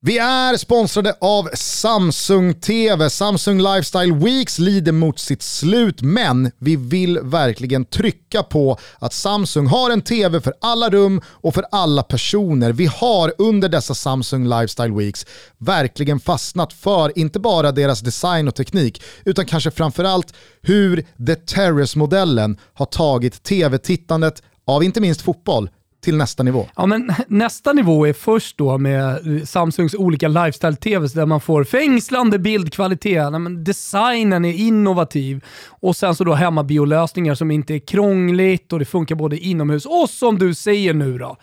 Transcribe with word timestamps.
Vi 0.00 0.18
är 0.18 0.56
sponsrade 0.56 1.14
av 1.20 1.48
Samsung 1.54 2.54
TV. 2.54 3.10
Samsung 3.10 3.58
Lifestyle 3.58 4.14
Weeks 4.14 4.58
lider 4.58 4.92
mot 4.92 5.18
sitt 5.18 5.42
slut, 5.42 6.02
men 6.02 6.50
vi 6.58 6.76
vill 6.76 7.18
verkligen 7.22 7.84
trycka 7.84 8.42
på 8.42 8.78
att 8.98 9.12
Samsung 9.12 9.66
har 9.66 9.90
en 9.90 10.02
TV 10.02 10.40
för 10.40 10.54
alla 10.60 10.90
rum 10.90 11.20
och 11.26 11.54
för 11.54 11.64
alla 11.70 12.02
personer. 12.02 12.72
Vi 12.72 12.86
har 12.86 13.34
under 13.38 13.68
dessa 13.68 13.94
Samsung 13.94 14.48
Lifestyle 14.48 14.94
Weeks 14.94 15.26
verkligen 15.58 16.20
fastnat 16.20 16.72
för 16.72 17.18
inte 17.18 17.40
bara 17.40 17.72
deras 17.72 18.00
design 18.00 18.48
och 18.48 18.54
teknik, 18.54 19.02
utan 19.24 19.46
kanske 19.46 19.70
framförallt 19.70 20.34
hur 20.62 21.06
The 21.26 21.34
Terrace-modellen 21.34 22.58
har 22.74 22.86
tagit 22.86 23.42
tv-tittandet 23.42 24.42
av 24.66 24.84
inte 24.84 25.00
minst 25.00 25.22
fotboll 25.22 25.70
till 26.00 26.16
nästa 26.16 26.42
nivå. 26.42 26.68
Ja, 26.76 26.86
men 26.86 27.10
nästa 27.28 27.72
nivå 27.72 28.06
är 28.06 28.12
först 28.12 28.58
då 28.58 28.78
med 28.78 29.20
Samsungs 29.48 29.94
olika 29.94 30.28
lifestyle-tvs 30.28 31.12
där 31.12 31.26
man 31.26 31.40
får 31.40 31.64
fängslande 31.64 32.38
bildkvalitet, 32.38 33.32
men 33.32 33.64
designen 33.64 34.44
är 34.44 34.52
innovativ 34.52 35.44
och 35.68 35.96
sen 35.96 36.14
så 36.14 36.24
då 36.24 36.34
hemmabiolösningar 36.34 37.34
som 37.34 37.50
inte 37.50 37.74
är 37.74 37.78
krångligt 37.78 38.72
och 38.72 38.78
det 38.78 38.84
funkar 38.84 39.14
både 39.14 39.38
inomhus 39.38 39.86
och 39.86 40.10
som 40.10 40.38
du 40.38 40.54
säger 40.54 40.94
nu 40.94 41.18
då, 41.18 41.36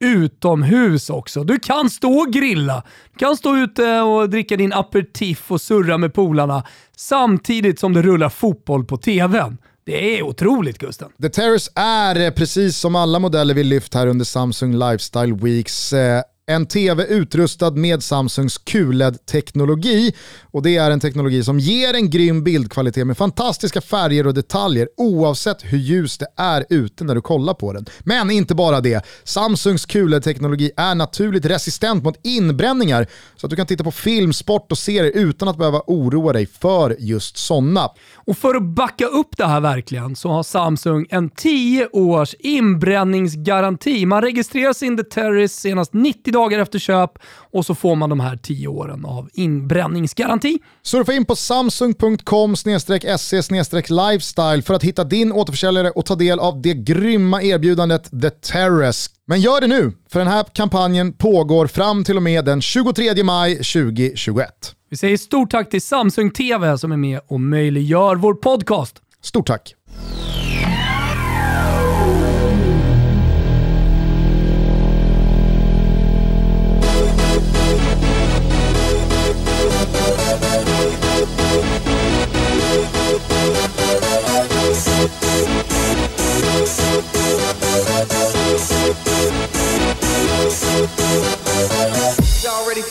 utomhus 0.00 1.10
också. 1.10 1.44
Du 1.44 1.58
kan 1.58 1.90
stå 1.90 2.12
och 2.12 2.32
grilla, 2.32 2.82
du 3.12 3.18
kan 3.18 3.36
stå 3.36 3.56
ute 3.56 4.00
och 4.00 4.30
dricka 4.30 4.56
din 4.56 4.72
aperitif 4.72 5.50
och 5.50 5.60
surra 5.60 5.98
med 5.98 6.14
polarna 6.14 6.62
samtidigt 6.96 7.80
som 7.80 7.92
det 7.92 8.02
rullar 8.02 8.28
fotboll 8.28 8.84
på 8.84 8.96
tvn. 8.96 9.58
Det 9.86 10.18
är 10.18 10.22
otroligt 10.22 10.78
Gusten. 10.78 11.12
The 11.22 11.28
Terrace 11.28 11.70
är, 11.74 12.20
eh, 12.20 12.30
precis 12.30 12.76
som 12.76 12.96
alla 12.96 13.18
modeller 13.18 13.54
vi 13.54 13.64
lyft 13.64 13.94
här 13.94 14.06
under 14.06 14.24
Samsung 14.24 14.72
Lifestyle 14.72 15.34
Weeks, 15.34 15.92
eh, 15.92 16.22
en 16.48 16.66
tv 16.66 17.04
utrustad 17.04 17.70
med 17.70 18.02
Samsungs 18.02 18.58
QLED-teknologi. 18.58 20.14
Och 20.50 20.62
det 20.62 20.76
är 20.76 20.90
en 20.90 21.00
teknologi 21.00 21.44
som 21.44 21.58
ger 21.58 21.94
en 21.94 22.10
grym 22.10 22.44
bildkvalitet 22.44 23.06
med 23.06 23.16
fantastiska 23.16 23.80
färger 23.80 24.26
och 24.26 24.34
detaljer 24.34 24.88
oavsett 24.96 25.62
hur 25.62 25.78
ljust 25.78 26.20
det 26.20 26.26
är 26.36 26.64
ute 26.68 27.04
när 27.04 27.14
du 27.14 27.20
kollar 27.20 27.54
på 27.54 27.72
den. 27.72 27.86
Men 28.00 28.30
inte 28.30 28.54
bara 28.54 28.80
det, 28.80 29.06
Samsungs 29.24 29.86
QLED-teknologi 29.86 30.70
är 30.76 30.94
naturligt 30.94 31.44
resistent 31.44 32.04
mot 32.04 32.20
inbränningar 32.22 33.06
så 33.36 33.46
att 33.46 33.50
du 33.50 33.56
kan 33.56 33.66
titta 33.66 33.84
på 33.84 33.90
film, 33.90 34.32
sport 34.32 34.72
och 34.72 34.78
serier 34.78 35.12
utan 35.14 35.48
att 35.48 35.58
behöva 35.58 35.82
oroa 35.86 36.32
dig 36.32 36.46
för 36.46 36.96
just 36.98 37.36
sådana. 37.36 37.90
Och 38.14 38.38
för 38.38 38.54
att 38.54 38.62
backa 38.62 39.06
upp 39.06 39.36
det 39.36 39.46
här 39.46 39.60
verkligen 39.60 40.16
så 40.16 40.28
har 40.28 40.42
Samsung 40.42 41.06
en 41.10 41.30
10 41.30 41.88
års 41.92 42.34
inbränningsgaranti. 42.38 44.06
Man 44.06 44.22
registrerar 44.22 44.72
sin 44.72 44.96
The 44.96 45.48
senast 45.48 45.94
90 45.94 46.35
dagar 46.36 46.58
efter 46.58 46.78
köp 46.78 47.10
och 47.52 47.66
så 47.66 47.74
får 47.74 47.96
man 47.96 48.10
de 48.10 48.20
här 48.20 48.36
10 48.36 48.68
åren 48.68 49.04
av 49.04 49.28
inbränningsgaranti. 49.32 50.58
Surfa 50.82 51.12
in 51.12 51.24
på 51.24 51.36
samsung.com 51.36 52.56
se 52.56 53.42
lifestyle 53.90 54.62
för 54.62 54.74
att 54.74 54.82
hitta 54.82 55.04
din 55.04 55.32
återförsäljare 55.32 55.90
och 55.90 56.06
ta 56.06 56.14
del 56.14 56.38
av 56.38 56.62
det 56.62 56.74
grymma 56.74 57.42
erbjudandet 57.42 58.10
The 58.22 58.30
Terrace. 58.30 59.10
Men 59.26 59.40
gör 59.40 59.60
det 59.60 59.66
nu, 59.66 59.92
för 60.08 60.18
den 60.18 60.28
här 60.28 60.44
kampanjen 60.52 61.12
pågår 61.12 61.66
fram 61.66 62.04
till 62.04 62.16
och 62.16 62.22
med 62.22 62.44
den 62.44 62.60
23 62.60 63.24
maj 63.24 63.54
2021. 63.54 64.48
Vi 64.90 64.96
säger 64.96 65.16
stort 65.16 65.50
tack 65.50 65.70
till 65.70 65.82
Samsung 65.82 66.30
TV 66.30 66.78
som 66.78 66.92
är 66.92 66.96
med 66.96 67.20
och 67.28 67.40
möjliggör 67.40 68.16
vår 68.16 68.34
podcast. 68.34 69.02
Stort 69.22 69.46
tack! 69.46 69.74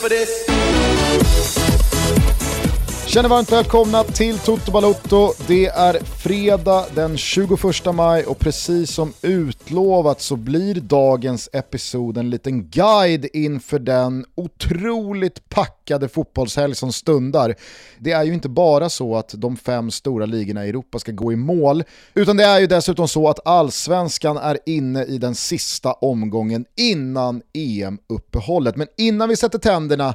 For 0.06 0.10
this. 0.10 0.55
Känner 3.16 3.28
varmt 3.28 3.52
välkomna 3.52 4.04
till 4.04 4.38
Toto 4.38 4.72
Balotto. 4.72 5.32
Det 5.46 5.66
är 5.66 5.98
fredag 6.04 6.84
den 6.94 7.16
21 7.16 7.58
maj 7.94 8.24
och 8.24 8.38
precis 8.38 8.90
som 8.90 9.12
utlovat 9.22 10.20
så 10.20 10.36
blir 10.36 10.74
dagens 10.74 11.48
episod 11.52 12.18
en 12.18 12.30
liten 12.30 12.68
guide 12.70 13.26
inför 13.32 13.78
den 13.78 14.24
otroligt 14.34 15.48
packade 15.48 16.08
fotbollshelg 16.08 16.74
som 16.74 16.92
stundar. 16.92 17.54
Det 17.98 18.12
är 18.12 18.24
ju 18.24 18.34
inte 18.34 18.48
bara 18.48 18.88
så 18.88 19.16
att 19.16 19.34
de 19.36 19.56
fem 19.56 19.90
stora 19.90 20.26
ligorna 20.26 20.66
i 20.66 20.68
Europa 20.68 20.98
ska 20.98 21.12
gå 21.12 21.32
i 21.32 21.36
mål, 21.36 21.84
utan 22.14 22.36
det 22.36 22.44
är 22.44 22.60
ju 22.60 22.66
dessutom 22.66 23.08
så 23.08 23.28
att 23.28 23.46
allsvenskan 23.46 24.36
är 24.36 24.58
inne 24.66 25.04
i 25.04 25.18
den 25.18 25.34
sista 25.34 25.92
omgången 25.92 26.64
innan 26.76 27.42
EM-uppehållet. 27.52 28.76
Men 28.76 28.86
innan 28.96 29.28
vi 29.28 29.36
sätter 29.36 29.58
tänderna 29.58 30.14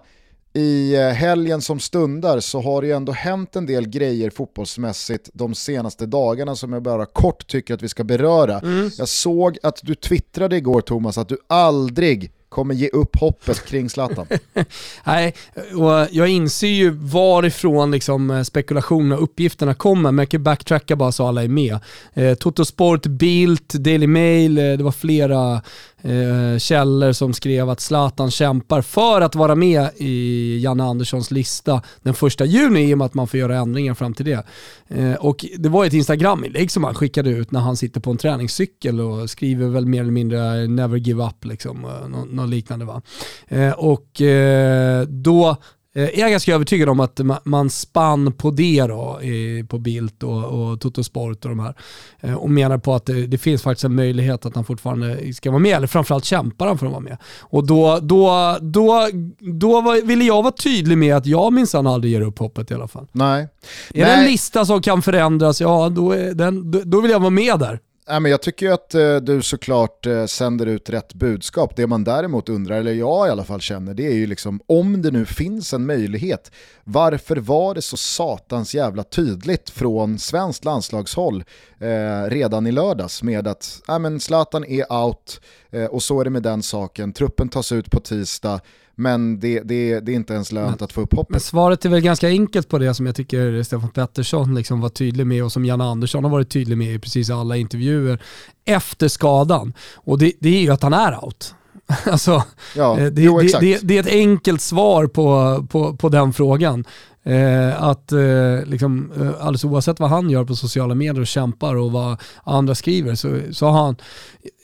i 0.53 0.95
eh, 0.95 1.09
helgen 1.09 1.61
som 1.61 1.79
stundar 1.79 2.39
så 2.39 2.61
har 2.61 2.81
det 2.81 2.87
ju 2.87 2.93
ändå 2.93 3.11
hänt 3.11 3.55
en 3.55 3.65
del 3.65 3.87
grejer 3.87 4.29
fotbollsmässigt 4.29 5.29
de 5.33 5.55
senaste 5.55 6.05
dagarna 6.05 6.55
som 6.55 6.73
jag 6.73 6.83
bara 6.83 7.05
kort 7.05 7.47
tycker 7.47 7.73
att 7.73 7.81
vi 7.81 7.89
ska 7.89 8.03
beröra. 8.03 8.59
Mm. 8.59 8.91
Jag 8.97 9.07
såg 9.07 9.57
att 9.63 9.79
du 9.83 9.95
twittrade 9.95 10.57
igår 10.57 10.81
Thomas 10.81 11.17
att 11.17 11.29
du 11.29 11.37
aldrig 11.47 12.31
kommer 12.51 12.73
ge 12.73 12.87
upp 12.87 13.15
hoppet 13.15 13.65
kring 13.65 13.89
Zlatan. 13.89 14.27
Nej, 15.03 15.35
och 15.55 16.07
jag 16.11 16.27
inser 16.27 16.67
ju 16.67 16.89
varifrån 16.89 17.91
liksom 17.91 18.31
eh, 18.31 18.43
spekulationerna 18.43 19.15
och 19.15 19.23
uppgifterna 19.23 19.73
kommer, 19.73 20.11
men 20.11 20.23
jag 20.23 20.29
kan 20.29 20.43
backtracka 20.43 20.95
bara 20.95 21.11
så 21.11 21.27
alla 21.27 21.43
är 21.43 21.47
med. 21.47 21.79
Eh, 22.13 22.33
Toto 22.33 22.65
Sport, 22.65 23.05
Bilt, 23.05 23.73
Daily 23.73 24.07
Mail, 24.07 24.57
eh, 24.57 24.63
det 24.63 24.83
var 24.83 24.91
flera 24.91 25.61
eh, 26.01 26.57
källor 26.57 27.11
som 27.11 27.33
skrev 27.33 27.69
att 27.69 27.79
Zlatan 27.79 28.31
kämpar 28.31 28.81
för 28.81 29.21
att 29.21 29.35
vara 29.35 29.55
med 29.55 29.89
i 29.97 30.59
Janne 30.63 30.83
Anderssons 30.83 31.31
lista 31.31 31.81
den 32.01 32.13
första 32.13 32.45
juni 32.45 32.89
i 32.89 32.93
och 32.93 32.97
med 32.97 33.05
att 33.05 33.13
man 33.13 33.27
får 33.27 33.39
göra 33.39 33.57
ändringar 33.57 33.93
fram 33.93 34.13
till 34.13 34.25
det. 34.25 34.45
Eh, 34.87 35.13
och 35.13 35.45
det 35.57 35.69
var 35.69 35.85
ett 35.85 35.93
Instagram-inlägg 35.93 36.71
som 36.71 36.83
han 36.83 36.95
skickade 36.95 37.29
ut 37.29 37.51
när 37.51 37.59
han 37.59 37.77
sitter 37.77 38.01
på 38.01 38.11
en 38.11 38.17
träningscykel 38.17 39.01
och 39.01 39.29
skriver 39.29 39.67
väl 39.67 39.85
mer 39.85 40.01
eller 40.01 40.11
mindre 40.11 40.67
“never 40.67 40.97
give 40.97 41.23
up” 41.23 41.45
liksom, 41.45 41.85
eh, 41.85 42.07
något, 42.07 42.49
liknande 42.49 42.85
va. 42.85 43.01
Eh, 43.47 43.71
och 43.71 44.21
eh, 44.21 45.01
då 45.07 45.57
Eh, 45.95 46.03
är 46.03 46.19
jag 46.19 46.31
ganska 46.31 46.55
övertygad 46.55 46.89
om 46.89 46.99
att 46.99 47.19
man 47.43 47.69
spann 47.69 48.33
på 48.33 48.51
det 48.51 48.81
då, 48.87 49.19
på 49.67 49.79
Bildt 49.79 50.23
och, 50.23 50.45
och 50.45 50.81
Toto 50.81 51.03
Sport 51.03 51.45
och 51.45 51.49
de 51.49 51.59
här. 51.59 51.75
Eh, 52.19 52.33
och 52.33 52.49
menar 52.49 52.77
på 52.77 52.95
att 52.95 53.05
det, 53.05 53.27
det, 53.27 53.37
finns 53.37 53.61
faktiskt 53.61 53.85
en 53.85 53.95
möjlighet 53.95 54.45
att 54.45 54.55
han 54.55 54.65
fortfarande 54.65 55.33
ska 55.33 55.51
vara 55.51 55.59
med, 55.59 55.77
eller 55.77 55.87
framförallt 55.87 56.25
kämpar 56.25 56.67
han 56.67 56.77
för 56.77 56.85
att 56.85 56.91
vara 56.91 57.01
med. 57.01 57.17
Och 57.39 57.67
då, 57.67 57.99
då, 58.01 58.57
då, 58.61 59.09
då 59.39 59.81
var, 59.81 60.05
ville 60.05 60.23
jag 60.23 60.43
vara 60.43 60.53
tydlig 60.53 60.97
med 60.97 61.15
att 61.15 61.25
jag 61.25 61.53
minsann 61.53 61.87
aldrig 61.87 62.13
ger 62.13 62.21
upp 62.21 62.39
hoppet 62.39 62.71
i 62.71 62.73
alla 62.73 62.87
fall. 62.87 63.07
Nej. 63.11 63.41
Är 63.41 63.47
Nej. 63.93 64.03
det 64.03 64.11
en 64.11 64.25
lista 64.25 64.65
som 64.65 64.81
kan 64.81 65.01
förändras, 65.01 65.61
ja 65.61 65.89
då, 65.89 66.13
den, 66.33 66.71
då 66.91 67.01
vill 67.01 67.11
jag 67.11 67.19
vara 67.19 67.29
med 67.29 67.59
där. 67.59 67.79
Nej, 68.07 68.19
men 68.19 68.31
jag 68.31 68.41
tycker 68.41 68.71
att 68.71 68.95
eh, 68.95 69.15
du 69.15 69.41
såklart 69.41 70.05
eh, 70.05 70.25
sänder 70.25 70.65
ut 70.65 70.89
rätt 70.89 71.13
budskap. 71.13 71.75
Det 71.75 71.87
man 71.87 72.03
däremot 72.03 72.49
undrar, 72.49 72.75
eller 72.75 72.93
jag 72.93 73.27
i 73.27 73.29
alla 73.29 73.43
fall 73.43 73.61
känner, 73.61 73.93
det 73.93 74.07
är 74.07 74.13
ju 74.13 74.27
liksom 74.27 74.61
om 74.67 75.01
det 75.01 75.11
nu 75.11 75.25
finns 75.25 75.73
en 75.73 75.85
möjlighet, 75.85 76.51
varför 76.83 77.35
var 77.35 77.75
det 77.75 77.81
så 77.81 77.97
satans 77.97 78.75
jävla 78.75 79.03
tydligt 79.03 79.69
från 79.69 80.19
svenskt 80.19 80.65
landslagshåll 80.65 81.43
eh, 81.79 82.29
redan 82.29 82.67
i 82.67 82.71
lördags 82.71 83.23
med 83.23 83.47
att 83.47 83.81
nej, 83.87 83.99
men 83.99 84.19
Zlatan 84.19 84.65
är 84.65 84.93
out 84.93 85.41
eh, 85.69 85.85
och 85.85 86.03
så 86.03 86.19
är 86.19 86.23
det 86.23 86.29
med 86.29 86.43
den 86.43 86.63
saken, 86.63 87.13
truppen 87.13 87.49
tas 87.49 87.71
ut 87.71 87.91
på 87.91 87.99
tisdag, 87.99 88.61
men 88.95 89.39
det, 89.39 89.59
det, 89.59 89.99
det 89.99 90.11
är 90.11 90.15
inte 90.15 90.33
ens 90.33 90.51
lönt 90.51 90.79
men, 90.79 90.85
att 90.85 90.93
få 90.93 91.01
upp 91.01 91.13
hoppet. 91.13 91.29
Men 91.29 91.39
svaret 91.39 91.85
är 91.85 91.89
väl 91.89 92.01
ganska 92.01 92.27
enkelt 92.27 92.69
på 92.69 92.77
det 92.77 92.93
som 92.93 93.05
jag 93.05 93.15
tycker 93.15 93.63
Stefan 93.63 93.89
Pettersson 93.89 94.55
liksom 94.55 94.81
var 94.81 94.89
tydlig 94.89 95.27
med 95.27 95.43
och 95.43 95.51
som 95.51 95.65
Janne 95.65 95.83
Andersson 95.83 96.23
har 96.23 96.31
varit 96.31 96.49
tydlig 96.49 96.77
med 96.77 96.93
i 96.95 96.99
precis 96.99 97.29
alla 97.29 97.57
intervjuer 97.57 98.21
efter 98.65 99.07
skadan. 99.07 99.73
Och 99.95 100.17
det, 100.17 100.33
det 100.39 100.49
är 100.49 100.61
ju 100.61 100.69
att 100.69 100.83
han 100.83 100.93
är 100.93 101.25
out. 101.25 101.55
Alltså, 102.05 102.43
ja, 102.75 102.99
eh, 102.99 103.05
det, 103.05 103.21
jo, 103.21 103.39
det, 103.39 103.59
det, 103.59 103.79
det, 103.83 103.97
är 103.97 103.99
ett 103.99 104.13
enkelt 104.13 104.61
svar 104.61 105.07
på, 105.07 105.67
på, 105.69 105.97
på 105.97 106.09
den 106.09 106.33
frågan. 106.33 106.85
Eh, 107.23 107.83
att 107.83 108.11
eh, 108.11 108.65
liksom, 108.65 109.11
eh, 109.19 109.29
alldeles 109.39 109.63
oavsett 109.63 109.99
vad 109.99 110.09
han 110.09 110.29
gör 110.29 110.43
på 110.43 110.55
sociala 110.55 110.95
medier 110.95 111.21
och 111.21 111.27
kämpar 111.27 111.75
och 111.75 111.91
vad 111.91 112.21
andra 112.43 112.75
skriver 112.75 113.15
så, 113.15 113.39
så 113.51 113.65
har 113.65 113.83
han, 113.83 113.95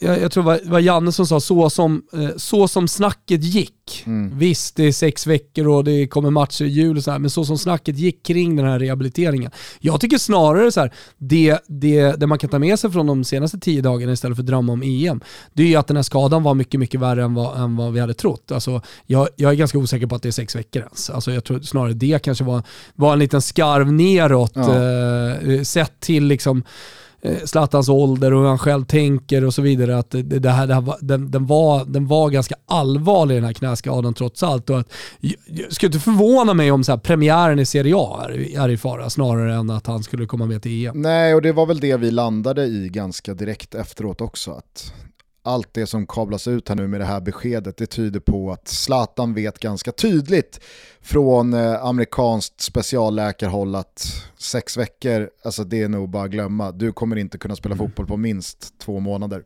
jag, 0.00 0.22
jag 0.22 0.32
tror 0.32 0.42
det 0.42 0.46
var, 0.46 0.60
var 0.70 0.80
Janne 0.80 1.12
som 1.12 1.26
sa, 1.26 1.40
så 1.40 1.70
som, 1.70 2.02
eh, 2.12 2.36
så 2.36 2.68
som 2.68 2.88
snacket 2.88 3.44
gick. 3.44 4.02
Mm. 4.06 4.38
Visst, 4.38 4.76
det 4.76 4.84
är 4.84 4.92
sex 4.92 5.26
veckor 5.26 5.68
och 5.68 5.84
det 5.84 6.06
kommer 6.06 6.30
matcher 6.30 6.64
i 6.64 6.68
jul 6.68 6.96
och 6.96 7.04
så 7.04 7.10
här, 7.10 7.18
men 7.18 7.30
så 7.30 7.44
som 7.44 7.58
snacket 7.58 7.98
gick 7.98 8.26
kring 8.26 8.56
den 8.56 8.66
här 8.66 8.78
rehabiliteringen. 8.78 9.50
Jag 9.80 10.00
tycker 10.00 10.18
snarare 10.18 10.72
så 10.72 10.80
här, 10.80 10.92
det, 11.18 11.58
det, 11.66 12.20
det 12.20 12.26
man 12.26 12.38
kan 12.38 12.50
ta 12.50 12.58
med 12.58 12.78
sig 12.78 12.90
från 12.90 13.06
de 13.06 13.24
senaste 13.24 13.58
tio 13.58 13.82
dagarna 13.82 14.12
istället 14.12 14.36
för 14.36 14.42
att 14.42 14.46
drömma 14.46 14.72
om 14.72 14.82
EM, 14.82 15.20
det 15.52 15.62
är 15.62 15.66
ju 15.66 15.76
att 15.76 15.86
den 15.86 15.96
här 15.96 16.02
skadan 16.02 16.42
var 16.42 16.54
mycket, 16.54 16.80
mycket 16.80 17.00
värre 17.00 17.24
än 17.24 17.34
vad, 17.34 17.60
än 17.60 17.76
vad 17.76 17.92
vi 17.92 18.00
hade 18.00 18.14
trott. 18.14 18.52
Alltså, 18.52 18.82
jag, 19.06 19.28
jag 19.36 19.52
är 19.52 19.56
ganska 19.56 19.78
osäker 19.78 20.06
på 20.06 20.14
att 20.14 20.22
det 20.22 20.28
är 20.28 20.32
sex 20.32 20.56
veckor 20.56 20.82
ens. 20.82 21.10
Alltså, 21.10 21.32
jag 21.32 21.44
tror 21.44 21.60
snarare 21.60 21.92
det 21.92 22.22
kanske 22.22 22.44
var, 22.48 22.62
var 22.94 23.12
en 23.12 23.18
liten 23.18 23.42
skarv 23.42 23.92
neråt 23.92 24.52
ja. 24.54 24.74
eh, 24.74 25.62
sett 25.62 26.00
till 26.00 26.24
liksom 26.24 26.62
eh, 27.22 27.36
Zlatans 27.44 27.88
ålder 27.88 28.32
och 28.32 28.40
hur 28.40 28.48
han 28.48 28.58
själv 28.58 28.84
tänker 28.84 29.44
och 29.44 29.54
så 29.54 29.62
vidare. 29.62 29.98
Att 29.98 30.10
det, 30.10 30.22
det 30.22 30.50
här, 30.50 30.66
det 30.66 30.74
här 30.74 30.94
den, 31.00 31.30
den, 31.30 31.46
var, 31.46 31.84
den 31.84 32.06
var 32.06 32.30
ganska 32.30 32.54
allvarlig 32.66 33.36
den 33.36 33.44
här 33.44 33.52
knäskadan 33.52 34.14
trots 34.14 34.42
allt. 34.42 34.70
Och 34.70 34.78
att, 34.78 34.92
jag 35.20 35.72
skulle 35.72 35.88
inte 35.88 36.00
förvåna 36.00 36.54
mig 36.54 36.72
om 36.72 36.84
så 36.84 36.92
här, 36.92 36.98
premiären 36.98 37.58
i 37.58 37.66
Serie 37.66 37.94
A 37.96 38.26
är, 38.28 38.58
är 38.64 38.68
i 38.68 38.76
fara 38.76 39.10
snarare 39.10 39.54
än 39.54 39.70
att 39.70 39.86
han 39.86 40.02
skulle 40.02 40.26
komma 40.26 40.46
med 40.46 40.62
till 40.62 40.86
EM. 40.86 41.02
Nej, 41.02 41.34
och 41.34 41.42
det 41.42 41.52
var 41.52 41.66
väl 41.66 41.80
det 41.80 41.96
vi 41.96 42.10
landade 42.10 42.64
i 42.64 42.88
ganska 42.88 43.34
direkt 43.34 43.74
efteråt 43.74 44.20
också. 44.20 44.50
Att 44.50 44.92
allt 45.48 45.68
det 45.72 45.86
som 45.86 46.06
kablas 46.06 46.48
ut 46.48 46.68
här 46.68 46.76
nu 46.76 46.88
med 46.88 47.00
det 47.00 47.06
här 47.06 47.20
beskedet, 47.20 47.76
det 47.76 47.86
tyder 47.86 48.20
på 48.20 48.52
att 48.52 48.68
Zlatan 48.68 49.34
vet 49.34 49.58
ganska 49.58 49.92
tydligt 49.92 50.60
från 51.08 51.54
eh, 51.54 51.84
amerikanskt 51.84 52.60
specialläkarhåll 52.60 53.74
att 53.74 54.06
sex 54.38 54.76
veckor, 54.76 55.30
alltså 55.44 55.64
det 55.64 55.82
är 55.82 55.88
nog 55.88 56.08
bara 56.08 56.24
att 56.24 56.30
glömma. 56.30 56.72
Du 56.72 56.92
kommer 56.92 57.16
inte 57.16 57.38
kunna 57.38 57.56
spela 57.56 57.74
mm. 57.74 57.86
fotboll 57.86 58.06
på 58.06 58.16
minst 58.16 58.78
två 58.78 59.00
månader. 59.00 59.42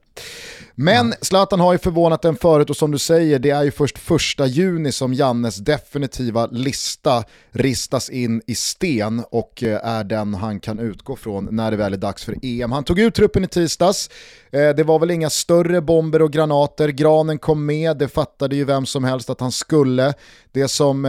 Men 0.74 1.14
Zlatan 1.20 1.60
har 1.60 1.72
ju 1.72 1.78
förvånat 1.78 2.22
den 2.22 2.36
förut 2.36 2.70
och 2.70 2.76
som 2.76 2.90
du 2.90 2.98
säger, 2.98 3.38
det 3.38 3.50
är 3.50 3.62
ju 3.62 3.70
först 3.70 3.98
första 3.98 4.46
juni 4.46 4.92
som 4.92 5.14
Jannes 5.14 5.56
definitiva 5.56 6.46
lista 6.46 7.24
ristas 7.50 8.10
in 8.10 8.42
i 8.46 8.54
sten 8.54 9.24
och 9.30 9.62
eh, 9.62 9.86
är 9.86 10.04
den 10.04 10.34
han 10.34 10.60
kan 10.60 10.78
utgå 10.78 11.16
från 11.16 11.48
när 11.50 11.70
det 11.70 11.76
väl 11.76 11.92
är 11.92 11.98
dags 11.98 12.24
för 12.24 12.36
EM. 12.42 12.72
Han 12.72 12.84
tog 12.84 12.98
ut 12.98 13.14
truppen 13.14 13.44
i 13.44 13.48
tisdags, 13.48 14.10
eh, 14.50 14.68
det 14.68 14.84
var 14.84 14.98
väl 14.98 15.10
inga 15.10 15.30
större 15.30 15.80
bomber 15.80 16.22
och 16.22 16.32
granater, 16.32 16.88
Granen 16.88 17.38
kom 17.38 17.66
med, 17.66 17.96
det 17.96 18.08
fattade 18.08 18.56
ju 18.56 18.64
vem 18.64 18.86
som 18.86 19.04
helst 19.04 19.30
att 19.30 19.40
han 19.40 19.52
skulle. 19.52 20.14
Det 20.52 20.68
som 20.68 21.04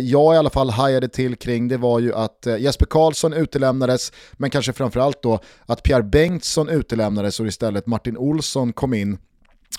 jag 0.00 0.34
i 0.34 0.38
alla 0.38 0.50
fall 0.50 0.70
hajade 0.70 1.08
till 1.08 1.36
kring 1.36 1.68
det 1.68 1.76
var 1.76 2.00
ju 2.00 2.14
att 2.14 2.46
Jesper 2.58 2.86
Karlsson 2.86 3.32
utelämnades, 3.32 4.12
men 4.32 4.50
kanske 4.50 4.72
framförallt 4.72 5.22
då 5.22 5.40
att 5.66 5.82
Pierre 5.82 6.02
Bengtsson 6.02 6.68
utelämnades 6.68 7.40
och 7.40 7.46
istället 7.46 7.86
Martin 7.86 8.16
Olsson 8.16 8.72
kom 8.72 8.94
in 8.94 9.18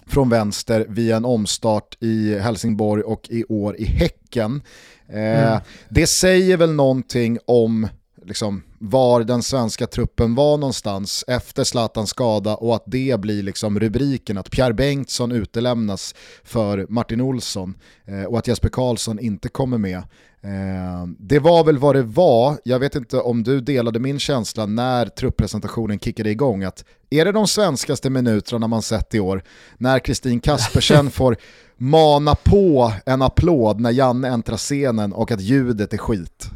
från 0.07 0.29
vänster 0.29 0.85
via 0.89 1.17
en 1.17 1.25
omstart 1.25 1.97
i 1.99 2.39
Helsingborg 2.39 3.03
och 3.03 3.27
i 3.29 3.43
år 3.43 3.75
i 3.77 3.85
Häcken. 3.85 4.61
Eh, 5.09 5.47
mm. 5.47 5.59
Det 5.89 6.07
säger 6.07 6.57
väl 6.57 6.73
någonting 6.73 7.37
om 7.45 7.87
liksom, 8.29 8.63
var 8.79 9.23
den 9.23 9.43
svenska 9.43 9.87
truppen 9.87 10.35
var 10.35 10.57
någonstans 10.57 11.25
efter 11.27 11.63
Zlatans 11.63 12.09
skada 12.09 12.55
och 12.55 12.75
att 12.75 12.83
det 12.85 13.19
blir 13.19 13.43
liksom 13.43 13.79
rubriken 13.79 14.37
att 14.37 14.51
Pierre 14.51 14.73
Bengtsson 14.73 15.31
utelämnas 15.31 16.15
för 16.43 16.85
Martin 16.89 17.21
Olsson 17.21 17.77
eh, 18.05 18.23
och 18.23 18.39
att 18.39 18.47
Jesper 18.47 18.69
Karlsson 18.69 19.19
inte 19.19 19.49
kommer 19.49 19.77
med. 19.77 19.97
Eh, 20.41 21.07
det 21.19 21.39
var 21.39 21.63
väl 21.63 21.77
vad 21.77 21.95
det 21.95 22.03
var, 22.03 22.57
jag 22.63 22.79
vet 22.79 22.95
inte 22.95 23.17
om 23.17 23.43
du 23.43 23.61
delade 23.61 23.99
min 23.99 24.19
känsla 24.19 24.65
när 24.65 25.05
trupppresentationen 25.05 25.99
kickade 25.99 26.29
igång, 26.29 26.63
att 26.63 26.85
är 27.09 27.25
det 27.25 27.31
de 27.31 27.47
svenskaste 27.47 28.09
minuterna 28.09 28.67
man 28.67 28.81
sett 28.81 29.15
i 29.15 29.19
år, 29.19 29.43
när 29.77 29.99
Kristin 29.99 30.39
Kaspersen 30.39 31.11
får 31.11 31.37
mana 31.77 32.35
på 32.35 32.93
en 33.05 33.21
applåd 33.21 33.79
när 33.79 33.91
Janne 33.91 34.27
äntrar 34.27 34.57
scenen 34.57 35.13
och 35.13 35.31
att 35.31 35.41
ljudet 35.41 35.93
är 35.93 35.97
skit. 35.97 36.49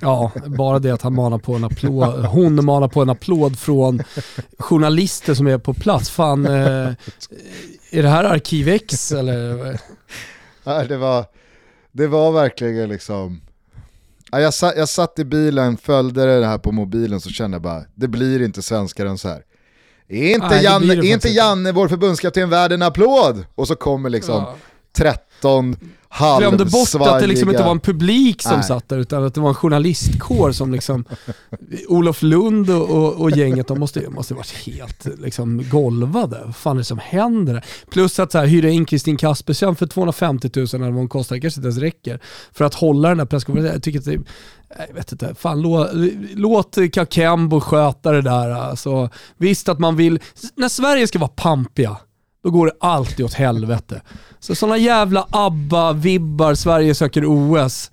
Ja, 0.00 0.32
bara 0.46 0.78
det 0.78 0.90
att 0.90 1.02
han 1.02 1.14
manar 1.14 1.38
på 1.38 1.54
en 1.54 1.64
applåd, 1.64 2.24
hon 2.24 2.64
manar 2.64 2.88
på 2.88 3.02
en 3.02 3.10
applåd 3.10 3.58
från 3.58 4.02
journalister 4.58 5.34
som 5.34 5.46
är 5.46 5.58
på 5.58 5.74
plats. 5.74 6.10
Fan, 6.10 6.46
eh, 6.46 6.88
är 7.90 8.02
det 8.02 8.08
här 8.08 8.24
Arkiv 8.24 8.68
X 8.68 9.12
eller? 9.12 9.80
Nej, 10.64 10.88
det 10.88 10.96
var, 10.96 11.24
det 11.92 12.06
var 12.06 12.32
verkligen 12.32 12.88
liksom, 12.88 13.40
jag 14.30 14.54
satt, 14.54 14.76
jag 14.76 14.88
satt 14.88 15.18
i 15.18 15.24
bilen, 15.24 15.76
följde 15.76 16.40
det 16.40 16.46
här 16.46 16.58
på 16.58 16.72
mobilen 16.72 17.20
så 17.20 17.30
kände 17.30 17.54
jag 17.54 17.62
bara, 17.62 17.84
det 17.94 18.08
blir 18.08 18.42
inte 18.42 18.62
svenskare 18.62 19.08
än 19.08 19.18
så 19.18 19.28
här. 19.28 19.42
Är 20.08 20.34
inte, 20.34 20.48
Nej, 20.48 20.64
Janne, 20.64 20.94
är 20.94 21.04
inte 21.04 21.28
Janne, 21.28 21.72
vår 21.72 21.88
förbundskapten, 21.88 22.50
värd 22.50 22.72
en 22.72 22.82
applåd? 22.82 23.44
Och 23.54 23.68
så 23.68 23.76
kommer 23.76 24.10
liksom 24.10 24.34
ja. 24.34 24.56
13 24.96 25.76
glömde 26.18 26.64
bort 26.64 26.94
att 26.94 27.20
det 27.20 27.26
liksom 27.26 27.50
inte 27.50 27.62
var 27.62 27.70
en 27.70 27.80
publik 27.80 28.42
som 28.42 28.52
Nej. 28.52 28.62
satt 28.62 28.88
där 28.88 28.98
utan 28.98 29.24
att 29.24 29.34
det 29.34 29.40
var 29.40 29.48
en 29.48 29.54
journalistkår 29.54 30.52
som 30.52 30.72
liksom 30.72 31.04
Olof 31.88 32.22
Lund 32.22 32.70
och, 32.70 32.90
och, 32.90 33.20
och 33.20 33.30
gänget 33.30 33.68
de 33.68 33.80
måste, 33.80 34.10
måste 34.10 34.34
varit 34.34 34.50
helt 34.50 35.06
liksom 35.18 35.64
golvade. 35.70 36.40
Vad 36.44 36.56
fan 36.56 36.76
är 36.76 36.78
det 36.80 36.84
som 36.84 36.98
händer? 36.98 37.64
Plus 37.90 38.18
att 38.18 38.32
så 38.32 38.38
här, 38.38 38.46
hyra 38.46 38.70
in 38.70 38.84
Kristin 38.84 39.16
Kaspersen 39.16 39.76
för 39.76 39.86
250 39.86 40.50
000 40.56 40.66
eller 40.74 40.84
vad 40.84 40.94
hon 40.94 41.08
kostar, 41.08 41.36
det 41.36 41.40
kanske 41.40 41.58
inte 41.58 41.68
ens 41.68 41.80
räcker, 41.80 42.20
för 42.52 42.64
att 42.64 42.74
hålla 42.74 43.08
den 43.08 43.18
här 43.18 43.26
presskonferensen. 43.26 43.74
Jag 43.74 43.82
tycker 43.82 43.98
att 43.98 44.04
det 44.04 44.20
jag 44.88 44.94
vet 44.94 45.12
inte, 45.12 45.34
fan 45.34 45.62
låt, 45.62 45.90
låt 46.34 46.78
Kakembo 46.92 47.60
sköta 47.60 48.12
det 48.12 48.22
där. 48.22 48.50
Alltså, 48.50 49.10
visst 49.36 49.68
att 49.68 49.78
man 49.78 49.96
vill, 49.96 50.20
när 50.54 50.68
Sverige 50.68 51.06
ska 51.06 51.18
vara 51.18 51.30
pampiga, 51.36 51.96
då 52.42 52.50
går 52.50 52.66
det 52.66 52.72
alltid 52.80 53.24
åt 53.24 53.34
helvete. 53.34 54.02
Så 54.40 54.54
sådana 54.54 54.76
jävla 54.76 55.26
ABBA-vibbar, 55.30 56.54
Sverige 56.54 56.94
söker 56.94 57.24
OS 57.26 57.90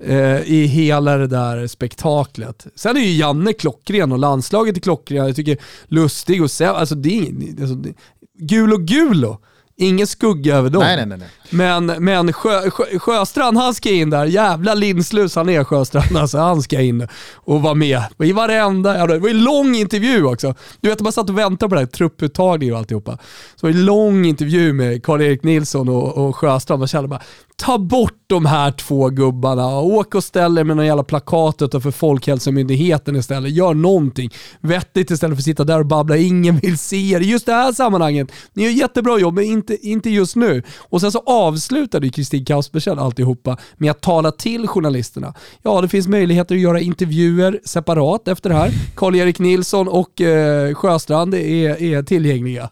eh, 0.00 0.40
i 0.40 0.66
hela 0.66 1.16
det 1.16 1.26
där 1.26 1.66
spektaklet. 1.66 2.66
Sen 2.74 2.96
är 2.96 3.00
ju 3.00 3.12
Janne 3.16 3.52
klockren 3.52 4.12
och 4.12 4.18
landslaget 4.18 4.76
är 4.76 4.80
klockren. 4.80 5.26
Jag 5.26 5.36
tycker 5.36 5.58
Lustig 5.86 6.42
och 6.42 6.50
Säv, 6.50 6.74
alltså 6.74 6.94
det 6.94 7.18
är 7.18 7.60
alltså, 7.60 7.74
det, 7.74 7.94
Gulo 8.38 8.76
Gulo. 8.76 9.38
Ingen 9.80 10.06
skugga 10.06 10.56
över 10.56 10.70
dem. 10.70 10.82
Nej, 10.82 11.06
nej, 11.06 11.18
nej. 11.18 11.28
Men, 11.50 11.86
men 11.86 12.32
Sjö, 12.32 12.70
Sjö, 12.70 12.98
Sjöstrand, 12.98 13.56
han 13.56 13.74
ska 13.74 13.90
in 13.90 14.10
där. 14.10 14.24
Jävla 14.24 14.74
linslus 14.74 15.36
han 15.36 15.48
är 15.48 15.64
Sjöstrand. 15.64 16.16
Alltså, 16.16 16.38
han 16.38 16.62
ska 16.62 16.80
in 16.80 17.08
och 17.34 17.62
vara 17.62 17.74
med 17.74 18.02
i 18.18 18.32
varenda... 18.32 19.06
Det 19.06 19.18
var 19.18 19.28
en 19.28 19.44
lång 19.44 19.74
intervju 19.74 20.24
också. 20.24 20.54
Du 20.80 20.88
vet, 20.88 21.00
man 21.00 21.12
satt 21.12 21.30
och 21.30 21.38
väntade 21.38 21.68
på 21.68 21.74
det 21.74 21.80
här, 21.80 21.86
trupputtagning 21.86 22.72
och 22.72 22.78
alltihopa. 22.78 23.18
Så 23.56 23.66
det 23.66 23.72
var 23.72 23.80
en 23.80 23.84
lång 23.84 24.24
intervju 24.24 24.72
med 24.72 25.04
Karl-Erik 25.04 25.42
Nilsson 25.42 25.88
och, 25.88 26.28
och 26.28 26.36
Sjöstrand. 26.36 26.78
Man 26.78 26.88
kände 26.88 27.08
bara, 27.08 27.22
ta 27.58 27.78
bort 27.78 28.24
de 28.26 28.46
här 28.46 28.70
två 28.70 29.08
gubbarna. 29.08 29.80
Åk 29.80 30.14
och 30.14 30.24
ställ 30.24 30.58
er 30.58 30.64
med 30.64 30.76
någon 30.76 30.86
jävla 30.86 31.04
plakat 31.04 31.62
utanför 31.62 31.90
Folkhälsomyndigheten 31.90 33.16
istället. 33.16 33.52
Gör 33.52 33.74
någonting 33.74 34.30
vettigt 34.60 35.10
istället 35.10 35.36
för 35.36 35.40
att 35.40 35.44
sitta 35.44 35.64
där 35.64 35.80
och 35.80 35.86
babbla. 35.86 36.16
Ingen 36.16 36.56
vill 36.58 36.78
se 36.78 37.10
er. 37.10 37.20
Just 37.20 37.46
det 37.46 37.52
här 37.52 37.72
sammanhanget, 37.72 38.32
ni 38.52 38.64
gör 38.64 38.70
jättebra 38.70 39.18
jobb, 39.18 39.34
men 39.34 39.44
inte, 39.44 39.88
inte 39.88 40.10
just 40.10 40.36
nu. 40.36 40.62
Och 40.78 41.00
sen 41.00 41.12
så 41.12 41.22
avslutade 41.26 42.08
Kristin 42.08 42.44
Kaspersen 42.44 42.98
alltihopa 42.98 43.56
med 43.76 43.90
att 43.90 44.00
tala 44.00 44.32
till 44.32 44.66
journalisterna. 44.66 45.34
Ja, 45.62 45.80
det 45.80 45.88
finns 45.88 46.08
möjligheter 46.08 46.54
att 46.54 46.60
göra 46.60 46.80
intervjuer 46.80 47.60
separat 47.64 48.28
efter 48.28 48.50
det 48.50 48.56
här. 48.56 48.72
Karl-Erik 48.94 49.38
Nilsson 49.38 49.88
och 49.88 50.20
eh, 50.20 50.74
Sjöstrand 50.74 51.34
är, 51.34 51.82
är 51.82 52.02
tillgängliga. 52.02 52.70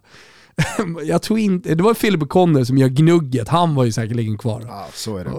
jag 1.04 1.22
tror 1.22 1.38
inte, 1.38 1.74
det 1.74 1.82
var 1.82 1.94
Philip 1.94 2.28
Conner 2.28 2.64
som 2.64 2.78
gör 2.78 2.88
gnugget, 2.88 3.48
han 3.48 3.74
var 3.74 3.84
ju 3.84 3.92
säkerligen 3.92 4.38
kvar. 4.38 4.62
Ja, 4.66 4.86
så 4.94 5.16
är 5.16 5.24
det. 5.24 5.30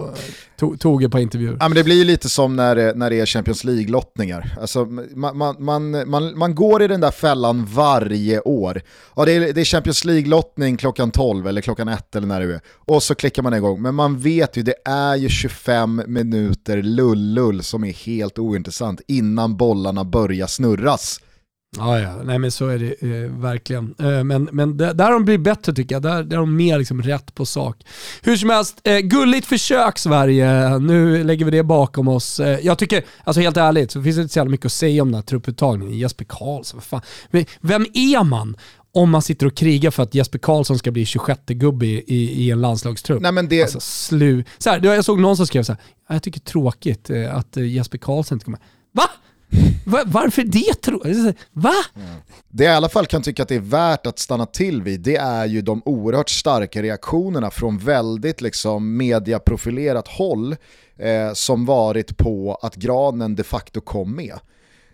tog, 0.56 0.80
tog 0.80 1.02
ett 1.02 1.12
par 1.12 1.18
intervjuer. 1.18 1.56
Ja, 1.60 1.68
men 1.68 1.76
det 1.76 1.84
blir 1.84 1.96
ju 1.96 2.04
lite 2.04 2.28
som 2.28 2.56
när 2.56 2.76
det, 2.76 2.92
när 2.96 3.10
det 3.10 3.20
är 3.20 3.26
Champions 3.26 3.64
League-lottningar. 3.64 4.54
Alltså, 4.60 4.84
man, 4.84 5.36
man, 5.36 5.56
man, 5.58 6.10
man, 6.10 6.38
man 6.38 6.54
går 6.54 6.82
i 6.82 6.88
den 6.88 7.00
där 7.00 7.10
fällan 7.10 7.64
varje 7.64 8.40
år. 8.40 8.82
Ja, 9.16 9.24
det, 9.24 9.32
är, 9.32 9.52
det 9.52 9.60
är 9.60 9.64
Champions 9.64 10.04
League-lottning 10.04 10.76
klockan 10.76 11.10
12 11.10 11.46
eller 11.46 11.60
klockan 11.60 11.88
1 11.88 12.16
eller 12.16 12.26
när 12.26 12.40
det 12.40 12.54
är. 12.54 12.60
Och 12.74 13.02
så 13.02 13.14
klickar 13.14 13.42
man 13.42 13.54
igång. 13.54 13.82
Men 13.82 13.94
man 13.94 14.18
vet 14.18 14.56
ju, 14.56 14.62
det 14.62 14.74
är 14.84 15.16
ju 15.16 15.28
25 15.28 16.02
minuter 16.06 16.82
lull-lull 16.82 17.62
som 17.62 17.84
är 17.84 17.92
helt 17.92 18.38
ointressant 18.38 19.00
innan 19.06 19.56
bollarna 19.56 20.04
börjar 20.04 20.46
snurras. 20.46 21.20
Ja, 21.76 22.00
ja, 22.00 22.22
nej 22.24 22.38
men 22.38 22.50
så 22.50 22.68
är 22.68 22.78
det 22.78 23.02
eh, 23.02 23.30
verkligen. 23.30 23.94
Eh, 23.98 24.24
men 24.24 24.48
men 24.52 24.76
där, 24.76 24.94
där 24.94 25.10
de 25.10 25.24
blir 25.24 25.38
bättre 25.38 25.72
tycker 25.72 25.94
jag, 25.94 26.02
där, 26.02 26.22
där 26.22 26.36
är 26.36 26.40
de 26.40 26.56
mer 26.56 26.78
liksom 26.78 27.02
rätt 27.02 27.34
på 27.34 27.46
sak. 27.46 27.76
Hur 28.22 28.36
som 28.36 28.50
helst, 28.50 28.80
eh, 28.84 28.98
gulligt 28.98 29.46
försök 29.46 29.98
Sverige. 29.98 30.78
Nu 30.78 31.24
lägger 31.24 31.44
vi 31.44 31.50
det 31.50 31.62
bakom 31.62 32.08
oss. 32.08 32.40
Eh, 32.40 32.58
jag 32.60 32.78
tycker, 32.78 33.04
alltså 33.24 33.40
helt 33.40 33.56
ärligt, 33.56 33.90
så 33.90 34.02
finns 34.02 34.16
det 34.16 34.22
inte 34.22 34.32
så 34.32 34.38
jävla 34.38 34.50
mycket 34.50 34.66
att 34.66 34.72
säga 34.72 35.02
om 35.02 35.08
den 35.08 35.14
här 35.14 35.22
trupputtagningen. 35.22 35.98
Jesper 35.98 36.24
Karlsson, 36.28 36.80
vad 36.80 36.84
fan. 36.84 37.46
Vem 37.60 37.86
är 37.94 38.24
man? 38.24 38.56
om 38.92 39.10
man 39.10 39.22
sitter 39.22 39.46
och 39.46 39.54
krigar 39.54 39.90
för 39.90 40.02
att 40.02 40.14
Jesper 40.14 40.38
Karlsson 40.38 40.78
ska 40.78 40.90
bli 40.90 41.04
26-gubbe 41.04 41.86
i, 41.86 42.04
i, 42.06 42.44
i, 42.44 42.50
en 42.50 42.60
landslagstrupp. 42.60 43.22
Nej, 43.22 43.32
men 43.32 43.48
det... 43.48 43.62
Alltså 43.62 43.80
slu... 43.80 44.44
Så 44.58 44.70
här, 44.70 44.84
jag 44.84 45.04
såg 45.04 45.20
någon 45.20 45.36
som 45.36 45.46
skrev 45.46 45.62
så 45.62 45.72
här, 45.72 45.82
jag 46.08 46.22
tycker 46.22 46.40
det 46.40 46.48
är 46.48 46.50
tråkigt 46.50 47.10
eh, 47.10 47.36
att 47.36 47.56
eh, 47.56 47.66
Jesper 47.66 47.98
Karlsson 47.98 48.36
inte 48.36 48.44
kommer. 48.44 48.60
Va? 48.92 49.10
Varför 50.06 50.42
det 50.42 50.74
tror 50.82 51.34
Va? 51.52 51.74
Det 52.48 52.64
jag 52.64 52.72
i 52.72 52.76
alla 52.76 52.88
fall 52.88 53.06
kan 53.06 53.22
tycka 53.22 53.42
att 53.42 53.48
det 53.48 53.54
är 53.54 53.60
värt 53.60 54.06
att 54.06 54.18
stanna 54.18 54.46
till 54.46 54.82
vid, 54.82 55.00
det 55.00 55.16
är 55.16 55.46
ju 55.46 55.62
de 55.62 55.82
oerhört 55.84 56.30
starka 56.30 56.82
reaktionerna 56.82 57.50
från 57.50 57.78
väldigt 57.78 58.40
liksom 58.40 58.96
mediaprofilerat 58.96 60.08
håll 60.08 60.56
eh, 60.98 61.32
som 61.32 61.66
varit 61.66 62.16
på 62.16 62.58
att 62.62 62.76
granen 62.76 63.34
de 63.34 63.44
facto 63.44 63.80
kom 63.80 64.16
med 64.16 64.38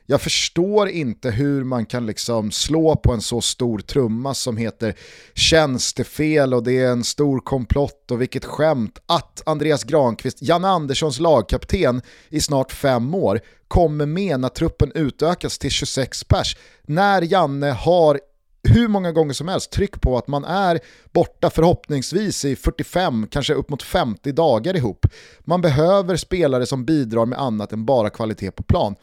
jag 0.07 0.21
förstår 0.21 0.89
inte 0.89 1.31
hur 1.31 1.65
man 1.65 1.87
kan 1.87 2.07
liksom 2.07 2.51
slå 2.51 2.97
på 2.97 3.13
en 3.13 3.21
så 3.21 3.41
stor 3.41 3.79
trumma 3.79 4.35
som 4.35 4.57
heter 4.57 4.95
tjänstefel 5.35 6.55
och 6.55 6.63
det 6.63 6.79
är 6.79 6.89
en 6.89 7.05
stor 7.05 7.41
komplott 7.41 8.11
och 8.11 8.21
vilket 8.21 8.45
skämt 8.45 8.99
att 9.07 9.43
Andreas 9.47 9.85
Granqvist, 9.85 10.43
Janne 10.43 10.69
Anderssons 10.69 11.21
lagkapten 11.21 12.03
i 12.29 12.41
snart 12.41 12.73
fem 12.73 13.15
år, 13.15 13.41
kommer 13.69 14.07
med 14.07 14.41
när 14.41 14.49
truppen 14.49 14.93
utökas 14.95 15.59
till 15.59 15.71
26 15.71 16.25
pers. 16.25 16.57
När 16.83 17.23
Janne 17.23 17.71
har 17.71 18.21
hur 18.69 18.89
många 18.89 19.13
gånger 19.13 19.33
som 19.33 19.49
helst 19.49 19.71
tryck 19.71 20.01
på 20.01 20.19
att 20.19 20.29
man 20.29 20.45
är 20.45 20.81
borta 21.13 21.51
förhoppningsvis 21.51 22.45
i 22.45 22.57
45, 22.57 23.27
kanske 23.31 23.55
upp 23.55 23.71
mot 23.71 23.83
50 23.83 24.33
dagar 24.33 24.77
ihop. 24.77 25.07
Man 25.41 25.61
behöver 25.61 26.17
spelare 26.17 26.67
som 26.67 26.85
bidrar 26.85 27.27
med 27.27 27.39
annat 27.39 27.73
än 27.73 27.85
bara 27.85 28.11
kvalitet 28.11 28.51
på 28.51 28.63
plan. 28.63 28.95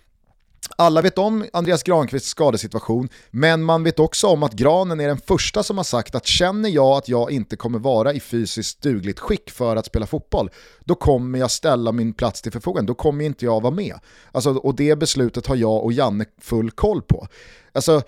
Alla 0.77 1.01
vet 1.01 1.17
om 1.17 1.45
Andreas 1.53 1.83
Granqvists 1.83 2.29
skadesituation, 2.29 3.09
men 3.31 3.63
man 3.63 3.83
vet 3.83 3.99
också 3.99 4.27
om 4.27 4.43
att 4.43 4.53
Granen 4.53 4.99
är 4.99 5.07
den 5.07 5.17
första 5.17 5.63
som 5.63 5.77
har 5.77 5.83
sagt 5.83 6.15
att 6.15 6.25
känner 6.25 6.69
jag 6.69 6.97
att 6.97 7.09
jag 7.09 7.31
inte 7.31 7.55
kommer 7.55 7.79
vara 7.79 8.13
i 8.13 8.19
fysiskt 8.19 8.81
dugligt 8.81 9.19
skick 9.19 9.51
för 9.51 9.75
att 9.75 9.85
spela 9.85 10.05
fotboll, 10.05 10.49
då 10.79 10.95
kommer 10.95 11.39
jag 11.39 11.51
ställa 11.51 11.91
min 11.91 12.13
plats 12.13 12.41
till 12.41 12.51
förfogande, 12.51 12.89
då 12.89 12.95
kommer 12.95 13.25
inte 13.25 13.45
jag 13.45 13.61
vara 13.61 13.73
med. 13.73 13.99
Alltså, 14.31 14.49
och 14.49 14.75
det 14.75 14.95
beslutet 14.95 15.47
har 15.47 15.55
jag 15.55 15.83
och 15.83 15.93
Janne 15.93 16.25
full 16.41 16.71
koll 16.71 17.01
på. 17.01 17.27
Alltså, 17.71 18.01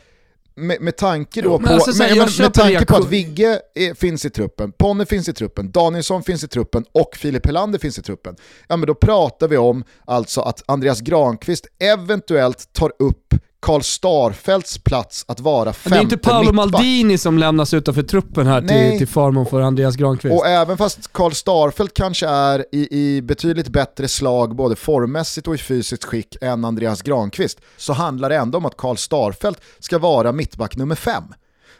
med, 0.55 0.81
med 0.81 0.97
tanke 0.97 1.41
då 1.41 1.59
på, 1.59 1.69
alltså, 1.69 2.03
med, 2.03 2.17
med, 2.17 2.29
med 2.39 2.53
tanke 2.53 2.85
på 2.85 2.95
att 2.95 3.09
Vigge 3.09 3.61
är, 3.75 3.93
finns 3.93 4.25
i 4.25 4.29
truppen, 4.29 4.71
Ponne 4.71 5.05
finns 5.05 5.29
i 5.29 5.33
truppen, 5.33 5.71
Danielsson 5.71 6.23
finns 6.23 6.43
i 6.43 6.47
truppen 6.47 6.85
och 6.91 7.15
Filip 7.15 7.45
Helander 7.45 7.79
finns 7.79 7.99
i 7.99 8.01
truppen. 8.01 8.35
Ja 8.67 8.77
men 8.77 8.87
då 8.87 8.95
pratar 8.95 9.47
vi 9.47 9.57
om 9.57 9.83
alltså 10.05 10.41
att 10.41 10.63
Andreas 10.65 11.01
Granqvist 11.01 11.67
eventuellt 11.79 12.73
tar 12.73 12.91
upp 12.99 13.22
Karl 13.63 13.81
Starfelts 13.81 14.77
plats 14.77 15.25
att 15.27 15.39
vara 15.39 15.73
femte 15.73 15.95
Det 15.95 15.99
är 15.99 16.03
inte 16.03 16.17
Paolo 16.17 16.53
Maldini 16.53 17.17
som 17.17 17.37
lämnas 17.37 17.73
utanför 17.73 18.03
truppen 18.03 18.47
här 18.47 18.61
till, 18.61 18.97
till 18.97 19.07
förmån 19.07 19.45
för 19.45 19.61
Andreas 19.61 19.95
Granqvist. 19.95 20.33
Och 20.33 20.47
även 20.47 20.77
fast 20.77 21.13
Karl 21.13 21.31
Starfelt 21.31 21.93
kanske 21.93 22.27
är 22.27 22.65
i, 22.71 22.87
i 22.99 23.21
betydligt 23.21 23.67
bättre 23.67 24.07
slag 24.07 24.55
både 24.55 24.75
formmässigt 24.75 25.47
och 25.47 25.55
i 25.55 25.57
fysiskt 25.57 26.03
skick 26.03 26.37
än 26.41 26.65
Andreas 26.65 27.01
Granqvist 27.01 27.61
så 27.77 27.93
handlar 27.93 28.29
det 28.29 28.35
ändå 28.35 28.57
om 28.57 28.65
att 28.65 28.77
Karl 28.77 28.95
Starfelt 28.95 29.61
ska 29.79 29.99
vara 29.99 30.31
mittback 30.31 30.75
nummer 30.75 30.95
fem. 30.95 31.23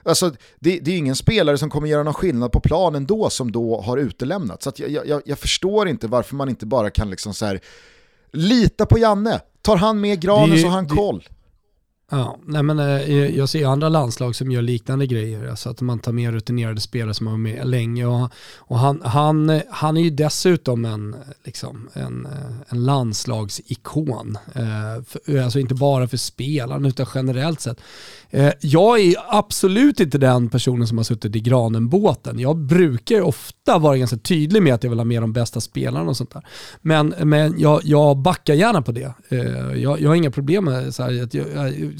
Alltså, 0.03 0.29
det, 0.59 0.79
det, 0.79 0.91
är 0.91 0.97
ingen 0.97 1.15
spelare 1.15 1.57
som 1.57 1.69
kommer 1.69 1.87
göra 1.87 2.03
någon 2.03 2.13
skillnad 2.13 2.51
på 2.51 2.59
planen 2.59 3.05
då 3.05 3.29
som 3.29 3.51
då 3.51 3.81
har 3.81 3.97
utelämnats. 3.97 4.63
Så 4.63 4.71
jag, 4.75 5.07
jag, 5.07 5.21
jag, 5.25 5.39
förstår 5.39 5.87
inte 5.87 6.07
varför 6.07 6.35
man 6.35 6.49
inte 6.49 6.65
bara 6.65 6.89
kan 6.89 7.09
liksom 7.09 7.33
så 7.33 7.45
här, 7.45 7.59
lita 8.31 8.85
på 8.85 8.99
Janne. 8.99 9.39
Tar 9.61 9.77
han 9.77 10.01
med 10.01 10.21
granen 10.21 10.59
så 10.59 10.67
har 10.67 10.75
han 10.75 10.89
koll. 10.89 11.23
Ja, 12.15 12.37
nej 12.45 12.63
men 12.63 12.79
eh, 12.79 13.37
jag 13.37 13.49
ser 13.49 13.67
andra 13.67 13.89
landslag 13.89 14.35
som 14.35 14.51
gör 14.51 14.61
liknande 14.61 15.07
grejer, 15.07 15.49
alltså 15.49 15.69
att 15.69 15.81
man 15.81 15.99
tar 15.99 16.11
med 16.11 16.33
rutinerade 16.33 16.81
spelare 16.81 17.13
som 17.13 17.27
har 17.27 17.33
varit 17.33 17.41
med 17.41 17.67
länge. 17.67 18.05
Och, 18.05 18.29
och 18.57 18.79
han, 18.79 19.01
han, 19.03 19.61
han 19.69 19.97
är 19.97 20.01
ju 20.01 20.09
dessutom 20.09 20.85
en, 20.85 21.15
liksom, 21.43 21.89
en, 21.93 22.25
eh, 22.25 22.31
en 22.69 22.85
landslagsikon. 22.85 24.37
Eh, 24.55 25.43
alltså 25.43 25.59
inte 25.59 25.75
bara 25.75 26.07
för 26.07 26.17
spelaren 26.17 26.85
utan 26.85 27.05
generellt 27.15 27.61
sett. 27.61 27.81
Jag 28.59 28.99
är 28.99 29.15
absolut 29.27 29.99
inte 29.99 30.17
den 30.17 30.49
personen 30.49 30.87
som 30.87 30.97
har 30.97 31.03
suttit 31.03 31.35
i 31.35 31.39
granenbåten. 31.39 32.39
Jag 32.39 32.57
brukar 32.57 33.21
ofta 33.21 33.77
vara 33.77 33.97
ganska 33.97 34.17
tydlig 34.17 34.63
med 34.63 34.73
att 34.73 34.83
jag 34.83 34.89
vill 34.89 34.99
ha 34.99 35.05
med 35.05 35.21
de 35.21 35.33
bästa 35.33 35.61
spelarna 35.61 36.09
och 36.09 36.17
sånt 36.17 36.33
där. 36.33 36.45
Men, 36.81 37.13
men 37.23 37.59
jag, 37.59 37.81
jag 37.83 38.17
backar 38.17 38.53
gärna 38.53 38.81
på 38.81 38.91
det. 38.91 39.13
Jag, 39.75 40.01
jag 40.01 40.09
har 40.09 40.15
inga 40.15 40.31
problem 40.31 40.65
med 40.65 40.95
så 40.95 41.03
här, 41.03 41.23
att 41.23 41.33
jag, 41.33 41.45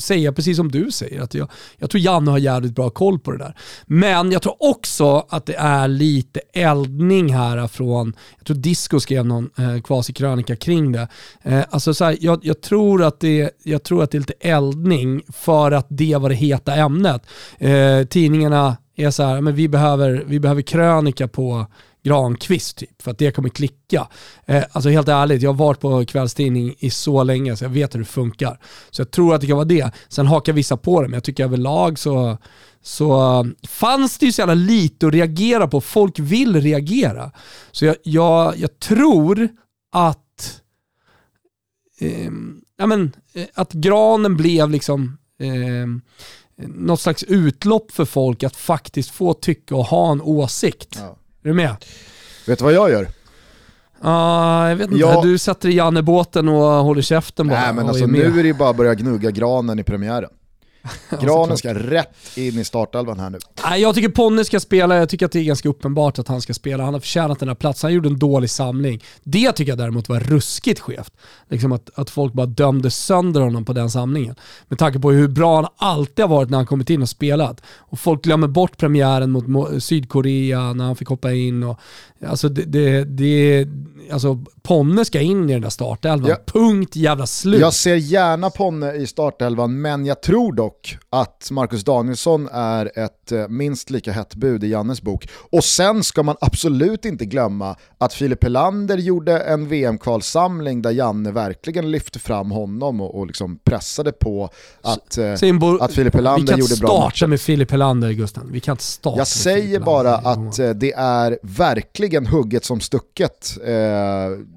säga 0.03 0.33
precis 0.33 0.57
som 0.57 0.72
du 0.72 0.91
säger. 0.91 1.22
Att 1.22 1.33
jag, 1.33 1.51
jag 1.77 1.89
tror 1.89 2.01
Janne 2.01 2.31
har 2.31 2.38
jävligt 2.38 2.75
bra 2.75 2.89
koll 2.89 3.19
på 3.19 3.31
det 3.31 3.38
där. 3.38 3.55
Men 3.86 4.31
jag 4.31 4.41
tror 4.41 4.55
också 4.60 5.25
att 5.29 5.45
det 5.45 5.55
är 5.55 5.88
lite 5.88 6.39
eldning 6.53 7.33
här 7.33 7.67
från, 7.67 8.13
jag 8.38 8.45
tror 8.45 8.57
Disco 8.57 9.00
skrev 9.00 9.25
någon 9.25 9.50
eh, 9.57 9.81
kvasikrönika 9.81 10.55
kring 10.55 10.91
det. 10.91 11.07
Eh, 11.41 11.63
alltså 11.69 11.93
så 11.93 12.05
här, 12.05 12.17
jag, 12.22 12.39
jag, 12.45 12.62
tror 12.62 13.03
att 13.03 13.19
det, 13.19 13.51
jag 13.63 13.83
tror 13.83 14.03
att 14.03 14.12
det 14.12 14.17
är 14.17 14.19
lite 14.19 14.33
eldning 14.39 15.22
för 15.33 15.72
att 15.72 15.88
det 15.89 16.15
var 16.15 16.29
det 16.29 16.36
heta 16.36 16.75
ämnet. 16.75 17.22
Eh, 17.57 18.03
tidningarna 18.03 18.77
är 18.95 19.12
så 19.12 19.24
här, 19.24 19.41
men 19.41 19.55
vi 19.55 19.67
behöver, 19.67 20.24
vi 20.25 20.39
behöver 20.39 20.62
krönika 20.62 21.27
på 21.27 21.65
Granqvist 22.03 22.77
typ, 22.77 23.01
för 23.01 23.12
att 23.12 23.17
det 23.17 23.31
kommer 23.31 23.50
klicka. 23.50 24.07
Eh, 24.45 24.63
alltså 24.72 24.89
helt 24.89 25.07
ärligt, 25.07 25.41
jag 25.41 25.50
har 25.50 25.57
varit 25.57 25.79
på 25.79 26.05
kvällstidning 26.05 26.75
i 26.79 26.89
så 26.89 27.24
länge 27.24 27.55
så 27.55 27.63
jag 27.63 27.69
vet 27.69 27.95
hur 27.95 28.00
det 28.00 28.05
funkar. 28.05 28.60
Så 28.89 29.01
jag 29.01 29.12
tror 29.12 29.36
att 29.36 29.41
det 29.41 29.48
kan 29.48 29.55
vara 29.55 29.65
det. 29.65 29.91
Sen 30.10 30.27
hakar 30.27 30.53
vissa 30.53 30.77
på 30.77 31.01
det, 31.01 31.07
men 31.07 31.13
jag 31.13 31.24
tycker 31.24 31.43
överlag 31.43 32.00
så, 32.00 32.38
så 32.81 33.39
eh, 33.39 33.67
fanns 33.67 34.17
det 34.17 34.25
ju 34.25 34.31
så 34.31 34.41
jävla 34.41 34.53
lite 34.53 35.07
att 35.07 35.13
reagera 35.13 35.67
på. 35.67 35.81
Folk 35.81 36.19
vill 36.19 36.62
reagera. 36.62 37.31
Så 37.72 37.86
jag, 37.86 37.95
jag, 38.03 38.57
jag 38.57 38.79
tror 38.79 39.50
att, 39.91 40.62
eh, 42.00 42.31
ja 42.77 42.86
men, 42.86 43.12
eh, 43.33 43.45
att 43.53 43.74
granen 43.74 44.38
blev 44.38 44.69
liksom 44.69 45.17
eh, 45.39 45.88
något 46.67 47.01
slags 47.01 47.24
utlopp 47.24 47.91
för 47.91 48.05
folk 48.05 48.43
att 48.43 48.55
faktiskt 48.55 49.10
få 49.10 49.33
tycka 49.33 49.75
och 49.75 49.86
ha 49.86 50.12
en 50.12 50.22
åsikt. 50.22 50.95
Ja. 51.00 51.17
Är 51.43 51.47
du 51.47 51.53
med? 51.53 51.75
Vet 52.47 52.59
du 52.59 52.65
vad 52.65 52.73
jag 52.73 52.91
gör? 52.91 53.01
Uh, 53.01 54.69
jag 54.69 54.75
vet 54.75 54.88
inte, 54.88 55.00
jag... 55.00 55.23
du 55.23 55.38
sätter 55.38 55.69
i 55.69 55.75
Janne-båten 55.75 56.47
och 56.47 56.62
håller 56.62 57.01
käften 57.01 57.47
bara. 57.47 57.59
Nej 57.59 57.73
men 57.73 57.88
alltså 57.88 58.03
är 58.03 58.07
nu 58.07 58.39
är 58.39 58.43
det 58.43 58.47
ju 58.47 58.53
bara 58.53 58.69
att 58.69 58.75
börja 58.75 58.93
gnugga 58.93 59.31
granen 59.31 59.79
i 59.79 59.83
premiären. 59.83 60.29
Granen 61.22 61.58
ska 61.58 61.74
rätt 61.74 62.38
in 62.38 62.60
i 62.60 62.63
startelvan 62.63 63.20
här 63.20 63.30
nu. 63.30 63.40
Nej, 63.66 63.82
jag 63.82 63.96
tycker 63.96 64.10
Ponne 64.10 64.46
ska 64.46 64.60
spela, 64.60 64.96
jag 64.96 65.10
tycker 65.10 65.25
att 65.25 65.32
det 65.32 65.40
är 65.40 65.44
ganska 65.44 65.70
uppenbart 65.70 66.20
att 66.20 66.28
han 66.28 66.42
ska 66.42 66.54
spela. 66.54 66.84
Han 66.84 66.94
har 66.94 67.02
förtjänat 67.02 67.40
den 67.40 67.48
här 67.48 67.56
platsen, 67.56 67.88
han 67.88 67.94
gjorde 67.94 68.10
en 68.10 68.20
dålig 68.20 68.50
samling. 68.50 69.04
Det 69.24 69.52
tycker 69.52 69.72
jag 69.72 69.80
däremot 69.80 70.10
var 70.10 70.20
ruskigt 70.20 70.80
skevt. 70.80 71.13
Liksom 71.50 71.72
att, 71.72 71.90
att 71.96 72.10
folk 72.10 72.34
bara 72.34 72.46
dömde 72.46 72.92
sönder 72.92 73.42
honom 73.42 73.66
på 73.66 73.74
den 73.74 73.90
samlingen. 73.90 74.36
Med 74.68 74.80
tanke 74.80 75.00
på 75.00 75.12
hur 75.12 75.28
bra 75.28 75.56
han 75.56 75.68
alltid 75.75 76.25
har 76.25 76.30
varit 76.30 76.50
när 76.50 76.58
han 76.58 76.68
kommit 76.68 76.90
in 76.90 77.02
och 77.02 77.10
spelat. 77.10 77.62
Och 77.66 78.00
folk 78.00 78.24
glömmer 78.24 78.48
bort 78.48 78.78
premiären 78.78 79.32
mot 79.32 79.84
Sydkorea 79.84 80.74
när 80.74 80.86
han 80.86 80.96
fick 80.96 81.08
hoppa 81.08 81.34
in. 81.34 81.63
Och, 81.63 81.80
alltså 82.27 82.50
det, 82.50 82.63
det, 82.63 83.03
det 83.03 83.68
alltså 84.12 84.39
Ponne 84.62 85.06
ska 85.06 85.22
in 85.22 85.50
i 85.50 85.53
den 85.53 85.62
där 85.62 85.70
startelvan. 85.70 86.30
Ja. 86.30 86.38
Punkt 86.46 86.96
jävla 86.96 87.27
slut. 87.27 87.62
Jag 87.62 87.74
ser 87.74 87.96
gärna 87.96 88.50
Ponne 88.50 88.94
i 88.94 89.08
startelvan, 89.08 89.82
men 89.82 90.06
jag 90.06 90.22
tror 90.22 90.53
dock 90.53 90.98
att 91.10 91.51
Marcus 91.51 91.84
Danielsson 91.84 92.50
är 92.51 93.00
ett 93.00 93.32
eh, 93.32 93.48
minst 93.48 93.89
lika 93.89 94.12
hett 94.12 94.36
bud 94.36 94.63
i 94.63 94.68
Jannes 94.68 95.01
bok. 95.01 95.27
Och 95.51 95.63
sen 95.63 96.03
ska 96.03 96.24
man 96.24 96.36
absolut 96.42 97.06
inte 97.06 97.25
glömma 97.25 97.75
att 97.98 98.13
Filip 98.13 98.44
Helander 98.44 98.98
gjorde 98.98 99.39
en 99.39 99.68
VM-kvalsamling 99.68 100.82
där 100.82 100.92
Janne 100.92 101.32
verkligen 101.32 101.92
lyfte 101.92 102.20
fram 102.20 102.51
honom 102.51 103.01
och, 103.01 103.15
och 103.15 103.27
liksom 103.27 103.60
pressade 103.63 104.12
på 104.12 104.50
att, 104.82 105.18
eh, 105.18 105.34
att 105.80 105.94
Filip 105.94 106.15
Helander 106.15 106.58
gjorde 106.58 106.75
bra 106.75 107.00
matcher. 107.00 107.00
Vi 107.00 107.00
kan 107.00 107.00
inte 107.00 107.15
starta 107.15 107.27
med 107.27 107.42
Filip 107.42 107.72
Helander, 107.72 108.12
Gusten. 108.12 108.51
Vi 108.51 108.60
kan 108.60 108.74
inte 108.74 108.84
starta 108.84 109.18
Jag 109.18 109.27
säger 109.27 109.80
bara 109.80 110.15
att 110.15 110.60
eh, 110.60 110.70
det 110.70 110.94
är 110.94 111.39
verkligen 111.42 112.12
hugget 112.22 112.65
som 112.65 112.79
stucket. 112.79 113.58
Eh, 113.63 113.74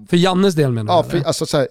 för 0.09 0.17
Jannes 0.17 0.55
del 0.55 0.73
menar 0.73 0.95
ja, 0.95 1.05
du? 1.11 1.25
Alltså, 1.25 1.47
så 1.47 1.57
här, 1.57 1.69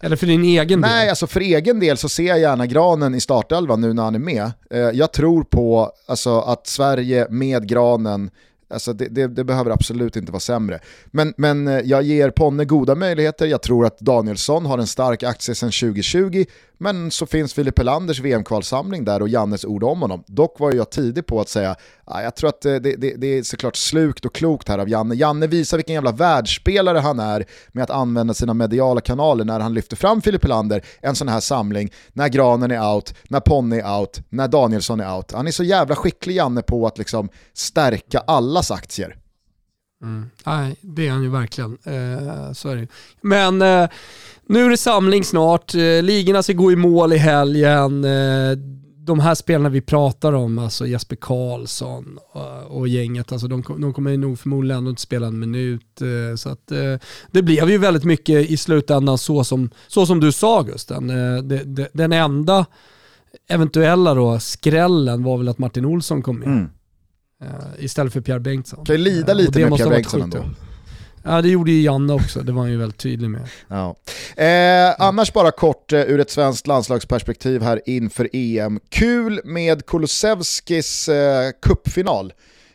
eller 0.00 0.16
för 0.16 0.26
din 0.26 0.44
egen 0.44 0.80
nej, 0.80 0.90
del? 0.90 0.98
Nej, 0.98 1.08
alltså 1.08 1.26
för 1.26 1.40
egen 1.40 1.80
del 1.80 1.96
så 1.96 2.08
ser 2.08 2.26
jag 2.26 2.40
gärna 2.40 2.66
Granen 2.66 3.14
i 3.14 3.20
startelvan 3.20 3.80
nu 3.80 3.92
när 3.92 4.02
han 4.02 4.14
är 4.14 4.18
med. 4.18 4.52
Eh, 4.70 4.78
jag 4.78 5.12
tror 5.12 5.44
på 5.44 5.92
alltså, 6.06 6.40
att 6.40 6.66
Sverige 6.66 7.26
med 7.30 7.68
Granen 7.68 8.30
Alltså 8.70 8.92
det, 8.92 9.08
det, 9.08 9.26
det, 9.26 9.44
behöver 9.44 9.70
absolut 9.70 10.16
inte 10.16 10.32
vara 10.32 10.40
sämre. 10.40 10.80
Men, 11.06 11.34
men 11.36 11.68
eh, 11.68 11.80
jag 11.80 12.02
ger 12.02 12.30
Ponne 12.30 12.64
goda 12.64 12.94
möjligheter, 12.94 13.46
jag 13.46 13.62
tror 13.62 13.86
att 13.86 13.98
Danielsson 13.98 14.66
har 14.66 14.78
en 14.78 14.86
stark 14.86 15.22
aktie 15.22 15.54
sedan 15.54 15.70
2020, 15.70 16.44
men 16.78 17.10
så 17.10 17.26
finns 17.26 17.54
Filip 17.54 17.78
Helanders 17.78 18.20
VM-kvalsamling 18.20 19.04
där 19.04 19.22
och 19.22 19.28
Jannes 19.28 19.64
ord 19.64 19.84
om 19.84 20.00
honom. 20.00 20.24
Dock 20.26 20.60
var 20.60 20.72
jag 20.72 20.90
tidig 20.90 21.26
på 21.26 21.40
att 21.40 21.48
säga 21.48 21.76
Ja, 22.10 22.22
jag 22.22 22.36
tror 22.36 22.48
att 22.48 22.64
eh, 22.64 22.74
det, 22.74 22.96
det, 22.96 23.14
det, 23.16 23.26
är 23.26 23.42
såklart 23.42 23.76
slukt 23.76 24.24
och 24.24 24.34
klokt 24.34 24.68
här 24.68 24.78
av 24.78 24.88
Janne. 24.88 25.14
Janne 25.14 25.46
visar 25.46 25.76
vilken 25.76 25.94
jävla 25.94 26.12
världsspelare 26.12 26.98
han 26.98 27.20
är 27.20 27.46
med 27.68 27.84
att 27.84 27.90
använda 27.90 28.34
sina 28.34 28.54
mediala 28.54 29.00
kanaler 29.00 29.44
när 29.44 29.60
han 29.60 29.74
lyfter 29.74 29.96
fram 29.96 30.22
Filip 30.22 30.42
Helander, 30.42 30.84
en 31.00 31.14
sån 31.14 31.28
här 31.28 31.40
samling, 31.40 31.92
när 32.12 32.28
Granen 32.28 32.70
är 32.70 32.94
out, 32.94 33.14
när 33.28 33.40
Ponny 33.40 33.78
är 33.78 33.98
out, 34.00 34.20
när 34.28 34.48
Danielsson 34.48 35.00
är 35.00 35.16
out. 35.16 35.32
Han 35.32 35.46
är 35.46 35.50
så 35.50 35.64
jävla 35.64 35.96
skicklig 35.96 36.34
Janne 36.34 36.62
på 36.62 36.86
att 36.86 36.98
liksom 36.98 37.28
stärka 37.52 38.18
allas 38.18 38.70
aktier. 38.70 39.16
Mm. 40.02 40.30
Nej, 40.46 40.76
det 40.80 41.06
är 41.06 41.10
han 41.10 41.22
ju 41.22 41.30
verkligen. 41.30 41.78
Eh, 41.84 42.52
så 42.52 42.68
är 42.68 42.76
det. 42.76 42.88
Men 43.20 43.62
eh, 43.62 43.88
nu 44.46 44.64
är 44.64 44.70
det 44.70 44.76
samling 44.76 45.24
snart, 45.24 45.74
eh, 45.74 46.02
ligorna 46.02 46.42
ska 46.42 46.52
gå 46.52 46.72
i 46.72 46.76
mål 46.76 47.12
i 47.12 47.16
helgen. 47.16 48.04
Eh, 48.04 48.58
de 49.08 49.20
här 49.20 49.34
spelarna 49.34 49.68
vi 49.68 49.80
pratar 49.80 50.32
om, 50.32 50.58
alltså 50.58 50.86
Jesper 50.86 51.16
Karlsson 51.16 52.18
och, 52.32 52.78
och 52.78 52.88
gänget, 52.88 53.32
alltså 53.32 53.48
de, 53.48 53.62
de 53.78 53.92
kommer 53.92 54.16
nog 54.16 54.38
förmodligen 54.38 54.78
ändå 54.78 54.90
inte 54.90 55.02
spela 55.02 55.26
en 55.26 55.38
minut. 55.38 56.00
Eh, 56.02 56.36
så 56.36 56.48
att, 56.48 56.72
eh, 56.72 56.94
det 57.30 57.42
blev 57.42 57.70
ju 57.70 57.78
väldigt 57.78 58.04
mycket 58.04 58.50
i 58.50 58.56
slutändan 58.56 59.18
så 59.18 59.44
som, 59.44 59.70
så 59.86 60.06
som 60.06 60.20
du 60.20 60.32
sa 60.32 60.62
Gusten. 60.62 61.10
Eh, 61.10 61.42
det, 61.42 61.88
den 61.92 62.12
enda 62.12 62.66
eventuella 63.48 64.14
då, 64.14 64.38
skrällen 64.40 65.22
var 65.22 65.38
väl 65.38 65.48
att 65.48 65.58
Martin 65.58 65.84
Olsson 65.84 66.22
kom 66.22 66.38
med. 66.38 66.48
Mm. 66.48 66.68
Istället 67.78 68.12
för 68.12 68.20
Pierre 68.20 68.40
Bengtsson. 68.40 68.84
Kan 68.84 68.96
ju 68.96 69.02
lida 69.02 69.34
lite 69.34 69.60
med 69.60 69.76
Pierre 69.76 69.90
Bengtsson 69.90 70.22
ändå. 70.22 70.44
Ja 71.28 71.42
det 71.42 71.48
gjorde 71.48 71.70
ju 71.70 71.82
Janne 71.82 72.12
också, 72.12 72.40
det 72.40 72.52
var 72.52 72.62
han 72.62 72.70
ju 72.70 72.76
väldigt 72.76 72.98
tydlig 72.98 73.30
med. 73.30 73.48
Ja. 73.68 73.96
Eh, 74.44 74.94
annars 74.98 75.32
bara 75.32 75.50
kort 75.50 75.92
eh, 75.92 76.00
ur 76.00 76.20
ett 76.20 76.30
svenskt 76.30 76.66
landslagsperspektiv 76.66 77.62
här 77.62 77.80
inför 77.86 78.28
EM. 78.32 78.80
Kul 78.88 79.40
med 79.44 79.86
Kulusevskis 79.86 81.08
eh, 81.08 81.50
kuppfinal 81.62 82.32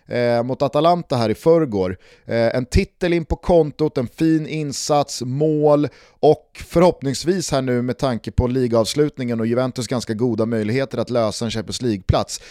eh, 0.07 0.43
mot 0.43 0.61
Atalanta 0.61 1.15
här 1.15 1.29
i 1.29 1.35
förrgår. 1.35 1.97
Eh, 2.25 2.55
en 2.55 2.65
titel 2.65 3.13
in 3.13 3.25
på 3.25 3.35
kontot, 3.35 3.97
en 3.97 4.07
fin 4.07 4.47
insats, 4.47 5.21
mål 5.21 5.87
och 6.19 6.61
förhoppningsvis 6.65 7.51
här 7.51 7.61
nu 7.61 7.81
med 7.81 7.97
tanke 7.97 8.31
på 8.31 8.47
ligavslutningen 8.47 9.39
och 9.39 9.47
Juventus 9.47 9.87
ganska 9.87 10.13
goda 10.13 10.45
möjligheter 10.45 10.97
att 10.97 11.09
lösa 11.09 11.45
en 11.45 11.51
Champions 11.51 11.81
League-plats. 11.81 12.41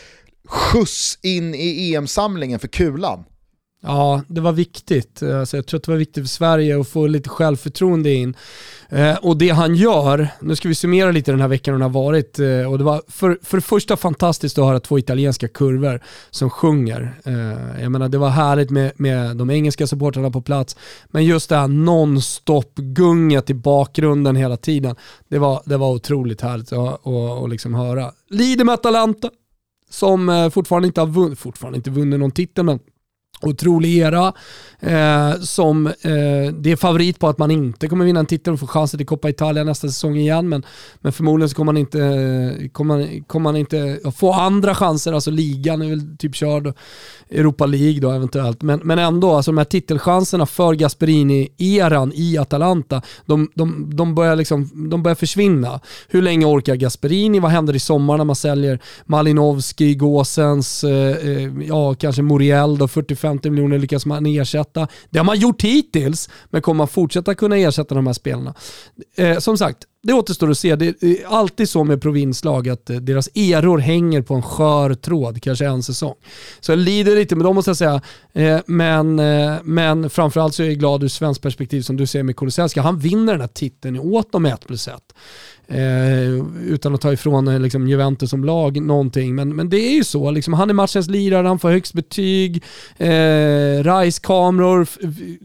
Skjuts 0.48 1.18
in 1.22 1.54
i 1.54 1.94
EM-samlingen 1.94 2.58
för 2.58 2.68
Kulan. 2.68 3.24
Ja, 3.84 4.22
det 4.28 4.40
var 4.40 4.52
viktigt. 4.52 5.22
Alltså 5.22 5.56
jag 5.56 5.66
tror 5.66 5.78
att 5.78 5.84
det 5.84 5.90
var 5.90 5.98
viktigt 5.98 6.24
för 6.24 6.28
Sverige 6.28 6.80
att 6.80 6.88
få 6.88 7.06
lite 7.06 7.28
självförtroende 7.28 8.12
in. 8.12 8.36
Eh, 8.88 9.16
och 9.16 9.36
det 9.36 9.48
han 9.48 9.74
gör, 9.74 10.28
nu 10.40 10.56
ska 10.56 10.68
vi 10.68 10.74
summera 10.74 11.10
lite 11.10 11.30
den 11.30 11.40
här 11.40 11.48
veckan 11.48 11.74
hon 11.74 11.82
har 11.82 11.88
varit, 11.88 12.38
eh, 12.38 12.72
och 12.72 12.78
det 12.78 12.84
var 12.84 13.02
för, 13.08 13.38
för 13.42 13.56
det 13.56 13.62
första 13.62 13.96
fantastiskt 13.96 14.58
att 14.58 14.64
höra 14.64 14.80
två 14.80 14.98
italienska 14.98 15.48
kurvor 15.48 16.00
som 16.30 16.50
sjunger. 16.50 17.14
Eh, 17.24 17.82
jag 17.82 17.92
menar 17.92 18.08
det 18.08 18.18
var 18.18 18.28
härligt 18.28 18.70
med, 18.70 18.92
med 18.96 19.36
de 19.36 19.50
engelska 19.50 19.86
supportrarna 19.86 20.30
på 20.30 20.42
plats, 20.42 20.76
men 21.06 21.24
just 21.24 21.48
det 21.48 21.56
här 21.56 21.68
non-stop-gunget 21.68 23.50
i 23.50 23.54
bakgrunden 23.54 24.36
hela 24.36 24.56
tiden, 24.56 24.96
det 25.28 25.38
var, 25.38 25.62
det 25.64 25.76
var 25.76 25.90
otroligt 25.90 26.40
härligt 26.40 26.72
att, 26.72 27.00
och, 27.02 27.38
och 27.38 27.48
liksom 27.48 27.74
höra. 27.74 28.12
Lider 28.30 28.64
med 28.64 28.72
Atalanta, 28.72 29.30
som 29.90 30.28
eh, 30.28 30.50
fortfarande 30.50 30.86
inte 30.86 31.00
har 31.00 31.08
vunnit, 31.08 31.38
fortfarande 31.38 31.76
inte 31.76 31.90
vunnit 31.90 32.20
någon 32.20 32.30
titel, 32.30 32.64
men 32.64 32.78
otrolig 33.42 33.98
era 33.98 34.32
eh, 34.80 35.40
som 35.40 35.86
eh, 35.86 35.92
det 36.58 36.72
är 36.72 36.76
favorit 36.76 37.18
på 37.18 37.28
att 37.28 37.38
man 37.38 37.50
inte 37.50 37.88
kommer 37.88 38.04
vinna 38.04 38.20
en 38.20 38.26
titel 38.26 38.52
och 38.52 38.60
få 38.60 38.66
chansen 38.66 38.98
till 38.98 39.06
Coppa 39.06 39.30
Italia 39.30 39.64
nästa 39.64 39.88
säsong 39.88 40.16
igen. 40.16 40.48
Men, 40.48 40.62
men 41.00 41.12
förmodligen 41.12 41.48
så 41.48 41.54
kommer 41.54 41.72
man 41.72 41.76
inte, 41.76 42.68
kommer, 42.72 43.26
kommer 43.26 43.44
man 43.44 43.56
inte 43.56 44.00
få 44.16 44.32
andra 44.32 44.74
chanser, 44.74 45.12
alltså 45.12 45.30
ligan 45.30 45.82
är 45.82 45.88
väl 45.88 46.16
typ 46.18 46.34
körd, 46.34 46.74
Europa 47.30 47.66
League 47.66 48.00
då 48.00 48.10
eventuellt. 48.10 48.62
Men, 48.62 48.80
men 48.84 48.98
ändå, 48.98 49.34
alltså 49.34 49.50
de 49.50 49.58
här 49.58 49.64
titelchanserna 49.64 50.46
för 50.46 50.74
Gasperini-eran 50.74 52.12
i 52.14 52.38
Atalanta, 52.38 53.02
de, 53.26 53.48
de, 53.54 53.96
de, 53.96 54.14
börjar 54.14 54.36
liksom, 54.36 54.88
de 54.90 55.02
börjar 55.02 55.14
försvinna. 55.14 55.80
Hur 56.08 56.22
länge 56.22 56.46
orkar 56.46 56.74
Gasperini? 56.74 57.40
Vad 57.40 57.50
händer 57.50 57.76
i 57.76 57.78
sommar 57.78 58.18
när 58.18 58.24
man 58.24 58.36
säljer 58.36 58.78
Malinowski, 59.04 59.94
Gåsens, 59.94 60.84
eh, 60.84 61.16
eh 61.16 61.50
ja 61.68 61.94
kanske 61.94 62.22
Muriel 62.22 62.78
då, 62.78 62.88
45 62.88 63.31
50 63.32 63.50
miljoner 63.50 63.78
lyckas 63.78 64.06
man 64.06 64.26
ersätta. 64.26 64.88
Det 65.10 65.18
har 65.18 65.24
man 65.24 65.38
gjort 65.38 65.62
hittills, 65.62 66.30
men 66.50 66.62
kommer 66.62 66.78
man 66.78 66.88
fortsätta 66.88 67.34
kunna 67.34 67.56
ersätta 67.56 67.94
de 67.94 68.06
här 68.06 68.14
spelarna? 68.14 68.54
Eh, 69.16 69.38
som 69.38 69.58
sagt, 69.58 69.86
det 70.02 70.12
återstår 70.12 70.50
att 70.50 70.58
se. 70.58 70.76
Det 70.76 71.02
är 71.02 71.08
eh, 71.08 71.32
alltid 71.32 71.68
så 71.68 71.84
med 71.84 72.02
provinslag 72.02 72.68
att 72.68 72.90
eh, 72.90 72.96
deras 72.96 73.28
eror 73.34 73.78
hänger 73.78 74.22
på 74.22 74.34
en 74.34 74.42
skör 74.42 74.94
tråd, 74.94 75.42
kanske 75.42 75.66
en 75.66 75.82
säsong. 75.82 76.14
Så 76.60 76.72
jag 76.72 76.78
lider 76.78 77.16
lite 77.16 77.36
med 77.36 77.44
dem 77.44 77.54
måste 77.54 77.70
jag 77.70 77.76
säga. 77.76 78.00
Eh, 78.32 78.60
men, 78.66 79.14
men 79.64 80.10
framförallt 80.10 80.54
så 80.54 80.62
är 80.62 80.66
jag 80.66 80.78
glad 80.78 81.04
ur 81.04 81.08
svensk 81.08 81.42
perspektiv 81.42 81.82
som 81.82 81.96
du 81.96 82.06
ser 82.06 82.22
med 82.22 82.36
Kulusevski. 82.36 82.80
Han 82.80 82.98
vinner 82.98 83.32
den 83.32 83.40
här 83.40 83.48
titeln 83.48 83.98
åt 83.98 84.32
dem 84.32 84.46
1 84.46 84.66
plus 84.66 84.88
1. 84.88 84.94
Eh, 85.72 86.46
utan 86.66 86.94
att 86.94 87.00
ta 87.00 87.12
ifrån 87.12 87.48
eh, 87.48 87.60
liksom, 87.60 87.88
Juventus 87.88 88.30
som 88.30 88.44
lag 88.44 88.82
någonting. 88.82 89.34
Men, 89.34 89.56
men 89.56 89.68
det 89.68 89.76
är 89.76 89.94
ju 89.94 90.04
så, 90.04 90.30
liksom, 90.30 90.54
han 90.54 90.70
är 90.70 90.74
matchens 90.74 91.08
lirare, 91.08 91.46
han 91.46 91.58
får 91.58 91.70
högst 91.70 91.94
betyg. 91.94 92.62
Eh, 92.96 93.84
RISE-kameror 93.84 94.86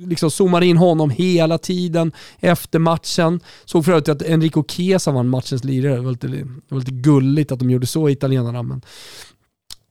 liksom, 0.08 0.32
zoomar 0.32 0.62
in 0.62 0.78
honom 0.78 1.10
hela 1.10 1.58
tiden 1.58 2.12
efter 2.40 2.80
matchen. 2.80 3.40
Såg 3.66 3.86
för 3.86 3.92
övrigt 3.92 4.10
att 4.10 4.22
Enrico 4.22 4.64
Chiesa 4.68 5.12
vann 5.12 5.30
matchens 5.30 5.64
lirare, 5.64 5.96
det 5.96 6.02
var 6.02 6.12
lite, 6.12 6.28
det 6.28 6.46
var 6.70 6.80
lite 6.80 6.92
gulligt 6.92 7.52
att 7.52 7.60
de 7.60 7.70
gjorde 7.70 7.88
så 7.88 8.10
italienarna. 8.10 8.64
Men, 8.64 8.82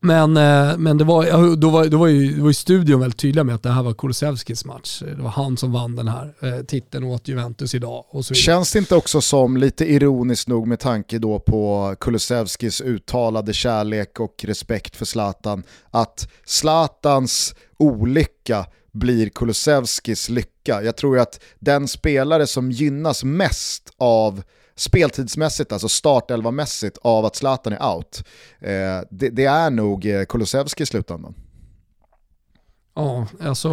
men, 0.00 0.36
eh, 0.36 0.78
men 0.78 0.98
det 0.98 1.04
var, 1.04 1.56
då, 1.56 1.70
var, 1.70 1.86
då 1.86 1.98
var 1.98 2.06
ju, 2.06 2.34
då 2.36 2.42
var 2.42 2.48
ju 2.48 2.54
studion 2.54 3.00
väldigt 3.00 3.18
tydliga 3.18 3.44
med 3.44 3.54
att 3.54 3.62
det 3.62 3.70
här 3.70 3.82
var 3.82 3.92
Kulusevskis 3.92 4.64
match. 4.64 5.02
Det 5.16 5.22
var 5.22 5.30
han 5.30 5.56
som 5.56 5.72
vann 5.72 5.96
den 5.96 6.08
här 6.08 6.34
eh, 6.42 6.64
titeln 6.64 7.04
åt 7.04 7.28
Juventus 7.28 7.74
idag. 7.74 8.04
Och 8.08 8.24
så 8.24 8.34
Känns 8.34 8.72
det 8.72 8.78
inte 8.78 8.94
också 8.94 9.20
som, 9.20 9.56
lite 9.56 9.92
ironiskt 9.92 10.48
nog 10.48 10.66
med 10.66 10.80
tanke 10.80 11.18
då 11.18 11.38
på 11.38 11.94
Kulusevskis 12.00 12.80
uttalade 12.80 13.52
kärlek 13.52 14.20
och 14.20 14.44
respekt 14.44 14.96
för 14.96 15.04
Zlatan, 15.04 15.62
att 15.90 16.28
Zlatans 16.44 17.54
olycka 17.78 18.66
blir 18.92 19.28
Kulusevskis 19.28 20.28
lycka. 20.28 20.82
Jag 20.82 20.96
tror 20.96 21.18
att 21.18 21.40
den 21.58 21.88
spelare 21.88 22.46
som 22.46 22.70
gynnas 22.70 23.24
mest 23.24 23.92
av 23.96 24.42
speltidsmässigt, 24.76 25.72
alltså 25.72 25.88
startelva-mässigt, 25.88 26.98
av 27.02 27.24
att 27.24 27.36
Zlatan 27.36 27.72
är 27.72 27.94
out, 27.94 28.24
eh, 28.60 28.70
det, 29.10 29.28
det, 29.30 29.44
är 29.44 29.70
nog 29.70 30.06
eh, 30.06 30.24
Kulusevski 30.24 30.82
i 30.82 30.86
slutändan. 30.86 31.34
Ja, 32.96 33.26
alltså... 33.40 33.70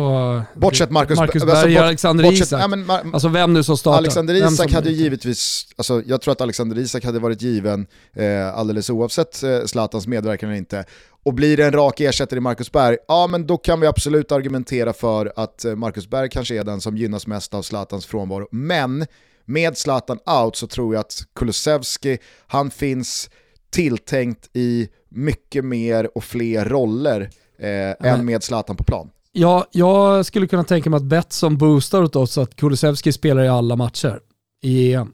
Bortsett 0.55 0.91
Marcus, 0.91 1.19
Marcus 1.19 1.45
Berg 1.45 1.55
alltså, 1.55 1.83
Alexander 1.83 2.23
bortsett, 2.23 2.47
Isak. 2.47 2.61
Ja, 2.61 2.67
men, 2.67 2.89
alltså 2.89 3.27
vem 3.27 3.53
nu 3.53 3.63
som 3.63 3.77
startar. 3.77 3.97
Alexander 3.97 4.33
Isak 4.53 4.71
hade 4.71 4.89
ju 4.89 4.95
givetvis, 4.95 5.67
alltså, 5.75 6.01
jag 6.05 6.21
tror 6.21 6.31
att 6.31 6.41
Alexander 6.41 6.77
Isak 6.77 7.05
hade 7.05 7.19
varit 7.19 7.41
given 7.41 7.87
eh, 8.15 8.57
alldeles 8.57 8.89
oavsett 8.89 9.43
eh, 9.43 9.65
Zlatans 9.65 10.07
medverkan 10.07 10.49
eller 10.49 10.57
inte. 10.57 10.85
Och 11.25 11.33
blir 11.33 11.57
det 11.57 11.65
en 11.65 11.71
rak 11.71 11.99
ersättare 11.99 12.37
i 12.37 12.41
Marcus 12.41 12.71
Berg, 12.71 12.97
ja 13.07 13.27
men 13.27 13.47
då 13.47 13.57
kan 13.57 13.79
vi 13.79 13.87
absolut 13.87 14.31
argumentera 14.31 14.93
för 14.93 15.33
att 15.35 15.65
eh, 15.65 15.75
Marcus 15.75 16.07
Berg 16.07 16.29
kanske 16.29 16.59
är 16.59 16.63
den 16.63 16.81
som 16.81 16.97
gynnas 16.97 17.27
mest 17.27 17.53
av 17.53 17.61
Zlatans 17.61 18.05
frånvaro. 18.05 18.47
Men 18.51 19.05
med 19.45 19.77
Zlatan 19.77 20.19
out 20.43 20.56
så 20.56 20.67
tror 20.67 20.93
jag 20.93 20.99
att 20.99 21.23
Kulusevski, 21.36 22.17
han 22.47 22.71
finns 22.71 23.29
tilltänkt 23.69 24.49
i 24.53 24.89
mycket 25.10 25.65
mer 25.65 26.17
och 26.17 26.23
fler 26.23 26.65
roller 26.65 27.29
eh, 27.60 28.12
än 28.12 28.25
med 28.25 28.43
Zlatan 28.43 28.75
på 28.75 28.84
plan. 28.84 29.10
Ja, 29.32 29.67
jag 29.71 30.25
skulle 30.25 30.47
kunna 30.47 30.63
tänka 30.63 30.89
mig 30.89 30.97
att 30.97 31.03
Betsson 31.03 31.58
boostar 31.58 32.03
åt 32.03 32.15
oss 32.15 32.38
att 32.38 32.56
Kulusevski 32.56 33.12
spelar 33.12 33.43
i 33.43 33.47
alla 33.47 33.75
matcher 33.75 34.19
i 34.63 34.93
EM. 34.93 35.13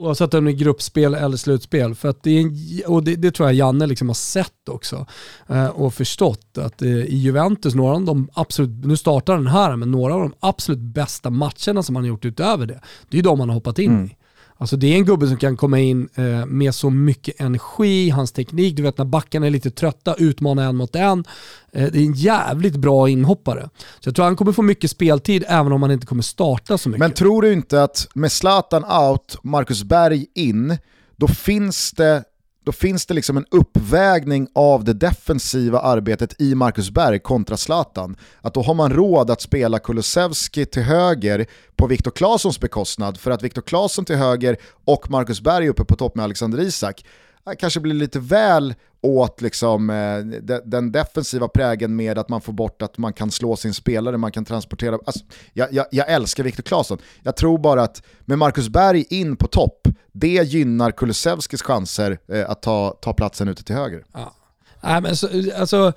Oavsett 0.00 0.34
om 0.34 0.44
det 0.44 0.50
är 0.50 0.52
gruppspel 0.52 1.14
eller 1.14 1.36
slutspel. 1.36 1.94
För 1.94 2.08
att 2.08 2.22
det, 2.22 2.30
är 2.30 2.40
en, 2.40 2.56
och 2.86 3.04
det, 3.04 3.16
det, 3.16 3.30
tror 3.30 3.48
jag 3.48 3.54
Janne 3.54 3.86
liksom 3.86 4.08
har 4.08 4.14
sett 4.14 4.68
också 4.68 5.06
eh, 5.46 5.66
och 5.66 5.94
förstått 5.94 6.58
att 6.58 6.82
eh, 6.82 6.88
i 6.88 7.16
Juventus, 7.16 7.74
några 7.74 7.94
av 7.94 8.04
de 8.04 8.30
absolut, 8.32 8.84
nu 8.84 8.96
startar 8.96 9.36
den 9.36 9.46
här, 9.46 9.76
men 9.76 9.90
några 9.90 10.14
av 10.14 10.20
de 10.20 10.32
absolut 10.40 10.80
bästa 10.80 11.30
matcherna 11.30 11.82
som 11.82 11.92
man 11.94 12.02
har 12.02 12.08
gjort 12.08 12.24
utöver 12.24 12.66
det, 12.66 12.80
det 13.08 13.18
är 13.18 13.22
de 13.22 13.38
man 13.38 13.48
har 13.48 13.54
hoppat 13.54 13.78
in 13.78 13.90
mm. 13.90 14.06
i. 14.06 14.16
Alltså 14.60 14.76
det 14.76 14.86
är 14.86 14.96
en 14.96 15.04
gubbe 15.04 15.26
som 15.26 15.36
kan 15.36 15.56
komma 15.56 15.78
in 15.78 16.08
eh, 16.14 16.46
med 16.46 16.74
så 16.74 16.90
mycket 16.90 17.40
energi, 17.40 18.10
hans 18.10 18.32
teknik, 18.32 18.76
du 18.76 18.82
vet 18.82 18.98
när 18.98 19.04
backarna 19.04 19.46
är 19.46 19.50
lite 19.50 19.70
trötta, 19.70 20.14
utmana 20.14 20.64
en 20.64 20.76
mot 20.76 20.96
en. 20.96 21.24
Eh, 21.72 21.92
det 21.92 21.98
är 21.98 22.02
en 22.02 22.12
jävligt 22.12 22.76
bra 22.76 23.08
inhoppare. 23.08 23.68
Så 24.00 24.08
jag 24.08 24.14
tror 24.14 24.24
han 24.24 24.36
kommer 24.36 24.52
få 24.52 24.62
mycket 24.62 24.90
speltid 24.90 25.44
även 25.48 25.72
om 25.72 25.82
han 25.82 25.90
inte 25.90 26.06
kommer 26.06 26.22
starta 26.22 26.78
så 26.78 26.88
mycket. 26.88 27.00
Men 27.00 27.12
tror 27.12 27.42
du 27.42 27.52
inte 27.52 27.82
att 27.82 28.08
med 28.14 28.32
Zlatan 28.32 28.84
out, 28.84 29.38
Marcus 29.42 29.82
Berg 29.82 30.26
in, 30.34 30.78
då 31.16 31.28
finns 31.28 31.92
det 31.92 32.24
då 32.68 32.72
finns 32.72 33.06
det 33.06 33.14
liksom 33.14 33.36
en 33.36 33.46
uppvägning 33.50 34.48
av 34.54 34.84
det 34.84 34.92
defensiva 34.92 35.80
arbetet 35.80 36.40
i 36.40 36.54
Marcus 36.54 36.90
Berg 36.90 37.18
kontra 37.18 37.56
Zlatan. 37.56 38.16
Att 38.40 38.54
då 38.54 38.62
har 38.62 38.74
man 38.74 38.92
råd 38.92 39.30
att 39.30 39.40
spela 39.40 39.78
Kulusevski 39.78 40.66
till 40.66 40.82
höger 40.82 41.46
på 41.76 41.86
Viktor 41.86 42.10
Claessons 42.10 42.60
bekostnad 42.60 43.18
för 43.18 43.30
att 43.30 43.42
Viktor 43.42 43.62
Claesson 43.62 44.04
till 44.04 44.16
höger 44.16 44.56
och 44.84 45.10
Marcus 45.10 45.40
Berg 45.40 45.68
uppe 45.68 45.84
på 45.84 45.96
topp 45.96 46.14
med 46.14 46.24
Alexander 46.24 46.60
Isak 46.60 47.04
eh, 47.46 47.52
kanske 47.58 47.80
blir 47.80 47.94
lite 47.94 48.18
väl 48.18 48.74
åt 49.00 49.40
liksom, 49.40 49.90
eh, 49.90 50.18
de, 50.40 50.60
den 50.64 50.92
defensiva 50.92 51.48
prägen 51.48 51.96
med 51.96 52.18
att 52.18 52.28
man 52.28 52.40
får 52.40 52.52
bort 52.52 52.82
att 52.82 52.98
man 52.98 53.12
kan 53.12 53.30
slå 53.30 53.56
sin 53.56 53.74
spelare, 53.74 54.16
man 54.16 54.32
kan 54.32 54.44
transportera. 54.44 54.98
Alltså, 55.06 55.24
jag, 55.52 55.72
jag, 55.72 55.86
jag 55.90 56.08
älskar 56.08 56.44
Viktor 56.44 56.62
Claesson. 56.62 56.98
Jag 57.22 57.36
tror 57.36 57.58
bara 57.58 57.82
att 57.82 58.02
med 58.20 58.38
Marcus 58.38 58.68
Berg 58.68 59.04
in 59.10 59.36
på 59.36 59.46
topp, 59.46 59.88
det 60.12 60.46
gynnar 60.46 60.90
Kulusevskis 60.90 61.62
chanser 61.62 62.18
eh, 62.32 62.50
att 62.50 62.62
ta, 62.62 62.90
ta 63.02 63.12
platsen 63.12 63.48
ute 63.48 63.64
till 63.64 63.74
höger. 63.74 64.04
Ja. 64.12 64.34
Nej, 64.80 65.00
men 65.00 65.16
så, 65.16 65.28
alltså, 65.56 65.92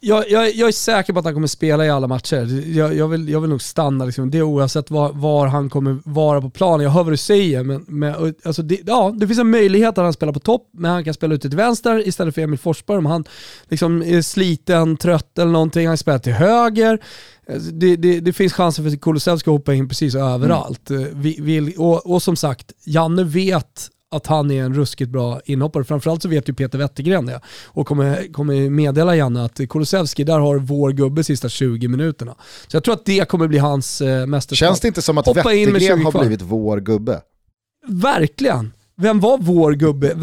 jag, 0.00 0.30
jag, 0.30 0.54
jag, 0.54 0.68
är 0.68 0.72
säker 0.72 1.12
på 1.12 1.18
att 1.18 1.24
han 1.24 1.34
kommer 1.34 1.46
spela 1.46 1.86
i 1.86 1.90
alla 1.90 2.06
matcher. 2.06 2.62
Jag, 2.76 2.94
jag, 2.94 3.08
vill, 3.08 3.28
jag 3.28 3.40
vill 3.40 3.50
nog 3.50 3.62
stanna, 3.62 4.04
liksom. 4.04 4.30
det 4.30 4.42
oavsett 4.42 4.90
var, 4.90 5.12
var, 5.12 5.46
han 5.46 5.70
kommer 5.70 5.98
vara 6.04 6.40
på 6.40 6.50
planen. 6.50 6.84
Jag 6.84 6.90
hör 6.90 7.04
vad 7.04 7.12
du 7.12 7.16
säger, 7.16 7.62
men, 7.62 7.84
men 7.88 8.34
alltså 8.44 8.62
det, 8.62 8.80
ja, 8.86 9.14
det 9.16 9.26
finns 9.26 9.38
en 9.38 9.50
möjlighet 9.50 9.98
att 9.98 10.04
han 10.04 10.12
spelar 10.12 10.32
på 10.32 10.40
topp, 10.40 10.70
men 10.72 10.90
han 10.90 11.04
kan 11.04 11.14
spela 11.14 11.34
ute 11.34 11.48
till 11.48 11.56
vänster 11.56 12.08
istället 12.08 12.34
för 12.34 12.42
Emil 12.42 12.58
Forsberg 12.58 12.98
om 12.98 13.06
han 13.06 13.24
liksom 13.68 14.02
är 14.02 14.22
sliten, 14.22 14.96
trött 14.96 15.38
eller 15.38 15.52
någonting. 15.52 15.88
Han 15.88 15.98
spelar 15.98 16.18
till 16.18 16.32
höger. 16.32 16.98
Alltså, 17.52 17.70
det, 17.70 17.96
det, 17.96 18.20
det, 18.20 18.32
finns 18.32 18.52
chanser 18.52 18.82
för 18.82 18.90
att 18.90 19.00
Kulusevski 19.00 19.50
att 19.50 19.56
hoppa 19.56 19.74
in 19.74 19.88
precis 19.88 20.14
överallt. 20.14 20.90
Mm. 20.90 21.20
Vi, 21.20 21.38
vi, 21.40 21.74
och, 21.78 22.06
och, 22.06 22.22
som 22.22 22.36
sagt, 22.36 22.72
Janne 22.84 23.24
vet 23.24 23.90
att 24.10 24.26
han 24.26 24.50
är 24.50 24.64
en 24.64 24.74
ruskigt 24.74 25.10
bra 25.10 25.40
inhoppare. 25.44 25.84
Framförallt 25.84 26.22
så 26.22 26.28
vet 26.28 26.48
ju 26.48 26.54
Peter 26.54 26.78
Wettergren 26.78 27.26
det 27.26 27.40
och 27.66 27.86
kommer, 27.86 28.32
kommer 28.32 28.70
meddela 28.70 29.16
Janne 29.16 29.44
att 29.44 29.60
Kulusevski, 29.68 30.24
där 30.24 30.38
har 30.38 30.56
vår 30.56 30.90
gubbe 30.90 31.24
sista 31.24 31.48
20 31.48 31.88
minuterna. 31.88 32.34
Så 32.66 32.76
jag 32.76 32.84
tror 32.84 32.94
att 32.94 33.04
det 33.04 33.28
kommer 33.28 33.48
bli 33.48 33.58
hans 33.58 34.00
eh, 34.00 34.26
mästerskap. 34.26 34.68
Känns 34.68 34.80
det 34.80 34.88
inte 34.88 35.02
som 35.02 35.18
att 35.18 35.26
Hoppa 35.26 35.42
Wettergren 35.42 36.04
har 36.04 36.20
blivit 36.20 36.42
vår 36.42 36.80
gubbe? 36.80 37.20
Verkligen. 37.86 38.72
Vem 39.00 39.20
var 39.20 39.38
vår 39.38 39.72
gubbe? 39.72 40.14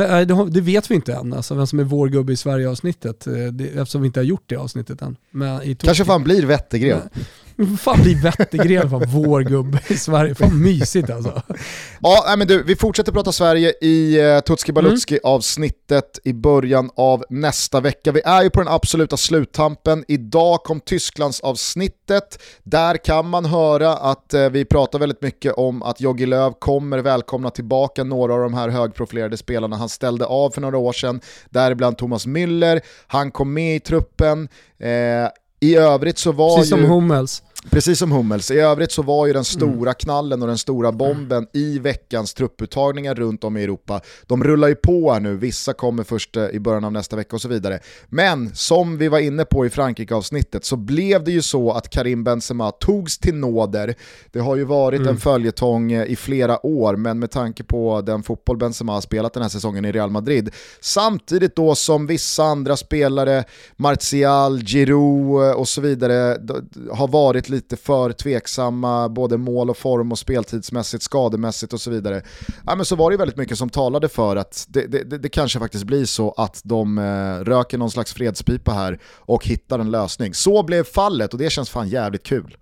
Det 0.49 0.61
vet 0.61 0.91
vi 0.91 0.95
inte 0.95 1.13
än, 1.13 1.33
alltså 1.33 1.55
vem 1.55 1.67
som 1.67 1.79
är 1.79 1.83
vår 1.83 2.07
gubbe 2.07 2.33
i 2.33 2.35
Sverige-avsnittet. 2.35 3.27
Eh, 3.27 3.33
eftersom 3.75 4.01
vi 4.01 4.07
inte 4.07 4.19
har 4.19 4.25
gjort 4.25 4.43
det 4.45 4.55
avsnittet 4.55 5.01
än. 5.01 5.15
Kanske 5.85 6.05
fan 6.05 6.23
blir 6.23 6.45
Wettergren. 6.45 7.01
Fan 7.79 8.01
bli 8.01 8.13
Wettergren, 8.13 8.89
fan 8.89 9.03
vår 9.07 9.41
gubbe 9.41 9.79
i 9.87 9.97
Sverige. 9.97 10.35
Fan 10.35 10.61
mysigt 10.61 11.09
alltså. 11.09 11.41
Ja, 12.01 12.35
men 12.37 12.47
du, 12.47 12.63
vi 12.63 12.75
fortsätter 12.75 13.11
prata 13.11 13.31
Sverige 13.31 13.73
i 13.81 14.21
uh, 14.21 14.39
Tutski 14.39 14.71
Balutski 14.71 15.13
mm. 15.13 15.33
avsnittet 15.33 16.19
i 16.23 16.33
början 16.33 16.89
av 16.95 17.23
nästa 17.29 17.81
vecka. 17.81 18.11
Vi 18.11 18.21
är 18.25 18.43
ju 18.43 18.49
på 18.49 18.59
den 18.59 18.73
absoluta 18.73 19.17
sluttampen. 19.17 20.03
Idag 20.07 20.63
kom 20.63 20.79
Tysklands 20.79 21.39
avsnittet. 21.39 22.39
Där 22.63 23.05
kan 23.05 23.29
man 23.29 23.45
höra 23.45 23.93
att 23.93 24.33
uh, 24.33 24.49
vi 24.49 24.65
pratar 24.65 24.99
väldigt 24.99 25.21
mycket 25.21 25.53
om 25.53 25.83
att 25.83 26.01
Jogi 26.01 26.25
Löw 26.25 26.53
kommer 26.59 26.99
välkomna 26.99 27.49
tillbaka 27.49 28.03
några 28.03 28.33
av 28.33 28.39
de 28.39 28.53
här 28.53 28.69
högprofilerade 28.69 29.37
spelarna 29.37 29.75
han 29.75 29.89
ställde 29.89 30.25
av 30.25 30.49
för 30.49 30.61
några 30.61 30.77
år 30.77 30.93
sedan. 30.93 31.21
Däribland 31.49 31.97
Thomas 31.97 32.27
Müller, 32.27 32.81
han 33.07 33.31
kom 33.31 33.53
med 33.53 33.75
i 33.75 33.79
truppen. 33.79 34.47
Eh, 34.79 35.29
i 35.71 35.75
övrigt 35.75 36.17
så 36.17 36.31
var 36.31 36.55
Precis 36.57 36.71
ju... 36.71 36.77
som 36.77 36.85
Hummels. 36.85 37.43
Precis 37.69 37.99
som 37.99 38.11
Hummels. 38.11 38.51
I 38.51 38.59
övrigt 38.59 38.91
så 38.91 39.01
var 39.01 39.27
ju 39.27 39.33
den 39.33 39.45
stora 39.45 39.89
mm. 39.89 39.93
knallen 39.93 40.41
och 40.41 40.47
den 40.47 40.57
stora 40.57 40.91
bomben 40.91 41.47
i 41.53 41.79
veckans 41.79 42.33
trupputtagningar 42.33 43.15
runt 43.15 43.43
om 43.43 43.57
i 43.57 43.63
Europa. 43.63 44.01
De 44.27 44.43
rullar 44.43 44.67
ju 44.67 44.75
på 44.75 45.13
här 45.13 45.19
nu, 45.19 45.35
vissa 45.35 45.73
kommer 45.73 46.03
först 46.03 46.37
eh, 46.37 46.45
i 46.45 46.59
början 46.59 46.83
av 46.83 46.91
nästa 46.91 47.15
vecka 47.15 47.35
och 47.35 47.41
så 47.41 47.47
vidare. 47.47 47.79
Men 48.07 48.55
som 48.55 48.97
vi 48.97 49.07
var 49.07 49.19
inne 49.19 49.45
på 49.45 49.65
i 49.65 49.69
Frankrike-avsnittet 49.69 50.65
så 50.65 50.75
blev 50.75 51.23
det 51.23 51.31
ju 51.31 51.41
så 51.41 51.71
att 51.71 51.89
Karim 51.89 52.23
Benzema 52.23 52.71
togs 52.71 53.17
till 53.17 53.35
nåder. 53.35 53.95
Det 54.31 54.39
har 54.39 54.55
ju 54.55 54.63
varit 54.63 54.99
mm. 54.99 55.09
en 55.09 55.17
följetong 55.17 55.91
eh, 55.91 56.05
i 56.05 56.15
flera 56.15 56.65
år, 56.65 56.95
men 56.95 57.19
med 57.19 57.31
tanke 57.31 57.63
på 57.63 58.01
den 58.01 58.23
fotboll 58.23 58.57
Benzema 58.57 58.93
har 58.93 59.01
spelat 59.01 59.33
den 59.33 59.43
här 59.43 59.49
säsongen 59.49 59.85
i 59.85 59.91
Real 59.91 60.09
Madrid, 60.09 60.49
samtidigt 60.79 61.55
då 61.55 61.75
som 61.75 62.07
vissa 62.07 62.43
andra 62.43 62.77
spelare, 62.77 63.43
Martial, 63.75 64.59
Giroud 64.59 65.43
eh, 65.43 65.51
och 65.51 65.67
så 65.67 65.81
vidare, 65.81 66.37
har 66.91 67.07
varit 67.07 67.49
lite 67.55 67.77
för 67.77 68.11
tveksamma, 68.11 69.09
både 69.09 69.37
mål 69.37 69.69
och 69.69 69.77
form 69.77 70.11
och 70.11 70.19
speltidsmässigt, 70.19 71.03
skademässigt 71.03 71.73
och 71.73 71.81
så 71.81 71.91
vidare. 71.91 72.21
Ja, 72.65 72.75
men 72.75 72.85
så 72.85 72.95
var 72.95 73.11
det 73.11 73.17
väldigt 73.17 73.37
mycket 73.37 73.57
som 73.57 73.69
talade 73.69 74.09
för 74.09 74.35
att 74.35 74.65
det, 74.69 74.87
det, 74.87 75.17
det 75.17 75.29
kanske 75.29 75.59
faktiskt 75.59 75.83
blir 75.83 76.05
så 76.05 76.31
att 76.31 76.61
de 76.63 76.97
eh, 76.97 77.43
röker 77.43 77.77
någon 77.77 77.91
slags 77.91 78.13
fredspipa 78.13 78.71
här 78.71 78.99
och 79.05 79.45
hittar 79.45 79.79
en 79.79 79.91
lösning. 79.91 80.33
Så 80.33 80.63
blev 80.63 80.83
fallet 80.83 81.33
och 81.33 81.39
det 81.39 81.49
känns 81.49 81.69
fan 81.69 81.89
jävligt 81.89 82.23
kul. 82.23 82.57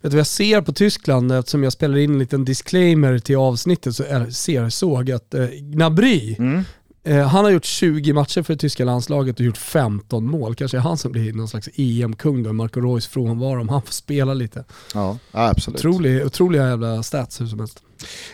Vet 0.00 0.10
du 0.10 0.16
vad 0.16 0.20
jag 0.20 0.26
ser 0.26 0.60
på 0.60 0.72
Tyskland, 0.72 1.32
eftersom 1.32 1.62
jag 1.62 1.72
spelar 1.72 1.98
in 1.98 2.12
en 2.12 2.18
liten 2.18 2.44
disclaimer 2.44 3.18
till 3.18 3.36
avsnittet, 3.36 3.96
så 3.96 4.04
är, 4.04 4.30
ser, 4.30 4.68
såg 4.68 5.10
att 5.10 5.34
eh, 5.34 5.46
Gnabry, 5.46 6.36
mm. 6.38 6.64
Eh, 7.06 7.26
han 7.26 7.44
har 7.44 7.52
gjort 7.52 7.64
20 7.64 8.12
matcher 8.12 8.42
för 8.42 8.54
det 8.54 8.58
tyska 8.58 8.84
landslaget 8.84 9.40
och 9.40 9.46
gjort 9.46 9.56
15 9.56 10.26
mål. 10.26 10.54
Kanske 10.54 10.76
är 10.76 10.80
han 10.80 10.98
som 10.98 11.12
blir 11.12 11.32
någon 11.32 11.48
slags 11.48 11.68
EM-kung 11.76 12.42
då, 12.42 12.52
Marco 12.52 12.80
Reus 12.80 13.06
frånvaro 13.06 13.60
om 13.60 13.68
han 13.68 13.82
får 13.82 13.92
spela 13.92 14.34
lite. 14.34 14.64
Ja, 14.94 15.18
absolut. 15.32 15.80
Otrolig, 15.80 16.26
otroliga 16.26 16.68
jävla 16.68 17.02
stats 17.02 17.40
hur 17.40 17.46
som 17.46 17.58
helst. 17.58 17.82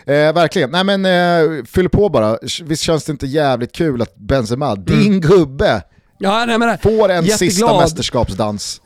Eh, 0.05 0.13
verkligen, 0.13 0.71
nej 0.71 0.83
men 0.83 1.05
eh, 1.05 1.63
fyll 1.65 1.89
på 1.89 2.09
bara. 2.09 2.37
Visst 2.63 2.83
känns 2.83 3.03
det 3.03 3.11
inte 3.11 3.27
jävligt 3.27 3.71
kul 3.71 4.01
att 4.01 4.15
Benzema, 4.15 4.71
mm. 4.71 4.83
din 4.85 5.21
gubbe, 5.21 5.83
ja, 6.17 6.45
nej, 6.45 6.57
men, 6.57 6.77
får 6.77 7.09
en 7.09 7.25
jätteglad. 7.25 7.39
sista 7.39 7.77
mästerskapsdans? 7.77 8.81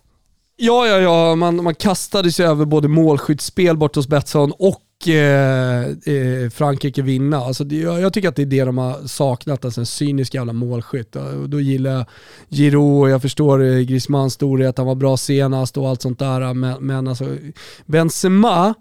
Ja, 0.58 0.88
ja, 0.88 1.00
ja. 1.00 1.36
Man, 1.36 1.64
man 1.64 1.76
kastade 1.76 2.32
sig 2.32 2.46
över 2.46 2.66
både 2.66 2.88
målskyddsspel 2.88 3.78
bort 3.78 3.96
hos 3.96 4.08
Betsson 4.08 4.52
och 4.52 4.82
Eh, 5.08 5.82
eh, 6.14 6.50
Frankrike 6.50 7.02
vinna. 7.02 7.38
Alltså 7.38 7.64
det, 7.64 7.76
jag, 7.76 8.02
jag, 8.02 8.14
tycker 8.14 8.30
att 8.30 8.36
det 8.36 8.42
är 8.42 8.46
det 8.46 8.64
de 8.64 8.78
har 8.78 9.08
saknat, 9.08 9.66
alltså 9.66 9.82
en 9.82 9.86
cynisk 9.86 10.34
jävla 10.34 10.54
målskytt. 10.54 11.16
Och 11.16 11.50
då 11.50 11.60
gillar 11.60 11.92
jag 11.92 12.06
Giroud, 12.50 13.12
jag 13.12 13.22
förstår 13.22 13.64
eh, 13.64 13.80
Griezmanns 13.80 14.34
storhet, 14.34 14.78
han 14.78 14.88
var 14.88 14.96
bra 14.96 15.18
senast 15.18 15.78
och 15.78 15.90
allt 15.90 16.02
sånt 16.02 16.20
där. 16.20 16.54
Men, 16.54 16.86
men 16.86 17.08
alltså 17.08 17.38
Benzema, 17.86 18.74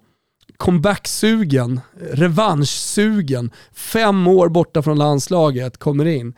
comeback-sugen, 0.57 1.81
revanschsugen, 2.13 3.51
fem 3.73 4.27
år 4.27 4.49
borta 4.49 4.83
från 4.83 4.99
landslaget, 4.99 5.79
kommer 5.79 6.05
in. 6.05 6.35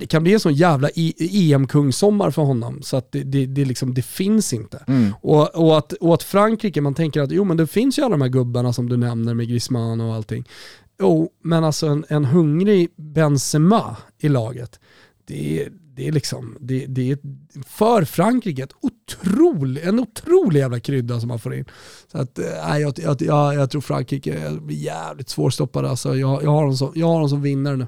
Det 0.00 0.06
kan 0.06 0.22
bli 0.22 0.34
en 0.34 0.40
sån 0.40 0.54
jävla 0.54 0.88
EM-kungssommar 1.18 2.30
för 2.30 2.42
honom 2.42 2.82
så 2.82 2.96
att 2.96 3.12
det, 3.12 3.22
det, 3.22 3.46
det, 3.46 3.64
liksom, 3.64 3.94
det 3.94 4.02
finns 4.02 4.52
inte. 4.52 4.84
Mm. 4.86 5.14
Och, 5.20 5.54
och, 5.54 5.78
att, 5.78 5.92
och 5.92 6.14
att 6.14 6.22
Frankrike, 6.22 6.80
man 6.80 6.94
tänker 6.94 7.20
att 7.20 7.32
jo 7.32 7.44
men 7.44 7.56
det 7.56 7.66
finns 7.66 7.98
ju 7.98 8.02
alla 8.02 8.10
de 8.10 8.22
här 8.22 8.28
gubbarna 8.28 8.72
som 8.72 8.88
du 8.88 8.96
nämner 8.96 9.34
med 9.34 9.48
Griezmann 9.48 10.00
och 10.00 10.14
allting. 10.14 10.48
Jo, 11.00 11.30
men 11.42 11.64
alltså 11.64 11.86
en, 11.86 12.04
en 12.08 12.24
hungrig 12.24 12.88
Benzema 12.96 13.96
i 14.18 14.28
laget, 14.28 14.80
det 15.26 15.68
det 15.96 16.08
är 16.08 16.12
liksom, 16.12 16.56
det, 16.60 16.86
det 16.86 17.10
är 17.10 17.18
för 17.66 18.04
Frankrike 18.04 18.62
ett 18.62 18.72
otrolig, 18.80 19.84
en 19.84 20.00
otrolig 20.00 20.60
jävla 20.60 20.80
krydda 20.80 21.20
som 21.20 21.28
man 21.28 21.38
får 21.38 21.54
in. 21.54 21.64
Så 22.12 22.18
att, 22.18 22.38
äh, 22.38 22.78
jag, 22.78 22.98
jag, 22.98 23.22
jag, 23.22 23.54
jag 23.54 23.70
tror 23.70 23.80
Frankrike 23.80 24.50
blir 24.60 24.76
jävligt 24.76 25.28
svårstoppade. 25.28 25.90
Alltså, 25.90 26.16
jag, 26.16 26.42
jag, 26.42 26.50
har 26.50 26.64
dem 26.64 26.76
som, 26.76 26.92
jag 26.94 27.06
har 27.06 27.20
dem 27.20 27.28
som 27.28 27.42
vinnare 27.42 27.76
nu. 27.76 27.86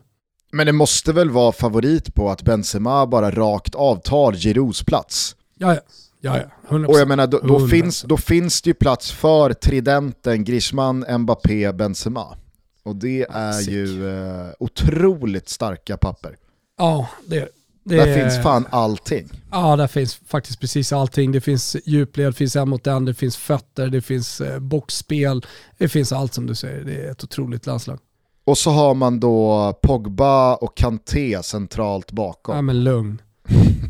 Men 0.53 0.67
det 0.67 0.73
måste 0.73 1.13
väl 1.13 1.31
vara 1.31 1.53
favorit 1.53 2.15
på 2.15 2.31
att 2.31 2.43
Benzema 2.43 3.07
bara 3.07 3.31
rakt 3.31 3.75
av 3.75 3.97
tar 3.97 4.33
Giroux 4.33 4.85
plats? 4.85 5.37
Ja, 5.59 5.75
ja. 5.75 5.81
Ja, 6.21 6.39
ja. 6.39 6.77
100%. 6.77 6.87
Och 6.87 6.99
jag 6.99 7.09
menar, 7.09 7.27
då, 7.27 7.39
då 7.39 7.69
finns, 7.69 8.03
då 8.03 8.17
finns 8.17 8.63
det 8.63 8.71
ju 8.71 8.75
plats 8.75 9.13
för 9.13 9.53
tridenten 9.53 10.45
Griezmann, 10.45 11.05
Mbappé, 11.19 11.73
Benzema. 11.73 12.37
Och 12.83 12.97
det 12.97 13.27
är 13.31 13.53
Sick. 13.53 13.69
ju 13.69 14.09
eh, 14.09 14.51
otroligt 14.59 15.49
starka 15.49 15.97
papper. 15.97 16.37
Ja, 16.79 17.09
det 17.27 17.39
är 17.39 17.49
det. 17.85 17.97
Där 17.97 18.15
finns 18.15 18.43
fan 18.43 18.67
allting. 18.71 19.29
Ja, 19.51 19.77
där 19.77 19.87
finns 19.87 20.15
faktiskt 20.27 20.61
precis 20.61 20.93
allting. 20.93 21.33
Det 21.33 21.41
finns 21.41 21.77
djupled, 21.85 22.27
det 22.27 22.33
finns 22.33 22.57
en 22.57 22.69
mot 22.69 22.87
en, 22.87 23.05
det 23.05 23.15
finns 23.15 23.37
fötter, 23.37 23.89
det 23.89 24.01
finns 24.01 24.41
eh, 24.41 24.59
boxspel. 24.59 25.47
Det 25.79 25.89
finns 25.89 26.13
allt 26.13 26.35
som 26.35 26.47
du 26.47 26.55
säger. 26.55 26.85
Det 26.85 27.07
är 27.07 27.11
ett 27.11 27.25
otroligt 27.25 27.67
landslag. 27.67 27.99
Och 28.45 28.59
så 28.59 28.71
har 28.71 28.95
man 28.95 29.21
då 29.21 29.73
Pogba 29.83 30.55
och 30.55 30.77
Kanté 30.77 31.43
centralt 31.43 32.13
bakom. 32.13 32.57
Ja 32.57 32.63
men 32.63 32.85
lugn. 32.85 33.23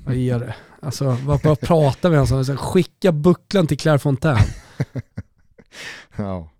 Vad 0.06 0.14
är 0.14 0.38
det? 0.38 0.54
Alltså 0.82 1.16
vad, 1.24 1.42
vad 1.42 1.60
pratar 1.60 2.10
vi 2.10 2.18
om? 2.18 2.56
Skicka 2.56 3.12
bucklan 3.12 3.66
till 3.66 3.78
Claire 3.78 3.98
Fontaine. 3.98 4.46
ja. 6.16 6.50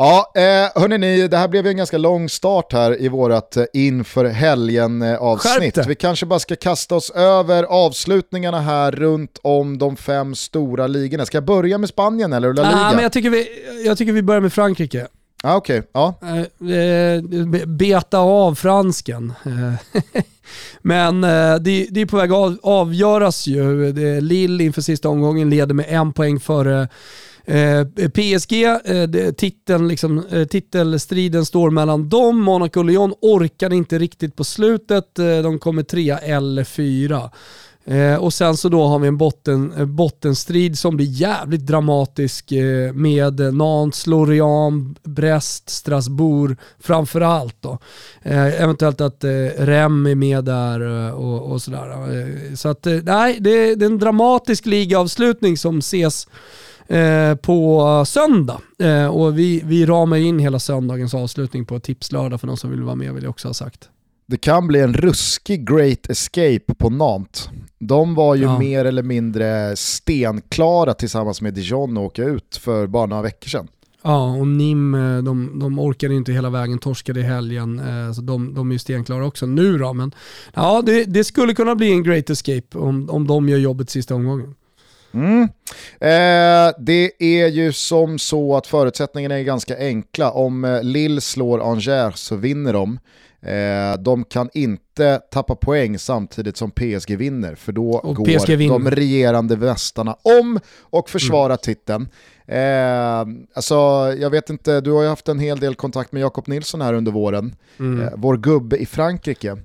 Ja, 0.00 0.32
eh, 0.34 0.82
hörni, 0.82 1.28
det 1.28 1.36
här 1.36 1.48
blev 1.48 1.64
ju 1.64 1.70
en 1.70 1.76
ganska 1.76 1.98
lång 1.98 2.28
start 2.28 2.72
här 2.72 3.02
i 3.02 3.08
vårat 3.08 3.56
eh, 3.56 3.64
inför 3.72 4.24
helgen 4.24 5.02
eh, 5.02 5.16
avsnitt. 5.16 5.78
Vi 5.86 5.94
kanske 5.94 6.26
bara 6.26 6.38
ska 6.38 6.56
kasta 6.56 6.94
oss 6.94 7.10
över 7.10 7.64
avslutningarna 7.64 8.60
här 8.60 8.92
runt 8.92 9.38
om 9.42 9.78
de 9.78 9.96
fem 9.96 10.34
stora 10.34 10.86
ligorna. 10.86 11.26
Ska 11.26 11.36
jag 11.36 11.44
börja 11.44 11.78
med 11.78 11.88
Spanien 11.88 12.32
eller 12.32 12.54
La 12.54 12.62
Liga? 12.62 12.76
Nej, 12.76 12.94
men 12.94 13.02
jag 13.02 13.12
tycker 13.12 13.30
vi, 13.30 13.48
jag 13.84 13.98
tycker 13.98 14.12
vi 14.12 14.22
börjar 14.22 14.40
med 14.40 14.52
Frankrike. 14.52 15.06
Ah, 15.42 15.56
okay. 15.56 15.82
ja. 15.92 16.14
Eh, 16.20 17.66
beta 17.66 18.18
av 18.18 18.54
fransken. 18.54 19.32
Men 20.82 21.20
det, 21.60 21.86
det 21.90 22.00
är 22.00 22.06
på 22.06 22.16
väg 22.16 22.32
att 22.32 22.58
avgöras 22.62 23.46
ju. 23.46 23.92
Lille 24.20 24.64
inför 24.64 24.82
sista 24.82 25.08
omgången 25.08 25.50
leder 25.50 25.74
med 25.74 25.86
en 25.88 26.12
poäng 26.12 26.40
före 26.40 26.88
Eh, 27.48 27.86
PSG, 28.08 28.64
eh, 28.64 29.32
titeln, 29.36 29.88
liksom, 29.88 30.26
eh, 30.30 30.44
titelstriden 30.44 31.44
står 31.44 31.70
mellan 31.70 32.08
dem. 32.08 32.40
Monaco 32.40 32.80
och 32.80 32.86
Lyon 32.86 33.14
orkade 33.20 33.76
inte 33.76 33.98
riktigt 33.98 34.36
på 34.36 34.44
slutet. 34.44 35.14
De 35.14 35.58
kommer 35.58 35.82
trea 35.82 36.18
eller 36.18 36.64
fyra. 36.64 37.30
Eh, 37.88 38.14
och 38.16 38.34
sen 38.34 38.56
så 38.56 38.68
då 38.68 38.86
har 38.86 38.98
vi 38.98 39.08
en 39.08 39.16
botten, 39.16 39.72
bottenstrid 39.96 40.78
som 40.78 40.96
blir 40.96 41.06
jävligt 41.06 41.66
dramatisk 41.66 42.52
eh, 42.52 42.92
med 42.92 43.54
Nantes, 43.54 44.06
Lorient, 44.06 45.02
Brest, 45.02 45.70
Strasbourg 45.70 46.56
framförallt 46.80 47.56
då. 47.60 47.78
Eh, 48.22 48.62
eventuellt 48.62 49.00
att 49.00 49.24
eh, 49.24 49.30
Rem 49.58 50.06
är 50.06 50.14
med 50.14 50.44
där 50.44 50.80
och, 51.14 51.52
och 51.52 51.62
sådär. 51.62 52.56
så 52.56 52.68
att 52.68 52.84
nej, 53.02 53.36
det, 53.40 53.74
det, 53.74 53.84
är 53.84 53.90
en 53.90 53.98
dramatisk 53.98 54.66
ligaavslutning 54.66 55.56
som 55.56 55.78
ses 55.78 56.26
på 57.42 58.04
söndag. 58.06 58.60
och 59.10 59.38
vi, 59.38 59.62
vi 59.64 59.86
ramar 59.86 60.16
in 60.16 60.38
hela 60.38 60.58
söndagens 60.58 61.14
avslutning 61.14 61.64
på 61.64 61.80
tipslördag 61.80 62.40
för 62.40 62.46
de 62.46 62.56
som 62.56 62.70
vill 62.70 62.82
vara 62.82 62.94
med 62.94 63.14
vill 63.14 63.22
jag 63.22 63.30
också 63.30 63.48
ha 63.48 63.54
sagt. 63.54 63.88
Det 64.30 64.36
kan 64.36 64.66
bli 64.66 64.80
en 64.80 64.94
ruskig 64.94 65.68
great 65.68 66.10
escape 66.10 66.74
på 66.78 66.90
Nantes. 66.90 67.48
De 67.78 68.14
var 68.14 68.34
ju 68.34 68.42
ja. 68.42 68.58
mer 68.58 68.84
eller 68.84 69.02
mindre 69.02 69.76
stenklara 69.76 70.94
tillsammans 70.94 71.42
med 71.42 71.54
Dijon 71.54 71.96
att 71.96 72.02
åka 72.02 72.24
ut 72.24 72.56
för 72.56 72.86
bara 72.86 73.06
några 73.06 73.22
veckor 73.22 73.48
sedan. 73.48 73.68
Ja, 74.02 74.36
och 74.36 74.46
NIM, 74.48 74.94
eh, 74.94 75.22
de, 75.22 75.58
de 75.58 75.78
orkade 75.78 76.14
inte 76.14 76.32
hela 76.32 76.50
vägen, 76.50 76.78
torskade 76.78 77.20
i 77.20 77.22
helgen, 77.22 77.78
eh, 77.78 78.12
så 78.12 78.20
de, 78.20 78.54
de 78.54 78.68
är 78.70 78.72
ju 78.72 78.78
stenklara 78.78 79.26
också 79.26 79.46
nu 79.46 79.78
då. 79.78 79.92
Men 79.92 80.12
ja, 80.54 80.82
det, 80.86 81.04
det, 81.04 81.24
skulle 81.24 81.54
kunna 81.54 81.74
bli 81.74 81.90
en 81.90 82.02
great 82.02 82.30
escape 82.30 82.78
om, 82.78 83.10
om 83.10 83.26
de 83.26 83.48
gör 83.48 83.58
jobbet 83.58 83.90
sista 83.90 84.14
omgången. 84.14 84.54
Mm. 85.14 85.42
Eh, 86.00 86.74
det 86.78 87.12
är 87.18 87.46
ju 87.46 87.72
som 87.72 88.18
så 88.18 88.56
att 88.56 88.66
förutsättningarna 88.66 89.38
är 89.38 89.42
ganska 89.42 89.78
enkla. 89.78 90.30
Om 90.30 90.64
eh, 90.64 90.82
Lille 90.82 91.20
slår 91.20 91.70
Angers 91.70 92.14
så 92.14 92.36
vinner 92.36 92.72
de. 92.72 92.98
Eh, 93.42 93.98
de 93.98 94.24
kan 94.24 94.50
inte 94.54 95.20
tappa 95.30 95.54
poäng 95.54 95.98
samtidigt 95.98 96.56
som 96.56 96.70
PSG 96.70 97.16
vinner, 97.16 97.54
för 97.54 97.72
då 97.72 97.90
och 97.90 98.16
går 98.16 98.68
de 98.68 98.90
regerande 98.90 99.56
västarna 99.56 100.16
om 100.22 100.60
och 100.80 101.10
försvarar 101.10 101.46
mm. 101.46 101.58
titeln. 101.58 102.08
Eh, 102.46 103.26
alltså, 103.54 103.74
jag 104.18 104.30
vet 104.30 104.50
inte, 104.50 104.80
du 104.80 104.90
har 104.90 105.02
ju 105.02 105.08
haft 105.08 105.28
en 105.28 105.38
hel 105.38 105.60
del 105.60 105.74
kontakt 105.74 106.12
med 106.12 106.22
Jakob 106.22 106.48
Nilsson 106.48 106.80
här 106.80 106.94
under 106.94 107.12
våren, 107.12 107.54
mm. 107.78 108.00
eh, 108.00 108.12
vår 108.16 108.36
gubbe 108.36 108.76
i 108.76 108.86
Frankrike. 108.86 109.56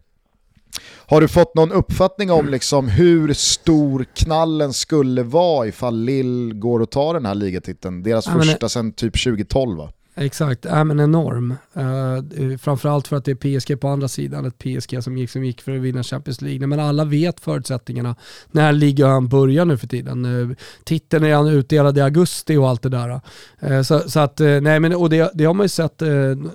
Har 1.05 1.21
du 1.21 1.27
fått 1.27 1.55
någon 1.55 1.71
uppfattning 1.71 2.31
om 2.31 2.49
liksom 2.49 2.87
hur 2.87 3.33
stor 3.33 4.05
knallen 4.15 4.73
skulle 4.73 5.23
vara 5.23 5.67
ifall 5.67 5.99
Lill 5.99 6.53
går 6.55 6.79
och 6.79 6.91
tar 6.91 7.13
den 7.13 7.25
här 7.25 7.35
ligatiteln? 7.35 8.03
Deras 8.03 8.27
ja, 8.27 8.33
första 8.33 8.69
sedan 8.69 8.91
typ 8.91 9.23
2012 9.23 9.77
va? 9.77 9.91
Exakt, 10.15 10.65
äh, 10.65 10.83
men 10.83 10.99
enorm. 10.99 11.55
Uh, 11.77 12.57
framförallt 12.57 13.07
för 13.07 13.15
att 13.15 13.25
det 13.25 13.31
är 13.31 13.59
PSG 13.59 13.79
på 13.79 13.87
andra 13.87 14.07
sidan, 14.07 14.45
ett 14.45 14.57
PSG 14.57 15.03
som 15.03 15.17
gick, 15.17 15.29
som 15.29 15.43
gick 15.43 15.61
för 15.61 15.75
att 15.75 15.81
vinna 15.81 16.03
Champions 16.03 16.41
League. 16.41 16.67
Men 16.67 16.79
alla 16.79 17.05
vet 17.05 17.39
förutsättningarna 17.39 18.15
när 18.51 18.71
ligan 18.71 19.27
börjar 19.27 19.65
nu 19.65 19.77
för 19.77 19.87
tiden. 19.87 20.25
Uh, 20.25 20.55
titeln 20.83 21.25
är 21.25 21.51
utdelad 21.51 21.97
i 21.97 22.01
augusti 22.01 22.57
och 22.57 22.69
allt 22.69 22.81
det 22.81 22.89
där. 22.89 23.21
Uh, 23.63 23.81
så, 23.81 23.99
så, 24.09 24.19
att, 24.19 24.41
uh, 24.41 24.61
nej 24.61 24.79
men 24.79 24.95
och 24.95 25.09
det, 25.09 25.31
det 25.33 25.45
har 25.45 25.53
man 25.53 25.63
ju 25.63 25.69
sett 25.69 25.99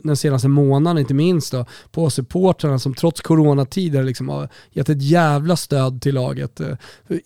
den 0.02 0.16
senaste 0.16 0.48
månaden, 0.48 0.98
inte 0.98 1.14
minst 1.14 1.52
då, 1.52 1.66
på 1.90 2.10
supportrarna 2.10 2.78
som 2.78 2.94
trots 2.94 3.20
coronatider 3.20 4.02
liksom 4.02 4.28
har 4.28 4.48
gett 4.70 4.88
ett 4.88 5.02
jävla 5.02 5.56
stöd 5.56 6.02
till 6.02 6.14
laget. 6.14 6.60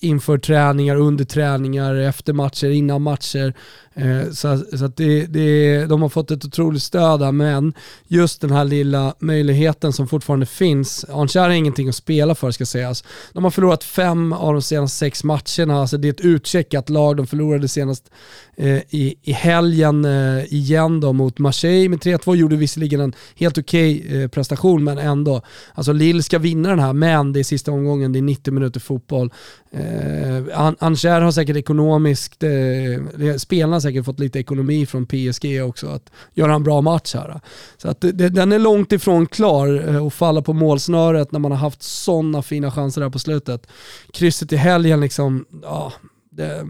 inför 0.00 0.38
träningar, 0.38 0.96
under 0.96 1.24
träningar, 1.24 1.94
efter 1.94 2.32
matcher, 2.32 2.70
innan 2.70 3.02
matcher. 3.02 3.54
Eh, 3.94 4.30
så 4.30 4.64
så 4.76 4.84
att 4.84 4.96
det, 4.96 5.26
det, 5.26 5.86
de 5.86 6.02
har 6.02 6.08
fått 6.08 6.30
ett 6.30 6.44
otroligt 6.44 6.82
stöd 6.82 7.20
där, 7.20 7.32
men 7.32 7.74
just 8.08 8.40
den 8.40 8.50
här 8.50 8.64
lilla 8.64 9.14
möjligheten 9.18 9.92
som 9.92 10.08
fortfarande 10.08 10.46
finns. 10.46 11.04
Arnskär 11.08 11.40
har 11.40 11.50
ingenting 11.50 11.88
att 11.88 11.94
spela 11.94 12.34
för 12.34 12.50
ska 12.50 12.66
sägas. 12.66 13.04
De 13.32 13.44
har 13.44 13.50
förlorat 13.50 13.84
fem 13.84 14.32
av 14.32 14.52
de 14.52 14.62
senaste 14.62 14.98
sex 14.98 15.24
matcherna, 15.24 15.80
alltså 15.80 15.96
det 15.96 16.08
är 16.08 16.12
ett 16.12 16.20
utcheckat 16.20 16.90
lag. 16.90 17.16
De 17.16 17.26
förlorade 17.26 17.68
senast 17.68 18.10
eh, 18.56 18.76
i, 18.76 19.14
i 19.22 19.32
helgen 19.32 20.04
eh, 20.04 20.54
igen 20.54 21.00
då 21.00 21.12
mot 21.12 21.38
Marseille 21.38 21.88
med 21.88 21.98
3-2, 21.98 22.36
gjorde 22.36 22.56
visserligen 22.56 23.00
en 23.00 23.12
helt 23.36 23.58
okej 23.58 24.00
okay, 24.00 24.22
eh, 24.22 24.28
prestation, 24.28 24.84
men 24.84 24.98
ändå. 24.98 25.42
Alltså 25.74 25.92
Lille 25.92 26.22
ska 26.22 26.38
vinna 26.38 26.68
den 26.68 26.78
här, 26.78 26.92
men 26.92 27.32
det 27.32 27.40
är 27.40 27.44
sista 27.44 27.72
omgången, 27.72 28.12
det 28.12 28.18
är 28.18 28.22
90 28.22 28.52
minuter 28.54 28.80
fotboll. 28.80 29.30
Eh, 29.74 30.72
Ancher 30.78 31.20
har 31.20 31.32
säkert 31.32 31.56
ekonomiskt, 31.56 32.42
eh, 32.42 33.36
spelarna 33.36 33.80
säkert 33.82 34.04
fått 34.04 34.20
lite 34.20 34.38
ekonomi 34.38 34.86
från 34.86 35.06
PSG 35.06 35.62
också, 35.64 35.88
att 35.88 36.10
göra 36.34 36.54
en 36.54 36.62
bra 36.62 36.80
match 36.80 37.14
här. 37.14 37.40
Så 37.76 37.88
att 37.88 38.00
det, 38.00 38.28
den 38.28 38.52
är 38.52 38.58
långt 38.58 38.92
ifrån 38.92 39.26
klar 39.26 39.98
och 40.00 40.06
att 40.06 40.14
falla 40.14 40.42
på 40.42 40.52
målsnöret 40.52 41.32
när 41.32 41.40
man 41.40 41.50
har 41.50 41.58
haft 41.58 41.82
sådana 41.82 42.42
fina 42.42 42.70
chanser 42.70 43.02
här 43.02 43.10
på 43.10 43.18
slutet. 43.18 43.66
Krysset 44.12 44.52
i 44.52 44.56
helgen 44.56 45.00
liksom, 45.00 45.44
ja, 45.62 45.92
det, 46.30 46.66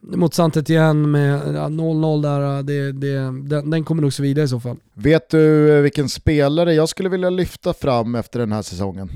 mot 0.00 0.34
Santet 0.34 0.70
igen 0.70 1.10
med 1.10 1.40
0-0 1.42 2.22
där, 2.22 2.62
det, 2.62 2.92
det, 2.92 3.16
den, 3.48 3.70
den, 3.70 3.84
kommer 3.84 4.02
nog 4.02 4.12
så 4.12 4.22
vidare 4.22 4.44
i 4.44 4.48
så 4.48 4.60
fall. 4.60 4.76
Vet 4.94 5.30
du 5.30 5.76
eh, 5.76 5.80
vilken 5.82 6.08
spelare 6.08 6.74
jag 6.74 6.88
skulle 6.88 7.08
vilja 7.08 7.30
lyfta 7.30 7.74
fram 7.74 8.14
efter 8.14 8.38
den 8.38 8.52
här 8.52 8.62
säsongen? 8.62 9.10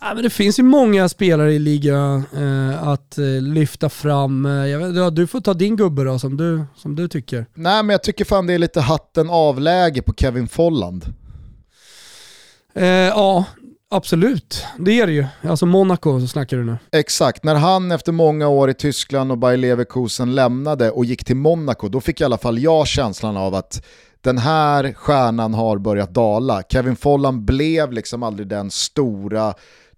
Ja, 0.00 0.14
men 0.14 0.22
det 0.22 0.30
finns 0.30 0.58
ju 0.58 0.62
många 0.62 1.08
spelare 1.08 1.52
i 1.52 1.58
ligan 1.58 2.24
eh, 2.36 2.88
att 2.88 3.18
eh, 3.18 3.24
lyfta 3.24 3.88
fram. 3.88 4.46
Eh, 4.46 4.78
vet, 4.78 5.16
du 5.16 5.26
får 5.26 5.40
ta 5.40 5.54
din 5.54 5.76
gubbe 5.76 6.04
då, 6.04 6.18
som 6.18 6.36
du, 6.36 6.64
som 6.76 6.96
du 6.96 7.08
tycker. 7.08 7.46
Nej 7.54 7.82
men 7.82 7.90
jag 7.90 8.02
tycker 8.02 8.24
fan 8.24 8.46
det 8.46 8.54
är 8.54 8.58
lite 8.58 8.80
hatten 8.80 9.30
avläge 9.30 10.02
på 10.02 10.14
Kevin 10.14 10.48
Folland. 10.48 11.04
Eh, 12.74 12.86
ja, 12.86 13.44
Absolut, 13.94 14.64
det 14.78 15.00
är 15.00 15.06
det 15.06 15.12
ju. 15.12 15.26
Alltså 15.42 15.66
Monaco 15.66 16.20
så 16.20 16.26
snackar 16.26 16.56
du 16.56 16.64
nu. 16.64 16.76
Exakt, 16.92 17.44
när 17.44 17.54
han 17.54 17.92
efter 17.92 18.12
många 18.12 18.48
år 18.48 18.70
i 18.70 18.74
Tyskland 18.74 19.32
och 19.32 19.38
Bayer 19.38 19.56
Leverkusen 19.56 20.34
lämnade 20.34 20.90
och 20.90 21.04
gick 21.04 21.24
till 21.24 21.36
Monaco, 21.36 21.88
då 21.88 22.00
fick 22.00 22.20
i 22.20 22.24
alla 22.24 22.38
fall 22.38 22.58
jag 22.58 22.86
känslan 22.86 23.36
av 23.36 23.54
att 23.54 23.84
den 24.22 24.38
här 24.38 24.92
stjärnan 24.92 25.54
har 25.54 25.78
börjat 25.78 26.14
dala. 26.14 26.62
Kevin 26.62 26.96
Follan 26.96 27.44
blev 27.44 27.92
liksom 27.92 28.22
aldrig 28.22 28.48
den 28.48 28.70
stora 28.70 29.54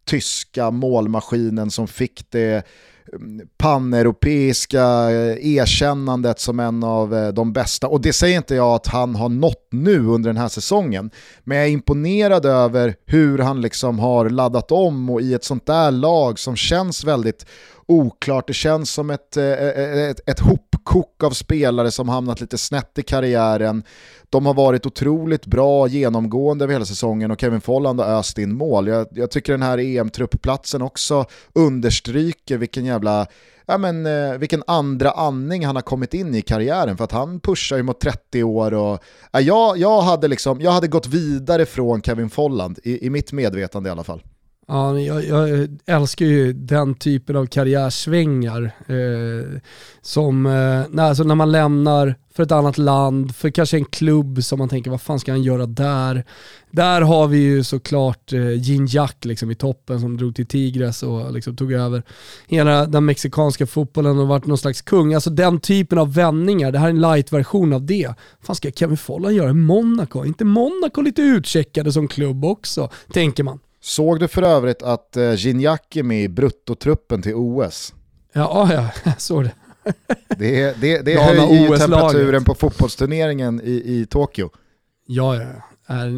tyska 0.07 0.71
målmaskinen 0.71 1.71
som 1.71 1.89
fick 1.89 2.31
det 2.31 2.67
mm, 3.13 3.49
paneuropeiska 3.59 5.11
eh, 5.11 5.57
erkännandet 5.57 6.41
som 6.41 6.61
en 6.61 6.85
av 6.85 7.15
eh, 7.15 7.29
de 7.29 7.53
bästa. 7.53 7.89
Och 7.89 8.01
det 8.01 8.13
säger 8.13 8.37
inte 8.37 8.55
jag 8.55 8.75
att 8.75 8.87
han 8.87 9.15
har 9.15 9.29
nått 9.29 9.69
nu 9.71 10.07
under 10.07 10.31
den 10.31 10.37
här 10.37 10.49
säsongen. 10.49 11.11
Men 11.45 11.59
jag 11.59 11.67
är 11.67 11.71
imponerad 11.71 12.47
över 12.47 12.95
hur 13.07 13.39
han 13.39 13.61
liksom 13.61 13.99
har 13.99 14.31
laddat 14.31 14.73
om 14.73 15.11
och 15.11 15.21
i 15.21 15.35
ett 15.35 15.45
sånt 15.45 15.67
där 15.67 15.91
lag 15.91 16.39
som 16.39 16.57
känns 16.57 17.05
väldigt 17.05 17.47
oklart. 17.87 18.47
Det 18.47 18.53
känns 18.53 18.91
som 18.91 19.11
ett, 19.11 19.37
eh, 19.37 19.45
eh, 19.45 19.69
eh, 19.69 20.11
ett, 20.11 20.21
ett 20.27 20.41
hopkok 20.41 21.23
av 21.25 21.31
spelare 21.31 21.91
som 21.91 22.09
hamnat 22.09 22.41
lite 22.41 22.59
snett 22.59 22.99
i 22.99 23.03
karriären. 23.03 23.83
De 24.31 24.47
har 24.47 24.55
varit 24.55 24.87
otroligt 24.87 25.47
bra 25.47 25.89
genomgående 25.89 26.65
över 26.65 26.73
hela 26.73 26.85
säsongen 26.85 27.31
och 27.31 27.41
Kevin 27.41 27.61
Folland 27.61 28.01
har 28.01 28.19
öst 28.19 28.39
in 28.39 28.55
mål. 28.55 28.89
Jag, 28.89 29.07
jag 29.11 29.31
tycker 29.31 29.53
den 29.53 29.63
här 29.63 29.79
EM-truppplatsen 29.79 30.83
också 30.83 31.25
understryker 31.53 32.59
vilken 32.59 32.85
jävla 32.85 33.27
ja, 33.67 33.79
men, 33.79 34.07
eh, 34.07 34.39
vilken 34.39 34.63
andra 34.67 35.11
andning 35.11 35.67
han 35.67 35.77
har 35.77 35.83
kommit 35.83 36.15
in 36.15 36.35
i 36.35 36.43
karriären 36.43 36.97
för 36.97 37.05
att 37.05 37.13
han 37.13 37.41
pushar 37.41 37.77
ju 37.77 37.83
mot 37.83 38.01
30 38.01 38.43
år 38.43 38.75
och 38.75 39.05
ja, 39.33 39.41
jag, 39.41 39.79
jag, 39.79 40.03
hade 40.03 40.29
liksom, 40.29 40.61
jag 40.61 40.71
hade 40.71 40.89
gått 40.89 41.07
vidare 41.07 41.67
från 41.67 42.03
Kevin 42.03 42.31
Folland 42.31 42.79
i, 42.83 43.07
i 43.07 43.11
mitt 43.11 43.33
medvetande 43.33 43.89
i 43.89 43.93
alla 43.93 44.05
fall. 44.05 44.23
Ja, 44.67 45.01
jag, 45.01 45.25
jag, 45.25 45.69
älskar 45.87 46.27
ju 46.27 46.53
den 46.53 46.95
typen 46.95 47.37
av 47.37 47.47
karriärsvängar. 47.47 48.63
Eh, 48.87 49.61
som 50.03 50.47
eh, 50.47 50.83
när, 50.91 51.03
alltså 51.03 51.25
när 51.25 51.35
man 51.35 51.53
lämnar 51.53 52.15
för 52.35 52.43
ett 52.43 52.53
annat 52.53 52.79
land, 52.79 53.37
för 53.37 53.51
kanske 53.51 53.77
en 53.77 53.85
klubb 53.85 54.45
som 54.45 54.59
man 54.59 54.69
tänker 54.69 54.91
vad 54.91 55.01
fan 55.01 55.21
ska 55.21 55.33
han 55.33 55.43
göra 55.43 55.67
där? 55.67 56.25
Där 56.71 57.01
har 57.01 57.27
vi 57.29 57.39
ju 57.39 57.65
såklart 57.65 58.33
eh, 58.33 58.51
Jin 58.51 58.87
Jack 58.87 59.25
liksom 59.25 59.51
i 59.51 59.55
toppen 59.55 60.01
som 60.01 60.17
drog 60.17 60.37
till 60.37 60.47
Tigres 60.47 61.03
och 61.03 61.33
liksom 61.33 61.57
tog 61.57 61.73
över 61.73 62.03
hela 62.47 62.87
den 62.87 63.05
mexikanska 63.05 63.67
fotbollen 63.67 64.19
och 64.19 64.29
varit 64.29 64.47
någon 64.47 64.59
slags 64.59 64.83
kung. 64.83 65.15
Alltså 65.15 65.31
den 65.31 65.61
typen 65.61 65.99
av 65.99 66.15
vändningar, 66.15 66.73
det 66.73 66.79
här 66.79 66.87
är 66.87 66.91
en 66.91 67.01
light-version 67.01 67.73
av 67.73 67.87
det. 67.87 68.07
Vad 68.07 68.47
fan 68.47 68.57
ska 68.57 68.71
Kevin 68.71 68.97
Follan 68.97 69.35
göra 69.35 69.51
i 69.51 69.55
Monaco? 69.55 70.25
inte 70.25 70.45
Monaco 70.45 71.01
lite 71.01 71.23
utcheckade 71.23 71.93
som 71.93 72.09
klubb 72.09 72.45
också, 72.45 72.91
tänker 73.13 73.43
man. 73.43 73.59
Såg 73.85 74.21
du 74.21 74.29
för 74.29 74.43
övrigt 74.43 74.83
att 74.83 75.17
eh, 75.17 75.35
Gignac 75.35 75.81
är 75.95 76.03
med 76.03 76.23
i 76.25 76.29
bruttotruppen 76.29 77.23
till 77.23 77.35
OS? 77.35 77.95
Ja, 78.33 78.69
ja, 78.73 78.91
jag 79.05 79.21
såg 79.21 79.45
det. 79.45 79.53
Det, 80.39 80.81
det, 80.81 81.03
det 81.03 81.21
höjer 81.21 81.71
ju 81.71 81.77
temperaturen 81.77 82.45
på 82.45 82.55
fotbollsturneringen 82.55 83.61
i, 83.65 83.71
i 83.73 84.07
Tokyo. 84.11 84.51
Ja, 85.07 85.37
ja. 85.37 85.47
är 85.87 86.09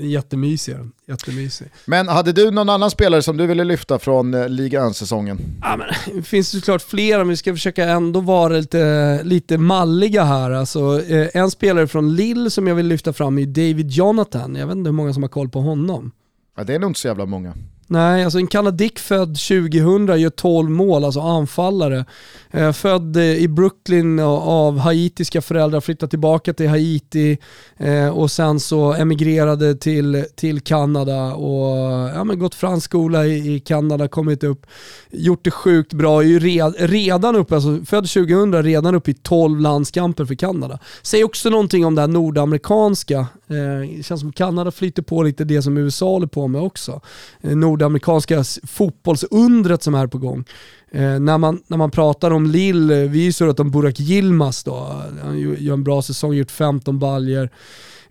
jättemysig. 0.04 0.76
jättemysig. 1.08 1.68
Men 1.84 2.08
hade 2.08 2.32
du 2.32 2.50
någon 2.50 2.68
annan 2.68 2.90
spelare 2.90 3.22
som 3.22 3.36
du 3.36 3.46
ville 3.46 3.64
lyfta 3.64 3.98
från 3.98 4.34
eh, 4.34 4.48
Liga 4.48 4.80
1-säsongen? 4.80 5.38
Ja, 5.62 5.78
det 6.14 6.22
finns 6.22 6.50
såklart 6.50 6.82
flera, 6.82 7.18
men 7.18 7.28
vi 7.28 7.36
ska 7.36 7.52
försöka 7.52 7.84
ändå 7.84 8.20
vara 8.20 8.52
lite, 8.52 9.20
lite 9.24 9.58
malliga 9.58 10.24
här. 10.24 10.50
Alltså, 10.50 11.02
eh, 11.08 11.28
en 11.34 11.50
spelare 11.50 11.86
från 11.86 12.16
Lille 12.16 12.50
som 12.50 12.66
jag 12.66 12.74
vill 12.74 12.86
lyfta 12.86 13.12
fram 13.12 13.38
är 13.38 13.46
David 13.46 13.90
Jonathan. 13.90 14.54
Jag 14.56 14.66
vet 14.66 14.76
inte 14.76 14.88
hur 14.88 14.94
många 14.94 15.12
som 15.12 15.22
har 15.22 15.30
koll 15.30 15.48
på 15.48 15.60
honom. 15.60 16.12
Ja, 16.56 16.64
det 16.64 16.74
är 16.74 16.78
nog 16.78 16.90
inte 16.90 17.00
så 17.00 17.08
jävla 17.08 17.26
många. 17.26 17.54
Nej, 17.88 18.24
alltså 18.24 18.38
en 18.38 18.46
kanadick 18.46 18.98
född 18.98 19.36
2000 19.36 20.20
gör 20.20 20.30
12 20.30 20.70
mål, 20.70 21.04
alltså 21.04 21.20
anfallare. 21.20 22.04
Eh, 22.50 22.72
född 22.72 23.16
eh, 23.16 23.22
i 23.22 23.48
Brooklyn 23.48 24.18
av 24.20 24.78
haitiska 24.78 25.42
föräldrar, 25.42 25.80
flyttade 25.80 26.10
tillbaka 26.10 26.52
till 26.52 26.68
Haiti 26.68 27.38
eh, 27.76 28.08
och 28.08 28.30
sen 28.30 28.60
så 28.60 28.94
emigrerade 28.94 29.74
till, 29.74 30.24
till 30.36 30.60
Kanada 30.60 31.34
och 31.34 31.76
ja, 32.14 32.24
men 32.24 32.38
gått 32.38 32.54
fransk 32.54 32.84
skola 32.84 33.26
i, 33.26 33.54
i 33.54 33.60
Kanada, 33.60 34.08
kommit 34.08 34.44
upp, 34.44 34.66
gjort 35.10 35.44
det 35.44 35.50
sjukt 35.50 35.92
bra, 35.92 36.20
är 36.20 36.26
ju 36.26 36.38
red, 36.38 36.74
redan 36.78 37.36
uppe, 37.36 37.54
alltså 37.54 37.84
född 37.84 38.08
2000, 38.08 38.62
redan 38.62 38.94
uppe 38.94 39.10
i 39.10 39.14
12 39.14 39.60
landskamper 39.60 40.24
för 40.24 40.34
Kanada. 40.34 40.78
Säger 41.02 41.24
också 41.24 41.50
någonting 41.50 41.86
om 41.86 41.94
det 41.94 42.00
här 42.00 42.08
nordamerikanska. 42.08 43.26
Eh, 43.50 43.96
det 43.96 44.02
känns 44.02 44.20
som 44.20 44.32
Kanada 44.32 44.70
flyter 44.70 45.02
på 45.02 45.22
lite 45.22 45.44
det 45.44 45.62
som 45.62 45.78
USA 45.78 46.06
håller 46.06 46.26
på 46.26 46.48
med 46.48 46.60
också. 46.60 47.00
Eh, 47.40 47.56
nordamerikanska 47.56 48.44
fotbollsundret 48.66 49.82
som 49.82 49.94
är 49.94 50.06
på 50.06 50.18
gång. 50.18 50.44
Eh, 50.92 51.18
när, 51.18 51.38
man, 51.38 51.62
när 51.66 51.76
man 51.76 51.90
pratar 51.90 52.30
om 52.30 52.46
Lill, 52.46 52.92
vi 52.92 53.26
är 53.26 53.48
att 53.48 53.60
om 53.60 53.70
Burak 53.70 54.00
Yilmaz 54.00 54.64
då, 54.64 55.02
han 55.22 55.38
gör 55.38 55.72
en 55.72 55.84
bra 55.84 56.02
säsong, 56.02 56.34
gjort 56.34 56.50
15 56.50 56.98
baljer. 56.98 57.50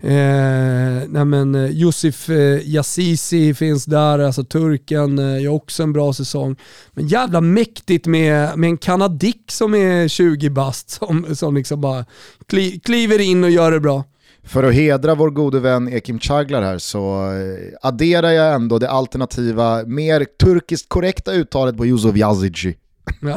Eh, 0.00 1.08
nej 1.08 1.24
men, 1.24 1.54
Yusuf 1.54 2.28
eh, 2.28 2.68
Yazizi 2.68 3.54
finns 3.54 3.84
där, 3.84 4.18
alltså 4.18 4.44
turken, 4.44 5.18
eh, 5.18 5.42
gör 5.42 5.52
också 5.52 5.82
en 5.82 5.92
bra 5.92 6.12
säsong. 6.12 6.56
Men 6.92 7.08
jävla 7.08 7.40
mäktigt 7.40 8.06
med, 8.06 8.58
med 8.58 8.68
en 8.68 8.78
kanadick 8.78 9.50
som 9.50 9.74
är 9.74 10.08
20 10.08 10.50
bast 10.50 10.90
som, 11.00 11.36
som 11.36 11.56
liksom 11.56 11.80
bara 11.80 12.04
kli, 12.46 12.80
kliver 12.84 13.20
in 13.20 13.44
och 13.44 13.50
gör 13.50 13.70
det 13.70 13.80
bra. 13.80 14.04
För 14.46 14.64
att 14.64 14.74
hedra 14.74 15.14
vår 15.14 15.30
gode 15.30 15.60
vän 15.60 15.88
Ekim 15.88 16.18
Çaglar 16.18 16.62
här 16.62 16.78
så 16.78 17.32
eh, 17.32 17.88
adderar 17.88 18.30
jag 18.30 18.54
ändå 18.54 18.78
det 18.78 18.90
alternativa, 18.90 19.82
mer 19.86 20.26
turkiskt 20.40 20.88
korrekta 20.88 21.32
uttalet 21.32 21.76
på 21.76 21.86
Yusuf 21.86 22.16
Yazici. 22.16 22.76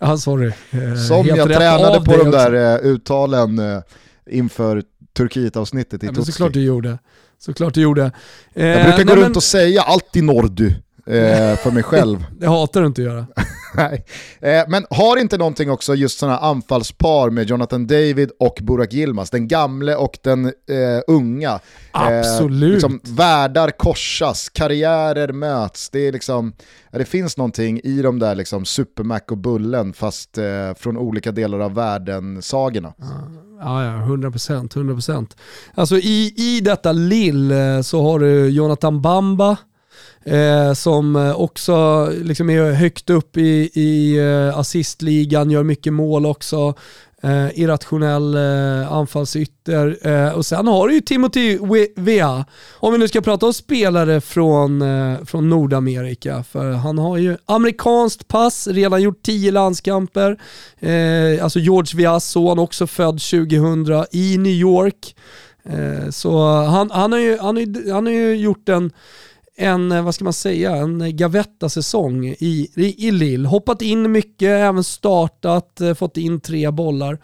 ja, 0.00 0.16
sorry. 0.16 0.52
Eh, 0.70 0.94
Som 0.94 1.26
jag 1.26 1.48
tränade 1.48 2.04
på 2.04 2.16
de 2.16 2.30
där 2.30 2.52
eh, 2.52 2.90
uttalen 2.90 3.60
inför 4.30 4.82
Turkiet-avsnittet 5.16 6.02
i 6.02 6.06
ja, 6.06 6.12
Tutski. 6.12 6.32
Såklart 6.32 6.52
du 6.52 6.62
gjorde. 6.62 6.98
Såklart 7.38 7.74
du 7.74 7.80
gjorde. 7.80 8.12
jag 8.54 8.84
brukar 8.84 9.04
gå 9.04 9.12
runt 9.12 9.28
men... 9.28 9.36
och 9.36 9.42
säga 9.42 9.82
allt 9.82 10.16
i 10.16 10.22
Nordu 11.08 11.56
för 11.56 11.70
mig 11.70 11.82
själv. 11.82 12.24
det 12.38 12.46
hatar 12.46 12.80
du 12.80 12.86
inte 12.86 13.02
att 13.02 13.06
göra. 13.06 13.26
Nej. 13.74 14.04
Eh, 14.40 14.64
men 14.68 14.86
har 14.90 15.16
inte 15.16 15.38
någonting 15.38 15.70
också 15.70 15.94
just 15.94 16.18
sådana 16.18 16.38
anfallspar 16.38 17.30
med 17.30 17.46
Jonathan 17.46 17.86
David 17.86 18.30
och 18.40 18.58
Burak 18.62 18.94
Yilmaz, 18.94 19.30
den 19.30 19.48
gamle 19.48 19.94
och 19.94 20.18
den 20.22 20.46
eh, 20.46 20.52
unga. 21.06 21.50
Eh, 21.50 21.60
Absolut. 21.92 22.62
Eh, 22.62 22.72
liksom, 22.72 23.00
världar 23.04 23.70
korsas, 23.70 24.48
karriärer 24.48 25.32
möts. 25.32 25.90
Det, 25.90 26.08
är 26.08 26.12
liksom, 26.12 26.52
det 26.90 27.04
finns 27.04 27.36
någonting 27.36 27.80
i 27.84 28.02
de 28.02 28.18
där 28.18 28.34
liksom, 28.34 28.64
Supermac 28.64 29.22
och 29.30 29.38
Bullen 29.38 29.92
fast 29.92 30.38
eh, 30.38 30.74
från 30.76 30.96
olika 30.96 31.32
delar 31.32 31.60
av 31.60 31.74
världen-sagorna. 31.74 32.92
Ja, 33.60 33.84
ja, 33.84 33.90
100%. 33.90 34.68
100%. 34.74 35.36
Alltså 35.74 35.96
i, 35.96 36.34
i 36.36 36.60
detta 36.60 36.92
lill 36.92 37.50
eh, 37.50 37.80
så 37.80 38.02
har 38.02 38.18
du 38.18 38.48
Jonathan 38.48 39.02
Bamba, 39.02 39.56
eh, 40.28 40.72
som 40.72 41.34
också 41.36 42.08
liksom 42.22 42.50
är 42.50 42.72
högt 42.72 43.10
upp 43.10 43.36
i, 43.36 43.70
i 43.74 44.18
eh, 44.18 44.58
assistligan, 44.58 45.50
gör 45.50 45.62
mycket 45.62 45.92
mål 45.92 46.26
också. 46.26 46.74
Eh, 47.22 47.58
irrationell 47.58 48.34
eh, 48.34 48.92
anfallsytter. 48.92 49.98
Eh, 50.02 50.32
och 50.32 50.46
sen 50.46 50.66
har 50.66 50.88
du 50.88 50.94
ju 50.94 51.00
Timothy 51.00 51.58
Vea. 51.96 52.44
Om 52.72 52.92
vi 52.92 52.98
nu 52.98 53.08
ska 53.08 53.20
prata 53.20 53.46
om 53.46 53.54
spelare 53.54 54.20
från, 54.20 54.82
eh, 54.82 55.24
från 55.24 55.48
Nordamerika. 55.48 56.42
För 56.42 56.72
han 56.72 56.98
har 56.98 57.16
ju 57.16 57.36
amerikanskt 57.46 58.28
pass, 58.28 58.66
redan 58.66 59.02
gjort 59.02 59.22
tio 59.22 59.52
landskamper. 59.52 60.40
Eh, 60.78 61.44
alltså 61.44 61.58
George 61.58 62.02
Veas 62.02 62.24
son, 62.24 62.58
också 62.58 62.86
född 62.86 63.20
2000 63.20 64.04
i 64.12 64.38
New 64.38 64.52
York. 64.52 65.16
Eh, 65.64 66.10
så 66.10 66.62
han, 66.62 66.90
han, 66.90 67.12
har 67.12 67.18
ju, 67.18 67.38
han, 67.38 67.56
har, 67.56 67.92
han 67.92 68.06
har 68.06 68.12
ju 68.12 68.36
gjort 68.36 68.68
en 68.68 68.92
en, 69.58 69.92
eh, 69.92 70.02
vad 70.02 70.14
ska 70.14 70.24
man 70.24 70.32
säga, 70.32 70.76
en 70.76 71.16
Gavetta-säsong 71.16 72.26
i, 72.26 72.68
i, 72.76 73.08
i 73.08 73.10
Lille. 73.10 73.48
Hoppat 73.48 73.82
in 73.82 74.12
mycket, 74.12 74.48
även 74.48 74.84
startat, 74.84 75.80
eh, 75.80 75.94
fått 75.94 76.16
in 76.16 76.40
tre 76.40 76.70
bollar. 76.70 77.18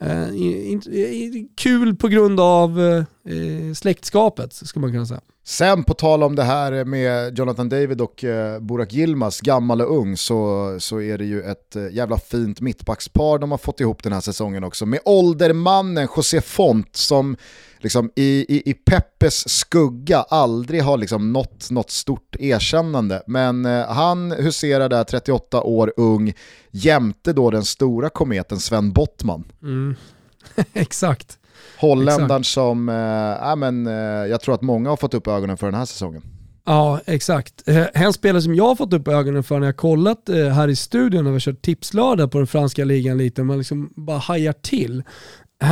Eh, 0.00 0.28
in, 0.28 0.82
in, 0.92 1.48
kul 1.56 1.96
på 1.96 2.08
grund 2.08 2.40
av 2.40 2.80
eh, 2.80 2.96
eh, 3.36 3.74
släktskapet, 3.74 4.52
skulle 4.52 4.80
man 4.80 4.92
kunna 4.92 5.06
säga. 5.06 5.20
Sen 5.44 5.84
på 5.84 5.94
tal 5.94 6.22
om 6.22 6.36
det 6.36 6.42
här 6.42 6.84
med 6.84 7.38
Jonathan 7.38 7.68
David 7.68 8.00
och 8.00 8.24
eh, 8.24 8.60
Burak 8.60 8.94
Yilmaz, 8.94 9.40
gammal 9.40 9.80
och 9.80 9.96
ung, 9.98 10.16
så, 10.16 10.76
så 10.80 11.00
är 11.00 11.18
det 11.18 11.24
ju 11.24 11.42
ett 11.42 11.76
jävla 11.92 12.18
fint 12.18 12.60
mittbackspar 12.60 13.38
de 13.38 13.50
har 13.50 13.58
fått 13.58 13.80
ihop 13.80 14.02
den 14.02 14.12
här 14.12 14.20
säsongen 14.20 14.64
också. 14.64 14.86
Med 14.86 15.00
åldermannen 15.04 16.08
José 16.16 16.40
Font 16.40 16.96
som 16.96 17.36
liksom 17.78 18.10
i, 18.16 18.46
i, 18.48 18.70
i 18.70 18.74
Peppes 18.74 19.48
skugga 19.48 20.18
aldrig 20.18 20.82
har 20.82 20.96
liksom 20.96 21.32
nått 21.32 21.70
något 21.70 21.90
stort 21.90 22.36
erkännande. 22.38 23.22
Men 23.26 23.66
eh, 23.66 23.86
han 23.86 24.32
huserar 24.32 24.88
där 24.88 25.04
38 25.04 25.62
år 25.62 25.92
ung 25.96 26.32
jämte 26.70 27.32
då 27.32 27.50
den 27.50 27.64
stora 27.64 28.08
kometen 28.08 28.60
Sven 28.60 28.92
Bottman. 28.92 29.44
Mm. 29.62 29.94
Exakt. 30.72 31.38
Holländaren 31.78 32.40
exakt. 32.40 32.46
som, 32.46 32.88
äh, 32.88 33.56
men, 33.56 33.86
äh, 33.86 33.92
jag 34.30 34.40
tror 34.40 34.54
att 34.54 34.62
många 34.62 34.90
har 34.90 34.96
fått 34.96 35.14
upp 35.14 35.26
ögonen 35.26 35.56
för 35.56 35.66
den 35.66 35.74
här 35.74 35.84
säsongen. 35.84 36.22
Ja, 36.64 37.00
exakt. 37.06 37.68
Eh, 37.68 37.86
en 37.92 38.12
spelare 38.12 38.42
som 38.42 38.54
jag 38.54 38.64
har 38.64 38.76
fått 38.76 38.92
upp 38.92 39.08
ögonen 39.08 39.42
för 39.42 39.58
när 39.58 39.66
jag 39.66 39.76
kollat 39.76 40.28
här 40.28 40.68
i 40.68 40.76
studion 40.76 41.24
när 41.24 41.30
vi 41.30 41.34
har 41.34 41.40
kört 41.40 41.62
tipslördag 41.62 42.30
på 42.32 42.38
den 42.38 42.46
franska 42.46 42.84
ligan 42.84 43.18
lite, 43.18 43.42
man 43.42 43.58
liksom 43.58 43.92
bara 43.96 44.18
hajar 44.18 44.52
till 44.52 45.02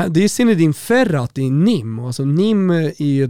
det 0.09 0.25
är 0.25 0.29
Zinedine 0.29 0.73
Ferrat 0.73 1.39
i 1.39 1.51
NIM. 1.51 1.99
Alltså 1.99 2.25
NIM 2.25 2.71
är 2.71 3.03
ju 3.03 3.25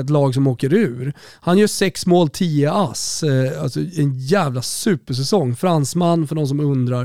ett 0.00 0.10
lag 0.10 0.34
som 0.34 0.46
åker 0.46 0.74
ur. 0.74 1.12
Han 1.40 1.58
gör 1.58 1.66
sex 1.66 2.06
mål, 2.06 2.28
tio 2.28 2.72
ass. 2.72 3.22
Eh, 3.22 3.62
alltså 3.62 3.80
en 3.80 4.18
jävla 4.18 4.62
supersäsong. 4.62 5.56
Fransman 5.56 6.26
för 6.26 6.34
de 6.34 6.46
som 6.46 6.60
undrar. 6.60 7.02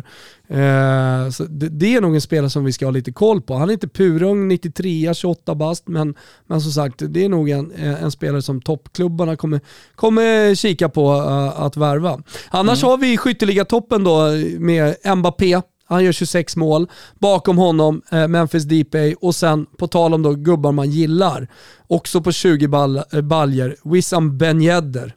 Eh, 0.48 1.30
så 1.30 1.44
det, 1.50 1.96
är 1.96 2.02
nog 2.02 2.16
en 2.16 2.22
spelare 2.22 2.50
som 2.50 2.66
vi 2.66 2.72
ska 2.72 2.86
ha 2.86 2.92
lite 2.92 3.12
koll 3.12 3.42
på. 3.42 3.54
Han 3.54 3.70
är 3.70 3.74
inte 3.74 3.88
purung, 3.88 4.48
93, 4.48 5.14
28 5.14 5.56
bast, 5.56 5.88
men, 5.88 6.16
men 6.48 6.62
som 6.62 6.72
sagt, 6.72 6.96
det 7.10 7.26
är 7.26 7.30
nog 7.30 7.50
en, 7.50 7.72
en 7.72 8.12
spelare 8.12 8.42
som 8.42 8.62
toppklubbarna 8.62 9.36
kommer, 9.36 9.62
kommer 9.96 10.56
kika 10.56 10.90
på 10.90 11.12
att 11.56 11.78
värva. 11.78 12.22
Annars 12.50 12.84
mm. 12.84 12.90
har 12.90 12.98
vi 12.98 13.18
skytteligatoppen 13.18 14.04
då 14.04 14.22
med 14.60 14.96
Mbappé, 15.18 15.62
han 15.90 16.04
gör 16.04 16.12
26 16.12 16.56
mål. 16.56 16.90
Bakom 17.20 17.58
honom 17.58 18.02
eh, 18.12 18.28
Memphis 18.28 18.64
Depay 18.64 19.14
och 19.14 19.36
sen 19.36 19.66
på 19.78 19.88
tal 19.88 20.14
om 20.14 20.22
då 20.24 20.34
gubbar 20.34 20.72
man 20.72 20.90
gillar, 20.90 21.48
också 21.88 22.22
på 22.22 22.32
20 22.32 22.68
ball, 22.68 22.98
eh, 23.14 23.22
baljer, 23.22 23.76
Wissam 23.84 24.38
Ben 24.38 24.62
Yedder. 24.62 25.16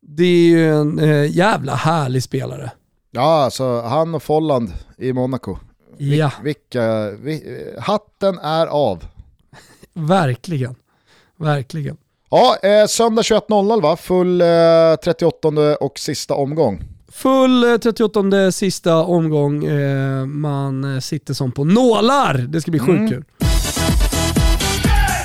Det 0.00 0.24
är 0.24 0.48
ju 0.48 0.70
en 0.70 0.98
eh, 0.98 1.36
jävla 1.36 1.74
härlig 1.74 2.22
spelare. 2.22 2.70
Ja, 3.10 3.44
alltså 3.44 3.80
han 3.80 4.14
och 4.14 4.22
Folland 4.22 4.72
i 4.98 5.12
Monaco. 5.12 5.56
Ja. 5.96 6.32
Vilka, 6.42 7.10
vi, 7.10 7.64
hatten 7.78 8.38
är 8.38 8.66
av. 8.66 9.04
Verkligen. 9.92 10.74
Verkligen. 11.36 11.96
Ja, 12.30 12.56
eh, 12.62 12.86
söndag 12.86 13.22
21.00 13.22 13.82
va? 13.82 13.96
Full 13.96 14.40
eh, 14.40 14.46
38 15.04 15.48
och 15.80 15.98
sista 15.98 16.34
omgång. 16.34 16.97
Full 17.18 17.78
38 17.78 18.44
eh, 18.44 18.50
sista 18.50 18.96
omgång. 18.96 19.64
Eh, 19.64 20.26
man 20.26 20.94
eh, 20.94 21.00
sitter 21.00 21.34
som 21.34 21.52
på 21.52 21.64
nålar. 21.64 22.34
Det 22.34 22.60
ska 22.60 22.70
bli 22.70 22.80
sjukt 22.80 22.98
mm. 22.98 23.08
kul. 23.08 23.24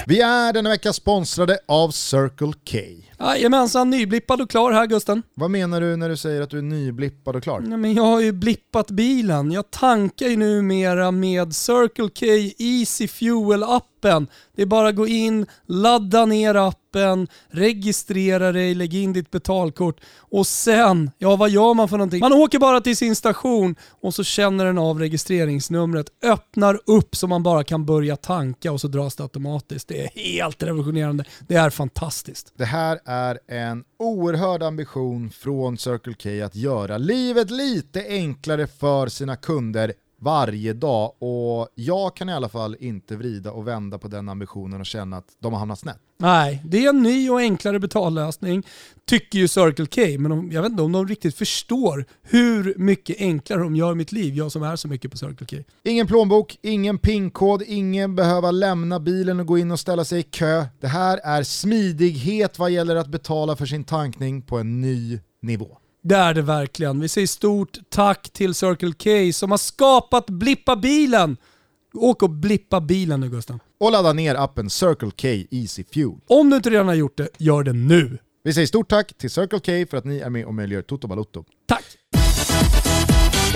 Vi 0.06 0.21
är 0.21 0.53
denna 0.53 0.69
vecka 0.69 0.93
sponsrade 0.93 1.60
av 1.67 1.89
Circle 1.91 2.53
K. 2.71 2.77
Jajamensan, 3.24 3.90
nyblippad 3.90 4.42
och 4.42 4.50
klar 4.50 4.72
här 4.72 4.86
Gusten. 4.86 5.24
Vad 5.34 5.52
menar 5.52 5.82
du 5.82 5.96
när 5.96 6.10
du 6.10 6.18
säger 6.18 6.42
att 6.42 6.50
du 6.50 6.58
är 6.58 6.62
nyblippad 6.62 7.36
och 7.36 7.44
klar? 7.44 7.60
Nej, 7.60 7.78
men 7.78 7.94
jag 7.94 8.04
har 8.04 8.22
ju 8.22 8.32
blippat 8.32 8.92
bilen. 8.92 9.52
Jag 9.52 9.72
tankar 9.72 10.28
ju 10.28 10.38
numera 10.38 11.12
med 11.12 11.56
Circle 11.56 12.10
K 12.20 12.26
Easy 12.58 13.08
Fuel 13.08 13.64
appen. 13.64 14.28
Det 14.56 14.62
är 14.62 14.66
bara 14.66 14.88
att 14.88 14.96
gå 14.96 15.08
in, 15.08 15.46
ladda 15.68 16.26
ner 16.26 16.56
appen, 16.56 17.28
registrera 17.48 18.52
dig, 18.52 18.76
lägg 18.76 18.94
in 18.94 19.14
ditt 19.14 19.32
betalkort 19.32 20.02
och 20.18 20.48
sen, 20.48 21.12
ja 21.18 21.36
vad 21.36 21.50
gör 21.50 21.74
man 21.74 21.90
för 21.90 21.98
någonting? 21.98 22.20
Man 22.20 22.34
åker 22.34 22.60
bara 22.60 22.82
till 22.82 22.98
sin 22.98 23.16
station 23.16 23.76
och 23.90 24.14
så 24.14 24.24
känner 24.24 24.66
den 24.66 24.78
av 24.78 25.00
registreringsnumret, 25.00 26.08
öppnar 26.24 26.80
upp 26.86 27.16
så 27.16 27.28
man 27.28 27.44
bara 27.44 27.64
kan 27.64 27.86
börja 27.86 28.16
tanka 28.16 28.72
och 28.72 28.82
så 28.82 28.88
dras 28.88 29.16
det 29.16 29.24
automatiskt. 29.24 29.88
Det 29.88 30.04
är 30.04 30.10
helt 30.16 30.64
revolutionerande. 30.64 31.26
Det 31.48 31.56
är 31.56 31.70
fantastiskt. 31.70 32.54
Det 32.58 32.66
här 32.66 33.00
är 33.06 33.12
är 33.13 33.39
en 33.47 33.84
oerhörd 33.99 34.63
ambition 34.63 35.30
från 35.30 35.78
Circle 35.78 36.13
K 36.13 36.45
att 36.45 36.56
göra 36.56 36.97
livet 36.97 37.52
lite 37.52 38.06
enklare 38.08 38.67
för 38.67 39.08
sina 39.08 39.36
kunder 39.36 39.93
varje 40.24 40.74
dag 40.74 41.14
och 41.20 41.68
jag 41.76 42.16
kan 42.16 42.30
i 42.30 42.34
alla 42.34 42.50
fall 42.50 42.76
inte 42.80 43.16
vrida 43.16 43.52
och 43.52 43.68
vända 43.68 43.98
på 43.98 44.08
den 44.08 44.30
ambitionen 44.30 44.80
och 44.80 44.86
känna 44.86 45.18
att 45.18 45.28
de 45.40 45.54
har 45.54 45.60
hamnat 45.60 45.80
snett. 45.80 45.98
Nej, 46.18 46.62
det 46.66 46.86
är 46.86 46.90
en 46.90 47.04
ny 47.04 47.30
och 47.30 47.40
enklare 47.40 47.80
betallösning, 47.80 48.64
tycker 49.06 49.40
ju 49.40 49.48
Circle 49.48 49.86
K, 49.86 50.02
men 50.20 50.52
jag 50.52 50.62
vet 50.62 50.72
inte 50.72 50.84
om 50.84 50.92
de 50.92 51.08
riktigt 51.08 51.36
förstår 51.36 52.06
hur 52.21 52.74
mycket 52.78 53.19
enklare 53.19 53.63
de 53.63 53.76
gör 53.76 53.94
mitt 53.94 54.12
liv, 54.12 54.36
jag 54.36 54.52
som 54.52 54.63
är 54.63 54.76
så 54.76 54.88
mycket 54.88 55.12
på 55.12 55.17
Circle 55.17 55.48
K. 55.50 55.58
Ingen 55.84 56.08
plånbok, 56.08 56.58
ingen 56.62 56.98
pinkod, 56.98 57.62
ingen 57.67 58.15
behöva 58.15 58.52
lämna 58.52 59.00
bilen 59.00 59.40
och 59.40 59.46
gå 59.46 59.58
in 59.58 59.71
och 59.71 59.80
ställa 59.80 60.06
sig 60.06 60.19
i 60.19 60.24
kö. 60.24 60.65
Det 60.80 60.88
här 60.88 61.19
är 61.24 61.44
smidighet 61.44 62.60
vad 62.60 62.71
gäller 62.71 62.96
att 62.96 63.08
betala 63.08 63.56
för 63.56 63.65
sin 63.65 63.84
tankning 63.84 64.42
på 64.42 64.58
en 64.58 64.82
ny 64.82 65.19
nivå. 65.42 65.78
Det 66.06 66.15
är 66.15 66.33
det 66.33 66.41
verkligen. 66.41 66.99
Vi 66.99 67.08
säger 67.08 67.27
stort 67.27 67.77
tack 67.89 68.29
till 68.29 68.54
Circle 68.54 68.93
K 69.04 69.33
som 69.33 69.51
har 69.51 69.58
skapat 69.58 70.25
Blippa 70.25 70.75
bilen. 70.75 71.37
Åk 71.93 72.23
och 72.23 72.29
blippa 72.29 72.81
bilen 72.81 73.19
nu 73.19 73.29
Gustav. 73.29 73.60
Och 73.79 73.91
ladda 73.91 74.13
ner 74.13 74.35
appen 74.35 74.69
Circle 74.69 75.12
K 75.21 75.27
Easy 75.51 75.83
Fuel. 75.93 76.15
Om 76.27 76.49
du 76.49 76.56
inte 76.56 76.69
redan 76.69 76.87
har 76.87 76.95
gjort 76.95 77.17
det, 77.17 77.27
gör 77.37 77.63
det 77.63 77.73
nu. 77.73 78.17
Vi 78.43 78.54
säger 78.54 78.67
stort 78.67 78.89
tack 78.89 79.17
till 79.17 79.29
Circle 79.29 79.60
K 79.60 79.89
för 79.89 79.97
att 79.97 80.06
ni 80.06 80.19
är 80.19 80.29
med 80.29 80.45
och 80.45 80.54
möjliggör 80.54 80.81
Toto 80.81 81.08
Balotto. 81.08 81.45
Tack! 81.67 81.83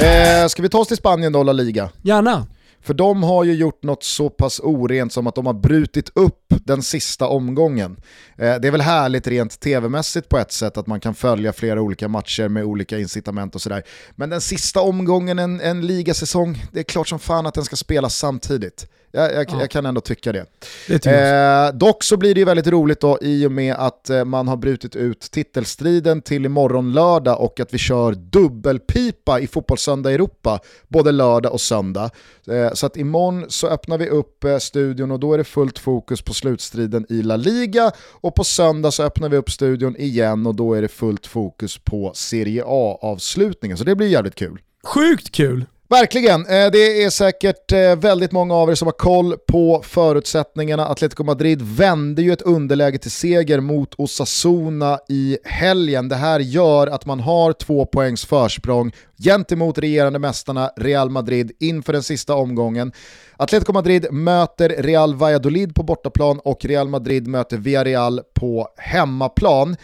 Eh, 0.02 0.48
ska 0.48 0.62
vi 0.62 0.70
ta 0.70 0.80
oss 0.80 0.88
till 0.88 0.98
Spanien 0.98 1.34
då, 1.34 1.44
La 1.44 1.52
Liga? 1.52 1.90
Gärna. 2.02 2.48
För 2.88 2.94
de 2.94 3.24
har 3.24 3.44
ju 3.44 3.54
gjort 3.54 3.84
något 3.84 4.04
så 4.04 4.30
pass 4.30 4.60
orent 4.60 5.14
som 5.14 5.28
att 5.28 5.36
de 5.36 5.46
har 5.46 5.54
brutit 5.54 6.10
upp 6.16 6.46
den 6.50 6.84
sista 6.84 7.28
omgången. 7.28 7.98
Eh, 8.38 8.56
det 8.56 8.68
är 8.68 8.72
väl 8.72 8.82
härligt 8.82 9.28
rent 9.28 9.60
tv-mässigt 9.60 10.30
på 10.30 10.38
ett 10.38 10.52
sätt 10.52 10.78
att 10.78 10.88
man 10.88 11.00
kan 11.00 11.16
följa 11.16 11.54
flera 11.54 11.82
olika 11.82 12.08
matcher 12.08 12.48
med 12.48 12.64
olika 12.64 13.00
incitament 13.00 13.56
och 13.56 13.62
sådär. 13.62 13.84
Men 14.16 14.30
den 14.30 14.42
sista 14.42 14.82
omgången, 14.82 15.40
en, 15.40 15.62
en 15.62 15.88
ligasäsong, 15.88 16.64
det 16.72 16.80
är 16.80 16.84
klart 16.84 17.08
som 17.08 17.20
fan 17.20 17.46
att 17.46 17.54
den 17.54 17.66
ska 17.66 17.76
spelas 17.76 18.18
samtidigt. 18.18 18.88
Jag, 19.12 19.34
jag, 19.34 19.46
ja. 19.50 19.60
jag, 19.60 19.70
kan 19.70 19.86
ändå 19.86 20.02
tycka 20.02 20.32
det. 20.32 20.46
det 20.88 21.06
eh, 21.06 21.78
dock 21.78 22.04
så 22.04 22.18
blir 22.18 22.34
det 22.34 22.40
ju 22.40 22.46
väldigt 22.46 22.68
roligt 22.68 23.02
då 23.02 23.18
i 23.22 23.46
och 23.46 23.52
med 23.52 23.76
att 23.76 24.10
eh, 24.10 24.26
man 24.26 24.48
har 24.48 24.58
brutit 24.58 24.96
ut 24.96 25.32
titelstriden 25.32 26.22
till 26.22 26.46
imorgon 26.46 26.94
lördag 26.94 27.42
och 27.42 27.60
att 27.60 27.74
vi 27.74 27.78
kör 27.78 28.12
dubbelpipa 28.12 29.40
i 29.40 29.48
Fotbollssöndag 29.48 30.12
Europa 30.12 30.60
både 30.88 31.12
lördag 31.12 31.54
och 31.54 31.62
söndag. 31.62 32.10
Eh, 32.48 32.74
så 32.74 32.86
att 32.86 32.98
imorgon 32.98 33.46
så 33.50 33.68
öppnar 33.68 33.98
vi 33.98 34.10
upp 34.10 34.44
eh, 34.44 34.58
studion 34.58 35.12
och 35.12 35.20
då 35.20 35.34
är 35.34 35.38
det 35.38 35.44
fullt 35.44 35.80
fokus 35.80 36.22
på 36.22 36.34
slutstriden 36.34 37.06
i 37.10 37.22
La 37.22 37.36
Liga 37.36 37.92
och 38.12 38.36
på 38.36 38.44
söndag 38.44 38.92
så 38.92 39.04
öppnar 39.04 39.30
vi 39.30 39.38
upp 39.38 39.52
studion 39.52 39.96
igen 39.96 40.48
och 40.48 40.56
då 40.56 40.74
är 40.74 40.82
det 40.82 40.88
fullt 40.88 41.28
fokus 41.28 41.78
på 41.78 42.12
Serie 42.16 42.64
A-avslutningen. 42.66 43.78
Så 43.78 43.84
det 43.84 43.96
blir 43.96 44.08
jävligt 44.08 44.36
kul. 44.36 44.60
Sjukt 44.84 45.32
kul! 45.32 45.66
Verkligen, 45.90 46.46
eh, 46.46 46.72
det 46.72 47.04
är 47.04 47.10
säkert 47.10 47.72
eh, 47.72 47.96
väldigt 47.96 48.32
många 48.32 48.56
av 48.56 48.70
er 48.70 48.76
som 48.76 48.88
har 48.88 48.94
koll 48.94 49.38
på 49.48 49.82
förutsättningarna. 49.84 50.88
Atletico 50.88 51.24
Madrid 51.24 51.62
vände 51.62 52.22
ju 52.22 52.34
ett 52.34 52.42
underläge 52.42 52.98
till 52.98 53.12
seger 53.12 53.60
mot 53.60 53.96
Osasuna 53.98 55.00
i 55.10 55.38
helgen. 55.44 56.10
Det 56.10 56.16
här 56.16 56.40
gör 56.40 56.88
att 56.88 57.06
man 57.06 57.20
har 57.20 57.54
två 57.54 57.86
poängs 57.86 58.26
försprång 58.26 58.92
gentemot 59.24 59.78
regerande 59.78 60.20
mästarna 60.20 60.72
Real 60.78 61.10
Madrid 61.10 61.52
inför 61.60 61.94
den 61.94 62.04
sista 62.04 62.36
omgången. 62.36 62.92
Atletico 63.38 63.74
Madrid 63.74 64.08
möter 64.12 64.70
Real 64.70 65.16
Valladolid 65.16 65.76
på 65.76 65.84
bortaplan 65.84 66.40
och 66.44 66.66
Real 66.66 66.88
Madrid 66.88 67.28
möter 67.28 67.58
Villarreal 67.58 68.22
på 68.34 68.68
hemmaplan. 68.78 69.76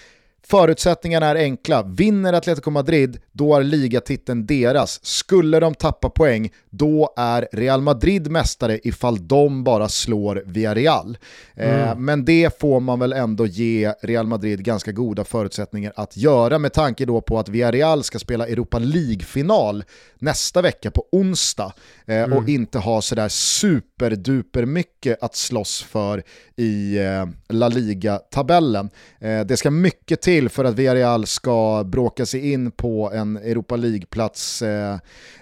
Förutsättningarna 0.48 1.26
är 1.26 1.36
enkla. 1.36 1.84
Vinner 1.84 2.34
Atletico 2.34 2.70
Madrid, 2.70 3.20
då 3.32 3.56
är 3.56 3.64
ligatiteln 3.64 4.46
deras. 4.46 5.06
Skulle 5.06 5.60
de 5.60 5.74
tappa 5.74 6.10
poäng, 6.10 6.52
då 6.70 7.14
är 7.18 7.48
Real 7.52 7.82
Madrid 7.82 8.32
mästare 8.32 8.80
ifall 8.84 9.28
de 9.28 9.64
bara 9.64 9.90
slår 9.90 10.44
Villarreal. 10.46 11.18
Eh, 11.56 11.70
mm. 11.70 11.90
Eh, 11.90 11.96
men 11.96 12.26
det 12.26 12.60
får 12.60 12.80
man 12.80 13.00
väl 13.00 13.14
ändå 13.14 13.46
ge 13.46 13.94
Real 14.02 14.28
Madrid 14.28 14.64
ganska 14.64 14.92
goda 14.92 15.24
förutsättningar 15.24 15.94
att 15.96 16.18
göra 16.18 16.60
med 16.60 16.74
tanke 16.74 17.06
då 17.06 17.22
på 17.22 17.40
att 17.40 17.50
Villarreal 17.50 18.04
ska 18.04 18.20
spela 18.20 18.48
Europa 18.48 18.80
League-final 18.80 19.84
nästa 20.20 20.62
vecka 20.62 20.92
på 20.92 21.06
onsdag 21.12 21.74
eh, 22.06 22.18
mm. 22.18 22.38
och 22.38 22.50
inte 22.50 22.80
ha 22.80 23.02
sådär 23.02 23.30
superduper 23.30 24.66
mycket 24.66 25.24
att 25.24 25.36
slåss 25.36 25.84
för 25.84 26.24
i 26.56 26.98
eh, 26.98 27.26
La 27.50 27.68
Liga-tabellen. 27.68 28.90
Eh, 29.20 29.42
det 29.42 29.58
ska 29.58 29.72
mycket 29.72 30.22
till 30.22 30.33
för 30.42 30.66
att 30.66 30.76
Villarreal 30.76 31.26
ska 31.26 31.84
bråka 31.84 32.26
sig 32.26 32.52
in 32.52 32.72
på 32.72 33.12
en 33.14 33.38
Europa 33.38 33.76
League-plats 33.76 34.62
eh, 34.62 34.98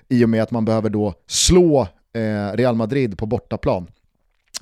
i 0.09 0.25
och 0.25 0.29
med 0.29 0.43
att 0.43 0.51
man 0.51 0.65
behöver 0.65 0.89
då 0.89 1.13
slå 1.27 1.87
eh, 2.13 2.53
Real 2.53 2.75
Madrid 2.75 3.17
på 3.17 3.25
bortaplan. 3.25 3.87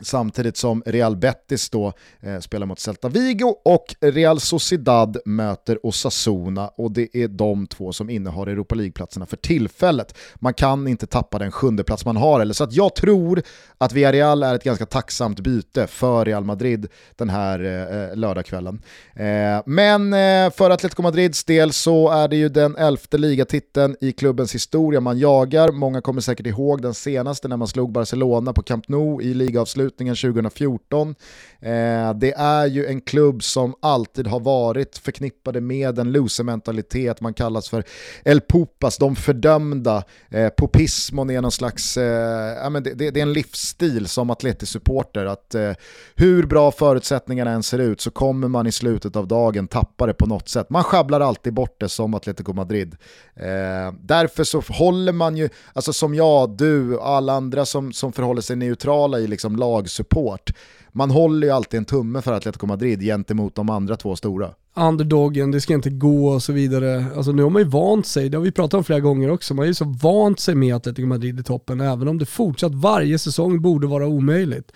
Samtidigt 0.02 0.58
som 0.58 0.84
Real 0.86 1.16
Betis 1.16 1.70
då 1.70 1.94
eh, 2.20 2.40
spelar 2.40 2.66
mot 2.66 2.80
Celta 2.80 3.10
Vigo 3.10 3.56
och 3.66 3.96
Real 4.02 4.40
Sociedad 4.40 5.18
möter 5.26 5.86
Osasuna 5.86 6.68
och 6.68 6.92
det 6.92 7.18
är 7.18 7.28
de 7.28 7.68
två 7.68 7.94
som 7.94 8.10
innehar 8.10 8.48
Europa 8.48 8.76
League-platserna 8.76 9.26
för 9.26 9.38
tillfället. 9.38 10.18
Man 10.36 10.54
kan 10.54 10.88
inte 10.88 11.08
tappa 11.08 11.40
den 11.40 11.52
sjunde 11.52 11.84
plats 11.84 12.06
man 12.06 12.18
har 12.18 12.40
eller 12.40 12.54
så 12.54 12.64
att 12.64 12.74
jag 12.74 12.96
tror 12.96 13.42
att 13.78 13.94
Villarreal 13.94 14.44
är 14.44 14.56
ett 14.56 14.64
ganska 14.64 14.86
tacksamt 14.86 15.40
byte 15.40 15.88
för 15.88 16.26
Real 16.26 16.44
Madrid 16.44 16.88
den 17.16 17.30
här 17.30 17.60
eh, 17.64 18.02
eh, 18.02 18.16
lördagskvällen. 18.16 18.82
Eh, 19.16 19.62
men 19.66 20.14
eh, 20.14 20.52
för 20.52 20.70
Atletico 20.70 21.02
Madrids 21.02 21.44
del 21.44 21.74
så 21.74 22.10
är 22.10 22.28
det 22.28 22.36
ju 22.36 22.50
den 22.50 22.76
elfte 22.76 23.18
ligatiteln 23.18 23.96
i 24.02 24.12
klubbens 24.12 24.56
historia 24.56 25.02
man 25.02 25.20
jagar. 25.20 25.72
Många 25.72 26.02
kommer 26.02 26.22
säkert 26.22 26.48
ihåg 26.48 26.82
den 26.82 26.94
senaste 26.94 27.48
när 27.48 27.58
man 27.58 27.68
slog 27.68 27.92
Barcelona 27.92 28.54
på 28.54 28.64
Camp 28.64 28.88
Nou 28.88 29.22
i 29.22 29.34
ligaavslut 29.34 29.89
avslutningen 29.90 30.16
2014. 30.16 31.16
Eh, 31.62 32.14
det 32.14 32.34
är 32.38 32.66
ju 32.66 32.86
en 32.86 33.02
klubb 33.02 33.44
som 33.44 33.76
alltid 33.82 34.28
har 34.28 34.40
varit 34.40 34.98
förknippade 34.98 35.62
med 35.62 36.00
en 36.00 36.12
loser-mentalitet, 36.12 37.22
man 37.22 37.34
kallas 37.34 37.70
för 37.70 37.84
El 38.24 38.42
Popas, 38.42 38.98
de 38.98 39.16
fördömda. 39.16 40.04
Eh, 40.30 40.50
popismon 40.50 41.30
är 41.30 41.42
någon 41.42 41.52
slags, 41.52 41.98
eh, 41.98 42.58
ja, 42.64 42.70
men 42.70 42.84
det, 42.84 42.94
det, 42.94 43.12
det, 43.12 43.20
är 43.20 43.22
en 43.22 43.34
livsstil 43.34 44.08
som 44.08 44.30
atletisk-supporter, 44.30 45.26
att 45.26 45.56
eh, 45.56 45.72
hur 46.16 46.46
bra 46.46 46.72
förutsättningarna 46.72 47.52
än 47.52 47.64
ser 47.64 47.80
ut 47.80 48.02
så 48.02 48.12
kommer 48.12 48.48
man 48.48 48.68
i 48.68 48.72
slutet 48.72 49.16
av 49.16 49.28
dagen 49.28 49.68
tappa 49.68 50.06
det 50.06 50.14
på 50.14 50.26
något 50.26 50.50
sätt. 50.50 50.70
Man 50.70 50.84
sjabblar 50.84 51.22
alltid 51.22 51.54
bort 51.54 51.80
det 51.80 51.90
som 51.90 52.14
Atletico 52.14 52.54
Madrid. 52.54 52.96
Eh, 53.36 53.94
därför 54.02 54.44
så 54.44 54.64
håller 54.70 55.14
man 55.14 55.38
ju, 55.38 55.50
alltså 55.74 55.94
som 55.94 56.16
jag, 56.16 56.58
du 56.58 56.98
och 56.98 57.08
alla 57.08 57.34
andra 57.34 57.66
som, 57.66 57.94
som 57.94 58.14
förhåller 58.14 58.42
sig 58.42 58.56
neutrala 58.56 59.20
i 59.20 59.28
liksom 59.28 59.56
lagsupport, 59.80 60.52
man 60.92 61.12
håller 61.12 61.48
ju 61.48 61.54
alltid 61.54 61.78
en 61.78 61.86
tumme 61.86 62.22
för 62.22 62.34
Atletico 62.34 62.66
Madrid 62.66 63.02
gentemot 63.02 63.56
de 63.56 63.70
andra 63.70 63.96
två 63.96 64.16
stora. 64.16 64.50
Underdogen, 64.76 65.52
det 65.52 65.62
ska 65.62 65.74
inte 65.74 65.90
gå 65.90 66.28
och 66.28 66.44
så 66.44 66.54
vidare. 66.54 67.06
Alltså 67.16 67.32
nu 67.32 67.44
har 67.44 67.50
man 67.50 67.62
ju 67.62 67.68
vant 67.68 68.08
sig, 68.08 68.30
det 68.30 68.38
har 68.38 68.44
vi 68.44 68.52
pratat 68.52 68.74
om 68.74 68.84
flera 68.84 69.00
gånger 69.00 69.32
också, 69.32 69.54
man 69.54 69.64
har 69.64 69.68
ju 69.68 69.74
så 69.74 69.86
vant 69.86 70.40
sig 70.40 70.56
med 70.56 70.76
Atletico 70.76 71.08
Madrid 71.08 71.40
i 71.40 71.44
toppen, 71.44 71.82
även 71.82 72.08
om 72.08 72.18
det 72.18 72.26
fortsatt 72.26 72.76
varje 72.76 73.20
säsong 73.20 73.62
borde 73.62 73.88
vara 73.88 74.08
omöjligt. 74.08 74.72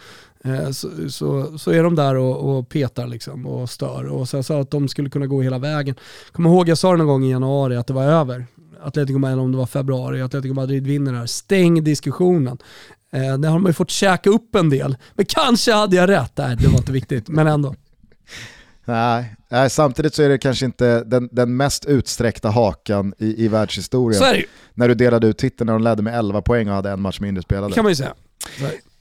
Eh, 0.45 0.69
så, 0.71 0.89
så, 1.09 1.57
så, 1.57 1.71
är 1.71 1.83
de 1.83 1.95
där 1.95 2.15
och, 2.15 2.57
och 2.57 2.69
petar 2.69 3.07
liksom 3.07 3.47
och 3.47 3.69
stör. 3.69 4.05
Och 4.05 4.29
så 4.29 4.37
jag 4.37 4.45
sa 4.45 4.61
att 4.61 4.71
de 4.71 4.87
skulle 4.87 5.09
kunna 5.09 5.27
gå 5.27 5.41
hela 5.41 5.59
vägen. 5.59 5.95
Kommer 6.31 6.49
ihåg 6.49 6.69
jag 6.69 6.77
sa 6.77 6.91
det 6.91 6.97
någon 6.97 7.07
gång 7.07 7.23
i 7.23 7.31
januari 7.31 7.75
att 7.75 7.87
det 7.87 7.93
var 7.93 8.03
över. 8.03 8.45
Atletico 8.83 9.19
Madrid, 9.19 9.39
om 9.39 9.51
det 9.51 9.57
var 9.57 9.65
februari, 9.65 10.21
Atletico 10.21 10.53
Madrid 10.53 10.87
vinner 10.87 11.11
det 11.11 11.17
här. 11.17 11.25
Stäng 11.25 11.83
diskussionen. 11.83 12.57
Eh, 13.13 13.37
det 13.37 13.47
har 13.47 13.59
man 13.59 13.69
ju 13.69 13.73
fått 13.73 13.89
käka 13.91 14.29
upp 14.29 14.55
en 14.55 14.69
del. 14.69 14.97
Men 15.13 15.25
kanske 15.25 15.73
hade 15.73 15.95
jag 15.95 16.09
rätt. 16.09 16.31
Nej, 16.35 16.55
det 16.59 16.67
var 16.67 16.77
inte 16.77 16.91
viktigt, 16.91 17.29
men 17.29 17.47
ändå. 17.47 17.75
Nej, 18.85 19.35
nej, 19.49 19.69
samtidigt 19.69 20.13
så 20.13 20.23
är 20.23 20.29
det 20.29 20.37
kanske 20.37 20.65
inte 20.65 21.03
den, 21.03 21.29
den 21.31 21.57
mest 21.57 21.85
utsträckta 21.85 22.49
hakan 22.49 23.13
i, 23.17 23.45
i 23.45 23.47
världshistorien. 23.47 24.19
När 24.73 24.87
du 24.87 24.93
delade 24.95 25.27
ut 25.27 25.37
titeln 25.37 25.65
när 25.65 25.73
de 25.73 25.83
ledde 25.83 26.01
med 26.03 26.19
11 26.19 26.41
poäng 26.41 26.69
och 26.69 26.75
hade 26.75 26.89
en 26.91 27.01
match 27.01 27.19
mindre 27.19 27.41
spelade. 27.41 27.67
Det 27.67 27.73
kan 27.73 27.83
man 27.83 27.91
ju 27.91 27.95
säga. 27.95 28.13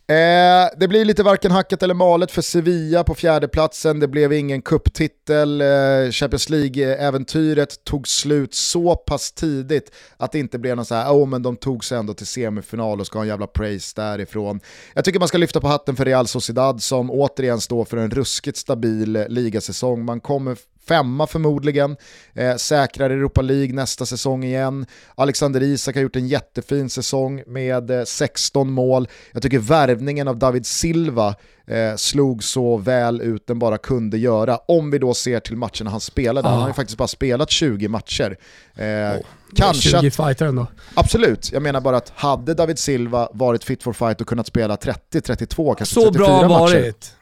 Eh, 0.07 0.69
det 0.77 0.89
blir 0.89 1.05
lite 1.05 1.23
varken 1.23 1.51
hackat 1.51 1.83
eller 1.83 1.95
malet 1.95 2.31
för 2.31 2.43
Sevilla 2.43 3.05
på 3.05 3.15
fjärdeplatsen. 3.15 4.01
Det 4.01 4.09
blev 4.09 4.33
ingen 4.33 4.63
kupptitel. 4.63 5.61
Eh, 5.61 6.11
Champions 6.11 6.49
League-äventyret 6.49 7.85
tog 7.85 8.09
slut 8.09 8.55
så 8.55 8.97
pass 8.97 9.33
tidigt 9.33 9.93
att 10.17 10.33
det 10.33 10.39
inte 10.39 10.59
blev 10.59 10.77
någon 10.77 10.85
så 10.85 10.95
här, 10.95 11.13
oh, 11.13 11.27
men 11.27 11.43
de 11.43 11.57
tog 11.57 11.85
sig 11.85 11.99
ändå 11.99 12.15
till 12.15 12.27
semifinal 12.27 13.01
och 13.01 13.07
ska 13.07 13.19
ha 13.19 13.23
en 13.23 13.29
jävla 13.29 13.47
praise 13.47 13.93
därifrån. 13.97 14.61
Jag 14.95 15.05
tycker 15.05 15.19
man 15.19 15.29
ska 15.29 15.39
lyfta 15.39 15.61
på 15.61 15.69
hatten 15.69 15.97
för 15.97 16.05
Real 16.05 16.27
Sociedad 16.27 16.83
som 16.83 17.11
återigen 17.11 17.61
står 17.61 17.85
för 17.85 17.97
en 17.97 18.11
ruskigt 18.11 18.57
stabil 18.57 19.25
ligasäsong. 19.29 20.05
Man 20.05 20.21
kommer 20.21 20.57
femma 20.89 21.27
förmodligen, 21.27 21.97
eh, 22.35 22.57
säkrar 22.57 23.11
Europa 23.11 23.43
League 23.43 23.75
nästa 23.75 24.07
säsong 24.07 24.45
igen. 24.45 24.87
Alexander 25.15 25.63
Isak 25.63 25.95
har 25.95 26.03
gjort 26.03 26.17
en 26.17 26.29
jättefin 26.29 26.91
säsong 26.91 27.43
med 27.47 27.91
eh, 27.91 28.05
16 28.05 28.73
mål. 28.73 29.09
Jag 29.33 29.43
tycker 29.43 29.59
värvningen 29.59 30.29
av 30.29 30.39
David 30.39 30.67
Silva 30.67 31.35
eh, 31.67 31.97
slog 31.97 32.45
så 32.45 32.77
väl 32.77 33.21
ut 33.21 33.47
den 33.47 33.59
bara 33.59 33.79
kunde 33.79 34.19
göra. 34.19 34.57
Om 34.57 34.91
vi 34.91 34.99
då 34.99 35.15
ser 35.15 35.41
till 35.41 35.57
matcherna 35.57 35.91
han 35.91 36.01
spelade, 36.01 36.49
ah. 36.49 36.51
han 36.51 36.61
har 36.61 36.69
ju 36.69 36.75
faktiskt 36.75 36.99
bara 36.99 37.09
spelat 37.09 37.51
20 37.51 37.89
matcher. 37.89 38.37
Eh, 38.75 38.87
oh. 38.87 39.17
Kanske 39.57 40.01
20 40.01 40.11
fighter 40.11 40.47
ändå. 40.47 40.67
Absolut, 40.95 41.53
jag 41.53 41.63
menar 41.63 41.81
bara 41.81 41.97
att 41.97 42.13
hade 42.15 42.55
David 42.55 42.79
Silva 42.79 43.29
varit 43.33 43.65
fit 43.65 43.83
for 43.83 43.93
fight 43.93 44.21
och 44.21 44.27
kunnat 44.27 44.47
spela 44.47 44.77
30, 44.77 45.21
32, 45.21 45.75
kanske 45.75 45.95
så 45.95 46.01
34 46.01 46.29
matcher. 46.29 46.39
Så 46.39 46.49
bra 46.49 46.59
varit 46.59 47.17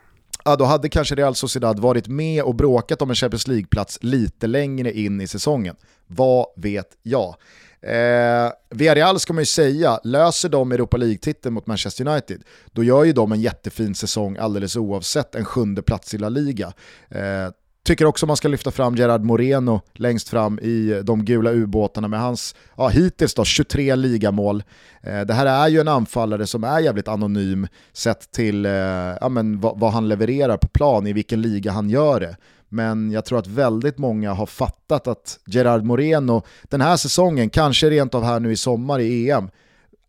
ja, 0.44 0.56
då 0.56 0.64
hade 0.64 0.88
kanske 0.88 1.14
Real 1.14 1.34
Sociedad 1.34 1.78
varit 1.78 2.08
med 2.08 2.42
och 2.42 2.54
bråkat 2.54 3.02
om 3.02 3.10
en 3.10 3.16
Champions 3.16 3.48
League-plats 3.48 3.98
lite 4.00 4.46
längre 4.46 4.92
in 4.92 5.20
i 5.20 5.26
säsongen. 5.26 5.76
Vad 6.06 6.46
vet 6.56 6.88
jag? 7.02 7.36
Eh, 7.82 8.52
Villarreal 8.70 9.20
ska 9.20 9.32
man 9.32 9.42
ju 9.42 9.46
säga, 9.46 10.00
löser 10.04 10.48
de 10.48 10.72
Europa 10.72 10.96
League-titeln 10.96 11.54
mot 11.54 11.66
Manchester 11.66 12.08
United, 12.08 12.42
då 12.72 12.84
gör 12.84 13.04
ju 13.04 13.12
de 13.12 13.32
en 13.32 13.40
jättefin 13.40 13.94
säsong 13.94 14.36
alldeles 14.36 14.76
oavsett 14.76 15.34
en 15.34 15.44
sjunde 15.44 15.82
plats 15.82 16.14
i 16.14 16.18
La 16.18 16.28
Liga. 16.28 16.72
Eh, 17.08 17.48
Tycker 17.90 18.04
också 18.04 18.26
man 18.26 18.36
ska 18.36 18.48
lyfta 18.48 18.70
fram 18.70 18.96
Gerard 18.96 19.24
Moreno 19.24 19.80
längst 19.94 20.28
fram 20.28 20.58
i 20.62 20.90
eh, 20.90 20.98
de 20.98 21.24
gula 21.24 21.50
ubåtarna 21.52 22.08
med 22.08 22.20
hans, 22.20 22.54
ja, 22.76 22.88
hittills 22.88 23.34
då, 23.34 23.44
23 23.44 23.96
ligamål. 23.96 24.62
Eh, 25.02 25.20
det 25.20 25.34
här 25.34 25.46
är 25.46 25.68
ju 25.68 25.80
en 25.80 25.88
anfallare 25.88 26.46
som 26.46 26.64
är 26.64 26.80
jävligt 26.80 27.08
anonym 27.08 27.66
sett 27.92 28.32
till 28.32 28.66
eh, 28.66 28.72
ja, 29.20 29.28
men 29.28 29.60
vad, 29.60 29.80
vad 29.80 29.92
han 29.92 30.08
levererar 30.08 30.56
på 30.56 30.68
plan, 30.68 31.06
i 31.06 31.12
vilken 31.12 31.42
liga 31.42 31.72
han 31.72 31.90
gör 31.90 32.20
det. 32.20 32.36
Men 32.68 33.10
jag 33.10 33.24
tror 33.24 33.38
att 33.38 33.46
väldigt 33.46 33.98
många 33.98 34.32
har 34.32 34.46
fattat 34.46 35.06
att 35.06 35.38
Gerard 35.46 35.84
Moreno 35.84 36.42
den 36.62 36.80
här 36.80 36.96
säsongen, 36.96 37.50
kanske 37.50 37.90
rent 37.90 38.14
av 38.14 38.24
här 38.24 38.40
nu 38.40 38.52
i 38.52 38.56
sommar 38.56 38.98
i 38.98 39.30
EM, 39.30 39.50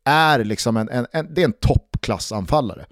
är 0.04 0.44
liksom 0.44 0.78
en, 0.78 0.90
en, 0.90 1.06
en 1.12 1.34
det 1.34 1.42
är 1.42 1.46
en 1.46 1.54
toppklassanfallare. 1.54 2.86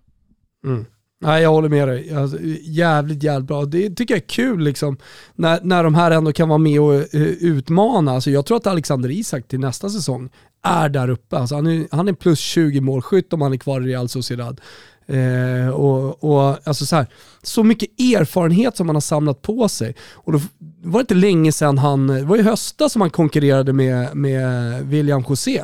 Mm. 0.66 0.86
Nej, 1.22 1.44
jag 1.44 1.50
håller 1.50 1.70
med 1.70 1.88
dig. 1.88 2.14
Alltså, 2.14 2.38
jävligt, 2.62 3.24
jävligt 3.24 3.48
bra. 3.48 3.66
Det 3.66 3.90
tycker 3.90 4.14
jag 4.14 4.24
är 4.24 4.28
kul 4.28 4.60
liksom, 4.60 4.98
när, 5.36 5.60
när 5.64 5.84
de 5.84 5.96
här 5.96 6.12
ändå 6.12 6.32
kan 6.32 6.50
vara 6.50 6.58
med 6.58 6.82
och 6.82 6.94
uh, 6.94 7.22
utmana. 7.22 8.12
Alltså, 8.12 8.32
jag 8.32 8.46
tror 8.46 8.58
att 8.58 8.68
Alexander 8.68 9.12
Isak 9.12 9.48
till 9.48 9.60
nästa 9.60 9.90
säsong 9.90 10.30
är 10.64 10.90
där 10.90 11.10
uppe. 11.10 11.38
Alltså, 11.38 11.56
han, 11.56 11.68
är, 11.68 11.88
han 11.92 12.08
är 12.08 12.14
plus 12.14 12.40
20 12.40 12.82
målskytt 12.82 13.34
om 13.34 13.42
han 13.42 13.54
är 13.54 13.58
kvar 13.58 13.82
i 13.82 13.86
Real 13.86 14.10
Sociedad. 14.10 14.62
Eh, 15.08 15.70
och, 15.70 16.24
och, 16.24 16.68
alltså 16.68 16.86
så, 16.86 16.96
här, 16.96 17.08
så 17.44 17.64
mycket 17.64 18.00
erfarenhet 18.00 18.78
som 18.78 18.90
han 18.90 18.96
har 18.96 19.02
samlat 19.02 19.42
på 19.42 19.70
sig. 19.70 19.96
Och 20.14 20.32
då 20.32 20.40
var 20.84 21.00
det 21.00 21.04
inte 21.04 21.16
länge 21.16 21.52
sedan 21.52 21.78
han, 21.78 22.08
det 22.08 22.24
var 22.24 22.38
i 22.38 22.42
höstas 22.42 22.92
som 22.94 23.02
han 23.02 23.10
konkurrerade 23.10 23.74
med, 23.74 24.16
med 24.16 24.82
William 24.88 25.24
José. 25.30 25.64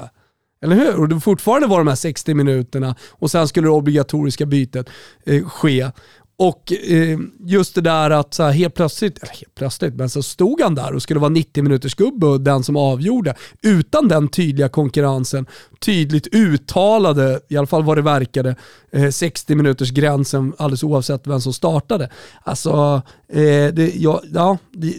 Eller 0.65 0.75
hur? 0.75 0.99
Och 0.99 1.09
det 1.09 1.19
fortfarande 1.19 1.67
var 1.67 1.77
de 1.77 1.87
här 1.87 1.95
60 1.95 2.33
minuterna 2.33 2.95
och 3.11 3.31
sen 3.31 3.47
skulle 3.47 3.67
det 3.67 3.71
obligatoriska 3.71 4.45
bytet 4.45 4.89
eh, 5.25 5.45
ske. 5.45 5.91
Och 6.37 6.71
eh, 6.71 7.19
just 7.39 7.75
det 7.75 7.81
där 7.81 8.09
att 8.09 8.33
så 8.33 8.43
här, 8.43 8.51
helt 8.51 8.73
plötsligt, 8.73 9.17
eller 9.17 9.33
helt 9.33 9.55
plötsligt, 9.55 9.95
men 9.95 10.09
så 10.09 10.23
stod 10.23 10.61
han 10.61 10.75
där 10.75 10.93
och 10.93 11.01
skulle 11.01 11.19
vara 11.19 11.29
90 11.29 11.63
minuters 11.63 11.95
gubbe 11.95 12.27
och 12.27 12.41
den 12.41 12.63
som 12.63 12.75
avgjorde. 12.75 13.35
Utan 13.61 14.07
den 14.07 14.27
tydliga 14.27 14.69
konkurrensen, 14.69 15.45
tydligt 15.79 16.27
uttalade, 16.31 17.39
i 17.49 17.57
alla 17.57 17.67
fall 17.67 17.83
vad 17.83 17.97
det 17.97 18.01
verkade, 18.01 18.55
eh, 18.91 19.09
60 19.09 19.55
minuters 19.55 19.91
gränsen 19.91 20.53
alldeles 20.57 20.83
oavsett 20.83 21.27
vem 21.27 21.41
som 21.41 21.53
startade. 21.53 22.09
Alltså, 22.43 23.01
eh, 23.29 23.73
det, 23.73 23.91
ja, 23.95 24.21
ja, 24.33 24.57
det, 24.71 24.93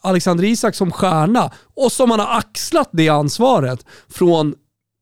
Alexander 0.00 0.44
Isak 0.44 0.74
som 0.74 0.90
stjärna 0.90 1.50
och 1.74 1.92
som 1.92 2.10
han 2.10 2.20
har 2.20 2.38
axlat 2.38 2.88
det 2.92 3.08
ansvaret 3.08 3.86
från 4.08 4.54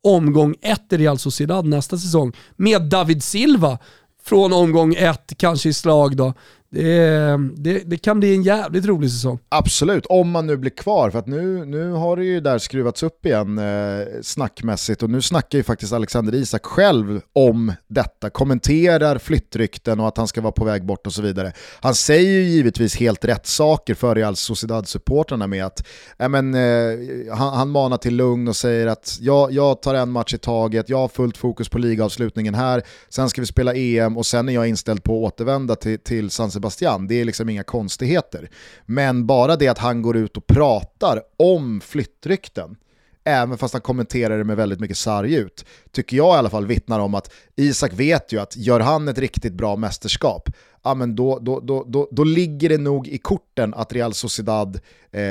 omgång 0.03 0.55
ett 0.63 0.93
i 0.93 0.97
Real 0.97 1.19
Sociedad 1.19 1.67
nästa 1.67 1.99
säsong 1.99 2.33
med 2.57 2.83
David 2.83 3.23
Silva 3.23 3.79
från 4.25 4.53
omgång 4.53 4.95
ett, 4.95 5.33
kanske 5.37 5.69
i 5.69 5.73
slag 5.73 6.17
då. 6.17 6.35
Det, 6.73 7.39
det, 7.57 7.79
det, 7.79 7.97
kan 7.97 8.21
bli 8.21 8.35
en 8.35 8.43
jävligt 8.43 8.87
rolig 8.87 9.11
säsong. 9.11 9.39
Absolut, 9.49 10.07
om 10.07 10.31
man 10.31 10.47
nu 10.47 10.57
blir 10.57 10.71
kvar. 10.71 11.11
För 11.11 11.19
att 11.19 11.27
nu, 11.27 11.65
nu 11.65 11.91
har 11.91 12.17
det 12.17 12.25
ju 12.25 12.41
där 12.41 12.59
skruvats 12.59 13.03
upp 13.03 13.27
igen 13.27 13.59
eh, 13.59 14.07
snackmässigt 14.23 15.03
och 15.03 15.11
nu 15.11 15.23
snackar 15.23 15.59
ju 15.59 15.65
faktiskt 15.65 15.93
Alexander 15.93 16.35
Isak 16.35 16.67
själv 16.67 17.21
om 17.33 17.73
detta. 17.89 18.31
Kommenterar 18.31 19.19
flyttrykten 19.19 20.01
och 20.01 20.09
att 20.09 20.17
han 20.17 20.29
ska 20.29 20.41
vara 20.41 20.53
på 20.53 20.65
väg 20.65 20.87
bort 20.87 21.07
och 21.07 21.13
så 21.13 21.23
vidare. 21.23 21.53
Han 21.81 21.95
säger 21.95 22.31
ju 22.31 22.43
givetvis 22.43 22.97
helt 22.97 23.25
rätt 23.25 23.47
saker 23.47 23.95
för 23.95 24.15
Real 24.15 24.35
Sociedad-supportrarna 24.37 25.47
med 25.47 25.65
att 25.65 25.87
äh, 26.19 26.29
men, 26.29 26.55
eh, 26.55 27.37
han, 27.37 27.55
han 27.55 27.71
manar 27.71 27.97
till 27.97 28.17
lugn 28.17 28.49
och 28.49 28.57
säger 28.57 28.87
att 28.87 29.19
jag, 29.21 29.53
jag 29.53 29.83
tar 29.83 29.95
en 29.95 30.11
match 30.11 30.35
i 30.35 30.39
taget, 30.39 30.89
jag 30.89 30.99
har 30.99 31.09
fullt 31.09 31.37
fokus 31.37 31.69
på 31.69 31.79
ligavslutningen 31.79 32.55
här, 32.55 32.83
sen 33.09 33.29
ska 33.29 33.41
vi 33.41 33.47
spela 33.47 33.75
EM 33.75 34.17
och 34.17 34.27
sen 34.27 34.49
är 34.49 34.53
jag 34.53 34.69
inställd 34.69 35.03
på 35.03 35.27
att 35.27 35.33
återvända 35.33 35.77
till, 35.77 35.99
till 35.99 36.31
San 36.31 36.51
Sebastian, 36.63 37.07
det 37.07 37.21
är 37.21 37.25
liksom 37.25 37.49
inga 37.49 37.63
konstigheter. 37.63 38.51
Men 38.87 39.27
bara 39.27 39.57
det 39.57 39.69
att 39.69 39.79
han 39.79 40.03
går 40.03 40.17
ut 40.17 40.37
och 40.37 40.47
pratar 40.47 41.21
om 41.37 41.81
flyttrykten, 41.81 42.77
även 43.25 43.59
fast 43.59 43.75
han 43.75 43.81
kommenterar 43.81 44.39
det 44.39 44.45
med 44.45 44.57
väldigt 44.57 44.81
mycket 44.81 44.97
sarg 44.97 45.35
ut, 45.35 45.65
tycker 45.91 46.17
jag 46.17 46.35
i 46.35 46.39
alla 46.39 46.51
fall 46.51 46.67
vittnar 46.67 47.01
om 47.01 47.15
att 47.15 47.33
Isak 47.57 47.93
vet 47.93 48.33
ju 48.33 48.41
att 48.41 48.57
gör 48.57 48.81
han 48.81 49.09
ett 49.09 49.19
riktigt 49.19 49.53
bra 49.53 49.77
mästerskap, 49.77 50.49
ja, 50.83 50.95
men 50.95 51.17
då, 51.17 51.39
då, 51.39 51.61
då, 51.61 51.85
då, 51.89 52.09
då 52.11 52.25
ligger 52.25 52.69
det 52.69 52.79
nog 52.79 53.09
i 53.09 53.19
korten 53.19 53.75
att 53.75 53.93
Real 53.93 54.15
Sociedad 54.15 54.81
eh, 55.11 55.23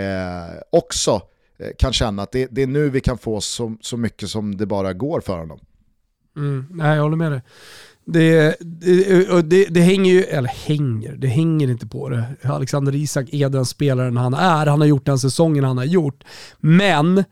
också 0.71 1.21
eh, 1.59 1.69
kan 1.77 1.93
känna 1.93 2.23
att 2.23 2.31
det, 2.31 2.47
det, 2.51 2.61
är 2.61 2.67
nu 2.67 2.89
vi 2.89 3.01
kan 3.01 3.17
få 3.17 3.41
så, 3.41 3.77
så 3.81 3.97
mycket 3.97 4.29
som 4.29 4.57
det 4.57 4.65
bara 4.65 4.93
går 4.93 5.21
för 5.21 5.37
honom. 5.37 5.59
Mm, 6.35 6.67
nej, 6.71 6.95
jag 6.95 7.03
håller 7.03 7.17
med 7.17 7.31
dig. 7.31 7.41
Det, 8.05 8.55
det, 8.59 9.41
det, 9.41 9.65
det, 9.65 9.81
hänger 9.81 10.13
ju, 10.13 10.23
eller 10.23 10.49
hänger, 10.49 11.15
det 11.15 11.27
hänger 11.27 11.69
inte 11.69 11.87
på 11.87 12.09
det. 12.09 12.23
Alexander 12.43 12.95
Isak 12.95 13.29
är 13.31 13.49
den 13.49 13.65
spelaren 13.65 14.17
han 14.17 14.33
är. 14.33 14.65
Han 14.65 14.81
har 14.81 14.87
gjort 14.87 15.05
den 15.05 15.19
säsongen 15.19 15.63
han 15.63 15.77
har 15.77 15.85
gjort. 15.85 16.23
Men, 16.59 17.23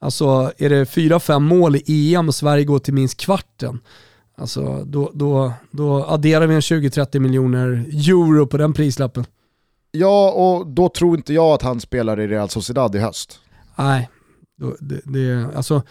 alltså 0.00 0.52
är 0.58 0.70
det 0.70 0.86
fyra 0.86 1.20
fem 1.20 1.44
mål 1.44 1.76
i 1.76 2.14
EM 2.14 2.28
och 2.28 2.34
Sverige 2.34 2.64
går 2.64 2.78
till 2.78 2.94
minst 2.94 3.20
kvarten, 3.20 3.80
alltså 4.36 4.84
då, 4.84 5.10
då, 5.14 5.52
då 5.70 6.04
adderar 6.04 6.46
vi 6.46 6.54
en 6.54 6.60
20-30 6.60 7.18
miljoner 7.18 7.84
euro 8.08 8.46
på 8.46 8.56
den 8.56 8.72
prislappen. 8.72 9.24
Ja, 9.90 10.30
och 10.30 10.66
då 10.66 10.88
tror 10.88 11.16
inte 11.16 11.34
jag 11.34 11.54
att 11.54 11.62
han 11.62 11.80
spelar 11.80 12.20
i 12.20 12.26
Real 12.26 12.48
Sociedad 12.48 12.94
i 12.94 12.98
höst. 12.98 13.40
Nej, 13.76 14.08
det, 14.80 15.00
det, 15.04 15.56
alltså, 15.56 15.82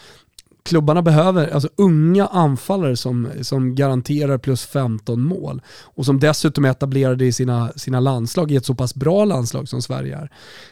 klubbarna 0.66 1.02
behöver 1.02 1.54
alltså, 1.54 1.70
unga 1.78 2.28
anfallare 2.28 2.98
som, 2.98 3.30
som 3.42 3.76
garanterar 3.76 4.38
plus 4.38 4.66
15 4.66 5.22
mål 5.22 5.62
och 5.84 6.06
som 6.06 6.20
dessutom 6.20 6.66
är 6.66 6.70
etablerade 6.70 7.26
i 7.26 7.32
sina, 7.32 7.72
sina 7.76 8.00
landslag, 8.00 8.52
i 8.52 8.56
ett 8.56 8.66
så 8.66 8.76
pass 8.76 8.96
bra 8.96 9.26
landslag 9.26 9.70
som 9.70 9.82
Sverige 9.82 10.18
är. 10.18 10.30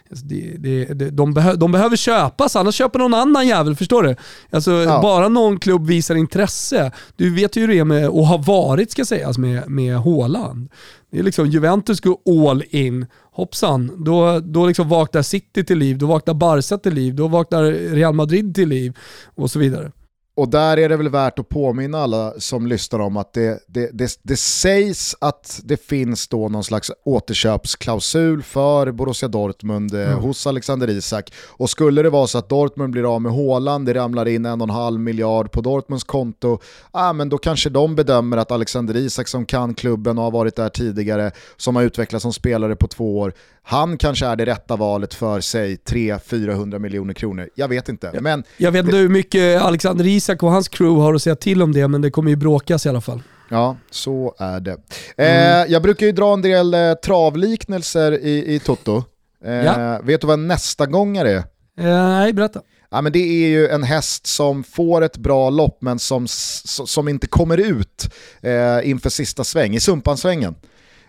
Alltså 0.10 0.26
det, 0.26 0.56
det, 0.58 0.86
det, 0.86 1.10
de, 1.10 1.34
behö, 1.34 1.56
de 1.56 1.72
behöver 1.72 1.96
köpas, 1.96 2.56
annars 2.56 2.76
köper 2.76 3.00
någon 3.00 3.14
annan 3.14 3.48
jävel, 3.48 3.76
förstår 3.76 4.04
du? 4.04 4.16
Alltså, 4.50 4.72
ja. 4.72 5.02
Bara 5.02 5.30
någon 5.30 5.60
klubb 5.60 5.88
visar 5.88 6.16
intresse. 6.16 6.92
Du 7.16 7.36
vet 7.36 7.56
ju 7.56 7.62
hur 7.62 7.68
det 7.68 7.80
är 7.80 7.84
med, 7.84 8.10
och 8.10 8.28
har 8.28 8.38
varit 8.38 8.92
ska 8.92 9.06
sägas, 9.06 9.38
med, 9.38 9.70
med 9.70 9.98
Haaland. 9.98 10.70
Det 11.12 11.20
är 11.20 11.24
liksom 11.24 11.48
Juventus 11.48 12.02
går 12.02 12.18
all 12.50 12.64
in, 12.70 13.06
hoppsan, 13.32 14.04
då, 14.06 14.40
då 14.40 14.68
liksom 14.68 14.90
vaknar 14.90 15.22
City 15.22 15.64
till 15.64 15.78
liv, 15.78 15.98
då 15.98 16.06
vaknar 16.06 16.34
Barca 16.34 16.78
till 16.78 16.94
liv, 16.94 17.16
då 17.16 17.28
vaknar 17.28 17.64
Real 17.72 18.14
Madrid 18.14 18.56
till 18.56 18.70
liv 18.70 18.98
och 19.36 19.52
så 19.52 19.60
vidare. 19.60 19.92
Och 20.36 20.50
där 20.50 20.78
är 20.78 20.90
det 20.90 20.98
väl 20.98 21.10
värt 21.10 21.40
att 21.40 21.50
påminna 21.50 21.98
alla 21.98 22.34
som 22.38 22.68
lyssnar 22.68 23.00
om 23.00 23.18
att 23.18 23.34
det, 23.34 23.64
det, 23.68 23.90
det, 23.94 24.20
det 24.22 24.38
sägs 24.38 25.16
att 25.22 25.62
det 25.64 25.78
finns 25.78 26.28
då 26.28 26.50
någon 26.50 26.64
slags 26.64 26.92
återköpsklausul 27.06 28.44
för 28.44 28.92
Borussia 28.92 29.30
Dortmund 29.30 29.94
eh, 29.94 30.12
mm. 30.12 30.20
hos 30.24 30.48
Alexander 30.48 30.90
Isak. 30.90 31.34
Och 31.48 31.70
skulle 31.70 32.02
det 32.02 32.10
vara 32.10 32.28
så 32.28 32.38
att 32.38 32.50
Dortmund 32.50 32.92
blir 32.92 33.16
av 33.16 33.22
med 33.22 33.32
Haaland, 33.32 33.86
det 33.86 33.94
ramlar 33.94 34.28
in 34.28 34.46
en 34.46 34.62
och 34.62 34.68
en 34.68 34.76
halv 34.76 35.00
miljard 35.00 35.52
på 35.52 35.62
Dortmunds 35.62 36.04
konto, 36.04 36.60
ah, 36.92 37.14
men 37.14 37.30
då 37.30 37.38
kanske 37.38 37.70
de 37.70 37.96
bedömer 37.96 38.38
att 38.38 38.52
Alexander 38.52 38.98
Isak 38.98 39.28
som 39.28 39.46
kan 39.46 39.74
klubben 39.74 40.18
och 40.18 40.24
har 40.24 40.32
varit 40.32 40.56
där 40.56 40.70
tidigare, 40.70 41.32
som 41.58 41.76
har 41.76 41.84
utvecklats 41.84 42.24
som 42.24 42.34
spelare 42.34 42.76
på 42.76 42.88
två 42.88 43.20
år, 43.20 43.34
han 43.64 43.98
kanske 43.98 44.26
är 44.26 44.36
det 44.36 44.46
rätta 44.46 44.76
valet 44.76 45.14
för 45.14 45.42
sig 45.42 45.76
300-400 45.76 46.80
miljoner 46.80 47.14
kronor. 47.14 47.50
Jag 47.56 47.68
vet 47.68 47.90
inte. 47.90 48.22
Men... 48.22 48.44
Jag 48.58 48.72
vet 48.72 48.86
inte 48.86 48.98
hur 48.98 49.10
mycket 49.10 49.62
Alexander 49.62 50.08
Isak 50.08 50.44
och 50.44 50.52
hans 50.52 50.68
crew 50.68 51.02
har 51.02 51.14
att 51.14 51.22
säga 51.22 51.36
till 51.36 51.62
om 51.62 51.74
det, 51.74 51.88
men 51.88 52.02
det 52.02 52.12
kommer 52.12 52.30
ju 52.30 52.36
bråkas 52.36 52.86
i 52.86 52.90
alla 52.90 53.02
fall. 53.02 53.22
Ja, 53.50 53.78
så 53.92 54.36
är 54.38 54.60
det. 54.60 54.78
Mm. 55.18 55.62
Eh, 55.66 55.72
jag 55.72 55.82
brukar 55.82 56.06
ju 56.06 56.12
dra 56.12 56.34
en 56.34 56.42
del 56.42 56.74
eh, 56.74 56.94
travliknelser 56.94 58.12
i, 58.12 58.56
i 58.56 58.60
Toto. 58.60 59.04
Eh, 59.46 59.54
ja. 59.54 60.00
Vet 60.04 60.22
du 60.22 60.28
vad 60.28 60.40
nästa 60.40 60.86
gångare 60.86 61.32
är? 61.32 61.38
Eh, 61.38 62.10
nej, 62.10 62.34
berätta. 62.34 62.62
Ja, 62.90 63.02
men 63.02 63.12
det 63.12 63.20
är 63.20 63.48
ju 63.48 63.68
en 63.68 63.84
häst 63.84 64.28
som 64.28 64.64
får 64.64 65.02
ett 65.02 65.18
bra 65.18 65.50
lopp 65.50 65.78
men 65.82 66.00
som, 66.00 66.28
som 66.28 67.08
inte 67.08 67.28
kommer 67.28 67.58
ut 67.58 68.14
eh, 68.42 68.90
inför 68.90 69.10
sista 69.10 69.44
sväng, 69.44 69.76
i 69.76 69.80
Sumpansvängen. 69.80 70.56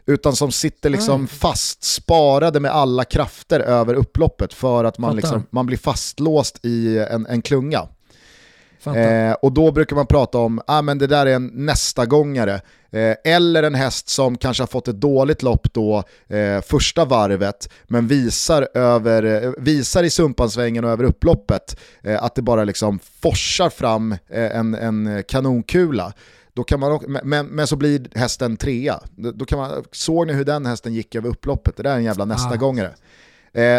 Utan 0.06 0.36
som 0.36 0.52
sitter 0.52 0.90
liksom 0.90 1.14
mm. 1.14 1.26
fast, 1.26 1.84
sparade 1.84 2.60
med 2.60 2.70
alla 2.70 3.04
krafter 3.04 3.60
över 3.60 3.94
upploppet 3.94 4.54
för 4.54 4.84
att 4.84 4.98
man, 4.98 5.16
liksom, 5.16 5.46
man 5.50 5.66
blir 5.66 5.78
fastlåst 5.78 6.64
i 6.64 6.98
en, 6.98 7.26
en 7.26 7.42
klunga. 7.42 7.88
Eh, 8.86 9.32
och 9.32 9.52
då 9.52 9.72
brukar 9.72 9.96
man 9.96 10.06
prata 10.06 10.38
om, 10.38 10.60
ah, 10.66 10.82
men 10.82 10.98
det 10.98 11.06
där 11.06 11.26
är 11.26 11.34
en 11.34 11.50
nästa 11.54 12.06
gångare. 12.06 12.60
Eh, 12.90 13.16
eller 13.24 13.62
en 13.62 13.74
häst 13.74 14.08
som 14.08 14.38
kanske 14.38 14.62
har 14.62 14.68
fått 14.68 14.88
ett 14.88 15.00
dåligt 15.00 15.42
lopp 15.42 15.72
då 15.72 16.04
eh, 16.28 16.60
första 16.60 17.04
varvet, 17.04 17.68
men 17.84 18.06
visar, 18.06 18.68
över, 18.74 19.44
eh, 19.44 19.50
visar 19.58 20.02
i 20.02 20.10
Sumpansvängen 20.10 20.84
och 20.84 20.90
över 20.90 21.04
upploppet 21.04 21.80
eh, 22.02 22.22
att 22.22 22.34
det 22.34 22.42
bara 22.42 22.64
liksom 22.64 22.98
forsar 23.22 23.70
fram 23.70 24.12
eh, 24.12 24.56
en, 24.56 24.74
en 24.74 25.22
kanonkula. 25.28 26.12
Då 26.54 26.64
kan 26.64 26.80
man, 26.80 27.00
men, 27.22 27.46
men 27.46 27.66
så 27.66 27.76
blir 27.76 28.18
hästen 28.18 28.56
trea. 28.56 29.00
Då 29.34 29.44
kan 29.44 29.58
man, 29.58 29.84
såg 29.92 30.26
ni 30.26 30.32
hur 30.32 30.44
den 30.44 30.66
hästen 30.66 30.94
gick 30.94 31.14
över 31.14 31.28
upploppet? 31.28 31.76
Det 31.76 31.82
där 31.82 31.90
är 31.90 31.96
en 31.96 32.04
jävla 32.04 32.24
nästa 32.24 32.54
ah. 32.54 32.56
gångare. 32.56 32.94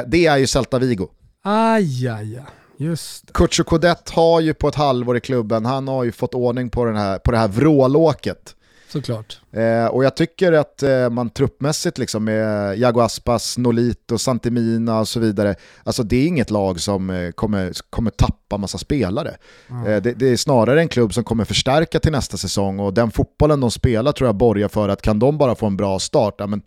det 0.07 0.26
är 0.26 0.38
ju 0.38 0.47
Celta 0.47 0.80
Vigo. 0.80 1.07
Aj, 1.43 2.07
aj, 2.07 2.38
aj. 2.38 2.45
Just 2.78 3.34
Kutjo 3.34 3.63
Kodet 3.63 4.09
har 4.09 4.41
ju 4.41 4.53
på 4.53 4.67
ett 4.67 4.76
halvår 4.76 5.17
i 5.17 5.19
klubben, 5.19 5.65
han 5.65 5.88
har 5.88 6.03
ju 6.03 6.11
fått 6.11 6.34
ordning 6.34 6.69
på, 6.69 6.86
den 6.86 6.95
här, 6.95 7.19
på 7.19 7.32
det 7.32 7.38
här 7.38 7.47
vrålåket. 7.47 8.55
Såklart. 8.94 9.39
Eh, 9.52 9.86
och 9.86 10.04
jag 10.04 10.16
tycker 10.16 10.52
att 10.52 10.84
eh, 10.84 11.10
man 11.10 11.30
truppmässigt 11.30 11.98
liksom 11.98 12.24
med 12.24 12.78
Jago 12.78 13.02
Aspas, 13.02 13.58
Nolito, 13.58 14.18
Santimina 14.18 15.00
och 15.00 15.08
så 15.08 15.20
vidare, 15.20 15.56
alltså 15.84 16.04
det 16.04 16.16
är 16.16 16.28
inget 16.28 16.50
lag 16.50 16.80
som 16.80 17.10
eh, 17.10 17.32
kommer, 17.32 17.72
kommer 17.89 18.12
tappa 18.12 18.58
massa 18.58 18.78
spelare. 18.78 19.36
Mm. 19.70 20.04
Det, 20.04 20.14
det, 20.14 20.30
är 20.30 20.38
snarare 20.38 20.82
en 20.82 20.88
klubb 20.88 21.14
som 21.14 21.24
kommer 21.24 21.46
förstärka 21.46 22.00
till 22.00 22.12
nästa 22.12 22.38
säsong 22.38 22.80
och 22.80 22.94
den 22.94 23.12
fotbollen 23.12 23.60
de 23.60 23.72
spelar 23.72 24.12
tror 24.12 24.28
jag 24.28 24.36
borgar 24.36 24.68
för 24.68 24.89
att 24.89 25.02
kan 25.02 25.20
de 25.20 25.38
bara 25.38 25.56
få 25.56 25.66
en 25.66 25.78
bra 25.78 26.00
start, 26.00 26.36
ja, 26.38 26.48
men 26.48 26.62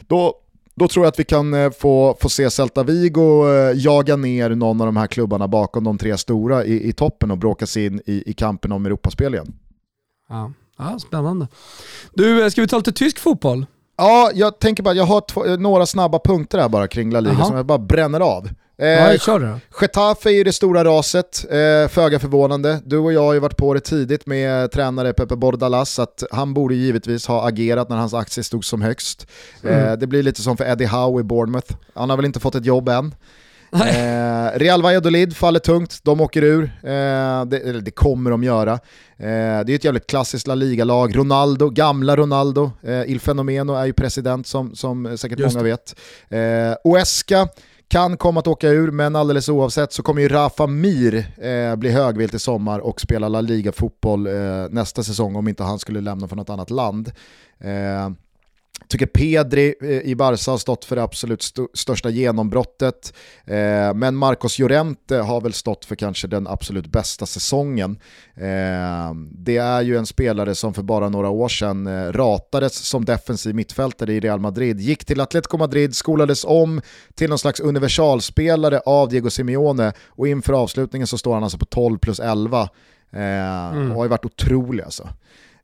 då, 0.00 0.34
då 0.74 0.88
tror 0.88 1.04
jag 1.04 1.10
att 1.10 1.18
vi 1.18 1.24
kan 1.24 1.54
eh, 1.54 1.70
få, 1.70 2.16
få 2.20 2.28
se 2.28 2.50
Celta 2.50 2.82
Vigo 2.82 3.48
eh, 3.48 3.72
jaga 3.76 4.16
ner 4.16 4.50
någon 4.50 4.80
av 4.80 4.86
de 4.86 4.96
här 4.96 5.06
klubbarna 5.06 5.48
bakom 5.48 5.84
de 5.84 5.98
tre 5.98 6.18
stora 6.18 6.64
i, 6.64 6.88
i 6.88 6.92
toppen 6.92 7.30
och 7.30 7.38
bråka 7.38 7.66
sig 7.66 7.86
in 7.86 8.00
i, 8.06 8.30
i 8.30 8.32
kampen 8.32 8.72
om 8.72 8.86
Europaspel 8.86 9.34
igen. 9.34 9.52
Ja. 10.28 10.52
Ja, 10.80 10.98
spännande. 10.98 11.48
Du, 12.14 12.44
eh, 12.44 12.50
ska 12.50 12.60
vi 12.60 12.68
ta 12.68 12.76
lite 12.76 12.92
tysk 12.92 13.18
fotboll? 13.18 13.66
Ja, 13.96 14.30
jag 14.34 14.58
tänker 14.58 14.82
bara, 14.82 14.94
jag 14.94 15.04
har 15.04 15.20
två, 15.20 15.44
några 15.44 15.86
snabba 15.86 16.18
punkter 16.18 16.58
här 16.58 16.68
bara 16.68 16.88
kring 16.88 17.12
La 17.12 17.20
Liga 17.20 17.34
Aha. 17.34 17.44
som 17.44 17.56
jag 17.56 17.66
bara 17.66 17.78
bränner 17.78 18.20
av. 18.20 18.48
Eh, 18.78 18.88
ja, 18.88 19.18
kör 19.18 19.40
det. 19.40 19.60
Getafe 19.80 20.30
är 20.30 20.34
ju 20.34 20.44
det 20.44 20.52
stora 20.52 20.84
raset, 20.84 21.44
eh, 21.50 21.88
föga 21.88 22.18
förvånande. 22.18 22.80
Du 22.84 22.98
och 22.98 23.12
jag 23.12 23.22
har 23.22 23.32
ju 23.32 23.40
varit 23.40 23.56
på 23.56 23.74
det 23.74 23.80
tidigt 23.80 24.26
med 24.26 24.70
tränare 24.72 25.12
Pepe 25.12 25.36
Bordalas, 25.36 25.98
att 25.98 26.22
han 26.30 26.54
borde 26.54 26.74
givetvis 26.74 27.26
ha 27.26 27.48
agerat 27.48 27.88
när 27.88 27.96
hans 27.96 28.14
aktie 28.14 28.44
stod 28.44 28.64
som 28.64 28.82
högst. 28.82 29.26
Mm. 29.62 29.74
Eh, 29.74 29.92
det 29.92 30.06
blir 30.06 30.22
lite 30.22 30.42
som 30.42 30.56
för 30.56 30.64
Eddie 30.64 30.86
Howe 30.86 31.20
i 31.20 31.24
Bournemouth. 31.24 31.74
Han 31.94 32.10
har 32.10 32.16
väl 32.16 32.26
inte 32.26 32.40
fått 32.40 32.54
ett 32.54 32.66
jobb 32.66 32.88
än. 32.88 33.14
Eh, 33.72 34.58
Real 34.58 34.82
Valladolid 34.82 35.36
faller 35.36 35.60
tungt, 35.60 35.98
de 36.02 36.20
åker 36.20 36.42
ur. 36.42 36.64
Eh, 36.64 37.44
det, 37.44 37.80
det, 37.80 37.90
kommer 37.90 38.30
de 38.30 38.44
göra. 38.44 38.72
Eh, 38.72 39.60
det 39.66 39.72
är 39.72 39.74
ett 39.74 39.84
jävligt 39.84 40.06
klassiskt 40.06 40.46
La 40.46 40.54
Liga-lag. 40.54 41.16
Ronaldo, 41.16 41.70
gamla 41.70 42.16
Ronaldo, 42.16 42.70
eh, 42.82 43.10
Il 43.10 43.20
Fenomeno 43.20 43.74
är 43.74 43.86
ju 43.86 43.92
president 43.92 44.46
som, 44.46 44.74
som 44.74 45.18
säkert 45.18 45.38
Just 45.38 45.56
många 45.56 45.64
vet. 45.64 45.96
Eh, 46.28 46.74
Oesca 46.84 47.48
kan 47.88 48.16
komma 48.16 48.40
att 48.40 48.46
åka 48.46 48.68
ur, 48.68 48.90
men 48.90 49.16
alldeles 49.16 49.48
oavsett 49.48 49.92
så 49.92 50.02
kommer 50.02 50.22
ju 50.22 50.28
Rafa 50.28 50.66
Mir 50.66 51.14
eh, 51.42 51.76
bli 51.76 51.90
högvilt 51.90 52.34
i 52.34 52.38
sommar 52.38 52.78
och 52.78 53.00
spela 53.00 53.28
La 53.28 53.40
Liga-fotboll 53.40 54.26
eh, 54.26 54.32
nästa 54.70 55.02
säsong 55.02 55.36
om 55.36 55.48
inte 55.48 55.62
han 55.62 55.78
skulle 55.78 56.00
lämna 56.00 56.28
för 56.28 56.36
något 56.36 56.50
annat 56.50 56.70
land. 56.70 57.12
Eh, 57.60 58.10
tycker 58.90 59.06
Pedri 59.06 59.74
eh, 59.82 59.88
i 59.88 60.14
Barca 60.14 60.50
har 60.50 60.58
stått 60.58 60.84
för 60.84 60.96
det 60.96 61.02
absolut 61.02 61.42
st 61.42 61.62
största 61.74 62.10
genombrottet. 62.10 63.14
Eh, 63.44 63.94
men 63.94 64.16
Marcos 64.16 64.58
Llorente 64.58 65.16
har 65.16 65.40
väl 65.40 65.52
stått 65.52 65.84
för 65.84 65.96
kanske 65.96 66.26
den 66.26 66.46
absolut 66.46 66.86
bästa 66.86 67.26
säsongen. 67.26 67.98
Eh, 68.34 69.14
det 69.32 69.56
är 69.56 69.82
ju 69.82 69.96
en 69.96 70.06
spelare 70.06 70.54
som 70.54 70.74
för 70.74 70.82
bara 70.82 71.08
några 71.08 71.28
år 71.28 71.48
sedan 71.48 71.86
eh, 71.86 72.12
ratades 72.12 72.74
som 72.74 73.04
defensiv 73.04 73.54
mittfältare 73.54 74.12
i 74.12 74.20
Real 74.20 74.40
Madrid. 74.40 74.80
Gick 74.80 75.04
till 75.04 75.20
Atletico 75.20 75.58
Madrid, 75.58 75.96
skolades 75.96 76.44
om 76.44 76.80
till 77.14 77.28
någon 77.28 77.38
slags 77.38 77.60
universalspelare 77.60 78.80
av 78.86 79.08
Diego 79.08 79.30
Simeone 79.30 79.92
och 80.06 80.28
inför 80.28 80.52
avslutningen 80.52 81.06
så 81.06 81.18
står 81.18 81.34
han 81.34 81.42
alltså 81.42 81.58
på 81.58 81.66
12 81.66 81.98
plus 81.98 82.20
11. 82.20 82.68
Eh, 83.12 83.20
mm. 83.72 83.90
och 83.90 83.96
har 83.96 84.04
ju 84.04 84.08
varit 84.08 84.24
otrolig 84.24 84.84
alltså. 84.84 85.08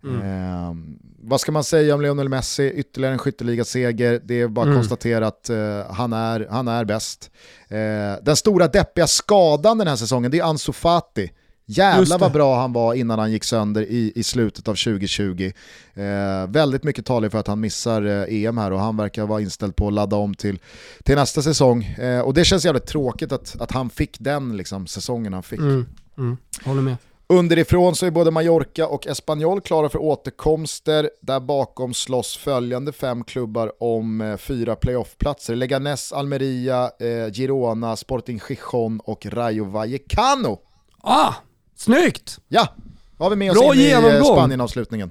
Mm. 0.05 0.20
Eh, 0.20 0.74
vad 1.18 1.40
ska 1.40 1.53
man 1.53 1.64
säga 1.64 1.94
om 1.94 2.01
Lionel 2.01 2.28
Messi? 2.28 2.72
Ytterligare 2.74 3.12
en 3.12 3.18
skytteligaseger. 3.18 4.20
Det 4.24 4.40
är 4.40 4.49
bara 4.49 4.62
att 4.62 4.66
mm. 4.66 4.78
konstatera 4.78 5.26
att 5.26 5.51
eh, 5.51 5.90
han, 5.90 6.12
är, 6.12 6.47
han 6.51 6.68
är 6.68 6.84
bäst. 6.84 7.30
Eh, 7.68 7.78
den 8.22 8.36
stora 8.36 8.68
deppiga 8.68 9.07
skadan 9.07 9.78
den 9.78 9.88
här 9.88 9.97
säsongen, 9.97 10.30
det 10.30 10.38
är 10.38 10.44
Ansu 10.44 10.72
Fati. 10.72 11.30
Jävlar 11.68 12.18
vad 12.18 12.32
bra 12.32 12.61
han 12.61 12.72
var 12.72 12.94
innan 12.94 13.18
han 13.18 13.32
gick 13.32 13.44
sönder 13.44 13.82
i, 13.82 14.12
i 14.14 14.22
slutet 14.22 14.68
av 14.68 14.74
2020. 14.74 15.53
Eh, 15.94 16.03
väldigt 16.49 16.84
mycket 16.84 17.07
talar 17.07 17.28
för 17.28 17.38
att 17.38 17.47
han 17.47 17.61
missar 17.61 18.03
eh, 18.03 18.44
EM 18.44 18.59
här 18.59 18.70
och 18.70 18.80
han 18.80 18.97
verkar 18.97 19.26
vara 19.26 19.40
inställd 19.40 19.76
på 19.76 19.88
att 19.88 19.94
ladda 19.94 20.16
om 20.16 20.34
till, 20.34 20.59
till 21.05 21.16
nästa 21.16 21.42
säsong. 21.42 21.84
Eh, 21.84 22.20
och 22.20 22.34
det 22.34 22.44
känns 22.44 22.64
jävligt 22.64 22.86
tråkigt 22.86 23.32
att, 23.32 23.61
att 23.61 23.72
han 23.72 23.90
fick 23.90 24.16
den 24.20 24.57
liksom, 24.57 24.86
säsongen 24.86 25.32
han 25.32 25.42
fick. 25.42 25.59
Mm. 25.59 25.86
Mm. 26.18 26.36
Håller 26.64 26.82
med. 26.82 26.97
Underifrån 27.29 27.97
så 27.97 28.07
är 28.07 28.11
både 28.11 28.31
Mallorca 28.31 28.87
och 28.87 29.07
Espanyol 29.07 29.61
klara 29.61 29.89
för 29.89 29.99
återkomster. 29.99 31.11
Där 31.20 31.41
bakom 31.41 31.95
slåss 31.95 32.37
följande 32.37 32.93
fem 32.93 33.24
klubbar 33.24 33.72
om 33.81 34.20
eh, 34.20 34.37
fyra 34.37 34.77
playoffplatser. 34.77 35.57
Leganes, 35.57 36.12
Almeria, 36.12 36.91
eh, 37.01 37.33
Girona, 37.33 37.97
Sporting 37.97 38.41
Gijón 38.49 39.01
och 39.05 39.27
Rayo 39.27 39.64
Vallecano. 39.64 40.59
Ah, 41.03 41.35
snyggt! 41.77 42.39
Ja, 42.49 42.68
har 43.18 43.31
vi 43.31 43.37
med 43.37 43.55
Bra 43.55 43.62
oss 43.62 43.74
in 43.74 43.81
i 43.81 43.91
eh, 43.91 44.24
Spanien-avslutningen. 44.24 45.11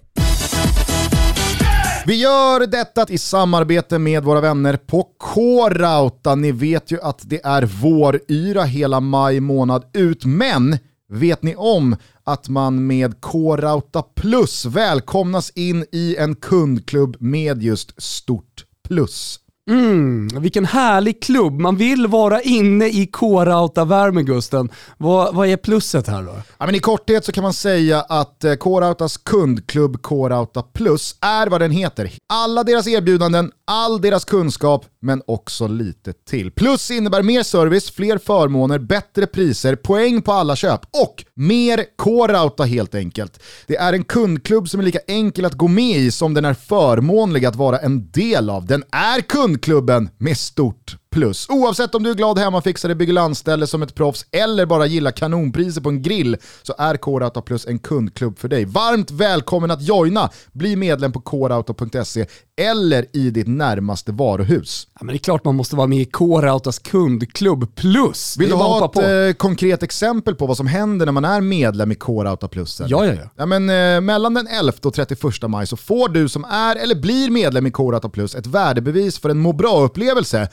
Vi 2.06 2.16
gör 2.16 2.68
detta 2.68 3.06
i 3.10 3.18
samarbete 3.18 4.00
med 4.00 4.24
våra 4.24 4.42
vänner 4.42 4.78
på 4.78 5.08
K-Rauta. 5.20 6.36
Ni 6.36 6.52
vet 6.52 6.92
ju 6.92 7.02
att 7.02 7.20
det 7.24 7.46
är 7.46 7.64
våryra 7.64 8.64
hela 8.64 9.00
maj 9.00 9.40
månad 9.40 9.84
ut, 9.94 10.26
men 10.26 10.78
Vet 11.08 11.44
ni 11.44 11.56
om 11.56 11.96
att 12.24 12.50
man 12.50 12.88
med 12.88 13.22
K-Rauta 13.22 14.02
Plus 14.02 14.66
välkomnas 14.66 15.50
in 15.50 15.86
i 15.92 16.16
en 16.16 16.36
kundklubb 16.36 17.18
med 17.20 17.64
just 17.64 18.02
stort 18.02 18.66
plus? 18.88 19.40
Mm, 19.70 20.28
vilken 20.28 20.66
härlig 20.66 21.24
klubb. 21.24 21.60
Man 21.60 21.78
vill 21.78 22.08
vara 22.08 22.42
inne 22.42 22.86
i 22.86 23.10
K-Rauta-värmen 23.12 24.26
Gusten. 24.26 24.70
Vad, 24.98 25.36
vad 25.36 25.48
är 25.48 25.58
plusset 25.58 26.08
här 26.08 26.24
då? 26.24 26.36
Ja, 26.58 26.66
men 26.66 26.76
I 26.76 26.80
korthet 26.80 27.26
så 27.26 27.32
kan 27.32 27.44
man 27.44 27.54
säga 27.54 28.02
att 28.02 28.44
eh, 28.44 28.54
K-Rautas 28.56 29.18
kundklubb 29.18 30.02
K-Rauta 30.02 30.62
Plus 30.62 31.16
är 31.22 31.48
vad 31.48 31.62
den 31.62 31.72
heter. 31.72 32.12
Alla 32.34 32.64
deras 32.64 32.88
erbjudanden, 32.88 33.52
all 33.68 34.02
deras 34.02 34.26
kunskap, 34.26 34.86
men 35.02 35.22
också 35.28 35.68
lite 35.68 36.14
till. 36.14 36.52
Plus 36.52 36.92
innebär 36.92 37.22
mer 37.22 37.44
service, 37.44 37.92
fler 37.92 38.18
förmåner, 38.18 38.80
bättre 38.80 39.28
priser, 39.28 39.76
poäng 39.76 40.22
på 40.22 40.32
alla 40.32 40.56
köp 40.56 40.82
och 41.04 41.26
mer 41.36 41.86
K-Rauta 41.98 42.64
helt 42.64 42.96
enkelt. 42.96 43.40
Det 43.68 43.78
är 43.78 43.94
en 43.94 44.04
kundklubb 44.04 44.70
som 44.70 44.80
är 44.80 44.84
lika 44.84 45.00
enkel 45.08 45.46
att 45.46 45.54
gå 45.54 45.68
med 45.68 45.98
i 45.98 46.12
som 46.12 46.34
den 46.34 46.46
är 46.46 46.54
förmånlig 46.54 47.46
att 47.46 47.56
vara 47.56 47.78
en 47.78 48.12
del 48.12 48.50
av. 48.50 48.66
Den 48.66 48.84
är 48.92 49.22
klubben 49.58 50.10
med 50.18 50.38
stort 50.38 50.98
plus. 51.16 51.50
Oavsett 51.50 51.96
om 51.96 52.04
du 52.04 52.10
är 52.10 52.14
glad 52.14 52.40
hemmafixare, 52.40 52.96
bygger 52.96 53.14
landställe 53.14 53.68
som 53.68 53.82
ett 53.82 53.96
proffs 53.96 54.26
eller 54.32 54.66
bara 54.66 54.86
gillar 54.86 55.12
kanonpriser 55.12 55.82
på 55.82 55.90
en 55.90 56.02
grill 56.02 56.38
så 56.64 56.76
är 56.78 56.98
K-Rauta 56.98 57.42
Plus 57.42 57.66
en 57.68 57.80
kundklubb 57.80 58.40
för 58.40 58.48
dig. 58.48 58.66
Varmt 58.66 59.12
välkommen 59.12 59.72
att 59.72 59.82
joina! 59.82 60.30
Bli 60.52 60.76
medlem 60.76 61.12
på 61.12 61.22
krauta.se 61.22 62.26
eller 62.62 63.06
i 63.14 63.30
ditt 63.30 63.48
närmaste 63.48 64.12
varuhus. 64.12 64.88
Ja, 64.94 65.00
men 65.06 65.08
det 65.08 65.16
är 65.16 65.24
klart 65.24 65.46
man 65.46 65.56
måste 65.56 65.76
vara 65.76 65.88
med 65.88 66.00
i 66.00 66.06
K-Rautas 66.06 66.80
kundklubb 66.80 67.76
plus. 67.76 68.38
Vill 68.38 68.50
du 68.50 68.56
ha 68.56 68.86
ett 68.86 68.98
eh, 68.98 69.38
konkret 69.38 69.84
exempel 69.84 70.36
på 70.36 70.48
vad 70.48 70.58
som 70.58 70.68
händer 70.68 71.06
när 71.06 71.14
man 71.14 71.26
är 71.26 71.42
medlem 71.42 71.92
i 71.92 71.96
K-Rauta 71.96 72.48
plus? 72.48 72.80
Eller? 72.80 72.92
Ja, 72.92 73.06
ja, 73.06 73.14
ja. 73.14 73.30
ja 73.36 73.46
men, 73.46 73.70
eh, 73.70 74.02
mellan 74.02 74.34
den 74.34 74.48
11 74.48 74.74
och 74.84 74.94
31 74.94 75.24
maj 75.48 75.68
så 75.68 75.78
får 75.78 76.10
du 76.10 76.30
som 76.30 76.44
är 76.44 76.76
eller 76.76 76.96
blir 76.96 77.30
medlem 77.30 77.68
i 77.68 77.72
K-Rauta 77.72 78.10
plus 78.10 78.36
ett 78.36 78.48
värdebevis 78.48 79.20
för 79.20 79.30
en 79.30 79.38
må 79.38 79.54
bra-upplevelse 79.54 80.50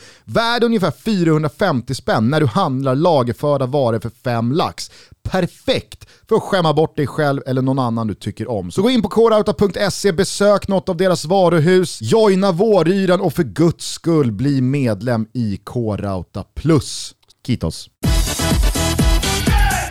är 0.56 0.60
det 0.60 0.66
ungefär 0.66 0.90
450 0.90 1.94
spänn 1.94 2.30
när 2.30 2.40
du 2.40 2.46
handlar 2.46 2.94
lagerförda 2.94 3.66
varor 3.66 4.00
för 4.00 4.10
5 4.24 4.52
lax. 4.52 4.90
Perfekt 5.22 6.08
för 6.28 6.36
att 6.36 6.42
skämma 6.42 6.74
bort 6.74 6.96
dig 6.96 7.06
själv 7.06 7.42
eller 7.46 7.62
någon 7.62 7.78
annan 7.78 8.06
du 8.06 8.14
tycker 8.14 8.50
om. 8.50 8.70
Så 8.70 8.82
gå 8.82 8.90
in 8.90 9.02
på 9.02 9.08
korauta.se, 9.08 10.12
besök 10.12 10.68
något 10.68 10.88
av 10.88 10.96
deras 10.96 11.24
varuhus, 11.24 11.98
joina 12.02 12.52
våryran 12.52 13.20
och 13.20 13.32
för 13.32 13.44
guds 13.44 13.92
skull 13.92 14.32
bli 14.32 14.60
medlem 14.60 15.26
i 15.32 15.60
Korauta 15.64 16.44
Plus. 16.54 17.14
Kitos. 17.46 17.88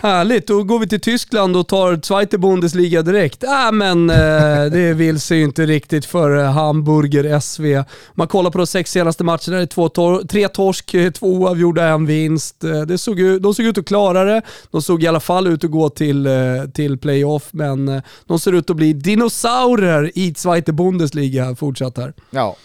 Härligt, 0.03 0.47
då 0.47 0.63
går 0.63 0.79
vi 0.79 0.87
till 0.87 1.01
Tyskland 1.01 1.57
och 1.57 1.67
tar 1.67 1.99
Zweite 2.03 2.37
Bundesliga 2.37 3.01
direkt. 3.01 3.43
Äh, 3.43 3.71
men 3.71 4.09
eh, 4.09 4.65
det 4.71 4.93
vill 4.93 5.19
sig 5.19 5.37
ju 5.37 5.43
inte 5.43 5.65
riktigt 5.65 6.05
för 6.05 6.37
eh, 6.37 6.51
Hamburger 6.51 7.39
SV. 7.39 7.83
Man 8.13 8.27
kollar 8.27 8.51
på 8.51 8.57
de 8.57 8.67
sex 8.67 8.91
senaste 8.91 9.23
matcherna, 9.23 9.57
det 9.57 9.61
är 9.61 9.65
två 9.65 9.89
tor 9.89 10.23
tre 10.27 10.47
torsk, 10.47 10.93
eh, 10.93 11.11
två 11.11 11.27
oavgjorda, 11.27 11.83
en 11.83 12.05
vinst. 12.05 12.63
Eh, 12.63 12.81
det 12.81 12.97
såg 12.97 13.19
ju, 13.19 13.39
de 13.39 13.53
såg 13.53 13.65
ut 13.65 13.77
att 13.77 13.85
klara 13.85 14.23
det. 14.23 14.41
De 14.71 14.81
såg 14.81 15.03
i 15.03 15.07
alla 15.07 15.19
fall 15.19 15.47
ut 15.47 15.63
att 15.63 15.71
gå 15.71 15.89
till, 15.89 16.27
till 16.73 16.97
playoff, 16.97 17.49
men 17.51 18.01
de 18.25 18.39
ser 18.39 18.53
ut 18.53 18.69
att 18.69 18.75
bli 18.75 18.93
dinosaurer 18.93 20.11
i 20.15 20.33
Zweite 20.33 20.73
Bundesliga 20.73 21.55
fortsatt 21.55 21.97
här. 21.97 22.13
Ja. 22.29 22.55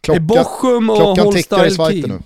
Klocka, 0.00 0.20
Bochum 0.20 0.90
och 0.90 0.96
klockan 0.96 1.32
tickar 1.32 1.66
i 1.66 1.70
Zweite 1.70 2.08
nu. 2.08 2.18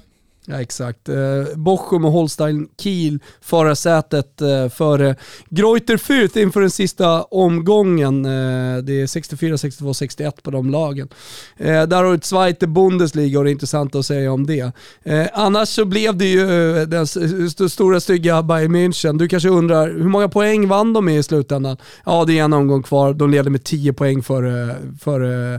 Ja, 0.50 0.60
exakt. 0.60 1.08
Eh, 1.08 1.16
Bochum 1.56 2.04
och 2.04 2.12
Holstein 2.12 2.68
Kiel 2.78 3.18
förarsätet 3.40 4.40
eh, 4.40 4.68
före 4.68 5.16
Greuter 5.50 5.96
Fürth 5.96 6.38
inför 6.38 6.60
den 6.60 6.70
sista 6.70 7.22
omgången. 7.22 8.24
Eh, 8.24 8.78
det 8.82 9.00
är 9.02 9.06
64, 9.06 9.58
62, 9.58 9.94
61 9.94 10.42
på 10.42 10.50
de 10.50 10.70
lagen. 10.70 11.08
Eh, 11.56 11.82
där 11.82 12.04
har 12.04 12.12
du 12.12 12.20
Zweite 12.22 12.66
Bundesliga 12.66 13.38
och 13.38 13.44
det 13.44 13.50
är 13.50 13.52
intressant 13.52 13.94
att 13.94 14.06
säga 14.06 14.32
om 14.32 14.46
det. 14.46 14.72
Eh, 15.02 15.26
annars 15.32 15.68
så 15.68 15.84
blev 15.84 16.16
det 16.16 16.26
ju 16.26 16.40
eh, 16.40 16.88
den 16.88 17.02
st 17.02 17.68
stora 17.68 18.00
stygga 18.00 18.42
Bayern 18.42 18.76
München. 18.76 19.18
Du 19.18 19.28
kanske 19.28 19.48
undrar, 19.48 19.88
hur 19.88 20.08
många 20.08 20.28
poäng 20.28 20.68
vann 20.68 20.92
de 20.92 21.04
med 21.04 21.18
i 21.18 21.22
slutändan? 21.22 21.76
Ja, 22.06 22.24
det 22.24 22.38
är 22.38 22.44
en 22.44 22.52
omgång 22.52 22.82
kvar. 22.82 23.14
De 23.14 23.30
leder 23.30 23.50
med 23.50 23.64
10 23.64 23.92
poäng 23.92 24.22
före 24.22 24.76
för 25.00 25.54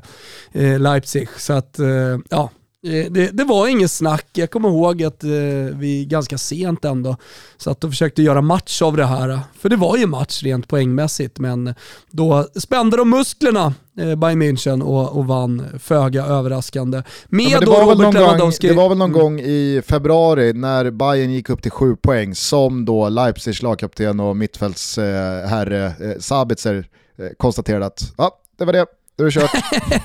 eh, 0.52 0.80
Leipzig. 0.80 1.30
Så 1.38 1.54
att, 1.54 1.80
eh, 1.80 2.18
ja, 2.30 2.50
det, 2.82 3.38
det, 3.38 3.44
var 3.44 3.68
inget 3.68 3.92
snack. 3.92 4.26
Jag 4.34 4.52
kommer 4.52 4.70
ihåg 4.70 5.04
att 5.04 5.24
eh, 5.24 5.30
vi 5.74 6.06
ganska 6.06 6.38
sent 6.38 6.86
ändå 6.86 7.18
satt 7.58 7.84
och 7.84 7.90
försökte 7.90 8.22
göra 8.22 8.42
match 8.42 8.82
av 8.82 8.98
det 8.98 9.06
här. 9.06 9.40
För 9.60 9.70
det 9.70 9.76
var 9.76 9.98
ju 9.98 10.08
match 10.08 10.44
rent 10.44 10.68
poängmässigt, 10.68 11.40
men 11.40 11.76
då 12.12 12.48
spände 12.56 12.98
de 12.98 13.10
musklerna, 13.10 13.74
eh, 14.00 14.16
Bayern 14.16 14.42
München, 14.42 14.82
och, 14.82 15.18
och 15.18 15.28
vann 15.28 15.66
föga 15.80 16.26
överraskande. 16.26 17.04
Med 17.26 17.46
ja, 17.46 17.60
det, 17.60 17.66
var 17.66 17.82
Robert 17.82 18.14
Lewandowski... 18.14 18.68
gång, 18.68 18.76
det 18.76 18.82
var 18.82 18.90
väl 18.90 18.98
någon 18.98 19.12
mm. 19.12 19.22
gång 19.22 19.40
i 19.40 19.82
februari 19.86 20.54
när 20.54 20.92
Bayern 20.92 21.32
gick 21.32 21.50
upp 21.50 21.62
till 21.62 21.72
sju 21.72 21.96
poäng 21.96 22.36
som 22.36 22.86
då 22.86 23.10
Leipzigs 23.10 23.62
lagkapten 23.62 24.20
och 24.20 24.38
mittfältsherre 24.38 25.86
eh, 25.86 26.20
Sabitzer 26.20 26.88
eh, 27.18 27.28
konstaterade 27.38 27.86
att 27.86 28.14
ja, 28.18 28.40
det 28.58 28.66
var 28.66 28.74
det, 28.74 28.86
då 29.20 29.26
är 29.26 29.32
det 29.32 29.32
kört. 29.32 29.52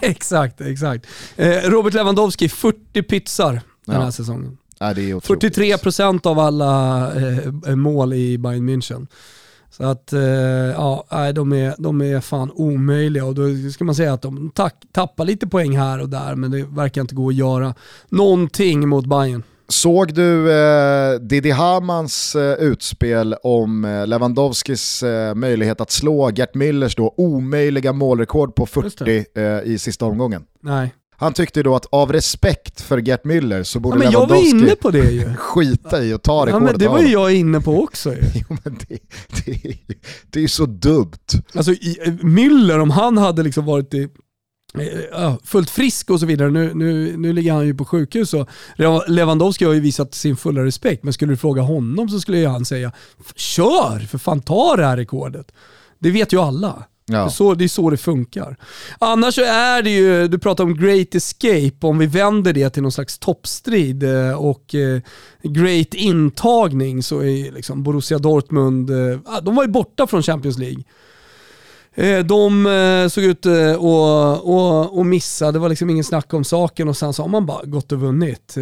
exakt, 0.02 0.60
exakt. 0.60 1.06
Eh, 1.36 1.48
Robert 1.48 1.94
Lewandowski, 1.94 2.48
40 2.48 3.02
pizzar 3.02 3.60
den 3.86 4.02
här 4.02 4.10
säsongen. 4.10 4.58
Ja, 4.78 4.94
det 4.94 5.10
är 5.10 5.14
43% 5.14 6.26
av 6.26 6.38
alla 6.38 7.12
eh, 7.66 7.76
mål 7.76 8.12
i 8.12 8.38
Bayern 8.38 8.68
München. 8.68 9.06
Så 9.70 9.84
att, 9.84 10.12
eh, 10.12 10.20
ja, 10.20 11.32
de 11.34 11.52
är, 11.52 11.74
de 11.78 12.02
är 12.02 12.20
fan 12.20 12.50
omöjliga 12.54 13.24
och 13.24 13.34
då 13.34 13.70
ska 13.72 13.84
man 13.84 13.94
säga 13.94 14.12
att 14.12 14.22
de 14.22 14.52
tappar 14.92 15.24
lite 15.24 15.46
poäng 15.46 15.78
här 15.78 16.00
och 16.00 16.08
där 16.08 16.34
men 16.34 16.50
det 16.50 16.64
verkar 16.64 17.00
inte 17.00 17.14
gå 17.14 17.28
att 17.28 17.34
göra 17.34 17.74
någonting 18.08 18.88
mot 18.88 19.06
Bayern. 19.06 19.42
Såg 19.68 20.14
du 20.14 20.52
eh, 20.52 21.20
Didi 21.20 21.50
Hamans 21.50 22.34
eh, 22.34 22.54
utspel 22.54 23.34
om 23.42 23.84
eh, 23.84 24.06
Lewandowskis 24.06 25.02
eh, 25.02 25.34
möjlighet 25.34 25.80
att 25.80 25.90
slå 25.90 26.30
Gert 26.30 26.54
Müllers 26.54 26.96
då 26.96 27.14
omöjliga 27.16 27.92
målrekord 27.92 28.54
på 28.54 28.66
40 28.66 29.24
eh, 29.34 29.60
i 29.72 29.78
sista 29.78 30.04
omgången? 30.06 30.42
Nej. 30.62 30.94
Han 31.16 31.32
tyckte 31.32 31.62
då 31.62 31.76
att 31.76 31.86
av 31.90 32.12
respekt 32.12 32.80
för 32.80 32.98
Gert 32.98 33.24
Müller 33.24 33.62
så 33.62 33.80
borde 33.80 33.96
ja, 33.96 33.98
men 33.98 34.12
Lewandowski 34.12 34.46
jag 34.46 34.54
var 34.54 34.62
inne 34.64 34.76
på 34.76 34.90
det 34.90 35.10
ju. 35.10 35.34
skita 35.38 36.04
i 36.04 36.12
och 36.14 36.22
ta 36.22 36.46
rekordet 36.46 36.52
ja, 36.52 36.58
men 36.60 36.78
Det 36.78 36.88
var 36.88 37.00
ju 37.00 37.08
jag 37.08 37.34
inne 37.34 37.60
på 37.60 37.82
också 37.82 38.12
ju. 38.12 38.20
jo, 38.34 38.56
men 38.64 38.78
det, 38.88 38.98
det, 39.44 39.76
det 40.30 40.38
är 40.38 40.42
ju 40.42 40.48
så 40.48 40.66
dumt. 40.66 41.12
Alltså 41.54 41.72
Müller, 42.22 42.78
om 42.78 42.90
han 42.90 43.18
hade 43.18 43.42
liksom 43.42 43.64
varit 43.64 43.94
i 43.94 44.08
Eh, 44.78 45.36
fullt 45.44 45.70
frisk 45.70 46.10
och 46.10 46.20
så 46.20 46.26
vidare. 46.26 46.50
Nu, 46.50 46.74
nu, 46.74 47.16
nu 47.16 47.32
ligger 47.32 47.52
han 47.52 47.66
ju 47.66 47.74
på 47.74 47.84
sjukhus 47.84 48.34
och 48.34 48.48
Lewandowski 49.08 49.64
har 49.64 49.72
ju 49.72 49.80
visat 49.80 50.14
sin 50.14 50.36
fulla 50.36 50.64
respekt. 50.64 51.04
Men 51.04 51.12
skulle 51.12 51.32
du 51.32 51.36
fråga 51.36 51.62
honom 51.62 52.08
så 52.08 52.20
skulle 52.20 52.38
ju 52.38 52.46
han 52.46 52.64
säga 52.64 52.92
kör, 53.34 53.98
för 53.98 54.18
fan 54.18 54.40
ta 54.40 54.76
det 54.76 54.86
här 54.86 54.96
rekordet. 54.96 55.52
Det 55.98 56.10
vet 56.10 56.32
ju 56.32 56.40
alla. 56.40 56.84
Ja. 57.06 57.30
Så, 57.30 57.54
det 57.54 57.64
är 57.64 57.68
så 57.68 57.90
det 57.90 57.96
funkar. 57.96 58.56
Annars 58.98 59.34
så 59.34 59.42
är 59.42 59.82
det 59.82 59.90
ju, 59.90 60.28
du 60.28 60.38
pratar 60.38 60.64
om 60.64 60.76
great 60.76 61.14
escape, 61.14 61.76
om 61.80 61.98
vi 61.98 62.06
vänder 62.06 62.52
det 62.52 62.70
till 62.70 62.82
någon 62.82 62.92
slags 62.92 63.18
toppstrid 63.18 64.02
eh, 64.02 64.32
och 64.32 64.74
eh, 64.74 65.00
great 65.42 65.94
intagning 65.94 67.02
så 67.02 67.22
är 67.22 67.52
liksom 67.52 67.82
Borussia 67.82 68.18
Dortmund, 68.18 68.90
ah, 69.26 69.40
de 69.40 69.54
var 69.54 69.64
ju 69.64 69.70
borta 69.70 70.06
från 70.06 70.22
Champions 70.22 70.58
League. 70.58 70.84
Eh, 71.94 72.24
de 72.24 72.66
eh, 72.66 73.08
såg 73.08 73.24
ut 73.24 73.46
eh, 73.46 73.70
att 73.70 73.78
och, 74.42 74.98
och 74.98 75.06
missa, 75.06 75.52
det 75.52 75.58
var 75.58 75.68
liksom 75.68 75.90
ingen 75.90 76.04
snack 76.04 76.34
om 76.34 76.44
saken 76.44 76.88
och 76.88 76.96
sen 76.96 77.12
så 77.12 77.22
har 77.22 77.28
man 77.28 77.46
bara 77.46 77.64
gått 77.64 77.92
och 77.92 78.00
vunnit. 78.00 78.54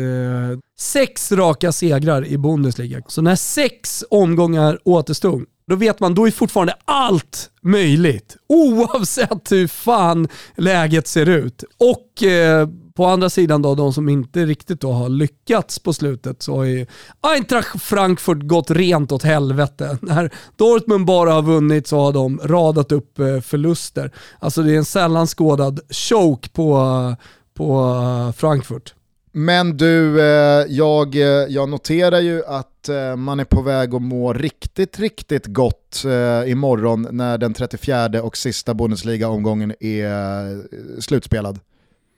Sex 0.78 1.33
raka 1.33 1.72
segrar 1.72 2.26
i 2.26 2.39
Bundesliga. 2.39 3.03
Så 3.07 3.22
när 3.22 3.37
sex 3.37 4.05
omgångar 4.11 4.78
återstod, 4.85 5.45
då 5.66 5.76
vet 5.76 6.01
man, 6.01 6.14
då 6.14 6.26
är 6.26 6.30
fortfarande 6.30 6.74
allt 6.85 7.51
möjligt. 7.62 8.37
Oavsett 8.49 9.53
hur 9.53 9.66
fan 9.66 10.28
läget 10.57 11.09
ser 11.09 11.28
ut. 11.28 11.64
Och 11.78 12.22
eh, 12.22 12.68
på 12.95 13.07
andra 13.07 13.30
sidan 13.30 13.62
då, 13.62 13.74
de 13.74 13.93
som 13.93 14.09
inte 14.09 14.47
riktigt 14.47 14.80
då 14.80 14.93
har 14.93 15.09
lyckats 15.09 15.78
på 15.78 15.93
slutet, 15.93 16.43
så 16.43 16.57
har 16.57 16.64
ju 16.64 16.86
Eintracht 17.20 17.82
Frankfurt 17.82 18.43
gått 18.43 18.70
rent 18.70 19.12
åt 19.12 19.22
helvete. 19.22 19.99
När 20.03 20.30
Dortmund 20.57 21.07
bara 21.07 21.32
har 21.32 21.43
vunnit 21.43 21.86
så 21.86 22.01
har 22.01 22.12
de 22.12 22.40
radat 22.45 22.93
upp 22.93 23.18
eh, 23.18 23.40
förluster. 23.40 24.11
Alltså 24.38 24.62
det 24.62 24.72
är 24.72 24.76
en 24.76 24.84
sällan 24.84 25.26
skådad 25.26 25.80
choke 25.90 26.49
på, 26.49 26.76
eh, 26.76 27.24
på 27.55 27.80
eh, 28.28 28.32
Frankfurt. 28.32 28.95
Men 29.34 29.76
du, 29.76 30.20
jag, 30.68 31.14
jag 31.49 31.68
noterar 31.68 32.20
ju 32.20 32.45
att 32.45 32.88
man 33.16 33.40
är 33.40 33.45
på 33.45 33.62
väg 33.62 33.95
att 33.95 34.03
må 34.03 34.32
riktigt, 34.32 34.99
riktigt 34.99 35.47
gott 35.47 36.05
imorgon 36.47 37.09
när 37.11 37.38
den 37.38 37.55
34 37.55 38.22
och 38.22 38.36
sista 38.36 38.74
Bundesliga-omgången 38.74 39.74
är 39.80 41.01
slutspelad. 41.01 41.59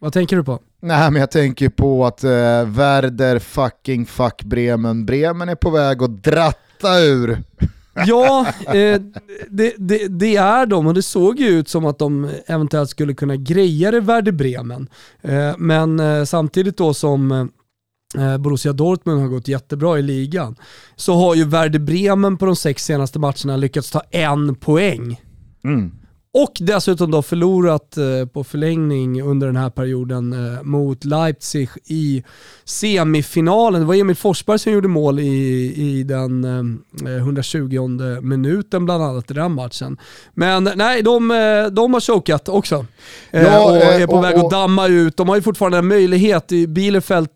Vad 0.04 0.12
tänker 0.12 0.36
du 0.36 0.44
på? 0.44 0.58
Nej 0.82 1.10
men 1.10 1.20
jag 1.20 1.30
tänker 1.30 1.68
på 1.68 2.06
att 2.06 2.24
eh, 2.24 2.30
Werder 2.66 3.38
fucking 3.38 4.06
fuck 4.06 4.42
Bremen, 4.42 5.06
Bremen 5.06 5.48
är 5.48 5.54
på 5.54 5.70
väg 5.70 6.02
att 6.02 6.24
dratta 6.24 7.00
ur. 7.00 7.42
ja, 8.06 8.46
eh, 8.66 9.00
det, 9.48 9.74
det, 9.78 10.08
det, 10.08 10.36
är 10.36 10.66
de 10.66 10.86
och 10.86 10.94
det 10.94 11.02
såg 11.02 11.40
ju 11.40 11.46
ut 11.46 11.68
som 11.68 11.86
att 11.86 11.98
de 11.98 12.30
eventuellt 12.46 12.90
skulle 12.90 13.14
kunna 13.14 13.36
greja 13.36 13.90
det 13.90 14.00
Werder 14.00 14.32
Bremen. 14.32 14.88
Eh, 15.22 15.52
men 15.58 16.00
eh, 16.00 16.24
samtidigt 16.24 16.76
då 16.76 16.94
som 16.94 17.32
eh, 18.18 18.38
Borussia 18.38 18.72
Dortmund 18.72 19.20
har 19.20 19.28
gått 19.28 19.48
jättebra 19.48 19.98
i 19.98 20.02
ligan 20.02 20.56
så 20.96 21.14
har 21.14 21.34
ju 21.34 21.44
Werder 21.44 21.78
Bremen 21.78 22.36
på 22.36 22.46
de 22.46 22.56
sex 22.56 22.84
senaste 22.84 23.18
matcherna 23.18 23.56
lyckats 23.56 23.90
ta 23.90 24.00
en 24.10 24.54
poäng. 24.54 25.20
Mm. 25.64 25.92
Och 26.36 26.52
dessutom 26.60 27.10
då 27.10 27.22
förlorat 27.22 27.96
eh, 27.96 28.26
på 28.32 28.44
förlängning 28.44 29.22
under 29.22 29.46
den 29.46 29.56
här 29.56 29.70
perioden 29.70 30.32
eh, 30.32 30.62
mot 30.62 31.04
Leipzig 31.04 31.68
i 31.84 32.24
semifinalen. 32.64 33.80
Det 33.80 33.86
var 33.86 33.94
Emil 33.94 34.16
Forsberg 34.16 34.58
som 34.58 34.72
gjorde 34.72 34.88
mål 34.88 35.18
i, 35.18 35.74
i 35.76 36.02
den 36.02 36.44
eh, 37.04 37.16
120 37.16 37.88
minuten 38.22 38.84
bland 38.84 39.02
annat 39.02 39.30
i 39.30 39.34
den 39.34 39.52
matchen. 39.52 39.96
Men 40.34 40.70
nej, 40.74 41.02
de, 41.02 41.30
eh, 41.30 41.66
de 41.72 41.92
har 41.92 42.00
chokat 42.00 42.48
också. 42.48 42.86
Eh, 43.30 43.42
ja, 43.42 43.64
och 43.64 43.76
är 43.76 44.06
på 44.06 44.12
och, 44.12 44.24
väg 44.24 44.36
att 44.36 44.50
damma 44.50 44.86
ut. 44.86 45.16
De 45.16 45.28
har 45.28 45.36
ju 45.36 45.42
fortfarande 45.42 45.78
en 45.78 45.88
möjlighet 45.88 46.52
i 46.52 46.66
Bielefeld, 46.66 47.28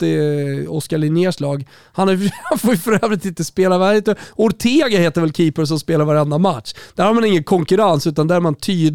Oskar 0.68 0.98
Linnérs 0.98 1.40
lag. 1.40 1.66
Han, 1.92 2.08
är, 2.08 2.32
han 2.50 2.58
får 2.58 2.70
ju 2.70 2.76
för 2.76 3.04
övrigt 3.04 3.24
inte 3.24 3.44
spela, 3.44 4.02
Ortega 4.36 4.98
heter 4.98 5.20
väl 5.20 5.32
keeper 5.32 5.64
som 5.64 5.78
spelar 5.78 6.04
varenda 6.04 6.38
match. 6.38 6.74
Där 6.94 7.04
har 7.04 7.14
man 7.14 7.24
ingen 7.24 7.44
konkurrens 7.44 8.06
utan 8.06 8.28
där 8.28 8.36
är 8.36 8.40
man 8.40 8.54
tydlig. 8.54 8.87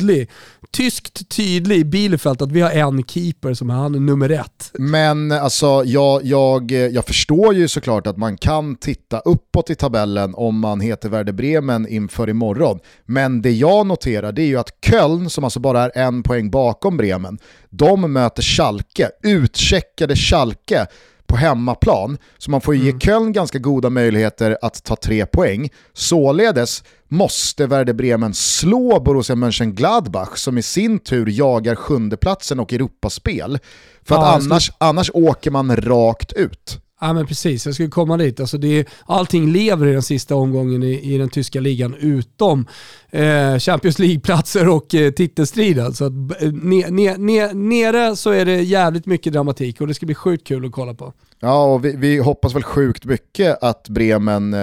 Tyskt 0.72 1.30
tydlig 1.30 1.78
i 1.78 1.86
Bielefeld 1.86 2.41
att 2.41 2.52
vi 2.52 2.62
har 2.62 2.72
en 2.72 3.04
keeper 3.04 3.54
som 3.54 3.70
är 3.70 3.74
han 3.74 4.06
nummer 4.06 4.30
ett. 4.30 4.72
Men 4.80 5.32
alltså 5.32 5.84
jag, 5.86 6.26
jag, 6.26 6.72
jag 6.72 7.06
förstår 7.06 7.54
ju 7.54 7.68
såklart 7.68 8.08
att 8.08 8.18
man 8.18 8.38
kan 8.38 8.76
titta 8.76 9.20
uppåt 9.20 9.70
i 9.70 9.76
tabellen 9.76 10.36
om 10.36 10.60
man 10.60 10.82
heter 10.82 11.10
Werder 11.10 11.34
Bremen 11.34 11.88
inför 11.88 12.30
imorgon. 12.30 12.80
Men 13.06 13.41
det 13.41 13.52
jag 13.52 13.88
noterar 13.88 14.32
det 14.32 14.41
är 14.41 14.48
ju 14.48 14.60
att 14.60 14.78
Köln, 14.86 15.30
som 15.30 15.44
alltså 15.44 15.60
bara 15.60 15.84
är 15.84 16.02
en 16.02 16.24
poäng 16.24 16.50
bakom 16.50 16.98
Bremen, 16.98 17.38
de 17.70 18.14
möter 18.14 18.44
Schalke, 18.44 19.10
utcheckade 19.24 20.16
Schalke 20.16 20.88
på 21.34 21.38
hemmaplan, 21.38 22.18
så 22.38 22.52
man 22.52 22.62
får 22.62 22.76
ju 22.76 22.82
Mm. 22.82 22.94
ge 22.94 23.00
Köln 23.00 23.34
ganska 23.34 23.60
goda 23.60 23.90
möjligheter 23.90 24.58
att 24.62 24.84
ta 24.84 24.96
tre 24.96 25.26
poäng. 25.26 25.70
Således 25.94 26.84
måste 27.08 27.68
Werder 27.68 27.94
Bremen 27.94 28.34
slå 28.34 29.00
Borussia 29.00 29.36
Mönchengladbach 29.36 30.38
som 30.38 30.58
i 30.58 30.62
sin 30.62 31.00
tur 31.00 31.28
jagar 31.30 31.76
sjundeplatsen 31.76 32.60
och 32.60 32.74
Europaspel. 32.74 33.60
För 34.08 34.16
att 34.16 34.22
Ja, 34.22 34.40
annars, 34.46 34.72
annars 34.78 35.12
åker 35.14 35.52
man 35.52 35.76
rakt 35.76 36.34
ut. 36.34 36.80
Ja 37.04 37.14
men 37.14 37.28
precis, 37.28 37.66
jag 37.66 37.76
skulle 37.76 37.89
komma 37.89 38.18
dit. 38.18 38.39
Alltså 38.39 38.58
det 38.58 38.80
är, 38.80 38.86
allting 39.06 39.51
lever 39.51 39.88
i 39.88 39.93
den 39.93 40.01
sista 40.01 40.36
omgången 40.36 40.84
i, 40.84 41.14
i 41.14 41.18
den 41.18 41.30
tyska 41.30 41.60
ligan 41.60 41.95
utom 41.99 42.68
eh, 43.12 43.58
Champions 43.60 43.99
League-platser 43.99 44.70
och 44.70 44.95
eh, 44.95 45.12
titelstriden. 45.12 45.93
Så 45.93 46.06
alltså. 46.06 46.06
att, 46.06 46.41
eh, 46.41 46.51
ne, 46.54 46.89
ne, 46.89 47.18
ne, 47.18 47.54
nere 47.54 48.16
så 48.16 48.30
är 48.30 48.45
det 48.45 48.62
jävligt 48.62 49.06
mycket 49.06 49.34
dramatik 49.34 49.82
och 49.82 49.88
det 49.88 49.93
ska 49.93 50.06
bli 50.06 50.16
sjukt 50.16 50.47
kul 50.47 50.66
att 50.66 50.72
kolla 50.72 50.93
på. 50.93 51.14
Ja, 51.39 51.64
och 51.64 51.86
vi, 51.86 51.95
vi 51.95 52.18
hoppas 52.18 52.56
väl 52.56 52.64
sjukt 52.64 53.06
mycket 53.06 53.64
att 53.64 53.89
Bremen 53.89 54.54
eh, 54.54 54.60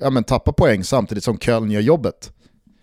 ja, 0.00 0.10
men 0.10 0.24
tappar 0.24 0.52
poäng 0.52 0.84
samtidigt 0.84 1.24
som 1.24 1.38
Köln 1.38 1.70
gör 1.70 1.80
jobbet. 1.80 2.32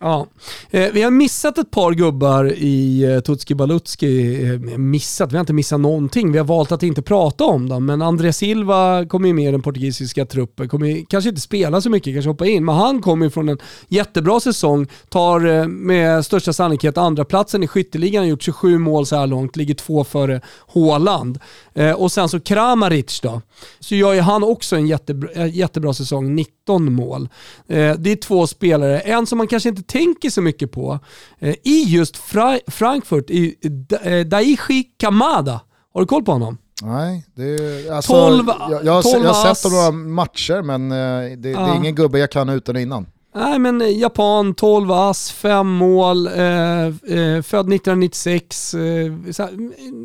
Ja. 0.02 0.28
Eh, 0.70 0.92
vi 0.94 1.02
har 1.02 1.12
missat 1.12 1.58
ett 1.58 1.72
par 1.72 1.92
gubbar 1.92 2.54
i 2.58 3.04
eh, 3.04 3.20
Tutski 3.20 3.56
Balutski. 3.56 4.44
Eh, 4.46 4.60
missat? 4.78 5.32
Vi 5.32 5.36
har 5.36 5.40
inte 5.40 5.54
missat 5.54 5.80
någonting. 5.80 6.32
Vi 6.32 6.38
har 6.38 6.46
valt 6.46 6.72
att 6.72 6.84
inte 6.84 7.02
prata 7.02 7.46
om 7.46 7.70
dem. 7.70 7.86
Men 7.86 8.02
André 8.02 8.34
Silva 8.34 9.06
kommer 9.06 9.28
ju 9.28 9.34
med 9.34 9.48
i 9.48 9.52
den 9.52 9.62
portugisiska 9.62 10.26
truppen. 10.26 10.70
Kommer 10.70 10.88
ju, 10.88 11.06
kanske 11.06 11.30
inte 11.30 11.42
spela 11.42 11.82
så 11.82 11.90
mycket, 11.90 12.14
kanske 12.14 12.30
hoppa 12.30 12.46
in. 12.46 12.66
Men 12.66 12.76
han 12.76 13.02
kommer 13.02 13.26
ju 13.26 13.30
från 13.30 13.50
en 13.50 13.58
jättebra 13.88 14.40
säsong. 14.40 14.88
Tar 15.10 15.46
eh, 15.48 15.68
med 15.68 16.26
största 16.26 16.54
sannolikhet 16.54 16.98
andra 16.98 17.26
platsen 17.26 17.64
i 17.64 17.68
skytteligan. 17.68 18.24
Har 18.24 18.30
gjort 18.30 18.44
27 18.44 18.78
mål 18.78 19.06
så 19.06 19.16
här 19.16 19.28
långt. 19.28 19.56
Ligger 19.56 19.74
två 19.74 20.04
före 20.04 20.42
Haaland. 20.74 21.40
Eh, 21.74 21.92
och 21.92 22.12
sen 22.12 22.30
så 22.30 22.40
Kramaric 22.40 23.20
då. 23.22 23.42
Så 23.80 23.96
gör 23.96 24.14
ju 24.14 24.22
han 24.22 24.44
också 24.44 24.76
en 24.76 24.88
jättebra, 24.88 25.30
eh, 25.32 25.56
jättebra 25.56 25.94
säsong. 25.94 26.36
19 26.36 26.59
mål. 26.78 27.30
Eh, 27.68 27.96
det 27.98 28.12
är 28.12 28.16
två 28.16 28.48
spelare. 28.48 29.00
En 29.00 29.26
som 29.28 29.38
man 29.38 29.48
kanske 29.48 29.70
inte 29.70 29.84
tänker 29.84 30.30
så 30.30 30.42
mycket 30.42 30.72
på. 30.72 31.00
Eh, 31.40 31.56
I 31.64 31.84
just 31.88 32.18
Fra 32.18 32.60
Frankfurt, 32.68 33.30
i 33.30 33.56
eh, 34.04 34.20
Daichi 34.28 34.84
Kamada. 34.98 35.62
Har 35.94 36.02
du 36.02 36.08
koll 36.08 36.24
på 36.24 36.32
honom? 36.32 36.58
Nej, 36.84 37.26
är, 37.44 37.92
alltså, 37.92 38.14
Tolv- 38.14 38.54
jag, 38.72 38.86
jag, 38.86 38.94
har 38.94 39.02
se- 39.02 39.12
tolv 39.12 39.24
jag 39.26 39.34
har 39.34 39.56
sett 39.56 39.72
några 39.72 39.92
matcher 39.92 40.62
men 40.62 40.92
eh, 40.92 40.98
det, 40.98 41.36
det 41.36 41.52
är 41.54 41.76
ingen 41.76 41.96
gubbe 41.96 42.20
jag 42.20 42.32
kan 42.32 42.50
utan 42.50 42.76
och 42.76 42.82
innan. 42.82 43.06
Nej 43.36 43.60
men 43.60 43.82
eh, 43.82 43.98
Japan, 43.98 44.54
12 44.54 44.92
ass, 44.92 45.32
5 45.32 45.68
mål, 45.68 46.28
eh, 46.28 46.86
eh, 46.86 47.42
född 47.42 47.74
1996. 47.74 48.74
Eh, 48.74 49.14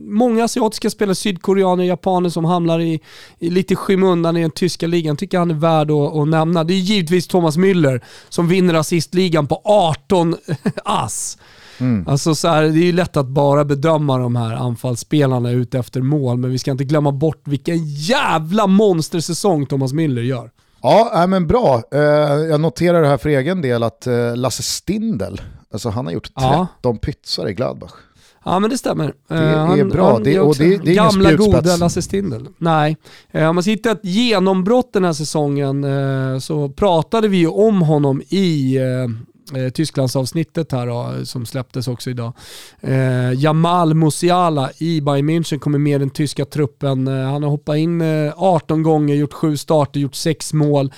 många 0.08 0.44
asiatiska 0.44 0.90
spelare, 0.90 1.14
sydkoreaner, 1.14 1.84
japaner 1.84 2.28
som 2.28 2.44
hamnar 2.44 2.80
i, 2.80 3.00
i 3.38 3.50
lite 3.50 3.76
skymundan 3.76 4.36
i 4.36 4.40
den 4.40 4.50
tyska 4.50 4.86
ligan. 4.86 5.16
Tycker 5.16 5.38
han 5.38 5.50
är 5.50 5.54
värd 5.54 5.90
att, 5.90 6.16
att 6.16 6.28
nämna. 6.28 6.64
Det 6.64 6.74
är 6.74 6.78
givetvis 6.78 7.28
Thomas 7.28 7.56
Müller 7.56 8.00
som 8.28 8.48
vinner 8.48 8.74
assistligan 8.74 9.46
på 9.46 9.60
18 9.64 10.36
ass. 10.84 11.38
Alltså 12.06 12.34
så 12.34 12.48
här, 12.48 12.62
det 12.62 12.78
är 12.78 12.84
ju 12.84 12.92
lätt 12.92 13.16
att 13.16 13.26
bara 13.26 13.64
bedöma 13.64 14.18
de 14.18 14.36
här 14.36 14.54
anfallsspelarna 14.54 15.50
ute 15.50 15.78
efter 15.78 16.00
mål, 16.02 16.36
men 16.36 16.50
vi 16.50 16.58
ska 16.58 16.70
inte 16.70 16.84
glömma 16.84 17.12
bort 17.12 17.42
vilken 17.44 17.86
jävla 17.86 18.66
monstersäsong 18.66 19.66
Thomas 19.66 19.92
Müller 19.92 20.22
gör. 20.22 20.50
Ja, 20.86 21.10
nej, 21.14 21.26
men 21.28 21.46
bra. 21.46 21.82
Eh, 21.92 22.00
jag 22.50 22.60
noterar 22.60 23.02
det 23.02 23.08
här 23.08 23.16
för 23.16 23.28
egen 23.28 23.62
del 23.62 23.82
att 23.82 24.06
eh, 24.06 24.36
Lasse 24.36 24.62
Stindl, 24.62 25.34
alltså 25.72 25.88
han 25.88 26.06
har 26.06 26.12
gjort 26.12 26.30
13 26.34 26.66
Ja. 26.82 26.94
pytsar 27.02 27.48
i 27.48 27.54
Gladbach. 27.54 27.92
Ja 28.44 28.58
men 28.58 28.70
det 28.70 28.78
stämmer. 28.78 29.14
Det 29.28 29.34
Eh, 29.34 29.70
är 29.70 29.84
bra. 29.84 30.18
Det- 30.18 30.30
gör 30.32 30.42
och 30.42 30.54
det- 30.56 30.76
det 30.84 30.90
är 30.90 30.94
Gamla 30.94 31.32
goda 31.32 31.76
Lasse 31.76 32.02
Stindl. 32.02 32.44
Nej. 32.58 32.96
Om 33.32 33.54
man 33.54 33.64
hittar 33.64 33.90
ett 33.92 34.04
genombrott 34.04 34.92
den 34.92 35.04
här 35.04 35.12
säsongen 35.12 35.86
så 36.40 36.68
pratade 36.68 37.28
vi 37.28 37.36
ju 37.36 37.48
om 37.48 37.82
honom 37.82 38.22
i 38.28 38.78
eh, 39.56 39.68
Tysklandsavsnittet 39.68 40.72
här 40.72 40.86
då, 40.86 41.26
som 41.26 41.46
släpptes 41.46 41.88
också 41.88 42.10
idag. 42.10 42.32
Eh, 42.80 43.32
Jamal 43.32 43.94
Musiala 43.94 44.70
i 44.78 45.00
Bayern 45.00 45.30
München 45.30 45.58
kommer 45.58 45.78
med 45.78 45.96
i 45.96 45.98
den 45.98 46.10
tyska 46.10 46.44
truppen. 46.44 47.08
Eh, 47.08 47.30
han 47.30 47.42
har 47.42 47.50
hoppat 47.50 47.76
in 47.76 48.00
eh, 48.00 48.32
18 48.36 48.82
gånger, 48.82 49.14
gjort 49.14 49.32
sju 49.32 49.56
starter, 49.56 50.00
gjort 50.00 50.14
sex 50.14 50.52
mål. 50.52 50.92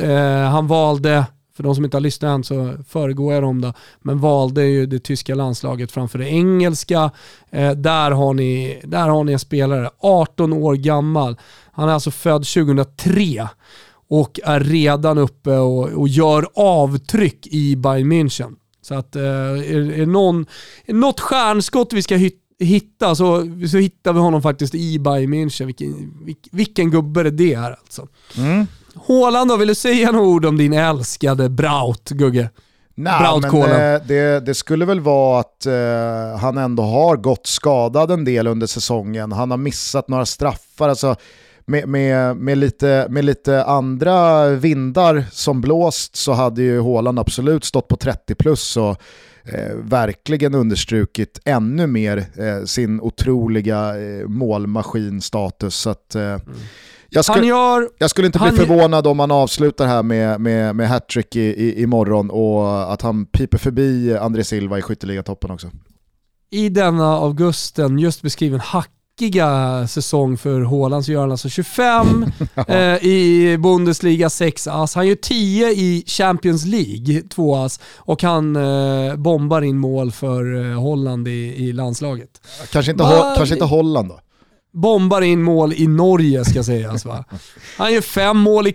Eh, 0.00 0.50
han 0.50 0.66
valde 0.66 1.24
för 1.60 1.62
de 1.62 1.74
som 1.74 1.84
inte 1.84 1.96
har 1.96 2.00
lyssnat 2.00 2.34
än 2.34 2.44
så 2.44 2.74
föregår 2.88 3.34
jag 3.34 3.42
dem 3.42 3.60
då. 3.60 3.72
Men 4.00 4.20
valde 4.20 4.64
ju 4.64 4.86
det 4.86 4.98
tyska 4.98 5.34
landslaget 5.34 5.92
framför 5.92 6.18
det 6.18 6.28
engelska. 6.28 7.10
Eh, 7.50 7.70
där, 7.70 8.10
har 8.10 8.34
ni, 8.34 8.80
där 8.84 9.08
har 9.08 9.24
ni 9.24 9.32
en 9.32 9.38
spelare, 9.38 9.90
18 9.98 10.52
år 10.52 10.74
gammal. 10.74 11.36
Han 11.72 11.88
är 11.88 11.92
alltså 11.92 12.10
född 12.10 12.44
2003 12.46 13.48
och 14.10 14.40
är 14.44 14.60
redan 14.60 15.18
uppe 15.18 15.50
och, 15.50 15.88
och 15.88 16.08
gör 16.08 16.46
avtryck 16.54 17.46
i 17.46 17.76
Bayern 17.76 18.12
München. 18.12 18.54
Så 18.82 18.94
att 18.94 19.16
eh, 19.16 19.22
är, 19.22 20.00
är, 20.00 20.06
någon, 20.06 20.46
är 20.86 20.94
något 20.94 21.20
stjärnskott 21.20 21.92
vi 21.92 22.02
ska 22.02 22.18
hitta 22.58 23.14
så, 23.14 23.46
så 23.70 23.78
hittar 23.78 24.12
vi 24.12 24.18
honom 24.18 24.42
faktiskt 24.42 24.74
i 24.74 24.98
Bayern 24.98 25.34
München. 25.34 25.66
Vilken, 25.66 26.14
vilken, 26.52 26.90
gubbe 26.90 27.30
det 27.30 27.54
är 27.54 27.70
alltså. 27.70 28.08
Haaland 29.08 29.50
då, 29.50 29.56
vill 29.56 29.68
du 29.68 29.74
säga 29.74 30.12
några 30.12 30.26
ord 30.26 30.44
om 30.44 30.56
din 30.56 30.72
älskade 30.72 31.48
Braut, 31.48 32.08
Gugge? 32.08 32.50
Nej, 32.94 33.12
men 33.12 33.40
Brautkolen. 33.40 33.94
eh, 33.94 34.02
det, 34.06 34.40
det 34.46 34.54
skulle 34.54 34.84
väl 34.84 35.00
vara 35.00 35.40
att 35.40 35.66
eh, 35.66 36.40
han 36.40 36.58
ändå 36.58 36.82
har 36.82 37.16
gått 37.16 37.46
skadad 37.46 38.10
en 38.10 38.24
del 38.24 38.46
under 38.46 38.66
säsongen. 38.66 39.32
Han 39.32 39.50
har 39.50 39.58
missat 39.58 40.08
några 40.08 40.26
straffar. 40.26 40.88
Alltså, 40.88 41.16
med, 41.70 41.88
med, 41.88 42.36
med, 42.36 42.58
lite, 42.58 43.06
med 43.10 43.24
lite 43.24 43.64
andra 43.64 44.48
vindar 44.48 45.24
som 45.32 45.60
blåst 45.60 46.16
så 46.16 46.32
hade 46.32 46.62
ju 46.62 46.82
Haaland 46.82 47.18
absolut 47.18 47.64
stått 47.64 47.88
på 47.88 47.96
30 47.96 48.34
plus 48.34 48.76
och 48.76 48.90
eh, 49.44 49.76
verkligen 49.82 50.54
understrukit 50.54 51.40
ännu 51.44 51.86
mer 51.86 52.16
eh, 52.18 52.64
sin 52.64 53.00
otroliga 53.00 53.96
eh, 54.00 54.26
målmaskinstatus. 54.28 55.74
Så 55.74 55.90
att, 55.90 56.14
eh, 56.14 56.22
jag, 56.22 56.38
Han 57.14 57.22
skulle, 57.22 57.46
gör, 57.46 57.88
jag 57.98 58.10
skulle 58.10 58.26
inte 58.26 58.38
bli 58.38 58.48
han- 58.48 58.56
förvånad 58.56 59.06
om 59.06 59.18
han 59.18 59.30
avslutar 59.30 59.86
här 59.86 60.02
med, 60.02 60.40
med, 60.40 60.76
med 60.76 60.88
hattrick 60.88 61.36
i, 61.36 61.40
i, 61.40 61.82
imorgon 61.82 62.30
och 62.30 62.92
att 62.92 63.02
han 63.02 63.26
piper 63.26 63.58
förbi 63.58 64.16
André 64.16 64.44
Silva 64.44 64.78
i 64.78 64.82
skytteligatoppen 64.82 65.50
också. 65.50 65.70
i 66.50 66.68
denna 66.68 67.12
augusten 67.16 67.98
just 67.98 68.22
beskriven 68.22 68.60
hackiga 69.24 69.86
säsong 69.88 70.36
för 70.38 70.60
Haaland 70.60 71.04
så 71.04 71.12
gör 71.12 71.20
han 71.20 71.30
alltså 71.30 71.48
25 71.48 72.26
eh, 72.68 72.76
i 73.04 73.56
Bundesliga 73.58 74.30
6 74.30 74.66
ass. 74.66 74.94
Han 74.94 75.06
gör 75.06 75.14
10 75.14 75.70
i 75.70 76.04
Champions 76.06 76.64
League 76.66 77.22
2 77.28 77.56
ass 77.56 77.80
och 77.96 78.22
han 78.22 78.56
eh, 78.56 79.16
bombar 79.16 79.62
in 79.62 79.78
mål 79.78 80.12
för 80.12 80.70
eh, 80.70 80.80
Holland 80.80 81.28
i, 81.28 81.54
i 81.56 81.72
landslaget. 81.72 82.28
Kanske 82.72 82.92
inte? 82.92 83.04
Ho- 83.04 83.36
kanske 83.36 83.54
inte 83.54 83.64
Holland 83.64 84.08
då? 84.08 84.20
Bombar 84.72 85.22
in 85.22 85.42
mål 85.42 85.72
i 85.72 85.86
Norge 85.86 86.44
ska 86.44 86.62
sägas 86.64 87.04
va. 87.04 87.24
Han 87.78 87.92
gör 87.92 88.00
fem 88.00 88.36
mål 88.38 88.66
i 88.66 88.72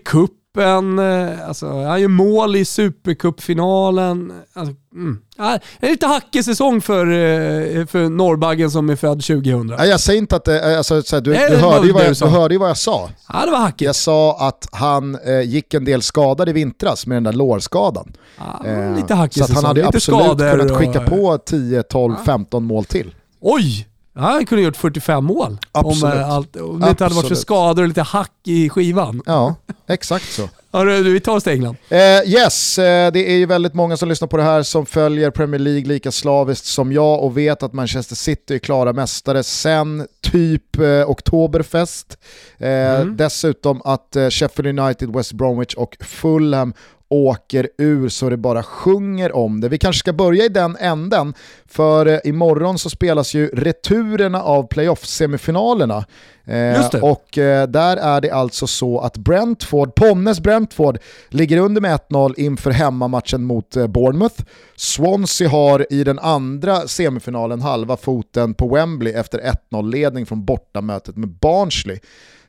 kuppen, 0.56 1.00
eh, 1.00 1.48
alltså, 1.48 1.84
han 1.84 2.02
gör 2.02 2.08
mål 2.08 2.56
i 2.56 2.66
supercupfinalen. 2.66 4.34
Alltså, 4.54 4.76
mm. 4.94 5.18
Ja, 5.38 5.60
En 5.80 5.90
lite 5.90 6.08
hackig 6.08 6.46
säsong 6.46 6.82
för, 6.82 7.06
eh, 7.06 7.86
för 7.86 8.10
norrbaggen 8.10 8.72
som 8.72 8.90
är 8.90 8.96
född 8.96 9.24
2000. 9.24 9.68
Nej, 9.78 9.90
jag 9.90 10.00
säger 10.00 10.20
inte 10.20 10.36
att 10.36 10.46
det, 10.46 10.78
alltså, 10.78 11.02
så 11.02 11.16
här, 11.16 11.22
du, 11.22 11.32
Nej, 11.34 11.50
du, 11.50 11.58
hörde 11.58 11.94
vad 11.94 12.02
du 12.02 12.08
jag, 12.08 12.18
sa. 12.18 12.26
du 12.26 12.32
hörde 12.32 12.54
ju 12.56 12.60
vad 12.60 12.70
jag 12.70 12.78
sa. 12.78 13.10
Ja 13.34 13.46
det 13.46 13.52
var 13.52 13.60
hackigt. 13.60 13.82
Jag 13.82 13.96
sa 13.96 14.38
att 14.48 14.68
han 14.72 15.16
eh, 15.16 15.42
gick 15.42 15.74
en 15.74 15.86
del 15.86 16.02
skadad 16.02 16.50
i 16.50 16.52
vintras 16.54 17.08
med 17.08 17.16
den 17.16 17.24
där 17.24 17.34
lårskadan. 17.34 18.14
Ja, 18.38 18.66
Eh, 18.70 18.96
lite 18.96 19.14
hackig 19.16 19.38
så 19.38 19.44
att 19.44 19.56
han 19.56 19.66
hade 19.66 19.80
lite 19.82 19.98
absolut 19.98 20.38
kunnat 20.38 20.72
och- 20.72 20.78
skicka 20.78 21.00
på 21.00 21.38
10, 21.38 21.84
12, 21.84 22.16
15 22.26 22.64
mål 22.64 22.86
till. 22.86 23.16
Oj! 23.42 23.88
Ja, 24.16 24.22
han 24.22 24.46
kunde 24.46 24.64
gjort 24.64 24.78
45 24.78 25.26
mål. 25.26 25.58
Absolut. 25.72 26.14
Om, 26.14 26.20
eh, 26.20 26.30
allt, 26.30 26.56
om 26.56 26.80
det 26.80 26.90
inte 26.90 27.04
hade 27.04 27.16
varit 27.16 27.28
för 27.28 27.36
skador 27.36 27.84
och 27.84 27.88
lite 27.88 28.02
hack 28.02 28.32
i 28.44 28.70
skivan. 28.70 29.22
Ja, 29.26 29.56
exakt 29.88 30.34
så. 30.34 30.50
Hörru, 30.72 31.04
du, 31.04 31.14
vi 31.14 31.20
tar 31.20 31.36
oss 31.36 31.44
till 31.44 31.54
England. 31.54 31.76
Eh, 31.90 32.00
yes, 32.26 32.78
eh, 32.80 33.12
det 33.12 33.32
är 33.32 33.36
ju 33.38 33.46
väldigt 33.46 33.74
många 33.74 33.98
som 33.98 34.10
lyssnar 34.10 34.28
på 34.28 34.38
det 34.38 34.44
här 34.44 34.64
som 34.64 34.86
följer 34.86 35.32
Premier 35.32 35.60
League 35.60 35.86
lika 35.88 36.12
slaviskt 36.12 36.66
som 36.66 36.92
jag 36.92 37.24
och 37.24 37.38
vet 37.38 37.64
att 37.64 37.74
Manchester 37.74 38.16
City 38.16 38.56
är 38.56 38.60
klara 38.60 38.94
mästare 38.94 39.44
sen 39.44 40.08
typ 40.22 40.80
eh, 40.80 41.10
Oktoberfest. 41.10 42.18
Eh, 42.58 42.70
Mm. 42.96 43.18
Dessutom 43.18 43.82
att 43.86 44.16
eh, 44.16 44.30
Sheffield 44.30 44.80
United, 44.80 45.16
West 45.16 45.34
Bromwich 45.34 45.74
och 45.74 45.98
Fulham 46.00 46.74
åker 47.16 47.70
ur 47.78 48.10
så 48.10 48.30
det 48.30 48.38
bara 48.38 48.64
sjunger 48.64 49.36
om 49.36 49.62
det. 49.62 49.70
Vi 49.70 49.78
kanske 49.78 50.00
ska 50.00 50.14
börja 50.14 50.46
i 50.46 50.50
den 50.50 50.78
änden, 50.80 51.34
för 51.66 52.06
eh, 52.06 52.20
imorgon 52.24 52.80
så 52.80 52.90
spelas 52.90 53.34
ju 53.34 53.48
returerna 53.48 54.42
av 54.42 54.68
playoff-semifinalerna. 54.68 56.06
Eh, 56.48 57.02
och 57.02 57.38
eh, 57.38 57.68
där 57.68 57.98
är 57.98 58.22
det 58.22 58.32
alltså 58.32 58.68
så 58.68 59.00
att 59.00 59.18
Brentford, 59.18 59.96
Ponnes 59.96 60.40
Brentford, 60.40 60.98
ligger 61.30 61.58
under 61.58 61.82
med 61.82 62.00
1-0 62.10 62.34
inför 62.38 62.72
hemmamatchen 62.72 63.44
mot 63.44 63.76
eh, 63.76 63.88
Bournemouth. 63.88 64.44
Swansea 64.76 65.50
har 65.50 65.94
i 65.94 66.04
den 66.04 66.20
andra 66.20 66.88
semifinalen 66.88 67.62
halva 67.62 67.98
foten 67.98 68.54
på 68.54 68.68
Wembley 68.68 69.14
efter 69.14 69.40
1-0-ledning 69.72 70.26
från 70.26 70.46
bortamötet 70.46 71.16
med 71.18 71.30
Barnsley. 71.30 72.00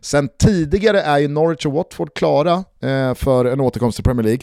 Sen 0.07 0.29
tidigare 0.39 1.01
är 1.01 1.19
ju 1.19 1.29
Norwich 1.29 1.67
och 1.67 1.73
Watford 1.73 2.15
klara 2.15 2.65
eh, 2.81 3.15
för 3.15 3.45
en 3.45 3.61
återkomst 3.61 3.97
till 3.97 4.05
Premier 4.05 4.25
League. 4.25 4.43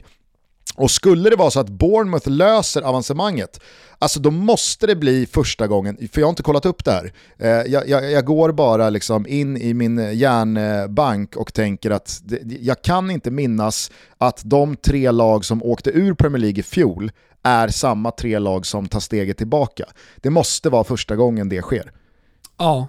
Och 0.75 0.91
skulle 0.91 1.29
det 1.29 1.35
vara 1.35 1.51
så 1.51 1.59
att 1.59 1.69
Bournemouth 1.69 2.29
löser 2.29 2.81
avancemanget, 2.81 3.59
alltså 3.99 4.19
då 4.19 4.31
måste 4.31 4.87
det 4.87 4.95
bli 4.95 5.25
första 5.25 5.67
gången, 5.67 5.97
för 6.11 6.21
jag 6.21 6.27
har 6.27 6.29
inte 6.29 6.43
kollat 6.43 6.65
upp 6.65 6.85
det 6.85 6.91
här. 6.91 7.13
Eh, 7.37 7.71
jag, 7.71 7.89
jag, 7.89 8.11
jag, 8.11 8.25
går 8.25 8.51
bara 8.51 8.89
liksom 8.89 9.27
in 9.27 9.57
i 9.57 9.73
min 9.73 10.17
järnbank 10.17 11.35
och 11.35 11.53
tänker 11.53 11.91
att 11.91 12.21
det, 12.23 12.39
jag 12.43 12.81
kan 12.81 13.11
inte 13.11 13.31
minnas 13.31 13.91
att 14.17 14.41
de 14.45 14.75
tre 14.75 15.11
lag 15.11 15.45
som 15.45 15.63
åkte 15.63 15.89
ur 15.89 16.13
Premier 16.13 16.41
League 16.41 16.59
i 16.59 16.63
fjol 16.63 17.11
är 17.43 17.67
samma 17.67 18.11
tre 18.11 18.39
lag 18.39 18.65
som 18.65 18.87
tar 18.87 18.99
steget 18.99 19.37
tillbaka. 19.37 19.85
Det 20.15 20.29
måste 20.29 20.69
vara 20.69 20.83
första 20.83 21.15
gången 21.15 21.49
det 21.49 21.61
sker. 21.61 21.91
Ja, 22.57 22.87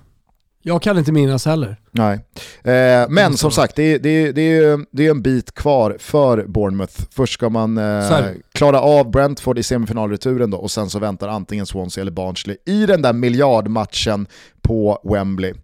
jag 0.66 0.82
kan 0.82 0.98
inte 0.98 1.12
minnas 1.12 1.46
heller. 1.46 1.76
Nej, 1.90 2.20
eh, 2.62 3.08
men 3.08 3.36
som 3.36 3.50
sagt, 3.50 3.76
det, 3.76 3.98
det, 3.98 4.32
det, 4.32 4.78
det 4.90 5.06
är 5.06 5.10
en 5.10 5.22
bit 5.22 5.54
kvar 5.54 5.96
för 6.00 6.44
Bournemouth. 6.46 6.94
Först 7.10 7.32
ska 7.32 7.48
man 7.48 7.78
eh, 7.78 8.26
klara 8.52 8.80
av 8.80 9.10
Brentford 9.10 9.58
i 9.58 9.62
semifinalreturen 9.62 10.50
då 10.50 10.58
och 10.58 10.70
sen 10.70 10.90
så 10.90 10.98
väntar 10.98 11.28
antingen 11.28 11.66
Swansea 11.66 12.02
eller 12.02 12.12
Barnsley 12.12 12.56
i 12.66 12.86
den 12.86 13.02
där 13.02 13.12
miljardmatchen 13.12 14.26
på 14.64 15.00
Wembley. 15.04 15.54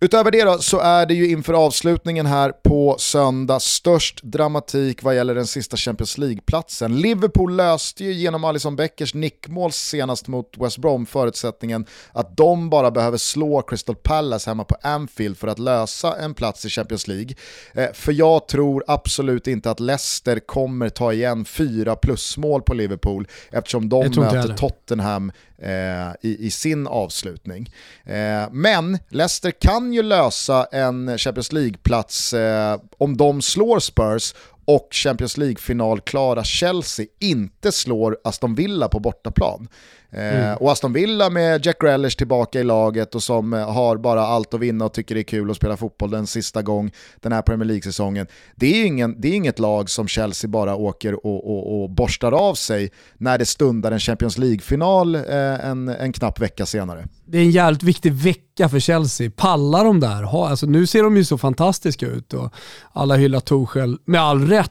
Utöver 0.00 0.30
det 0.30 0.44
då, 0.44 0.58
så 0.58 0.78
är 0.78 1.06
det 1.06 1.14
ju 1.14 1.30
inför 1.30 1.52
avslutningen 1.52 2.26
här 2.26 2.52
på 2.52 2.96
söndag 2.98 3.60
störst 3.60 4.22
dramatik 4.22 5.02
vad 5.02 5.16
gäller 5.16 5.34
den 5.34 5.46
sista 5.46 5.76
Champions 5.76 6.18
League-platsen. 6.18 7.00
Liverpool 7.00 7.56
löste 7.56 8.04
ju 8.04 8.12
genom 8.12 8.44
Alison 8.44 8.76
Beckers 8.76 9.14
nickmål 9.14 9.72
senast 9.72 10.28
mot 10.28 10.58
West 10.58 10.78
Brom 10.78 11.06
förutsättningen 11.06 11.86
att 12.12 12.36
de 12.36 12.70
bara 12.70 12.90
behöver 12.90 13.18
slå 13.18 13.62
Crystal 13.62 13.96
Palace 13.96 14.50
hemma 14.50 14.64
på 14.64 14.76
Anfield 14.82 15.38
för 15.38 15.48
att 15.48 15.58
lösa 15.58 16.16
en 16.16 16.34
plats 16.34 16.64
i 16.64 16.68
Champions 16.68 17.08
League. 17.08 17.34
Eh, 17.74 17.92
för 17.92 18.12
jag 18.12 18.48
tror 18.48 18.84
absolut 18.86 19.46
inte 19.46 19.70
att 19.70 19.80
Leicester 19.80 20.38
kommer 20.38 20.88
ta 20.88 21.12
igen 21.12 21.44
fyra 21.44 21.96
plusmål 21.96 22.62
på 22.62 22.74
Liverpool 22.74 23.26
eftersom 23.50 23.88
de 23.88 24.08
möter 24.16 24.56
Tottenham 24.56 25.32
eh, 25.64 26.12
i, 26.20 26.46
i, 26.46 26.50
sin 26.50 26.86
avslutning. 26.86 27.70
Eh, 28.04 28.50
men 28.50 28.98
Leicester 29.08 29.50
kan 29.50 29.92
ju 29.92 30.02
lösa 30.02 30.64
en 30.64 31.18
Champions 31.18 31.52
League-plats 31.52 32.32
eh, 32.32 32.80
om 32.98 33.16
de 33.16 33.42
slår 33.42 33.78
Spurs 33.78 34.34
och 34.66 34.88
Champions 34.90 35.36
League-final 35.36 36.00
klara 36.00 36.44
Chelsea 36.44 37.06
inte 37.20 37.72
slår 37.72 38.18
Aston 38.24 38.54
Villa 38.54 38.88
på 38.88 39.00
bortaplan. 39.00 39.68
Eh, 40.14 40.44
mm. 40.44 40.56
och 40.56 40.72
Aston 40.72 40.92
Villa 40.92 41.30
med 41.30 41.66
Jack 41.66 41.80
Grealish 41.80 42.16
tillbaka 42.16 42.60
i 42.60 42.64
laget 42.64 43.14
och 43.14 43.22
som 43.22 43.54
eh, 43.54 43.72
har 43.72 43.96
bara 43.96 44.20
allt 44.20 44.54
att 44.54 44.60
vinna 44.60 44.84
och 44.84 44.92
tycker 44.92 45.14
det 45.14 45.20
är 45.20 45.22
kul 45.22 45.50
att 45.50 45.56
spela 45.56 45.76
fotboll 45.76 46.10
den 46.10 46.26
sista 46.26 46.62
gång 46.62 46.90
den 47.20 47.32
här 47.32 47.42
Premier 47.42 47.66
League-säsongen. 47.66 48.26
Det 48.56 48.66
är, 48.66 48.86
ingen, 48.86 49.20
det 49.20 49.28
är 49.28 49.32
inget 49.32 49.58
lag 49.58 49.90
som 49.90 50.08
Chelsea 50.08 50.50
bara 50.50 50.74
åker 50.74 51.26
och, 51.26 51.50
och, 51.50 51.82
och 51.82 51.90
borstar 51.90 52.32
av 52.32 52.54
sig 52.54 52.90
när 53.14 53.38
det 53.38 53.46
stundar 53.46 53.92
en 53.92 54.00
Champions 54.00 54.38
League-final 54.38 55.14
eh, 55.14 55.66
en, 55.66 55.88
en 55.88 56.12
knapp 56.12 56.40
vecka 56.40 56.66
senare. 56.66 57.06
Det 57.26 57.38
är 57.38 57.42
en 57.42 57.50
jävligt 57.50 57.82
viktig 57.82 58.12
vecka 58.12 58.68
för 58.68 58.78
Chelsea. 58.78 59.30
Pallar 59.36 59.84
de 59.84 60.00
där? 60.00 60.22
Ha, 60.22 60.48
alltså 60.48 60.66
nu 60.66 60.86
ser 60.86 61.02
de 61.02 61.16
ju 61.16 61.24
så 61.24 61.38
fantastiska 61.38 62.06
ut 62.06 62.34
och 62.34 62.54
alla 62.92 63.16
hyllar 63.16 63.40
Torshäll 63.40 63.98
med 64.04 64.20
all 64.20 64.48
rätt. 64.48 64.70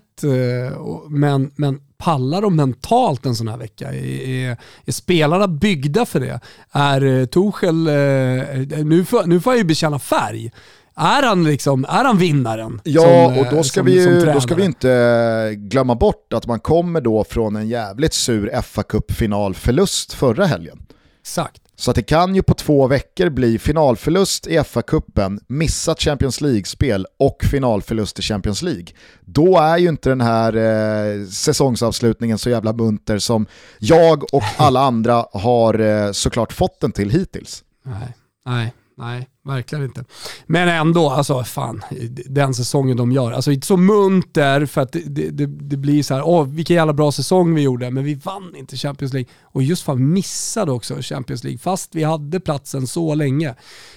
Men, 1.09 1.51
men 1.55 1.79
pallar 2.03 2.41
de 2.41 2.55
mentalt 2.55 3.25
en 3.25 3.35
sån 3.35 3.47
här 3.47 3.57
vecka? 3.57 3.93
Är, 3.93 4.57
är 4.85 4.91
spelarna 4.91 5.47
byggda 5.47 6.05
för 6.05 6.19
det? 6.19 6.39
Är 6.71 7.05
eh, 7.05 7.25
Torshäll, 7.25 7.87
eh, 7.87 8.85
nu 8.85 9.05
får, 9.05 9.23
nu 9.25 9.41
får 9.41 9.53
jag 9.53 9.57
ju 9.57 9.63
bekänna 9.63 9.99
färg. 9.99 10.51
Är 10.95 11.23
han, 11.23 11.43
liksom, 11.43 11.85
är 11.85 12.03
han 12.03 12.17
vinnaren? 12.17 12.81
Ja, 12.83 13.01
som, 13.01 13.37
och 13.37 13.45
då 13.51 13.55
eh, 13.55 13.61
ska, 13.61 13.79
som, 13.79 13.85
vi 13.85 14.03
ju, 14.03 14.25
då 14.33 14.41
ska 14.41 14.55
vi 14.55 14.65
inte 14.65 15.53
glömma 15.57 15.95
bort 15.95 16.33
att 16.33 16.47
man 16.47 16.59
kommer 16.59 17.01
då 17.01 17.23
från 17.23 17.55
en 17.55 17.67
jävligt 17.67 18.13
sur 18.13 18.61
fa 18.61 18.83
cup 18.83 19.11
finalförlust 19.11 20.13
förra 20.13 20.45
helgen. 20.45 20.85
Exakt. 21.21 21.61
Så 21.83 21.91
att 21.91 21.95
det 21.95 22.03
kan 22.03 22.35
ju 22.35 22.43
på 22.43 22.53
två 22.53 22.87
veckor 22.87 23.29
bli 23.29 23.59
finalförlust 23.59 24.47
i 24.47 24.59
FA-cupen, 24.59 25.39
missat 25.47 26.01
Champions 26.01 26.41
League-spel 26.41 27.07
och 27.19 27.43
finalförlust 27.43 28.19
i 28.19 28.21
Champions 28.21 28.61
League. 28.61 28.85
Då 29.21 29.57
är 29.59 29.77
ju 29.77 29.89
inte 29.89 30.09
den 30.09 30.21
här 30.21 30.55
eh, 30.55 31.25
säsongsavslutningen 31.25 32.37
så 32.37 32.49
jävla 32.49 32.73
munter 32.73 33.17
som 33.17 33.45
jag 33.79 34.33
och 34.33 34.43
alla 34.57 34.79
andra 34.79 35.25
har 35.33 35.79
eh, 35.79 36.11
såklart 36.11 36.53
fått 36.53 36.79
den 36.79 36.91
till 36.91 37.09
hittills. 37.09 37.63
Nej, 37.85 38.15
nej, 38.45 38.73
nej 38.97 39.27
verkligen 39.45 39.83
inte. 39.83 40.05
Men 40.45 40.69
ändå, 40.69 41.09
alltså 41.09 41.43
fan, 41.43 41.81
den 42.25 42.53
säsongen 42.53 42.97
de 42.97 43.11
gör. 43.11 43.31
Alltså 43.31 43.51
inte 43.51 43.67
så 43.67 43.77
munter 43.77 44.65
för 44.65 44.81
att 44.81 44.91
det, 44.91 45.29
det, 45.29 45.45
det 45.45 45.77
blir 45.77 46.03
så 46.03 46.13
här, 46.13 46.27
åh 46.27 46.47
vilken 46.47 46.75
jävla 46.75 46.93
bra 46.93 47.11
säsong 47.11 47.55
vi 47.55 47.61
gjorde, 47.61 47.91
men 47.91 48.03
vi 48.03 48.15
vann 48.15 48.55
inte 48.55 48.77
Champions 48.77 49.13
League. 49.13 49.29
Och 49.43 49.63
just 49.63 49.83
fan 49.83 50.13
missade 50.13 50.71
också 50.71 50.95
Champions 51.01 51.43
League, 51.43 51.57
fast 51.57 51.95
vi 51.95 52.03
hade 52.03 52.39
platsen 52.39 52.87
så 52.87 53.15
länge. 53.15 53.55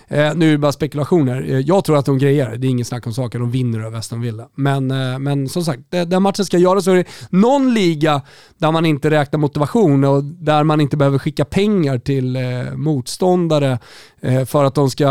Eh, 0.09 0.34
nu 0.34 0.49
är 0.49 0.53
det 0.53 0.59
bara 0.59 0.72
spekulationer. 0.72 1.42
Eh, 1.42 1.59
jag 1.59 1.84
tror 1.84 1.97
att 1.97 2.07
de 2.07 2.18
grejer 2.18 2.57
det 2.57 2.66
är 2.66 2.70
inget 2.70 2.86
snack 2.86 3.07
om 3.07 3.14
saker, 3.14 3.38
de 3.38 3.51
vinner 3.51 3.80
över 3.80 3.99
Aston 3.99 4.20
Villa. 4.20 4.49
Men, 4.55 4.90
eh, 4.90 5.18
men 5.18 5.49
som 5.49 5.64
sagt, 5.64 5.82
den 5.90 6.22
matchen 6.22 6.44
ska 6.44 6.59
göras 6.59 6.84
så 6.84 6.90
är 6.90 6.97
det 6.97 7.05
någon 7.30 7.74
liga 7.74 8.22
där 8.59 8.72
man 8.72 8.86
inte 8.86 9.11
räknar 9.11 9.38
motivation 9.38 10.05
och 10.05 10.24
där 10.24 10.64
man 10.64 10.80
inte 10.80 10.97
behöver 10.97 11.18
skicka 11.18 11.44
pengar 11.44 11.99
till 11.99 12.36
eh, 12.36 12.42
motståndare 12.76 13.78
för 14.47 14.64
att 14.64 14.74
de 14.74 14.91
ska 14.91 15.07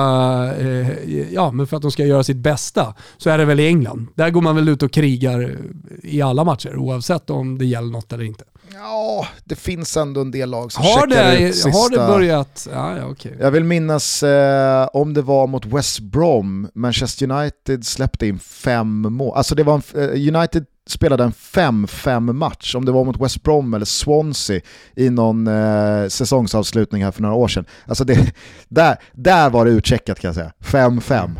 Eh, 0.65 1.33
ja, 1.33 1.51
men 1.51 1.67
för 1.67 1.77
att 1.77 1.81
de 1.81 1.91
ska 1.91 2.05
göra 2.05 2.23
sitt 2.23 2.37
bästa, 2.37 2.93
så 3.17 3.29
är 3.29 3.37
det 3.37 3.45
väl 3.45 3.59
i 3.59 3.67
England. 3.67 4.07
Där 4.15 4.29
går 4.29 4.41
man 4.41 4.55
väl 4.55 4.69
ut 4.69 4.83
och 4.83 4.91
krigar 4.91 5.57
i 6.03 6.21
alla 6.21 6.43
matcher, 6.43 6.75
oavsett 6.75 7.29
om 7.29 7.57
det 7.57 7.65
gäller 7.65 7.91
något 7.91 8.13
eller 8.13 8.23
inte. 8.23 8.43
Ja, 8.73 9.27
det 9.43 9.55
finns 9.55 9.97
ändå 9.97 10.21
en 10.21 10.31
del 10.31 10.49
lag 10.49 10.71
som 10.71 10.83
har 10.83 11.07
det, 11.07 11.39
ut 11.39 11.55
sista... 11.55 11.69
Har 11.69 11.89
det 11.89 11.97
börjat? 11.97 12.67
Ja, 12.73 12.97
ja, 12.97 13.05
okay. 13.05 13.31
Jag 13.39 13.51
vill 13.51 13.63
minnas 13.63 14.23
eh, 14.23 14.87
om 14.93 15.13
det 15.13 15.21
var 15.21 15.47
mot 15.47 15.65
West 15.65 15.99
Brom, 15.99 16.67
Manchester 16.73 17.31
United 17.31 17.85
släppte 17.85 18.27
in 18.27 18.39
fem 18.39 19.01
mål. 19.01 19.37
Alltså 19.37 19.55
det 19.55 19.63
var 19.63 19.81
en, 19.93 20.01
eh, 20.01 20.35
United 20.35 20.65
spelade 20.87 21.23
en 21.23 21.31
5-5 21.31 22.33
match, 22.33 22.75
om 22.75 22.85
det 22.85 22.91
var 22.91 23.05
mot 23.05 23.21
West 23.21 23.43
Brom 23.43 23.73
eller 23.73 23.85
Swansea 23.85 24.61
i 24.95 25.09
någon 25.09 25.47
eh, 25.47 26.07
säsongsavslutning 26.07 27.03
här 27.03 27.11
för 27.11 27.21
några 27.21 27.35
år 27.35 27.47
sedan. 27.47 27.65
Alltså 27.85 28.03
det, 28.03 28.33
där, 28.67 28.97
där 29.11 29.49
var 29.49 29.65
det 29.65 29.71
utcheckat 29.71 30.19
kan 30.19 30.27
jag 30.27 30.35
säga, 30.35 30.51
5-5. 30.59 31.35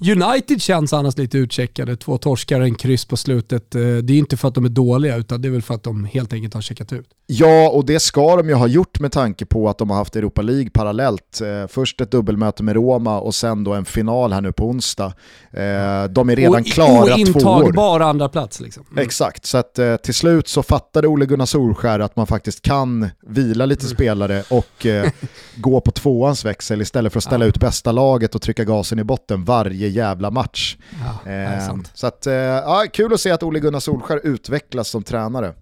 United 0.00 0.62
känns 0.62 0.92
annars 0.92 1.16
lite 1.16 1.38
utcheckade, 1.38 1.96
två 1.96 2.18
torskar, 2.18 2.60
en 2.60 2.74
kryss 2.74 3.04
på 3.04 3.16
slutet. 3.16 3.74
Eh, 3.74 3.80
det 3.80 4.12
är 4.12 4.18
inte 4.18 4.36
för 4.36 4.48
att 4.48 4.54
de 4.54 4.64
är 4.64 4.68
dåliga 4.68 5.16
utan 5.16 5.42
det 5.42 5.48
är 5.48 5.52
väl 5.52 5.62
för 5.62 5.74
att 5.74 5.82
de 5.82 6.04
helt 6.04 6.32
enkelt 6.32 6.54
har 6.54 6.60
checkat 6.60 6.92
ut. 6.92 7.06
Ja, 7.26 7.70
och 7.70 7.84
det 7.84 8.00
ska 8.00 8.36
de 8.36 8.48
ju 8.48 8.54
ha 8.54 8.66
gjort 8.66 9.00
med 9.00 9.12
tanke 9.12 9.46
på 9.46 9.68
att 9.68 9.78
de 9.78 9.90
har 9.90 9.96
haft 9.96 10.16
Europa 10.16 10.42
League 10.42 10.70
parallellt. 10.70 11.40
Eh, 11.40 11.66
först 11.68 12.00
ett 12.00 12.10
dubbelmöte 12.10 12.62
med 12.62 12.74
Roma 12.74 13.20
och 13.20 13.34
sen 13.34 13.64
då 13.64 13.74
en 13.74 13.84
final 13.84 14.32
här 14.32 14.40
nu 14.40 14.52
på 14.52 14.66
onsdag. 14.66 15.12
Eh, 15.52 16.04
de 16.10 16.30
är 16.30 16.36
redan 16.36 16.60
och, 16.60 16.66
klara 16.66 17.16
tvåor. 17.16 17.64
Ointagbar 17.64 18.00
andra 18.00 18.28
plats 18.28 18.60
liksom. 18.60 18.84
Mm. 18.90 19.04
Exakt, 19.04 19.46
så 19.46 19.58
att 19.58 19.78
till 20.02 20.14
slut 20.14 20.48
så 20.48 20.62
fattade 20.62 21.08
Ole 21.08 21.26
Gunnar 21.26 21.46
Solskär 21.46 22.00
att 22.00 22.16
man 22.16 22.26
faktiskt 22.26 22.62
kan 22.62 23.08
vila 23.26 23.66
lite 23.66 23.86
mm. 23.86 23.94
spelare 23.94 24.42
och 24.50 24.86
gå 25.56 25.80
på 25.80 25.90
tvåans 25.90 26.44
växel 26.44 26.82
istället 26.82 27.12
för 27.12 27.18
att 27.18 27.24
ställa 27.24 27.44
ja. 27.44 27.48
ut 27.48 27.60
bästa 27.60 27.92
laget 27.92 28.34
och 28.34 28.42
trycka 28.42 28.64
gasen 28.64 28.98
i 28.98 29.04
botten 29.04 29.44
varje 29.44 29.89
jävla 29.90 30.30
match. 30.30 30.76
Ja, 31.24 31.30
eh, 31.32 31.76
så 31.94 32.06
att, 32.06 32.26
eh, 32.26 32.34
ja, 32.34 32.84
kul 32.92 33.14
att 33.14 33.20
se 33.20 33.30
att 33.30 33.42
Ole 33.42 33.60
Gunnar 33.60 33.80
Solskär 33.80 34.20
utvecklas 34.24 34.88
som 34.88 35.02
tränare. 35.02 35.54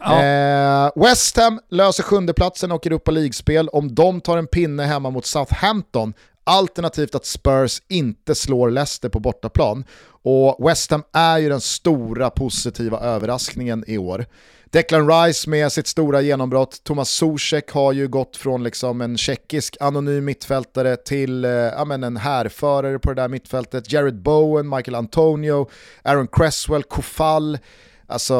Ja. 0.00 0.22
Eh, 0.22 0.90
West 0.96 1.36
Ham 1.36 1.60
löser 1.70 2.02
sjundeplatsen 2.02 2.72
och 2.72 2.86
Europa 2.86 3.10
League-spel 3.10 3.68
om 3.68 3.94
de 3.94 4.20
tar 4.20 4.38
en 4.38 4.46
pinne 4.46 4.82
hemma 4.82 5.10
mot 5.10 5.26
Southampton 5.26 6.12
Alternativt 6.48 7.14
att 7.14 7.26
Spurs 7.26 7.82
inte 7.88 8.34
slår 8.34 8.70
Leicester 8.70 9.08
på 9.08 9.20
bortaplan. 9.20 9.84
Och 10.22 10.68
West 10.68 10.90
Ham 10.90 11.02
är 11.12 11.38
ju 11.38 11.48
den 11.48 11.60
stora 11.60 12.30
positiva 12.30 13.00
överraskningen 13.00 13.84
i 13.86 13.98
år. 13.98 14.26
Declan 14.70 15.10
Rice 15.10 15.50
med 15.50 15.72
sitt 15.72 15.86
stora 15.86 16.20
genombrott, 16.20 16.84
Thomas 16.84 17.10
Zuzek 17.10 17.70
har 17.70 17.92
ju 17.92 18.08
gått 18.08 18.36
från 18.36 18.62
liksom 18.62 19.00
en 19.00 19.16
tjeckisk 19.16 19.76
anonym 19.80 20.24
mittfältare 20.24 20.96
till 20.96 21.44
eh, 21.44 21.50
ja, 21.50 21.94
en 21.94 22.16
härförare 22.16 22.98
på 22.98 23.12
det 23.12 23.22
där 23.22 23.28
mittfältet. 23.28 23.92
Jared 23.92 24.22
Bowen, 24.22 24.68
Michael 24.68 24.94
Antonio, 24.94 25.68
Aaron 26.02 26.28
Cresswell, 26.28 26.82
Kofall. 26.82 27.58
Alltså, 28.06 28.36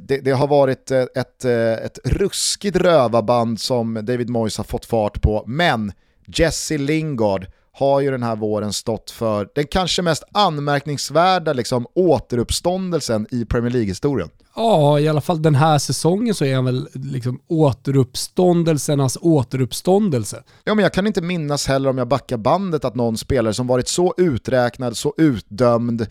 det, 0.00 0.18
det, 0.18 0.30
har 0.30 0.46
varit 0.46 0.90
eh, 0.90 1.02
ett, 1.02 1.44
eh, 1.44 1.72
ett 1.72 1.98
ruskigt 2.04 2.76
rövarband 2.76 3.60
som 3.60 3.94
David 3.94 4.30
Moyes 4.30 4.56
har 4.56 4.64
fått 4.64 4.84
fart 4.84 5.22
på, 5.22 5.44
men 5.46 5.92
Jesse 6.26 6.78
Lingard 6.78 7.46
har 7.72 8.00
ju 8.00 8.10
den 8.10 8.22
här 8.22 8.36
våren 8.36 8.72
stått 8.72 9.10
för 9.10 9.48
den 9.54 9.66
kanske 9.66 10.02
mest 10.02 10.24
anmärkningsvärda 10.32 11.52
liksom, 11.52 11.86
återuppståndelsen 11.94 13.26
i 13.30 13.44
Premier 13.44 13.72
League-historien. 13.72 14.30
Ja, 14.56 15.00
i 15.00 15.08
alla 15.08 15.20
fall 15.20 15.42
den 15.42 15.54
här 15.54 15.78
säsongen 15.78 16.34
så 16.34 16.44
är 16.44 16.54
han 16.54 16.64
väl 16.64 16.88
liksom 16.92 17.40
återuppståndelsernas 17.46 19.18
återuppståndelse. 19.20 20.42
Ja, 20.64 20.74
men 20.74 20.82
jag 20.82 20.92
kan 20.92 21.06
inte 21.06 21.22
minnas 21.22 21.66
heller 21.66 21.90
om 21.90 21.98
jag 21.98 22.08
backar 22.08 22.36
bandet 22.36 22.84
att 22.84 22.94
någon 22.94 23.18
spelare 23.18 23.54
som 23.54 23.66
varit 23.66 23.88
så 23.88 24.14
uträknad, 24.16 24.96
så 24.96 25.14
utdömd, 25.16 26.06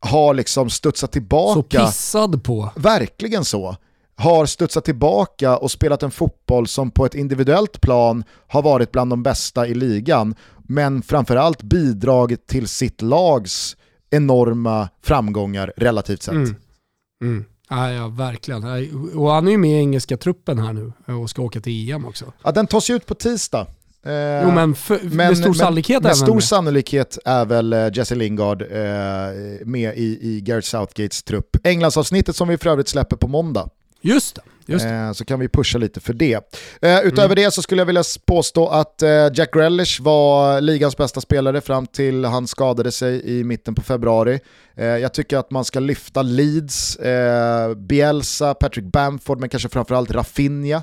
har 0.00 0.34
liksom 0.34 0.70
studsat 0.70 1.12
tillbaka. 1.12 1.54
Så 1.54 1.86
pissad 1.86 2.44
på. 2.44 2.70
Verkligen 2.76 3.44
så 3.44 3.76
har 4.16 4.46
studsat 4.46 4.84
tillbaka 4.84 5.56
och 5.56 5.70
spelat 5.70 6.02
en 6.02 6.10
fotboll 6.10 6.66
som 6.68 6.90
på 6.90 7.06
ett 7.06 7.14
individuellt 7.14 7.80
plan 7.80 8.24
har 8.48 8.62
varit 8.62 8.92
bland 8.92 9.12
de 9.12 9.22
bästa 9.22 9.66
i 9.66 9.74
ligan, 9.74 10.34
men 10.62 11.02
framförallt 11.02 11.62
bidragit 11.62 12.46
till 12.46 12.68
sitt 12.68 13.02
lags 13.02 13.76
enorma 14.10 14.88
framgångar 15.02 15.72
relativt 15.76 16.22
sett. 16.22 16.34
Mm. 16.34 16.54
Mm. 17.22 17.44
Ja, 17.68 17.92
ja, 17.92 18.08
verkligen. 18.08 18.64
Och 19.14 19.30
han 19.30 19.46
är 19.46 19.50
ju 19.50 19.58
med 19.58 19.70
i 19.70 19.74
engelska 19.74 20.16
truppen 20.16 20.58
här 20.58 20.72
nu 20.72 20.92
och 21.14 21.30
ska 21.30 21.42
åka 21.42 21.60
till 21.60 21.90
EM 21.90 22.04
också. 22.04 22.32
Ja, 22.42 22.52
den 22.52 22.66
tas 22.66 22.90
ju 22.90 22.94
ut 22.94 23.06
på 23.06 23.14
tisdag. 23.14 23.66
Eh, 24.06 24.42
jo 24.42 24.50
men, 24.50 24.74
för, 24.74 24.98
men 25.02 25.16
med 25.16 25.38
stor 25.38 25.54
sannolikhet 25.54 26.02
med, 26.02 26.10
med 26.10 26.16
stor 26.16 26.40
sannolikhet 26.40 27.18
är 27.24 27.44
väl 27.44 27.72
eh, 27.72 27.88
Jesse 27.92 28.14
Lingard 28.14 28.62
eh, 28.62 28.68
med 29.64 29.96
i, 29.96 30.18
i 30.22 30.40
Gareth 30.40 30.66
Southgates 30.66 31.22
trupp. 31.22 31.56
Englandsavsnittet 31.64 32.36
som 32.36 32.48
vi 32.48 32.58
för 32.58 32.70
övrigt 32.70 32.88
släpper 32.88 33.16
på 33.16 33.28
måndag. 33.28 33.68
Just 34.06 34.34
det. 34.34 34.42
Eh, 34.84 35.12
så 35.12 35.24
kan 35.24 35.40
vi 35.40 35.48
pusha 35.48 35.78
lite 35.78 36.00
för 36.00 36.12
det. 36.12 36.54
Eh, 36.82 37.00
utöver 37.00 37.24
mm. 37.24 37.36
det 37.36 37.50
så 37.50 37.62
skulle 37.62 37.80
jag 37.80 37.86
vilja 37.86 38.02
påstå 38.26 38.68
att 38.68 39.02
eh, 39.02 39.10
Jack 39.34 39.54
Grealish 39.54 40.02
var 40.02 40.60
ligans 40.60 40.96
bästa 40.96 41.20
spelare 41.20 41.60
fram 41.60 41.86
till 41.86 42.24
han 42.24 42.46
skadade 42.46 42.92
sig 42.92 43.38
i 43.38 43.44
mitten 43.44 43.74
på 43.74 43.82
februari. 43.82 44.40
Jag 44.78 45.14
tycker 45.14 45.36
att 45.36 45.50
man 45.50 45.64
ska 45.64 45.80
lyfta 45.80 46.22
Leeds, 46.22 46.98
Bielsa, 47.76 48.54
Patrick 48.54 48.84
Bamford 48.84 49.40
men 49.40 49.48
kanske 49.48 49.68
framförallt 49.68 50.10
Rafinha. 50.10 50.82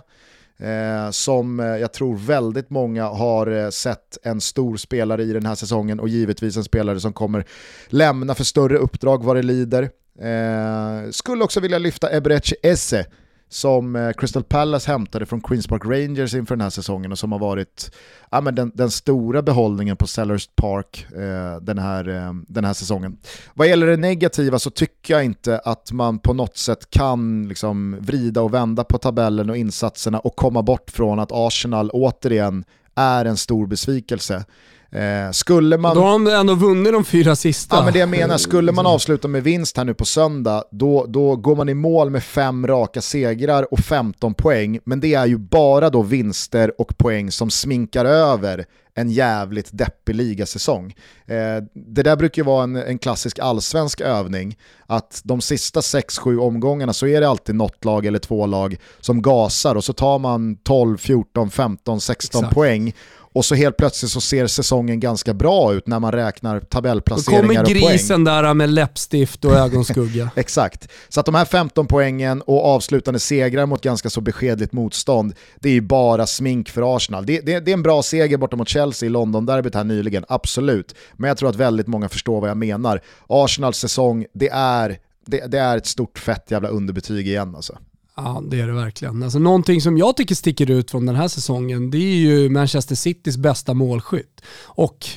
Som 1.11 1.59
jag 1.59 1.93
tror 1.93 2.17
väldigt 2.17 2.69
många 2.69 3.05
har 3.05 3.71
sett 3.71 4.17
en 4.23 4.41
stor 4.41 4.77
spelare 4.77 5.23
i 5.23 5.33
den 5.33 5.45
här 5.45 5.55
säsongen 5.55 5.99
och 5.99 6.09
givetvis 6.09 6.57
en 6.57 6.63
spelare 6.63 6.99
som 6.99 7.13
kommer 7.13 7.45
lämna 7.87 8.35
för 8.35 8.43
större 8.43 8.77
uppdrag 8.77 9.23
vad 9.23 9.35
det 9.35 9.43
lider. 9.43 9.89
Eh, 10.19 11.09
skulle 11.11 11.43
också 11.43 11.59
vilja 11.59 11.77
lyfta 11.77 12.15
Eberechi 12.15 12.55
Esse 12.63 13.05
som 13.53 13.95
eh, 13.95 14.11
Crystal 14.11 14.43
Palace 14.43 14.91
hämtade 14.91 15.25
från 15.25 15.41
Queens 15.41 15.67
Park 15.67 15.85
Rangers 15.85 16.33
inför 16.33 16.55
den 16.55 16.61
här 16.61 16.69
säsongen 16.69 17.11
och 17.11 17.19
som 17.19 17.31
har 17.31 17.39
varit 17.39 17.91
ja, 18.31 18.41
men 18.41 18.55
den, 18.55 18.71
den 18.75 18.91
stora 18.91 19.41
behållningen 19.41 19.97
på 19.97 20.07
Sellers 20.07 20.49
Park 20.55 21.05
eh, 21.15 21.61
den, 21.61 21.77
här, 21.77 22.09
eh, 22.09 22.33
den 22.47 22.65
här 22.65 22.73
säsongen. 22.73 23.17
Vad 23.53 23.67
gäller 23.67 23.87
det 23.87 23.97
negativa 23.97 24.59
så 24.59 24.69
tycker 24.69 25.13
jag 25.13 25.25
inte 25.25 25.59
att 25.59 25.91
man 25.91 26.19
på 26.19 26.33
något 26.33 26.57
sätt 26.57 26.89
kan 26.89 27.47
liksom, 27.47 27.97
vrida 27.99 28.41
och 28.41 28.53
vända 28.53 28.83
på 28.83 28.97
tabellen 28.97 29.49
och 29.49 29.57
insatserna 29.57 30.19
och 30.19 30.35
komma 30.35 30.61
bort 30.61 30.91
från 30.91 31.19
att 31.19 31.31
Arsenal 31.31 31.89
återigen 31.89 32.63
är 32.95 33.25
en 33.25 33.37
stor 33.37 33.67
besvikelse. 33.67 34.45
Eh, 34.93 35.31
skulle 35.31 35.77
man... 35.77 35.95
Då 35.95 36.01
har 36.01 36.11
de 36.11 36.27
ändå 36.27 36.55
vunnit 36.55 36.93
de 36.93 37.05
fyra 37.05 37.35
sista. 37.35 37.75
Ja 37.75 37.83
men 37.83 37.93
det 37.93 37.99
jag 37.99 38.09
menar, 38.09 38.37
skulle 38.37 38.71
man 38.71 38.85
avsluta 38.85 39.27
med 39.27 39.43
vinst 39.43 39.77
här 39.77 39.85
nu 39.85 39.93
på 39.93 40.05
söndag, 40.05 40.63
då, 40.71 41.05
då 41.05 41.35
går 41.35 41.55
man 41.55 41.69
i 41.69 41.73
mål 41.73 42.09
med 42.09 42.23
fem 42.23 42.67
raka 42.67 43.01
segrar 43.01 43.73
och 43.73 43.79
15 43.79 44.33
poäng, 44.33 44.79
men 44.83 44.99
det 44.99 45.13
är 45.13 45.25
ju 45.25 45.37
bara 45.37 45.89
då 45.89 46.01
vinster 46.01 46.81
och 46.81 46.97
poäng 46.97 47.31
som 47.31 47.49
sminkar 47.49 48.05
över 48.05 48.65
en 48.95 49.09
jävligt 49.09 49.69
deppig 49.71 50.15
ligasäsong. 50.15 50.95
Eh, 51.25 51.63
det 51.73 52.03
där 52.03 52.15
brukar 52.15 52.41
ju 52.41 52.45
vara 52.45 52.63
en, 52.63 52.75
en 52.75 52.99
klassisk 52.99 53.39
allsvensk 53.39 54.01
övning, 54.01 54.57
att 54.85 55.21
de 55.23 55.41
sista 55.41 55.79
6-7 55.79 56.37
omgångarna 56.37 56.93
så 56.93 57.07
är 57.07 57.21
det 57.21 57.29
alltid 57.29 57.55
något 57.55 57.85
lag 57.85 58.05
eller 58.05 58.19
två 58.19 58.45
lag 58.45 58.77
som 58.99 59.21
gasar 59.21 59.75
och 59.75 59.83
så 59.83 59.93
tar 59.93 60.19
man 60.19 60.55
12, 60.55 60.97
14, 60.97 61.51
15, 61.51 62.01
16 62.01 62.39
Exakt. 62.39 62.55
poäng 62.55 62.93
och 63.33 63.45
så 63.45 63.55
helt 63.55 63.77
plötsligt 63.77 64.11
så 64.11 64.21
ser 64.21 64.47
säsongen 64.47 64.99
ganska 64.99 65.33
bra 65.33 65.73
ut 65.73 65.87
när 65.87 65.99
man 65.99 66.11
räknar 66.11 66.59
tabellplaceringar 66.59 67.39
och 67.41 67.47
poäng. 67.47 67.63
Då 67.63 67.79
kommer 67.79 67.91
grisen 67.91 68.23
där 68.23 68.53
med 68.53 68.69
läppstift 68.69 69.45
och 69.45 69.53
ögonskugga. 69.53 70.29
Exakt. 70.35 70.87
Så 71.09 71.19
att 71.19 71.25
de 71.25 71.35
här 71.35 71.45
15 71.45 71.87
poängen 71.87 72.41
och 72.41 72.65
avslutande 72.65 73.19
segrar 73.19 73.65
mot 73.65 73.81
ganska 73.81 74.09
så 74.09 74.21
beskedligt 74.21 74.71
motstånd, 74.73 75.33
det 75.59 75.69
är 75.69 75.73
ju 75.73 75.81
bara 75.81 76.27
smink 76.27 76.69
för 76.69 76.95
Arsenal. 76.95 77.25
Det, 77.25 77.39
det, 77.39 77.59
det 77.59 77.71
är 77.71 77.73
en 77.73 77.83
bra 77.83 78.03
seger 78.03 78.37
borta 78.37 78.55
mot 78.55 78.69
Chelsea 78.69 79.07
i 79.07 79.09
London-derbyt 79.09 79.75
här 79.75 79.83
nyligen, 79.83 80.25
absolut. 80.27 80.95
Men 81.13 81.27
jag 81.27 81.37
tror 81.37 81.49
att 81.49 81.55
väldigt 81.55 81.87
många 81.87 82.09
förstår 82.09 82.41
vad 82.41 82.49
jag 82.49 82.57
menar. 82.57 83.01
Arsenals 83.27 83.77
säsong, 83.77 84.25
det 84.33 84.49
är, 84.49 84.97
det, 85.25 85.51
det 85.51 85.59
är 85.59 85.77
ett 85.77 85.85
stort 85.85 86.19
fett 86.19 86.51
jävla 86.51 86.69
underbetyg 86.69 87.27
igen 87.27 87.55
alltså. 87.55 87.77
Ja, 88.15 88.43
det 88.47 88.59
är 88.59 88.67
det 88.67 88.73
verkligen. 88.73 89.23
Alltså, 89.23 89.39
någonting 89.39 89.81
som 89.81 89.97
jag 89.97 90.17
tycker 90.17 90.35
sticker 90.35 90.71
ut 90.71 90.91
från 90.91 91.05
den 91.05 91.15
här 91.15 91.27
säsongen, 91.27 91.91
det 91.91 91.97
är 91.97 92.15
ju 92.15 92.49
Manchester 92.49 92.95
Citys 92.95 93.37
bästa 93.37 93.73
målskytt. 93.73 94.41
Och 94.63 95.07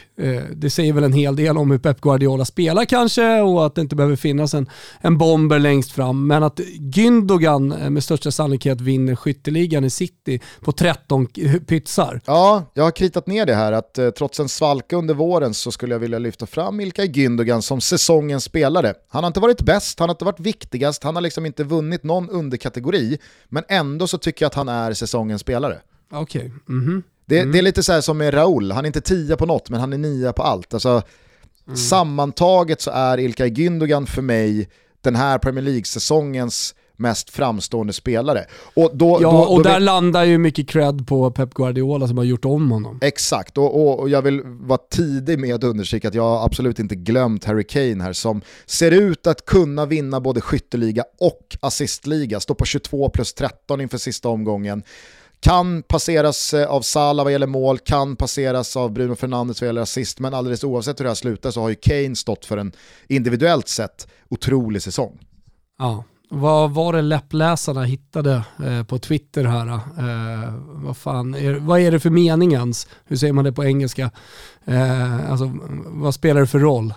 det 0.53 0.71
säger 0.71 0.93
väl 0.93 1.05
en 1.05 1.13
hel 1.13 1.37
del 1.37 1.59
om 1.59 1.71
hur 1.71 1.79
Pep 1.79 2.01
Guardiola 2.01 2.45
spelar 2.45 2.85
kanske 2.85 3.41
och 3.41 3.67
att 3.67 3.75
det 3.75 3.81
inte 3.81 3.97
behöver 3.97 4.17
finnas 4.17 4.55
en, 4.55 4.71
en 5.01 5.19
bomber 5.19 5.59
längst 5.59 5.93
fram. 5.93 6.27
Men 6.27 6.43
att 6.43 6.61
Gündogan 6.79 7.73
eh, 7.73 7.91
med 7.91 8.05
största 8.05 8.31
sannolikhet 8.31 8.81
vinner 8.81 9.17
skytteligan 9.17 9.85
i 9.85 9.91
City 9.91 10.41
på 10.61 10.73
13 10.73 11.27
pytsar. 11.67 12.21
Ja, 12.27 12.65
jag 12.75 12.85
har 12.85 12.91
kritat 12.91 13.27
ner 13.27 13.47
det 13.47 13.55
här 13.55 13.73
att 13.73 13.99
eh, 13.99 14.11
trots 14.11 14.41
en 14.41 14.49
svalka 14.49 14.97
under 14.97 15.15
våren 15.15 15.55
så 15.55 15.73
skulle 15.73 15.95
jag 15.95 16.01
vilja 16.01 16.19
lyfta 16.19 16.47
fram 16.47 16.81
Ilkay 16.81 17.07
Gündogan 17.07 17.61
som 17.61 17.81
säsongens 17.81 18.45
spelare. 18.45 18.95
Han 19.09 19.25
har 19.25 19.29
inte 19.29 19.41
varit 19.41 19.63
bäst, 19.63 19.99
han 19.99 20.09
har 20.09 20.15
inte 20.15 20.25
varit 20.25 20.41
viktigast, 20.41 21.05
han 21.05 21.15
har 21.15 21.23
liksom 21.23 21.47
inte 21.47 21.65
vunnit 21.65 22.05
någon 22.05 22.31
underkategori, 22.31 23.19
men 23.49 23.65
ändå 23.69 24.07
så 24.07 24.19
tycker 24.19 24.45
jag 24.45 24.49
att 24.49 24.55
han 24.55 24.69
är 24.69 24.93
säsongens 24.93 25.41
spelare. 25.41 25.81
Okej. 26.11 26.41
Okay. 26.41 26.51
Mm 26.69 26.89
-hmm. 26.89 27.03
Det, 27.27 27.39
mm. 27.39 27.53
det, 27.53 27.59
är 27.59 27.63
lite 27.63 27.83
så 27.83 28.03
som 28.03 28.19
med 28.19 28.35
Raul, 28.35 28.73
han 28.73 28.85
är 28.85 28.87
inte 28.87 29.01
tia 29.01 29.37
på 29.37 29.47
något 29.47 29.71
men 29.71 29.81
han 29.81 29.93
är 29.93 29.99
nia 29.99 30.33
på 30.33 30.43
allt. 30.43 30.75
Alltså, 30.75 31.03
mm. 31.67 31.77
Sammantaget 31.77 32.81
så 32.81 32.91
är 32.91 33.19
Ilkay 33.19 33.51
Gündogan 33.51 34.07
för 34.07 34.23
mig 34.23 34.69
den 35.01 35.17
här 35.17 35.39
Premier 35.39 35.65
League-säsongens 35.65 36.75
mest 36.97 37.31
framstående 37.31 37.93
spelare. 37.93 38.45
Och 38.75 38.91
då, 38.95 39.19
ja, 39.23 39.31
då, 39.31 39.39
och 39.39 39.63
där 39.63 39.75
vill... 39.75 39.85
landar 39.85 40.25
ju 40.25 40.39
mycket 40.39 40.69
cred 40.69 41.07
på 41.07 41.31
Pep 41.31 41.55
Guardiola 41.55 42.09
som 42.09 42.19
har 42.19 42.25
gjort 42.25 42.45
om 42.45 42.71
honom. 42.71 42.99
Exakt, 43.03 43.59
och, 43.59 43.81
och, 43.81 44.01
och 44.01 44.09
jag 44.09 44.23
vill 44.23 44.43
vara 44.45 44.81
tidig 44.91 45.39
med 45.39 45.55
att 45.55 45.65
understryka 45.65 46.09
att 46.09 46.15
jag 46.15 46.23
har 46.23 46.45
absolut 46.45 46.79
inte 46.79 46.95
glömt 46.95 47.45
Harry 47.45 47.65
Kane 47.65 48.05
här 48.05 48.13
som 48.13 48.43
ser 48.67 48.91
ut 48.91 49.27
att 49.27 49.45
kunna 49.45 49.87
vinna 49.87 50.21
både 50.21 50.41
skytteliga 50.41 51.05
och 51.21 51.57
assistliga, 51.61 52.41
står 52.41 52.55
på 52.55 52.65
22 52.65 53.11
plus 53.11 53.35
13 53.35 53.81
inför 53.81 53.99
sista 53.99 54.29
omgången. 54.29 54.83
Kan 55.47 55.83
passeras 55.83 56.55
eh, 56.55 56.69
av 56.69 56.81
Salah 56.81 57.25
vad 57.25 57.33
gäller 57.33 57.47
mål, 57.47 57.79
kan 57.79 58.17
passeras 58.17 58.77
av 58.77 58.93
Bruno 58.93 59.15
Fernandes 59.15 59.61
vad 59.61 59.67
gäller 59.67 59.83
assist, 59.83 60.21
men 60.21 60.35
alldeles 60.35 60.65
oavsett 60.65 61.01
hur 61.01 61.05
det 61.05 61.11
här 61.11 61.15
slutar 61.15 61.51
så 61.51 61.61
har 61.61 61.69
ju 61.69 61.75
Kane 61.75 62.17
stått 62.17 62.45
för 62.45 62.57
en 62.57 62.73
individuellt 63.09 63.69
sett 63.69 64.09
otrolig 64.29 64.83
säsong. 64.83 65.19
Ja, 65.79 66.05
vad 66.29 66.71
var 66.71 66.93
det 66.93 67.03
läppläsarna 67.03 67.85
hittade 67.85 68.45
eh, 68.65 68.85
på 68.85 68.99
Twitter 68.99 69.45
här? 69.45 69.69
Eh, 69.73 70.55
vad, 70.67 70.97
fan 70.97 71.35
är, 71.35 71.55
vad 71.55 71.81
är 71.81 71.91
det 71.91 72.01
för 72.01 72.11
mening 72.11 72.53
ens? 72.53 72.89
Hur 73.05 73.17
säger 73.17 73.33
man 73.33 73.45
det 73.45 73.53
på 73.53 73.65
engelska? 73.65 74.11
Eh, 74.65 75.31
alltså, 75.31 75.53
vad 75.87 76.15
spelar 76.15 76.41
det 76.41 76.47
för 76.47 76.59
roll? 76.59 76.95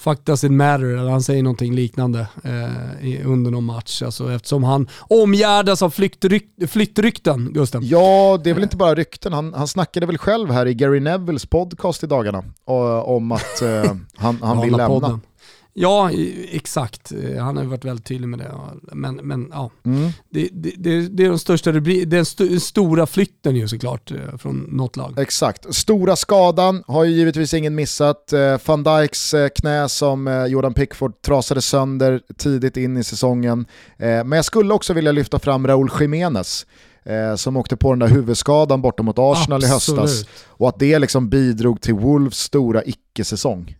Fuck 0.00 0.24
does 0.24 0.44
it 0.44 0.52
matter, 0.52 0.84
eller 0.84 1.10
han 1.10 1.22
säger 1.22 1.42
någonting 1.42 1.74
liknande 1.74 2.26
eh, 2.44 3.26
under 3.30 3.50
någon 3.50 3.64
match. 3.64 4.02
Alltså, 4.02 4.32
eftersom 4.32 4.64
han 4.64 4.88
omgärdas 5.00 5.82
av 5.82 5.90
flyktryk 5.90 6.44
flyttrykten, 6.68 7.52
Gusten. 7.52 7.80
Ja, 7.84 8.38
det 8.44 8.50
är 8.50 8.54
väl 8.54 8.62
inte 8.62 8.76
bara 8.76 8.94
rykten. 8.94 9.32
Han, 9.32 9.54
han 9.54 9.68
snackade 9.68 10.06
väl 10.06 10.18
själv 10.18 10.50
här 10.50 10.66
i 10.66 10.74
Gary 10.74 11.00
Nevilles 11.00 11.46
podcast 11.46 12.04
i 12.04 12.06
dagarna 12.06 12.44
om 13.04 13.32
att 13.32 13.62
eh, 13.62 13.92
han, 14.16 14.38
han 14.42 14.60
vill 14.60 14.76
lämna. 14.76 14.86
Podden. 14.88 15.20
Ja, 15.72 16.10
exakt. 16.50 17.12
Han 17.38 17.56
har 17.56 17.64
varit 17.64 17.84
väldigt 17.84 18.06
tydlig 18.06 18.28
med 18.28 18.38
det. 18.38 18.52
Men, 18.92 19.16
men 19.16 19.48
ja, 19.52 19.70
mm. 19.84 20.10
det, 20.30 20.48
det, 20.52 20.72
det, 20.76 21.24
är 21.24 21.28
den 21.28 21.38
största 21.38 21.72
den 21.72 22.22
st 22.22 22.60
stora 22.60 23.06
flytten 23.06 23.56
ju 23.56 23.68
såklart 23.68 24.10
eh, 24.10 24.36
från 24.38 24.58
något 24.58 24.96
lag. 24.96 25.18
Exakt. 25.18 25.74
Stora 25.74 26.16
skadan 26.16 26.84
har 26.86 27.04
ju 27.04 27.10
givetvis 27.12 27.54
ingen 27.54 27.74
missat. 27.74 28.32
Eh, 28.32 28.58
Van 28.66 28.82
Dijks 28.82 29.34
eh, 29.34 29.48
knä 29.48 29.88
som 29.88 30.46
Jordan 30.48 30.74
Pickford 30.74 31.22
trasade 31.22 31.62
sönder 31.62 32.20
tidigt 32.36 32.76
in 32.76 32.96
i 32.96 33.04
säsongen. 33.04 33.66
Men 33.98 34.32
jag 34.32 34.44
skulle 34.44 34.74
också 34.74 34.92
vilja 34.92 35.12
lyfta 35.12 35.38
fram 35.38 35.66
Raúl 35.66 35.90
Jiménez 36.00 36.66
som 37.36 37.56
åkte 37.56 37.76
på 37.76 37.92
den 37.92 37.98
där 37.98 38.08
huvudskadan 38.08 38.82
borta 38.82 39.02
mot 39.02 39.18
Arsenal 39.18 39.64
Absolut. 39.64 39.64
i 39.64 40.00
höstas. 40.00 40.28
Och 40.46 40.68
att 40.68 40.78
det 40.78 40.98
liksom 40.98 41.28
bidrog 41.28 41.80
till 41.80 41.94
Wolves 41.94 42.38
stora 42.38 42.84
icke-säsong. 42.84 43.76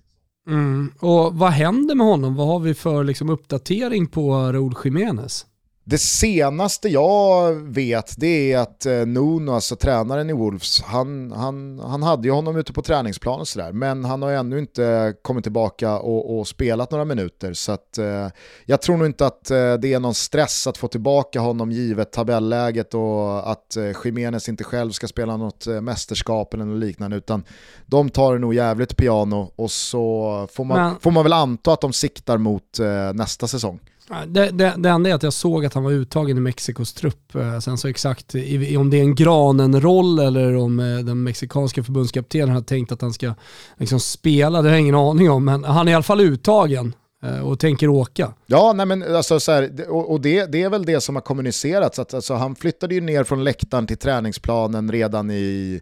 Mm. 0.51 0.93
Och 0.99 1.35
vad 1.35 1.51
händer 1.51 1.95
med 1.95 2.07
honom? 2.07 2.35
Vad 2.35 2.47
har 2.47 2.61
vi 2.61 2.75
för 2.75 3.05
liksom, 3.05 3.31
uppdatering 3.31 4.07
på 4.07 4.53
Raúl 4.53 4.75
Jiménez? 4.85 5.47
Det 5.91 5.99
senaste 5.99 6.89
jag 6.89 7.55
vet 7.55 8.15
det 8.17 8.53
är 8.53 8.59
att 8.59 8.87
eh, 8.87 9.07
Nuno, 9.07 9.53
alltså 9.53 9.77
tränaren 9.77 10.31
i 10.31 10.33
Wolves, 10.33 10.83
han, 10.83 11.33
han, 11.33 11.79
han 11.79 12.03
hade 12.03 12.29
ju 12.29 12.35
honom 12.35 12.57
ute 12.57 12.73
på 12.73 12.83
träningsplan 12.83 13.41
och 13.41 13.49
sådär, 13.49 13.73
men 13.73 14.05
han 14.05 14.23
har 14.23 14.33
ännu 14.33 14.59
inte 14.59 15.15
kommit 15.23 15.45
tillbaka 15.45 15.99
och, 15.99 16.39
och 16.39 16.49
spelat 16.49 16.91
några 16.91 17.05
minuter. 17.05 17.53
Så 17.53 17.73
att, 17.73 17.99
eh, 17.99 18.29
jag 18.67 18.83
tror 18.83 18.97
nog 18.97 19.07
inte 19.07 19.27
att 19.27 19.51
eh, 19.51 19.75
det 19.75 19.93
är 19.93 20.01
någon 20.01 20.15
stress 20.15 20.67
att 20.67 20.79
få 20.79 20.89
tillbaka 20.89 21.41
honom 21.41 21.73
givet 21.73 22.13
tabelläget 22.13 22.95
och 22.95 23.51
att 23.51 23.77
eh, 23.77 23.85
Jiménez 24.05 24.49
inte 24.49 24.65
själv 24.65 24.91
ska 24.91 25.07
spela 25.07 25.37
något 25.37 25.67
eh, 25.67 25.81
mästerskap 25.81 26.55
eller 26.55 26.65
något 26.65 26.81
liknande, 26.81 27.17
utan 27.17 27.45
de 27.87 28.11
tar 28.11 28.33
det 28.33 28.39
nog 28.39 28.55
jävligt 28.55 28.97
piano 28.97 29.53
och 29.57 29.71
så 29.71 30.49
får 30.53 30.65
man, 30.65 30.79
men... 30.79 31.01
får 31.01 31.11
man 31.11 31.23
väl 31.23 31.33
anta 31.33 31.73
att 31.73 31.81
de 31.81 31.93
siktar 31.93 32.39
mot 32.39 32.79
eh, 32.79 33.13
nästa 33.13 33.47
säsong. 33.47 33.81
Det, 34.27 34.51
det, 34.51 34.75
det 34.79 34.89
enda 34.89 35.11
är 35.11 35.15
att 35.15 35.23
jag 35.23 35.33
såg 35.33 35.67
att 35.67 35.75
han 35.75 35.85
var 35.85 35.91
uttagen 35.91 36.37
i 36.37 36.41
Mexikos 36.41 36.93
trupp. 36.93 37.35
Eh, 37.35 37.59
sen 37.59 37.79
så 37.79 37.89
exakt 37.89 38.35
om 38.79 38.91
det 38.91 38.99
är 38.99 39.03
en 39.03 39.15
Granen-roll 39.15 40.19
eller 40.19 40.57
om 40.57 40.81
eh, 40.81 40.99
den 40.99 41.23
mexikanska 41.23 41.83
förbundskaptenen 41.83 42.55
har 42.55 42.63
tänkt 42.63 42.93
att 42.93 43.03
han 43.03 43.13
ska 43.13 43.35
liksom 43.77 44.01
spela, 44.01 44.63
det 44.63 44.69
har 44.69 44.75
jag 44.75 44.81
ingen 44.81 44.95
aning 44.95 45.31
om. 45.31 45.45
Men 45.45 45.65
han 45.65 45.89
är 45.89 45.93
i 45.93 45.95
alla 45.95 46.03
fall 46.03 46.21
uttagen 46.21 46.95
eh, 47.23 47.41
och 47.41 47.61
tänker 47.61 47.89
åka. 47.89 48.35
Ja, 48.47 48.73
nej 48.73 48.87
men 48.87 49.17
alltså 49.17 49.41
så 49.41 49.53
här, 49.53 49.91
och 49.91 50.21
det, 50.21 50.47
det, 50.53 50.63
är 50.63 50.71
väl 50.71 50.85
det 50.85 51.01
som 51.01 51.15
har 51.15 51.23
kommunicerats. 51.23 51.99
Att, 51.99 52.15
alltså, 52.15 52.35
han 52.35 52.55
flyttade 52.55 52.95
ju 52.95 53.01
ner 53.01 53.25
från 53.25 53.45
läktaren 53.45 53.87
till 53.87 53.99
träningsplanen 53.99 54.93
redan 54.93 55.31
i 55.31 55.81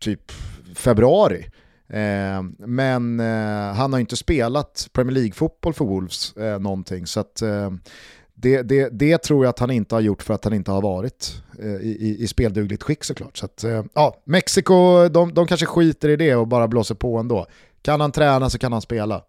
typ 0.00 0.32
februari. 0.74 1.46
Eh, 1.90 2.42
men 2.58 3.20
eh, 3.20 3.74
han 3.74 3.92
har 3.92 4.00
inte 4.00 4.16
spelat 4.16 4.88
Premier 4.92 5.14
League-fotboll 5.14 5.74
för 5.74 5.84
Wolves 5.84 6.36
eh, 6.36 6.58
någonting. 6.58 7.06
Så 7.06 7.20
att, 7.20 7.42
eh, 7.42 7.70
det, 8.34 8.62
det, 8.62 8.88
det, 8.92 9.18
tror 9.18 9.44
jag 9.44 9.50
att 9.50 9.58
han 9.58 9.70
inte 9.70 9.94
har 9.94 10.00
gjort 10.00 10.22
för 10.22 10.34
att 10.34 10.44
han 10.44 10.54
inte 10.54 10.70
har 10.70 10.82
varit 10.82 11.42
eh, 11.58 11.66
i, 11.66 12.16
i, 12.20 12.26
speldugligt 12.26 12.82
skick 12.82 13.04
såklart. 13.04 13.36
Så 13.36 13.44
att, 13.44 13.64
eh, 13.64 13.84
ja, 13.94 14.16
Mexiko, 14.24 15.08
de, 15.08 15.34
de 15.34 15.46
kanske 15.46 15.66
skiter 15.66 16.08
i 16.08 16.16
det 16.16 16.34
och 16.34 16.48
bara 16.48 16.68
blåser 16.68 16.94
på 16.94 17.18
ändå. 17.18 17.46
Kan 17.82 18.00
han 18.00 18.12
träna 18.12 18.50
så 18.50 18.58
kan 18.58 18.72
han 18.72 18.82
spela. 18.82 19.22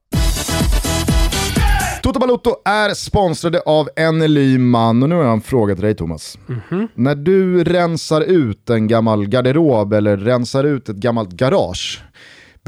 Toto 2.04 2.20
Balotto 2.20 2.56
är 2.66 2.94
sponsrade 2.94 3.60
av 3.60 3.90
NLY 4.14 4.58
Man 4.58 5.04
och 5.04 5.10
nu 5.10 5.16
har 5.16 5.24
jag 5.24 5.34
en 5.34 5.42
fråga 5.42 5.76
till 5.76 5.84
dig 5.84 5.96
Thomas. 5.96 6.38
Mm 6.50 6.62
-hmm. 6.70 6.88
När 6.94 7.16
du 7.16 7.64
rensar 7.64 8.22
ut 8.22 8.70
en 8.70 8.88
gammal 8.88 9.28
garderob 9.28 9.94
eller 9.94 10.18
rensar 10.18 10.64
ut 10.64 10.90
ett 10.90 10.96
gammalt 10.96 11.30
garage, 11.30 12.04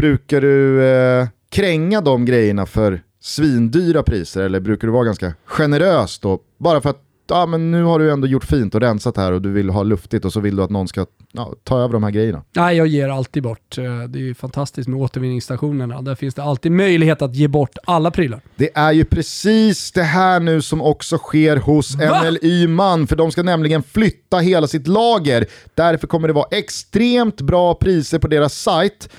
Brukar 0.02 0.42
du 0.42 0.84
eh, 0.84 1.28
kränga 1.50 2.02
de 2.02 2.26
grejerna 2.26 2.66
för 2.66 3.02
svindyra 3.20 4.04
priser 4.04 4.42
eller 4.42 4.60
brukar 4.60 4.88
du 4.88 4.94
vara 4.94 5.04
ganska 5.04 5.34
generös 5.46 6.20
då? 6.20 6.40
Bara 6.58 6.82
för 6.82 6.90
att 6.90 7.02
ja, 7.30 7.46
men 7.46 7.72
nu 7.72 7.84
har 7.84 8.00
du 8.00 8.12
ändå 8.12 8.28
gjort 8.28 8.44
fint 8.44 8.76
och 8.76 8.82
rensat 8.82 9.18
här 9.18 9.32
och 9.32 9.42
du 9.42 9.52
vill 9.52 9.70
ha 9.70 9.84
luftigt 9.84 10.26
och 10.26 10.34
så 10.34 10.40
vill 10.40 10.56
du 10.56 10.64
att 10.64 10.70
någon 10.70 10.88
ska 10.88 11.06
ja, 11.32 11.54
ta 11.64 11.80
över 11.80 11.94
de 11.94 12.04
här 12.04 12.12
grejerna. 12.12 12.44
Nej, 12.56 12.78
jag 12.78 12.88
ger 12.88 13.10
alltid 13.10 13.44
bort. 13.44 13.78
Eh, 13.78 13.84
det 13.84 14.20
är 14.20 14.24
ju 14.24 14.34
fantastiskt 14.34 14.90
med 14.90 15.00
återvinningsstationerna. 15.00 16.02
Där 16.02 16.16
finns 16.16 16.36
det 16.36 16.44
alltid 16.44 16.72
möjlighet 16.72 17.22
att 17.22 17.36
ge 17.36 17.48
bort 17.48 17.78
alla 17.84 18.12
prylar. 18.12 18.42
Det 18.56 18.70
är 18.78 18.92
ju 18.92 19.06
precis 19.06 19.92
det 19.92 20.04
här 20.04 20.40
nu 20.40 20.62
som 20.62 20.82
också 20.82 21.18
sker 21.18 21.58
hos 21.58 21.96
Va? 21.96 22.24
NLY 22.24 22.68
Man, 22.68 23.08
för 23.08 23.16
de 23.16 23.32
ska 23.32 23.44
nämligen 23.44 23.84
flytta 23.84 24.38
hela 24.38 24.68
sitt 24.68 24.88
lager. 24.88 25.46
Därför 25.76 26.08
kommer 26.08 26.28
det 26.28 26.34
vara 26.34 26.48
extremt 26.52 27.42
bra 27.42 27.74
priser 27.74 28.20
på 28.20 28.28
deras 28.28 28.54
sajt 28.54 29.10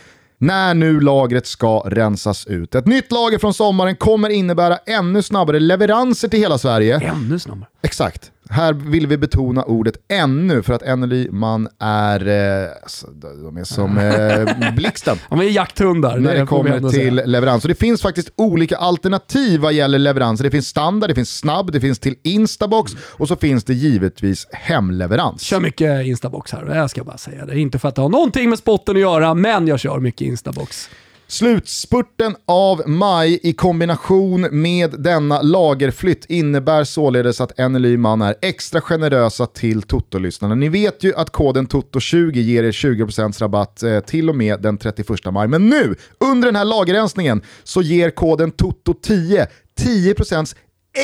när 0.43 0.74
nu 0.74 1.01
lagret 1.01 1.47
ska 1.47 1.78
rensas 1.86 2.47
ut. 2.47 2.74
Ett 2.74 2.86
nytt 2.86 3.12
lager 3.12 3.39
från 3.39 3.55
sommaren 3.55 3.97
kommer 3.97 4.28
innebära 4.28 4.77
ännu 4.77 5.23
snabbare 5.23 5.60
leveranser 5.60 6.28
till 6.28 6.40
hela 6.40 6.59
Sverige. 6.59 7.01
Ännu 7.01 7.39
snabbare? 7.39 7.69
Exakt. 7.82 8.31
Här 8.52 8.72
vill 8.72 9.06
vi 9.06 9.16
betona 9.16 9.62
ordet 9.62 9.94
ännu 10.08 10.62
för 10.62 10.74
att 10.74 10.82
Enneli 10.82 11.28
man 11.30 11.68
är, 11.78 12.28
eh, 12.28 12.70
alltså, 12.82 13.06
de 13.44 13.56
är 13.56 13.64
som 13.64 13.98
eh, 13.98 14.72
blixten. 14.76 15.16
de 15.30 15.40
är 15.40 15.44
jakthundar. 15.44 16.18
När 16.18 16.34
det 16.34 16.46
kommer 16.46 16.90
till 16.90 17.14
leverans. 17.14 17.64
Och 17.64 17.68
det 17.68 17.74
finns 17.74 18.02
faktiskt 18.02 18.32
olika 18.36 18.76
alternativ 18.76 19.60
vad 19.60 19.72
gäller 19.72 19.98
leveranser. 19.98 20.44
Det 20.44 20.50
finns 20.50 20.68
standard, 20.68 21.10
det 21.10 21.14
finns 21.14 21.38
snabb, 21.38 21.72
det 21.72 21.80
finns 21.80 21.98
till 21.98 22.14
Instabox 22.22 22.92
och 22.98 23.28
så 23.28 23.36
finns 23.36 23.64
det 23.64 23.74
givetvis 23.74 24.46
hemleverans. 24.52 25.42
Kör 25.42 25.60
mycket 25.60 26.06
Instabox 26.06 26.52
här, 26.52 26.74
jag 26.74 26.90
ska 26.90 27.04
bara 27.04 27.18
säga 27.18 27.46
det. 27.46 27.58
Inte 27.58 27.78
för 27.78 27.88
att 27.88 27.94
det 27.94 28.02
har 28.02 28.08
någonting 28.08 28.50
med 28.50 28.58
spotten 28.58 28.96
att 28.96 29.02
göra, 29.02 29.34
men 29.34 29.66
jag 29.66 29.80
kör 29.80 30.00
mycket 30.00 30.26
Instabox. 30.26 30.88
Slutspurten 31.32 32.36
av 32.46 32.82
maj 32.86 33.40
i 33.42 33.52
kombination 33.52 34.48
med 34.50 34.90
denna 35.02 35.42
lagerflytt 35.42 36.24
innebär 36.28 36.84
således 36.84 37.40
att 37.40 37.59
NLY 37.59 37.96
Man 37.96 38.22
är 38.22 38.34
extra 38.42 38.80
generösa 38.80 39.46
till 39.46 39.82
Toto-lyssnarna. 39.82 40.54
Ni 40.54 40.68
vet 40.68 41.04
ju 41.04 41.14
att 41.14 41.30
koden 41.30 41.66
TOTO20 41.66 42.36
ger 42.36 42.64
er 42.64 42.72
20% 42.72 43.40
rabatt 43.40 43.82
eh, 43.82 44.00
till 44.00 44.28
och 44.28 44.36
med 44.36 44.62
den 44.62 44.78
31 44.78 45.09
maj. 45.32 45.48
Men 45.48 45.68
nu, 45.68 45.94
under 46.20 46.48
den 46.48 46.56
här 46.56 46.64
lagerrensningen, 46.64 47.42
så 47.64 47.82
ger 47.82 48.10
koden 48.10 48.52
TOTO10 48.52 49.46
10% 49.80 50.56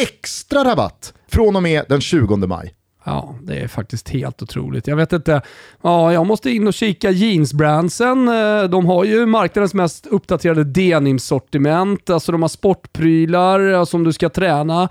extra 0.05 0.65
rabatt 0.65 1.15
från 1.29 1.57
och 1.57 1.63
med 1.63 1.85
den 1.89 2.01
20 2.01 2.37
maj. 2.37 2.78
Ja, 3.09 3.35
det 3.43 3.57
är 3.57 3.69
faktiskt 3.69 4.09
helt 4.09 4.43
otroligt. 4.43 4.87
Jag 4.87 4.97
vet 4.97 5.13
inte. 5.13 5.43
Ja, 5.83 6.13
jag 6.13 6.27
måste 6.27 6.51
in 6.51 6.67
och 6.67 6.75
kika 6.75 7.11
jeansbrandsen. 7.11 8.29
Eh, 8.29 8.63
de 8.63 8.87
har 8.87 9.05
ju 9.05 9.27
marknadens 9.27 9.75
mest 9.75 10.07
uppdaterade 10.07 10.65
denim-sortiment. 10.65 12.11
Alltså 12.11 12.33
de 12.33 12.43
har 12.43 12.49
sportprylar 12.49 13.73
eh, 13.73 13.85
som 13.85 14.05
du 14.05 14.13
ska 14.13 14.29
träna. 14.29 14.89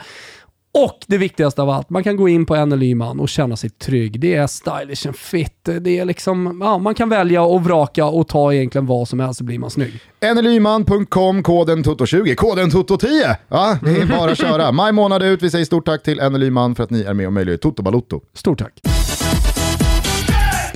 Och 0.85 1.05
det 1.07 1.17
viktigaste 1.17 1.61
av 1.61 1.69
allt, 1.69 1.89
man 1.89 2.03
kan 2.03 2.17
gå 2.17 2.29
in 2.29 2.45
på 2.45 2.65
NLY 2.65 2.95
Man 2.95 3.19
och 3.19 3.29
känna 3.29 3.55
sig 3.55 3.69
trygg. 3.69 4.19
Det 4.19 4.35
är 4.35 4.47
stylish 4.47 5.07
and 5.07 5.15
fit. 5.15 5.69
Det 5.81 5.99
är 5.99 6.05
liksom, 6.05 6.59
ja, 6.61 6.77
man 6.77 6.95
kan 6.95 7.09
välja 7.09 7.41
och 7.41 7.63
vraka 7.63 8.05
och 8.05 8.27
ta 8.27 8.53
egentligen 8.53 8.85
vad 8.85 9.07
som 9.07 9.19
helst 9.19 9.37
så 9.37 9.43
blir 9.43 9.59
man 9.59 9.69
snygg. 9.69 9.99
NLYman.com, 10.35 11.43
koden 11.43 11.83
TOTO20, 11.83 12.35
koden 12.35 12.69
TOTO10. 12.69 13.35
Ja, 13.47 13.77
det 13.83 14.01
är 14.01 14.05
bara 14.05 14.31
att 14.31 14.37
köra. 14.37 14.71
Maj 14.77 14.91
månad 14.91 15.23
ut, 15.23 15.41
vi 15.41 15.49
säger 15.49 15.65
stort 15.65 15.85
tack 15.85 16.03
till 16.03 16.21
NLY 16.31 16.49
Man 16.49 16.75
för 16.75 16.83
att 16.83 16.89
ni 16.89 17.01
är 17.01 17.13
med 17.13 17.27
och 17.27 17.33
möjliggör 17.33 17.57
Toto 17.57 17.83
Balotto. 17.83 18.21
Stort 18.33 18.59
tack. 18.59 18.81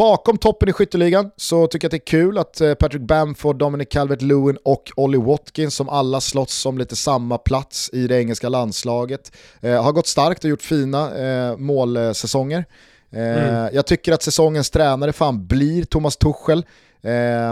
Bakom 0.01 0.37
toppen 0.37 0.69
i 0.69 0.73
skytteligan 0.73 1.31
så 1.35 1.67
tycker 1.67 1.85
jag 1.85 1.87
att 1.87 1.91
det 1.91 1.97
är 1.97 2.19
kul 2.19 2.37
att 2.37 2.61
eh, 2.61 2.73
Patrick 2.73 3.01
Bamford, 3.01 3.57
Dominic 3.57 3.87
Calvert-Lewin 3.87 4.57
och 4.63 4.91
Ollie 4.95 5.17
Watkins 5.17 5.75
som 5.75 5.89
alla 5.89 6.21
slåss 6.21 6.65
om 6.65 6.77
lite 6.77 6.95
samma 6.95 7.37
plats 7.37 7.89
i 7.93 8.07
det 8.07 8.19
engelska 8.21 8.49
landslaget 8.49 9.31
eh, 9.61 9.83
har 9.83 9.91
gått 9.91 10.07
starkt 10.07 10.43
och 10.43 10.49
gjort 10.49 10.61
fina 10.61 11.17
eh, 11.17 11.57
målsäsonger. 11.57 12.65
Eh, 13.11 13.49
mm. 13.49 13.69
Jag 13.73 13.85
tycker 13.85 14.13
att 14.13 14.23
säsongens 14.23 14.69
tränare 14.69 15.13
fan 15.13 15.47
blir 15.47 15.83
Thomas 15.83 16.17
Tuchel. 16.17 16.65
Eh, 17.01 17.51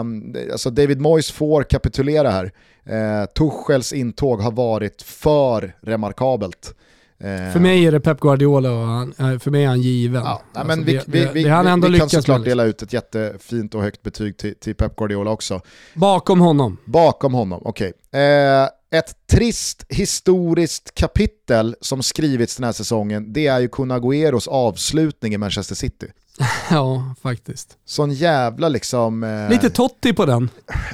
alltså 0.52 0.70
David 0.70 1.02
Moyes 1.02 1.32
får 1.32 1.64
kapitulera 1.64 2.30
här. 2.30 2.52
Eh, 2.86 3.26
Tuchels 3.26 3.94
intåg 3.94 4.42
har 4.42 4.52
varit 4.52 5.02
för 5.02 5.76
remarkabelt. 5.82 6.76
Eh, 7.20 7.54
för 7.54 7.60
mig 7.60 7.86
är 7.86 7.92
det 7.92 8.00
Pep 8.00 8.20
Guardiola 8.20 8.72
och 8.72 8.88
han, 8.88 9.14
eh, 9.18 9.40
för 9.40 9.52
mig 9.52 9.64
är 9.64 9.68
han 9.68 9.82
given. 9.82 10.24
Ja, 10.24 10.42
alltså 10.54 10.68
men 10.68 10.86
vi, 10.86 10.94
det, 10.94 11.04
vi, 11.08 11.28
vi, 11.34 11.44
det, 11.44 11.50
han 11.50 11.68
ändå 11.68 11.88
vi 11.88 12.00
kan 12.00 12.10
såklart 12.10 12.46
dela 12.46 12.64
ut 12.64 12.82
ett 12.82 12.94
jättefint 12.94 13.76
och 13.76 13.82
högt 13.82 14.04
betyg 14.04 14.38
till, 14.38 14.56
till 14.56 14.76
Pep 14.76 14.96
Guardiola 14.96 15.32
också. 15.32 15.62
Bakom 15.94 16.40
honom? 16.40 16.78
Bakom 16.86 17.34
honom, 17.34 17.62
okej. 17.66 17.94
Okay. 18.12 18.22
Eh, 18.22 18.68
ett 18.92 19.28
trist 19.28 19.86
historiskt 19.90 20.96
kapitel 20.96 21.76
som 21.82 22.04
skrivits 22.04 22.56
den 22.56 22.64
här 22.64 22.72
säsongen, 22.72 23.34
det 23.34 23.48
är 23.48 23.60
ju 23.60 23.68
Kun 23.68 23.92
Agüeros 23.92 24.48
avslutning 24.50 25.34
i 25.34 25.38
Manchester 25.38 25.76
City. 25.76 26.08
ja, 26.72 27.16
faktiskt. 27.22 27.78
Sån 27.86 28.12
jävla 28.14 28.70
liksom... 28.70 29.24
Eh, 29.24 29.50
Lite 29.50 29.70
Totti 29.70 30.14
på 30.14 30.26
den. 30.26 30.50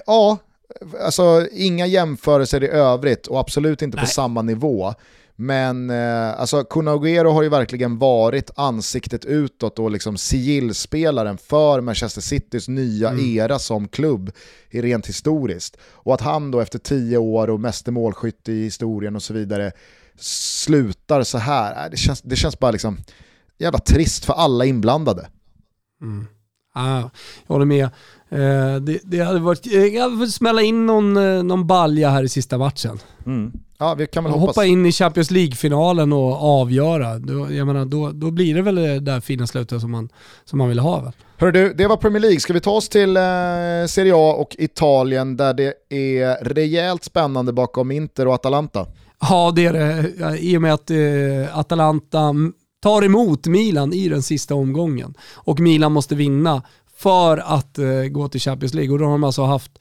Ja, 0.05 0.37
alltså 1.01 1.47
inga 1.51 1.85
jämförelser 1.85 2.63
i 2.63 2.67
övrigt 2.67 3.27
och 3.27 3.39
absolut 3.39 3.81
inte 3.81 3.97
Nej. 3.97 4.05
på 4.05 4.11
samma 4.11 4.41
nivå. 4.41 4.93
Men 5.35 5.89
eh, 5.89 6.39
alltså 6.39 6.63
Kun 6.63 6.87
Agüero 6.87 7.33
har 7.33 7.43
ju 7.43 7.49
verkligen 7.49 7.97
varit 7.97 8.51
ansiktet 8.55 9.25
utåt 9.25 9.79
och 9.79 9.91
liksom 9.91 10.17
sigillspelaren 10.17 11.37
för 11.37 11.81
Manchester 11.81 12.21
Citys 12.21 12.67
nya 12.67 13.09
mm. 13.09 13.37
era 13.37 13.59
som 13.59 13.87
klubb 13.87 14.31
rent 14.71 15.07
historiskt. 15.07 15.77
Och 15.91 16.13
att 16.13 16.21
han 16.21 16.51
då 16.51 16.59
efter 16.59 16.79
tio 16.79 17.17
år 17.17 17.49
och 17.49 17.59
meste 17.59 17.91
målskytt 17.91 18.49
i 18.49 18.63
historien 18.63 19.15
och 19.15 19.23
så 19.23 19.33
vidare 19.33 19.71
slutar 20.19 21.23
så 21.23 21.37
här, 21.37 21.85
äh, 21.85 21.91
det 21.91 21.97
känns, 21.97 22.21
det 22.21 22.35
känns 22.35 22.59
bara 22.59 22.71
liksom 22.71 22.97
jävla 23.57 23.79
trist 23.79 24.25
för 24.25 24.33
alla 24.33 24.65
inblandade. 24.65 25.27
Mm. 26.01 26.27
Ah, 26.73 27.09
jag 27.47 27.53
håller 27.55 27.65
med. 27.65 27.85
Eh, 28.29 28.75
det, 28.81 28.99
det, 29.03 29.19
hade 29.19 29.39
varit, 29.39 29.65
jag 29.65 30.01
hade 30.01 30.17
fått 30.17 30.33
smälla 30.33 30.61
in 30.61 30.85
någon, 30.85 31.17
eh, 31.17 31.43
någon 31.43 31.67
balja 31.67 32.09
här 32.09 32.23
i 32.23 32.29
sista 32.29 32.57
matchen. 32.57 32.99
Mm. 33.25 33.51
Ja, 33.77 33.93
vi 33.93 34.07
kan 34.07 34.23
väl 34.23 34.33
hoppa 34.33 34.45
hoppas. 34.45 34.65
in 34.65 34.85
i 34.85 34.91
Champions 34.91 35.31
League-finalen 35.31 36.13
och 36.13 36.61
avgöra. 36.61 37.19
Då, 37.19 37.53
jag 37.53 37.67
menar, 37.67 37.85
då, 37.85 38.11
då 38.11 38.31
blir 38.31 38.55
det 38.55 38.61
väl 38.61 38.75
det 38.75 38.99
där 38.99 39.19
fina 39.19 39.47
slutet 39.47 39.81
som 39.81 39.91
man, 39.91 40.09
som 40.45 40.57
man 40.57 40.69
vill 40.69 40.79
ha. 40.79 41.01
Väl? 41.01 41.11
Hör 41.37 41.51
du, 41.51 41.73
det 41.73 41.87
var 41.87 41.97
Premier 41.97 42.21
League. 42.21 42.39
Ska 42.39 42.53
vi 42.53 42.61
ta 42.61 42.71
oss 42.71 42.89
till 42.89 43.17
eh, 43.17 43.23
Serie 43.87 44.13
A 44.15 44.33
och 44.33 44.55
Italien 44.59 45.37
där 45.37 45.53
det 45.53 45.73
är 45.89 46.43
rejält 46.43 47.03
spännande 47.03 47.53
bakom 47.53 47.91
Inter 47.91 48.27
och 48.27 48.33
Atalanta? 48.33 48.87
Ja, 49.21 49.53
det 49.55 49.65
är 49.65 49.73
det. 49.73 50.37
I 50.39 50.57
och 50.57 50.61
med 50.61 50.73
att 50.73 50.89
eh, 50.91 51.57
Atalanta 51.57 52.33
tar 52.81 53.01
emot 53.05 53.47
Milan 53.47 53.93
i 53.93 54.09
den 54.09 54.21
sista 54.21 54.55
omgången 54.55 55.13
och 55.33 55.59
Milan 55.59 55.91
måste 55.91 56.15
vinna 56.15 56.61
för 56.97 57.37
att 57.37 57.79
eh, 57.79 58.03
gå 58.11 58.27
till 58.27 58.41
Champions 58.41 58.73
League. 58.73 58.93
Och 58.93 58.99
då 58.99 59.05
har 59.05 59.11
de 59.11 59.23
alltså 59.23 59.43
haft, 59.43 59.71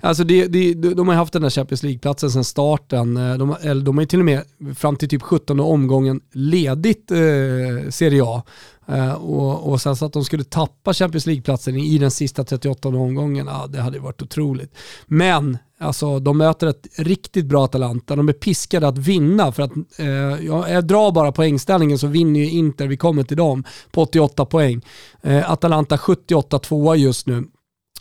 alltså 0.00 0.24
det, 0.24 0.46
det, 0.46 0.74
de 0.74 1.08
har 1.08 1.14
haft 1.14 1.32
den 1.32 1.42
där 1.42 1.50
Champions 1.50 1.82
League-platsen 1.82 2.30
sedan 2.30 2.44
starten. 2.44 3.16
Eh, 3.16 3.38
de, 3.38 3.56
eller 3.62 3.84
de 3.84 3.96
har 3.96 4.02
ju 4.02 4.06
till 4.06 4.18
och 4.18 4.24
med 4.24 4.42
fram 4.76 4.96
till 4.96 5.08
typ 5.08 5.22
17 5.22 5.60
omgången 5.60 6.20
ledigt 6.32 7.10
eh, 7.10 7.90
Serie 7.90 8.22
A. 8.24 8.42
Eh, 8.86 9.12
och, 9.12 9.72
och 9.72 9.80
sen 9.80 9.96
så 9.96 10.06
att 10.06 10.12
de 10.12 10.24
skulle 10.24 10.44
tappa 10.44 10.94
Champions 10.94 11.26
League-platsen 11.26 11.76
i 11.76 11.98
den 11.98 12.10
sista 12.10 12.44
38 12.44 12.88
omgången, 12.88 13.46
ja, 13.46 13.66
det 13.66 13.80
hade 13.80 13.98
varit 13.98 14.22
otroligt. 14.22 14.74
Men 15.06 15.58
alltså, 15.78 16.18
de 16.18 16.38
möter 16.38 16.66
ett 16.66 16.86
riktigt 16.96 17.46
bra 17.46 17.64
Atalanta, 17.64 18.16
de 18.16 18.28
är 18.28 18.32
piskade 18.32 18.88
att 18.88 18.98
vinna 18.98 19.52
för 19.52 19.62
att 19.62 19.72
eh, 19.98 20.06
jag 20.46 20.86
drar 20.86 21.12
bara 21.12 21.32
poängställningen 21.32 21.98
så 21.98 22.06
vinner 22.06 22.40
ju 22.40 22.50
Inter, 22.50 22.86
vi 22.86 22.96
kommer 22.96 23.22
till 23.22 23.36
dem, 23.36 23.64
på 23.90 24.02
88 24.02 24.44
poäng. 24.44 24.82
Eh, 25.22 25.50
Atalanta 25.50 25.98
78 25.98 26.58
tvåa 26.58 26.96
just 26.96 27.26
nu. 27.26 27.44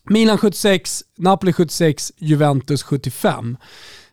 Milan 0.09 0.37
76, 0.37 1.03
Napoli 1.17 1.53
76, 1.53 2.11
Juventus 2.17 2.83
75. 2.83 3.57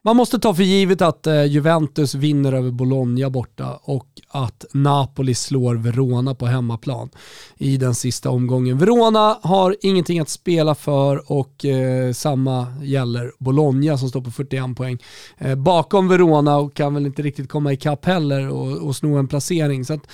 Man 0.02 0.16
måste 0.16 0.38
ta 0.38 0.54
för 0.54 0.62
givet 0.62 1.02
att 1.02 1.26
eh, 1.26 1.44
Juventus 1.44 2.14
vinner 2.14 2.52
över 2.52 2.70
Bologna 2.70 3.30
borta 3.30 3.80
och 3.82 4.06
att 4.28 4.64
Napoli 4.72 5.34
slår 5.34 5.74
Verona 5.74 6.34
på 6.34 6.46
hemmaplan 6.46 7.10
i 7.56 7.76
den 7.76 7.94
sista 7.94 8.30
omgången. 8.30 8.78
Verona 8.78 9.38
har 9.42 9.76
ingenting 9.80 10.20
att 10.20 10.28
spela 10.28 10.74
för 10.74 11.32
och 11.32 11.64
eh, 11.64 12.12
samma 12.12 12.66
gäller 12.82 13.32
Bologna 13.38 13.98
som 13.98 14.08
står 14.08 14.20
på 14.20 14.30
41 14.30 14.76
poäng. 14.76 14.98
Eh, 15.38 15.54
bakom 15.54 16.08
Verona 16.08 16.56
och 16.56 16.74
kan 16.74 16.94
väl 16.94 17.06
inte 17.06 17.22
riktigt 17.22 17.48
komma 17.48 17.72
ikapp 17.72 18.04
heller 18.04 18.48
och, 18.48 18.88
och 18.88 18.96
sno 18.96 19.16
en 19.16 19.28
placering. 19.28 19.84
Så 19.84 19.94
att, 19.94 20.06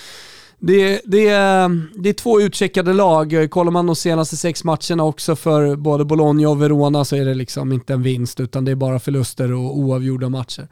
det, 0.58 1.00
det, 1.04 1.30
det 1.94 2.08
är 2.08 2.12
två 2.12 2.40
utcheckade 2.40 2.92
lag. 2.92 3.46
Kollar 3.50 3.70
man 3.72 3.86
de 3.86 3.96
senaste 3.96 4.36
sex 4.36 4.64
matcherna 4.64 5.04
också 5.04 5.36
för 5.36 5.76
både 5.76 6.04
Bologna 6.04 6.48
och 6.48 6.62
Verona 6.62 7.04
så 7.04 7.16
är 7.16 7.24
det 7.24 7.34
liksom 7.34 7.72
inte 7.72 7.92
en 7.92 8.02
vinst 8.02 8.40
utan 8.40 8.64
det 8.64 8.70
är 8.70 8.74
bara 8.74 8.98
förluster 8.98 9.52
och 9.52 9.78
oavgjorda 9.78 10.28
matcher. 10.28 10.68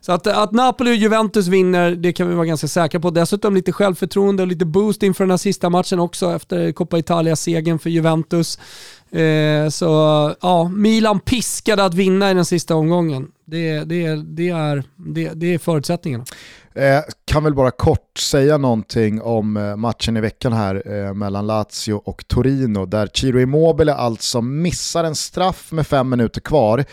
Så 0.00 0.12
att, 0.12 0.26
att 0.26 0.52
Napoli 0.52 0.90
och 0.90 0.96
Juventus 0.96 1.46
vinner, 1.46 1.90
det 1.90 2.12
kan 2.12 2.28
vi 2.28 2.34
vara 2.34 2.46
ganska 2.46 2.68
säkra 2.68 3.00
på. 3.00 3.10
Dessutom 3.10 3.54
lite 3.54 3.72
självförtroende 3.72 4.42
och 4.42 4.46
lite 4.46 4.64
boost 4.64 5.02
inför 5.02 5.24
den 5.24 5.30
här 5.30 5.36
sista 5.36 5.70
matchen 5.70 6.00
också 6.00 6.32
efter 6.32 6.72
Coppa 6.72 6.98
Italia-segern 6.98 7.78
för 7.78 7.90
Juventus. 7.90 8.58
Eh, 9.10 9.68
så 9.68 9.86
ja, 10.40 10.68
Milan 10.68 11.20
piskade 11.20 11.84
att 11.84 11.94
vinna 11.94 12.30
i 12.30 12.34
den 12.34 12.44
sista 12.44 12.74
omgången. 12.74 13.28
Det, 13.44 13.84
det, 13.84 14.14
det, 14.14 14.48
är, 14.48 14.84
det, 14.96 15.30
det 15.34 15.54
är 15.54 15.58
förutsättningarna. 15.58 16.24
Eh, 16.76 17.00
kan 17.24 17.44
väl 17.44 17.54
bara 17.54 17.70
kort 17.70 18.18
säga 18.18 18.58
någonting 18.58 19.22
om 19.22 19.56
eh, 19.56 19.76
matchen 19.76 20.16
i 20.16 20.20
veckan 20.20 20.52
här 20.52 20.82
eh, 20.94 21.14
mellan 21.14 21.46
Lazio 21.46 21.92
och 22.04 22.28
Torino 22.28 22.86
där 22.86 23.06
Ciro 23.14 23.40
Immobile 23.40 23.94
alltså 23.94 24.40
missar 24.40 25.04
en 25.04 25.14
straff 25.14 25.72
med 25.72 25.86
fem 25.86 26.08
minuter 26.08 26.40
kvar. 26.40 26.84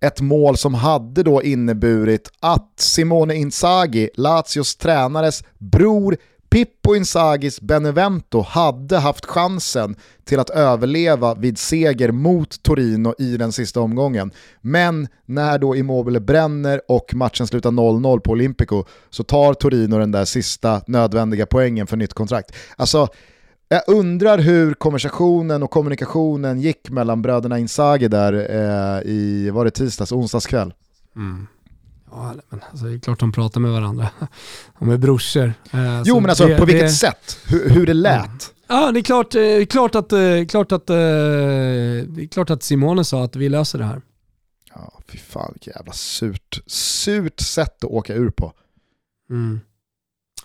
Ett 0.00 0.20
mål 0.20 0.56
som 0.56 0.74
hade 0.74 1.22
då 1.22 1.42
inneburit 1.42 2.30
att 2.40 2.72
Simone 2.76 3.34
Inzaghi, 3.34 4.10
Lazios 4.14 4.76
tränares 4.76 5.42
bror, 5.58 6.16
Pippo 6.54 6.94
Insagis 6.96 7.60
Benevento 7.60 8.40
hade 8.40 8.98
haft 8.98 9.26
chansen 9.26 9.96
till 10.24 10.40
att 10.40 10.50
överleva 10.50 11.34
vid 11.34 11.58
seger 11.58 12.12
mot 12.12 12.62
Torino 12.62 13.14
i 13.18 13.36
den 13.36 13.52
sista 13.52 13.80
omgången. 13.80 14.32
Men 14.60 15.08
när 15.26 15.58
då 15.58 15.76
Immobile 15.76 16.20
bränner 16.20 16.80
och 16.88 17.14
matchen 17.14 17.46
slutar 17.46 17.70
0-0 17.70 18.20
på 18.20 18.30
Olympico 18.30 18.84
så 19.10 19.24
tar 19.24 19.54
Torino 19.54 19.98
den 19.98 20.12
där 20.12 20.24
sista 20.24 20.82
nödvändiga 20.86 21.46
poängen 21.46 21.86
för 21.86 21.96
nytt 21.96 22.14
kontrakt. 22.14 22.54
Alltså, 22.76 23.08
jag 23.68 23.82
undrar 23.86 24.38
hur 24.38 24.74
konversationen 24.74 25.62
och 25.62 25.70
kommunikationen 25.70 26.60
gick 26.60 26.90
mellan 26.90 27.22
bröderna 27.22 27.58
Insagi 27.58 28.08
där 28.08 28.32
eh, 28.32 29.10
i, 29.10 29.50
var 29.50 29.64
det 29.64 29.70
tisdags, 29.70 30.12
onsdagskväll? 30.12 30.74
Mm. 31.16 31.46
Ja, 32.14 32.34
men 32.48 32.60
alltså, 32.70 32.86
det 32.86 32.94
är 32.94 32.98
klart 32.98 33.20
de 33.20 33.32
pratar 33.32 33.60
med 33.60 33.72
varandra. 33.72 34.08
De 34.78 34.90
är 34.90 34.96
brorsor. 34.96 35.54
Eh, 35.72 36.02
jo 36.04 36.20
men 36.20 36.30
alltså 36.30 36.46
det, 36.46 36.58
på 36.58 36.64
vilket 36.64 36.86
det... 36.86 36.92
sätt? 36.92 37.38
Hur, 37.46 37.70
hur 37.70 37.86
det 37.86 37.94
lät? 37.94 38.24
Mm. 38.24 38.38
Ja, 38.66 38.92
det 38.92 39.00
är 39.00 39.02
klart, 39.02 39.34
eh, 39.34 39.66
klart, 39.70 39.94
att, 39.94 40.12
eh, 40.12 40.46
klart, 40.48 40.72
att, 40.72 40.86
det 40.86 42.22
är 42.22 42.28
klart 42.28 42.50
att 42.50 42.62
Simone 42.62 43.04
sa 43.04 43.24
att 43.24 43.36
vi 43.36 43.48
löser 43.48 43.78
det 43.78 43.84
här. 43.84 44.02
Ja, 44.74 45.00
fy 45.08 45.18
fan 45.18 45.50
vilket 45.52 45.76
jävla 45.76 45.92
surt, 45.92 46.62
surt 46.66 47.40
sätt 47.40 47.84
att 47.84 47.90
åka 47.90 48.14
ur 48.14 48.30
på. 48.30 48.52
Mm. 49.30 49.60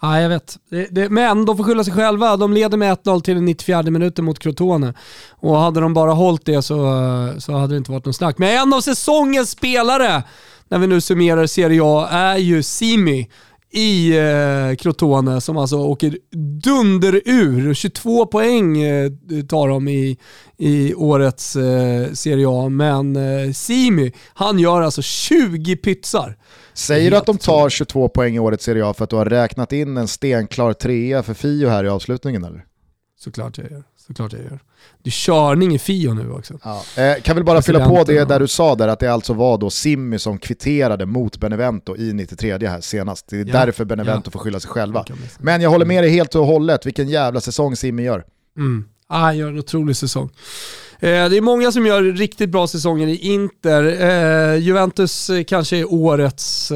Ja, 0.01 0.21
jag 0.21 0.29
vet. 0.29 0.57
Det, 0.69 0.87
det, 0.91 1.09
men 1.09 1.45
de 1.45 1.57
får 1.57 1.63
skylla 1.63 1.83
sig 1.83 1.93
själva. 1.93 2.37
De 2.37 2.53
leder 2.53 2.77
med 2.77 2.97
1-0 2.97 3.21
till 3.21 3.35
den 3.35 3.45
94 3.45 3.83
minuten 3.83 4.25
mot 4.25 4.39
Crotone. 4.39 4.93
Och 5.29 5.57
hade 5.57 5.79
de 5.79 5.93
bara 5.93 6.11
hållit 6.11 6.45
det 6.45 6.61
så, 6.61 6.75
så 7.37 7.53
hade 7.53 7.73
det 7.73 7.77
inte 7.77 7.91
varit 7.91 8.05
någon 8.05 8.13
snack. 8.13 8.37
Men 8.37 8.57
en 8.57 8.73
av 8.73 8.81
säsongens 8.81 9.49
spelare 9.49 10.23
när 10.69 10.79
vi 10.79 10.87
nu 10.87 11.01
summerar 11.01 11.45
Serie 11.45 11.81
A 11.83 12.07
är 12.11 12.37
ju 12.37 12.63
Simi 12.63 13.29
i 13.71 14.17
eh, 14.17 14.75
Crotone 14.75 15.41
som 15.41 15.57
alltså 15.57 15.77
åker 15.77 16.17
dunder 16.63 17.21
ur. 17.25 17.73
22 17.73 18.25
poäng 18.25 18.81
eh, 18.81 19.11
tar 19.49 19.67
de 19.67 19.87
i, 19.87 20.17
i 20.57 20.93
årets 20.93 21.55
eh, 21.55 22.11
Serie 22.13 22.47
A, 22.49 22.69
men 22.69 23.15
eh, 23.15 23.51
Simi, 23.51 24.13
han 24.33 24.59
gör 24.59 24.81
alltså 24.81 25.01
20 25.01 25.75
pytsar. 25.75 26.37
Säger 26.73 27.11
du 27.11 27.17
att 27.17 27.25
de 27.25 27.37
tar 27.37 27.69
22 27.69 28.09
poäng 28.09 28.35
i 28.35 28.39
årets 28.39 28.63
Serie 28.63 28.85
A 28.85 28.93
för 28.93 29.03
att 29.03 29.09
du 29.09 29.15
har 29.15 29.25
räknat 29.25 29.73
in 29.73 29.97
en 29.97 30.07
stenklar 30.07 30.73
trea 30.73 31.23
för 31.23 31.33
Fio 31.33 31.69
här 31.69 31.83
i 31.83 31.89
avslutningen 31.89 32.43
eller? 32.43 32.65
Såklart 33.19 33.57
jag 33.57 33.71
gör. 33.71 33.83
Såklart 34.09 34.33
jag 34.33 34.41
gör. 34.41 34.59
Det 35.03 35.09
är 35.09 35.11
körning 35.11 35.75
i 35.75 35.79
Fio 35.79 36.13
nu 36.13 36.31
också. 36.31 36.59
Ja. 36.63 36.83
Eh, 36.97 37.21
kan 37.21 37.35
väl 37.35 37.45
bara 37.45 37.61
fylla 37.61 37.89
på 37.89 38.03
det 38.03 38.25
där 38.25 38.39
du 38.39 38.47
sa 38.47 38.75
där, 38.75 38.87
att 38.87 38.99
det 38.99 39.13
alltså 39.13 39.33
var 39.33 39.57
då 39.57 39.69
Simmy 39.69 40.19
som 40.19 40.37
kvitterade 40.37 41.05
mot 41.05 41.37
Benevento 41.37 41.97
i 41.97 42.13
93 42.13 42.67
här 42.67 42.81
senast. 42.81 43.27
Det 43.29 43.35
är 43.35 43.45
ja. 43.45 43.53
därför 43.53 43.85
Benevento 43.85 44.21
ja. 44.25 44.31
får 44.31 44.39
skylla 44.39 44.59
sig 44.59 44.69
själva. 44.69 45.05
Men 45.39 45.61
jag 45.61 45.69
håller 45.69 45.85
med 45.85 46.03
dig 46.03 46.11
helt 46.11 46.35
och 46.35 46.45
hållet, 46.45 46.85
vilken 46.85 47.09
jävla 47.09 47.41
säsong 47.41 47.75
Simmy 47.75 48.03
gör. 48.03 48.25
Mm. 48.57 48.85
Ah, 49.07 49.19
han 49.19 49.37
gör 49.37 49.49
en 49.49 49.59
otrolig 49.59 49.95
säsong. 49.95 50.29
Eh, 50.99 51.29
det 51.29 51.37
är 51.37 51.41
många 51.41 51.71
som 51.71 51.85
gör 51.85 52.01
riktigt 52.03 52.49
bra 52.49 52.67
säsonger 52.67 53.07
i 53.07 53.15
Inter. 53.15 53.83
Eh, 54.01 54.55
Juventus 54.55 55.29
eh, 55.29 55.43
kanske 55.43 55.77
är 55.77 55.93
årets 55.93 56.71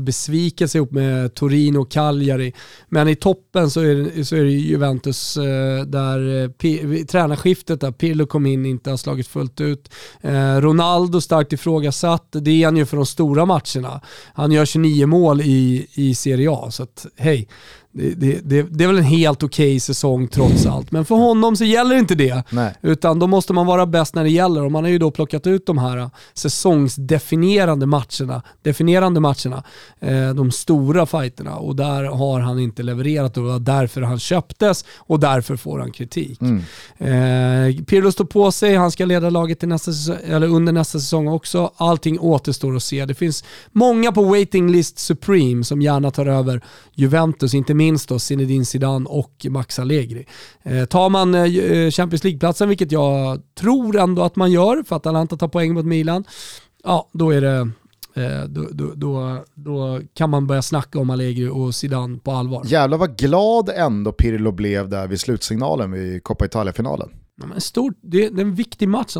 besvikelse 0.00 0.78
ihop 0.78 0.90
med 0.90 1.34
Torino 1.34 1.78
och 1.78 1.90
Cagliari. 1.90 2.52
Men 2.88 3.08
i 3.08 3.14
toppen 3.14 3.70
så 3.70 3.80
är 3.80 3.94
det, 3.94 4.24
så 4.24 4.36
är 4.36 4.44
det 4.44 4.50
Juventus 4.50 5.36
eh, 5.36 5.84
där 5.84 6.42
eh, 6.42 6.48
P, 6.48 6.78
tränarskiftet 7.04 7.80
där 7.80 7.92
Pirlo 7.92 8.26
kom 8.26 8.46
in 8.46 8.66
inte 8.66 8.90
har 8.90 8.96
slagit 8.96 9.28
fullt 9.28 9.60
ut. 9.60 9.92
Eh, 10.20 10.56
Ronaldo 10.56 11.20
starkt 11.20 11.52
ifrågasatt, 11.52 12.28
det 12.32 12.50
är 12.50 12.64
han 12.64 12.76
ju 12.76 12.86
för 12.86 12.96
de 12.96 13.06
stora 13.06 13.46
matcherna. 13.46 14.00
Han 14.34 14.52
gör 14.52 14.64
29 14.64 15.06
mål 15.06 15.40
i, 15.40 15.86
i 15.94 16.14
Serie 16.14 16.50
A, 16.50 16.70
så 16.70 16.82
att 16.82 17.06
hej, 17.16 17.48
det, 17.94 18.40
det, 18.44 18.62
det, 18.62 18.84
är 18.84 18.88
väl 18.88 18.98
en 18.98 19.04
helt 19.04 19.42
okej 19.42 19.66
okay 19.66 19.80
säsong 19.80 20.28
trots 20.28 20.66
allt. 20.66 20.92
Men 20.92 21.04
för 21.04 21.14
honom 21.14 21.56
så 21.56 21.64
gäller 21.64 21.96
inte 21.96 22.14
det. 22.14 22.44
Nej. 22.50 22.74
Utan 22.82 23.18
då 23.18 23.26
måste 23.26 23.52
man 23.52 23.66
vara 23.66 23.86
bäst 23.86 24.14
när 24.14 24.24
det 24.24 24.30
gäller. 24.30 24.64
Och 24.64 24.72
man 24.72 24.84
har 24.84 24.90
ju 24.90 24.98
då 24.98 25.10
plockat 25.10 25.46
ut 25.46 25.66
de 25.66 25.78
här 25.78 26.10
säsongsdefinierande 26.34 27.86
matcherna. 27.86 28.42
Definierande 28.62 29.20
matcherna. 29.20 29.64
Eh, 30.00 30.34
de 30.34 30.50
stora 30.50 31.06
fighterna. 31.06 31.56
Och 31.56 31.76
där 31.76 32.04
har 32.04 32.40
han 32.40 32.58
inte 32.58 32.82
levererat 32.82 33.36
och 33.36 33.44
det 33.44 33.50
var 33.50 33.58
därför 33.58 34.02
han 34.02 34.18
köptes 34.18 34.84
och 34.98 35.20
därför 35.20 35.56
får 35.56 35.78
han 35.78 35.92
kritik. 35.92 36.40
Mm. 36.40 36.58
Eh, 36.98 37.84
Pirlo 37.84 38.12
står 38.12 38.24
på 38.24 38.52
sig, 38.52 38.76
han 38.76 38.90
ska 38.90 39.04
leda 39.04 39.30
laget 39.30 39.58
till 39.60 39.68
nästa 39.68 39.92
säsong, 39.92 40.16
eller 40.26 40.48
under 40.48 40.72
nästa 40.72 40.98
säsong 40.98 41.28
också. 41.28 41.72
Allting 41.76 42.20
återstår 42.20 42.76
att 42.76 42.82
se. 42.82 43.04
Det 43.06 43.14
finns 43.14 43.44
många 43.72 44.12
på 44.12 44.22
waiting 44.22 44.72
list 44.72 44.98
Supreme 44.98 45.64
som 45.64 45.82
gärna 45.82 46.10
tar 46.10 46.26
över 46.26 46.62
Juventus. 46.94 47.54
Inte 47.54 47.74
minst 47.74 47.81
då 48.08 48.18
Zinedine 48.18 48.64
Zidane 48.64 49.06
och 49.08 49.46
Max 49.50 49.78
Allegri. 49.78 50.26
Eh, 50.62 50.84
tar 50.84 51.08
man 51.08 51.34
eh, 51.34 51.90
Champions 51.90 52.24
League-platsen, 52.24 52.68
vilket 52.68 52.92
jag 52.92 53.42
tror 53.54 53.98
ändå 53.98 54.22
att 54.22 54.36
man 54.36 54.52
gör 54.52 54.82
för 54.82 54.96
att 54.96 55.06
Atalanta 55.06 55.36
tar 55.36 55.48
poäng 55.48 55.74
mot 55.74 55.84
Milan, 55.84 56.24
ja 56.84 57.08
då 57.12 57.30
är 57.30 57.40
det 57.40 57.70
eh, 58.14 58.44
då, 58.48 58.68
då, 58.72 58.92
då, 58.94 59.44
då, 59.54 60.00
kan 60.14 60.30
man 60.30 60.46
börja 60.46 60.62
snacka 60.62 60.98
om 60.98 61.10
Allegri 61.10 61.48
och 61.48 61.74
Zidane 61.74 62.18
på 62.18 62.32
allvar. 62.32 62.62
Jävlar 62.66 62.98
vad 62.98 63.18
glad 63.18 63.70
ändå 63.76 64.12
Pirlo 64.12 64.52
blev 64.52 64.88
där 64.88 65.06
vid 65.06 65.20
slutsignalen 65.20 65.92
vid 65.92 66.24
Coppa 66.24 66.44
Italia-finalen. 66.44 67.08
Ja, 67.40 67.46
det, 68.00 68.28
det, 68.28 68.40
är 68.40 68.44
en 68.44 68.54
viktig 68.54 68.88
match. 68.88 69.16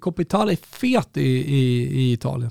Coppa 0.00 0.22
Italia 0.22 0.52
är 0.52 0.56
fet 0.56 1.16
i, 1.16 1.22
i, 1.22 1.88
i 2.00 2.12
Italien. 2.12 2.50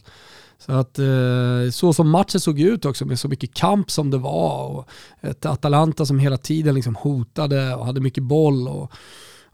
Så 0.59 0.71
att 0.71 0.99
eh, 0.99 1.71
så 1.71 1.93
som 1.93 2.09
matchen 2.09 2.39
såg 2.39 2.59
ut 2.59 2.85
också 2.85 3.05
med 3.05 3.19
så 3.19 3.27
mycket 3.27 3.53
kamp 3.53 3.91
som 3.91 4.11
det 4.11 4.17
var 4.17 4.67
och 4.67 4.89
ett 5.21 5.45
Atalanta 5.45 6.05
som 6.05 6.19
hela 6.19 6.37
tiden 6.37 6.75
liksom 6.75 6.95
hotade 6.95 7.75
och 7.75 7.85
hade 7.85 8.01
mycket 8.01 8.23
boll. 8.23 8.67
Och, 8.67 8.91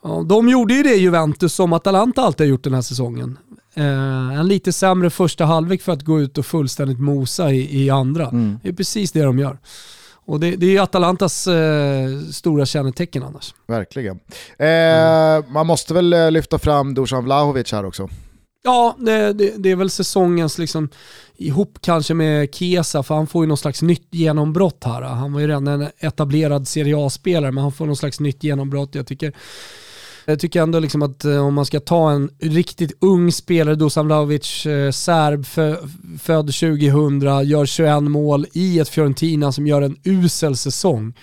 ja, 0.03 0.25
de 0.30 0.49
gjorde 0.49 0.73
ju 0.73 0.84
det 0.84 0.95
Juventus 0.95 1.53
som 1.53 1.73
Atalanta 1.73 2.21
alltid 2.21 2.47
har 2.47 2.49
gjort 2.49 2.63
den 2.63 2.73
här 2.73 2.81
säsongen. 2.81 3.38
Eh, 3.73 4.39
en 4.39 4.47
lite 4.47 4.73
sämre 4.73 5.09
första 5.09 5.45
halvlek 5.45 5.81
för 5.81 5.91
att 5.91 6.01
gå 6.01 6.21
ut 6.21 6.38
och 6.38 6.45
fullständigt 6.45 6.99
mosa 6.99 7.51
i, 7.51 7.84
i 7.84 7.89
andra. 7.89 8.27
Mm. 8.27 8.59
Det 8.63 8.69
är 8.69 8.73
precis 8.73 9.11
det 9.11 9.23
de 9.23 9.39
gör. 9.39 9.57
Och 10.25 10.39
det, 10.39 10.55
det 10.55 10.77
är 10.77 10.81
Atalantas 10.81 11.47
eh, 11.47 12.19
stora 12.31 12.65
kännetecken 12.65 13.23
annars. 13.23 13.55
Verkligen. 13.67 14.19
Eh, 14.57 14.67
mm. 14.67 15.53
Man 15.53 15.67
måste 15.67 15.93
väl 15.93 16.13
eh, 16.13 16.31
lyfta 16.31 16.59
fram 16.59 16.93
Dusan 16.93 17.23
Vlahovic 17.23 17.71
här 17.71 17.85
också? 17.85 18.09
Ja, 18.65 18.95
det, 18.99 19.34
det, 19.34 19.53
det, 19.57 19.72
är 19.72 19.76
väl 19.76 19.90
säsongens, 19.90 20.57
liksom, 20.57 20.90
ihop 21.38 21.77
kanske 21.81 22.14
med 22.14 22.56
Kesa, 22.56 23.03
för 23.03 23.15
han 23.15 23.27
får 23.27 23.44
ju 23.44 23.48
någon 23.48 23.57
slags 23.57 23.81
nytt 23.81 24.07
genombrott 24.11 24.84
här. 24.84 25.02
Han 25.02 25.34
var 25.34 25.40
ju 25.40 25.48
redan 25.48 25.68
en 25.68 25.88
etablerad 25.98 26.68
Serie 26.68 27.06
A-spelare, 27.06 27.52
men 27.52 27.61
han 27.61 27.72
får 27.72 27.85
någon 27.85 27.95
slags 27.95 28.19
nytt 28.19 28.44
genombrott. 28.44 28.95
Jag 28.95 29.07
tycker 29.07 29.34
jag 30.26 30.40
tycker 30.40 30.61
ändå 30.61 30.80
liksom 30.80 31.02
att 31.02 31.26
eh, 31.26 31.48
om 31.48 31.53
man 31.53 31.65
ska 31.65 31.80
ta 31.80 32.11
en 32.11 32.30
riktigt 32.40 32.98
ung 33.02 33.31
spelare, 33.31 33.76
Dusan 33.76 34.06
Vlahovic, 34.06 34.65
eh, 34.65 34.91
serb, 34.91 35.45
född 36.22 36.53
2000, 36.53 37.48
gör 37.48 37.65
21 37.65 38.03
mål 38.03 38.45
i 38.53 38.80
ett 38.80 38.90
Fiorentina 38.90 39.52
som 39.52 39.68
gör 39.68 39.81
en 39.81 39.98
usel 40.03 40.57
säsong. 40.57 41.14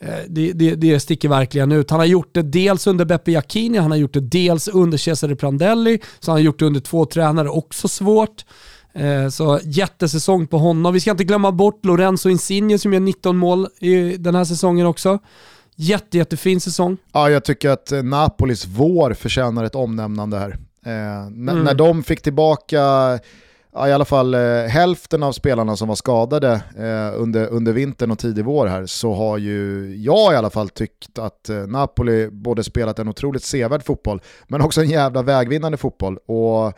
Eh, 0.00 0.18
det, 0.28 0.52
det, 0.52 0.74
det 0.74 1.00
sticker 1.00 1.28
verkligen 1.28 1.72
ut. 1.72 1.90
Han 1.90 2.00
har 2.00 2.06
gjort 2.06 2.34
det 2.34 2.42
dels 2.42 2.86
under 2.86 3.04
Beppe 3.04 3.32
Jacchini, 3.32 3.78
han 3.78 3.90
har 3.90 3.98
gjort 3.98 4.12
det 4.12 4.20
dels 4.20 4.68
under 4.68 4.98
Cesare 4.98 5.36
Prandelli, 5.36 5.98
så 6.20 6.30
han 6.30 6.38
har 6.38 6.44
gjort 6.44 6.58
det 6.58 6.66
under 6.66 6.80
två 6.80 7.06
tränare, 7.06 7.48
också 7.48 7.88
svårt. 7.88 8.44
Så 9.32 9.60
jättesäsong 9.64 10.46
på 10.46 10.58
honom. 10.58 10.94
Vi 10.94 11.00
ska 11.00 11.10
inte 11.10 11.24
glömma 11.24 11.52
bort 11.52 11.84
Lorenzo 11.84 12.28
Insigne 12.28 12.78
som 12.78 12.92
gör 12.92 13.00
19 13.00 13.36
mål 13.36 13.68
i 13.80 14.16
den 14.16 14.34
här 14.34 14.44
säsongen 14.44 14.86
också. 14.86 15.18
Jätte, 15.78 16.18
jättefin 16.18 16.60
säsong. 16.60 16.96
Ja, 17.12 17.30
jag 17.30 17.44
tycker 17.44 17.70
att 17.70 17.92
eh, 17.92 18.02
Napolis 18.02 18.66
vår 18.66 19.14
förtjänar 19.14 19.64
ett 19.64 19.74
omnämnande 19.74 20.38
här. 20.38 20.56
Eh, 20.86 21.26
mm. 21.26 21.64
När 21.64 21.74
de 21.74 22.02
fick 22.02 22.22
tillbaka 22.22 22.80
ja, 23.76 23.88
i 23.88 23.92
alla 23.92 24.04
fall 24.04 24.34
eh, 24.34 24.40
hälften 24.68 25.22
av 25.22 25.32
spelarna 25.32 25.76
som 25.76 25.88
var 25.88 25.94
skadade 25.94 26.52
eh, 26.78 27.20
under, 27.22 27.46
under 27.46 27.72
vintern 27.72 28.10
och 28.10 28.18
tidig 28.18 28.44
vår 28.44 28.66
här 28.66 28.86
så 28.86 29.14
har 29.14 29.38
ju 29.38 29.92
jag 29.96 30.32
i 30.32 30.36
alla 30.36 30.50
fall 30.50 30.68
tyckt 30.68 31.18
att 31.18 31.48
eh, 31.48 31.56
Napoli 31.56 32.28
både 32.30 32.64
spelat 32.64 32.98
en 32.98 33.08
otroligt 33.08 33.42
sevärd 33.42 33.84
fotboll 33.84 34.20
men 34.48 34.60
också 34.60 34.80
en 34.80 34.90
jävla 34.90 35.22
vägvinnande 35.22 35.78
fotboll. 35.78 36.18
Och 36.26 36.72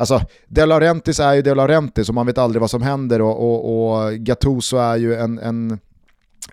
Alltså, 0.00 0.20
De 0.46 0.66
Laurentiis 0.66 1.20
är 1.20 1.34
ju 1.34 1.42
De 1.42 1.54
Laurentiis 1.54 2.08
och 2.08 2.14
man 2.14 2.26
vet 2.26 2.38
aldrig 2.38 2.60
vad 2.60 2.70
som 2.70 2.82
händer 2.82 3.22
och, 3.22 3.44
och, 3.44 4.04
och 4.04 4.12
Gattuso 4.12 4.76
är 4.76 4.96
ju 4.96 5.14
en, 5.14 5.38
en 5.38 5.78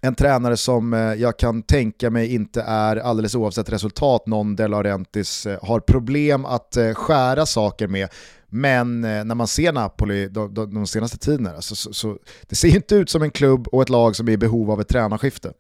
en 0.01 0.15
tränare 0.15 0.57
som 0.57 0.93
eh, 0.93 0.99
jag 0.99 1.39
kan 1.39 1.63
tänka 1.63 2.09
mig 2.09 2.33
inte 2.35 2.61
är, 2.61 2.95
alldeles 2.95 3.35
oavsett 3.35 3.69
resultat, 3.69 4.27
någon 4.27 4.55
De 4.55 4.67
Laurentiis 4.67 5.45
eh, 5.45 5.59
har 5.61 5.79
problem 5.79 6.45
att 6.45 6.77
eh, 6.77 6.93
skära 6.93 7.45
saker 7.45 7.87
med. 7.87 8.09
Men 8.49 9.03
eh, 9.03 9.25
när 9.25 9.35
man 9.35 9.47
ser 9.47 9.73
Napoli 9.73 10.27
de, 10.27 10.53
de, 10.53 10.73
de 10.73 10.87
senaste 10.87 11.17
tiderna, 11.17 11.51
alltså, 11.51 11.75
så, 11.75 11.93
så, 11.93 12.17
det 12.49 12.55
ser 12.55 12.75
inte 12.75 12.95
ut 12.95 13.09
som 13.09 13.21
en 13.21 13.31
klubb 13.31 13.67
och 13.67 13.81
ett 13.81 13.89
lag 13.89 14.15
som 14.15 14.27
är 14.27 14.31
i 14.31 14.37
behov 14.37 14.71
av 14.71 14.81
ett 14.81 14.87
tränarskifte. 14.87 15.53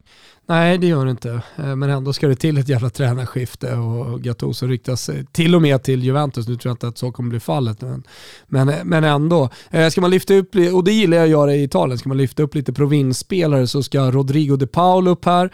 Nej, 0.47 0.77
det 0.77 0.87
gör 0.87 1.05
det 1.05 1.11
inte. 1.11 1.41
Eh, 1.57 1.75
men 1.75 1.89
ändå 1.89 2.13
ska 2.13 2.27
det 2.27 2.35
till 2.35 2.57
ett 2.57 2.69
jävla 2.69 2.89
tränarskifte 2.89 3.75
och 3.75 4.21
Gattuso 4.21 4.67
ryktas 4.67 5.09
eh, 5.09 5.23
till 5.31 5.55
och 5.55 5.61
med 5.61 5.83
till 5.83 6.03
Juventus. 6.03 6.47
Nu 6.47 6.55
tror 6.55 6.69
jag 6.69 6.73
inte 6.73 6.87
att 6.87 6.97
så 6.97 7.11
kommer 7.11 7.29
bli 7.29 7.39
fallet. 7.39 7.81
Men, 7.81 8.03
men, 8.47 8.73
men 8.83 9.03
ändå. 9.03 9.49
Ska 9.91 10.01
man 10.01 10.11
lyfta 10.11 10.33
upp, 10.33 10.55
och 10.73 10.83
det 10.83 10.91
gillar 10.91 11.17
jag 11.17 11.23
att 11.23 11.29
göra 11.29 11.55
i 11.55 11.63
Italien, 11.63 11.97
ska 11.97 12.09
man 12.09 12.17
lyfta 12.17 12.43
upp 12.43 12.55
lite 12.55 12.73
provinsspelare 12.73 13.67
så 13.67 13.83
ska 13.83 14.11
Rodrigo 14.11 14.55
de 14.55 14.67
Paolo 14.67 15.11
upp 15.11 15.25
här. 15.25 15.51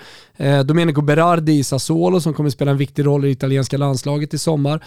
Domenico 0.63 1.01
Berardi 1.01 1.59
i 1.59 1.63
Sassuolo 1.63 2.21
som 2.21 2.33
kommer 2.33 2.49
spela 2.49 2.71
en 2.71 2.77
viktig 2.77 3.05
roll 3.05 3.25
i 3.25 3.27
det 3.27 3.31
italienska 3.31 3.77
landslaget 3.77 4.33
i 4.33 4.37
sommar. 4.37 4.83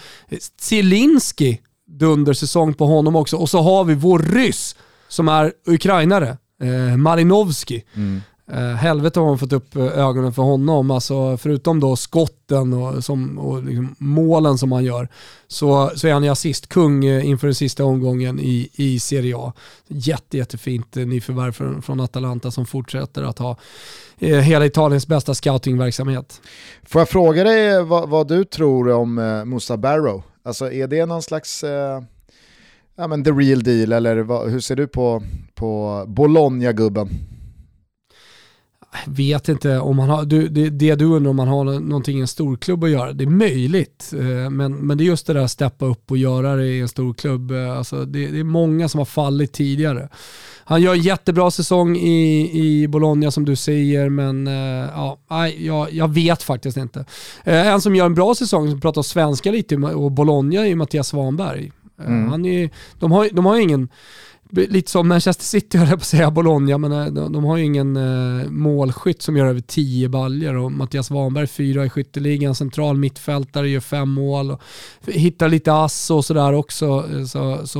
Zielinski, 0.61 1.61
dundersäsong 1.87 2.73
på 2.73 2.85
honom 2.85 3.15
också. 3.15 3.37
Och 3.37 3.49
så 3.49 3.61
har 3.61 3.83
vi 3.83 3.95
vår 3.95 4.19
ryss 4.19 4.75
som 5.07 5.27
är 5.27 5.53
ukrainare, 5.65 6.37
Marinovski. 6.97 7.83
Mm. 7.93 8.21
Uh, 8.53 8.73
helvete 8.73 9.19
har 9.19 9.27
man 9.27 9.37
fått 9.37 9.53
upp 9.53 9.75
eh, 9.75 9.83
ögonen 9.83 10.33
för 10.33 10.43
honom. 10.43 10.91
Alltså, 10.91 11.37
förutom 11.37 11.79
då 11.79 11.95
skotten 11.95 12.73
och, 12.73 13.03
som, 13.03 13.39
och 13.39 13.63
liksom 13.63 13.95
målen 13.97 14.57
som 14.57 14.71
han 14.71 14.83
gör 14.83 15.09
så, 15.47 15.91
så 15.95 16.07
är 16.07 16.13
han 16.13 16.23
ju 16.23 16.29
assistkung 16.29 17.07
uh, 17.07 17.25
inför 17.25 17.47
den 17.47 17.55
sista 17.55 17.85
omgången 17.85 18.39
i, 18.39 18.69
i 18.73 18.99
Serie 18.99 19.37
A. 19.37 19.53
Jätte, 19.87 20.37
jättefint 20.37 20.97
uh, 20.97 21.07
nyförvärv 21.07 21.51
från, 21.51 21.81
från 21.81 21.99
Atalanta 21.99 22.51
som 22.51 22.65
fortsätter 22.65 23.23
att 23.23 23.39
ha 23.39 23.57
uh, 24.23 24.39
hela 24.39 24.65
Italiens 24.65 25.07
bästa 25.07 25.33
scoutingverksamhet. 25.33 26.41
Får 26.83 27.01
jag 27.01 27.09
fråga 27.09 27.43
dig 27.43 27.83
vad, 27.83 28.09
vad 28.09 28.27
du 28.27 28.43
tror 28.43 28.91
om 28.91 29.17
uh, 29.17 29.45
Musa 29.45 29.77
Barrow? 29.77 30.23
Alltså 30.45 30.71
är 30.71 30.87
det 30.87 31.05
någon 31.05 31.21
slags 31.21 31.63
eh, 31.63 32.01
ja, 32.95 33.07
men 33.07 33.23
the 33.23 33.31
real 33.31 33.63
deal 33.63 33.91
eller 33.91 34.17
vad, 34.17 34.49
hur 34.49 34.59
ser 34.59 34.75
du 34.75 34.87
på, 34.87 35.23
på 35.55 36.03
Bologna-gubben? 36.07 37.09
Vet 39.05 39.49
inte 39.49 39.79
om 39.79 39.95
man 39.95 40.09
har, 40.09 40.25
du, 40.25 40.47
det, 40.47 40.69
det 40.69 40.95
du 40.95 41.05
undrar 41.05 41.29
om 41.29 41.35
man 41.35 41.47
har 41.47 41.63
någonting 41.63 42.17
i 42.17 42.21
en 42.21 42.27
storklubb 42.27 42.83
att 42.83 42.89
göra, 42.89 43.13
det 43.13 43.23
är 43.23 43.29
möjligt. 43.29 44.13
Eh, 44.13 44.49
men, 44.49 44.75
men 44.75 44.97
det 44.97 45.03
är 45.03 45.05
just 45.05 45.27
det 45.27 45.33
där 45.33 45.43
att 45.43 45.51
steppa 45.51 45.85
upp 45.85 46.11
och 46.11 46.17
göra 46.17 46.55
det 46.55 46.67
i 46.67 46.79
en 46.79 46.87
storklubb. 46.87 47.51
Eh, 47.51 47.77
alltså 47.77 48.05
det, 48.05 48.27
det 48.27 48.39
är 48.39 48.43
många 48.43 48.89
som 48.89 48.97
har 48.97 49.05
fallit 49.05 49.53
tidigare. 49.53 50.09
Han 50.67 50.81
gör 50.81 50.93
en 50.93 51.01
jättebra 51.01 51.51
säsong 51.51 51.97
i, 51.97 52.49
i 52.53 52.87
Bologna 52.87 53.31
som 53.31 53.45
du 53.45 53.55
säger, 53.55 54.09
men 54.09 54.47
uh, 54.47 54.89
ja, 54.95 55.47
jag, 55.57 55.93
jag 55.93 56.13
vet 56.13 56.43
faktiskt 56.43 56.77
inte. 56.77 57.05
En 57.43 57.81
som 57.81 57.95
gör 57.95 58.05
en 58.05 58.15
bra 58.15 58.35
säsong, 58.35 58.69
som 58.69 58.81
pratar 58.81 59.01
svenska 59.01 59.51
lite, 59.51 59.75
och 59.75 60.11
Bologna 60.11 60.67
är 60.67 60.75
Mattias 60.75 61.07
Svanberg. 61.07 61.71
Mm. 61.99 62.29
han 62.29 62.45
är, 62.45 62.69
de, 62.99 63.11
har, 63.11 63.29
de 63.31 63.45
har 63.45 63.59
ingen 63.59 63.89
lite 64.51 64.91
som 64.91 65.07
Manchester 65.07 65.43
City 65.43 65.77
höll 65.77 65.87
jag 65.87 65.97
på 65.97 66.01
att 66.01 66.07
säga, 66.07 66.31
Bologna, 66.31 66.77
men 66.77 66.91
eh, 66.91 67.05
de, 67.05 67.33
de 67.33 67.43
har 67.43 67.57
ju 67.57 67.63
ingen 67.63 67.97
uh, 67.97 68.49
målskytt 68.49 69.21
som 69.21 69.37
gör 69.37 69.45
över 69.45 69.61
10 69.61 70.09
baljor 70.09 70.55
och 70.55 70.71
Mattias 70.71 71.11
Wanberg 71.11 71.47
fyra 71.47 71.85
i 71.85 71.89
skytteligan, 71.89 72.55
central 72.55 72.97
mittfältare, 72.97 73.69
gör 73.69 73.79
fem 73.79 74.09
mål 74.09 74.51
och 74.51 74.61
hittar 75.05 75.49
lite 75.49 75.73
ass 75.73 76.11
och 76.11 76.25
sådär 76.25 76.53
också. 76.53 76.85
Eh, 76.85 77.25
så, 77.25 77.67
så 77.67 77.79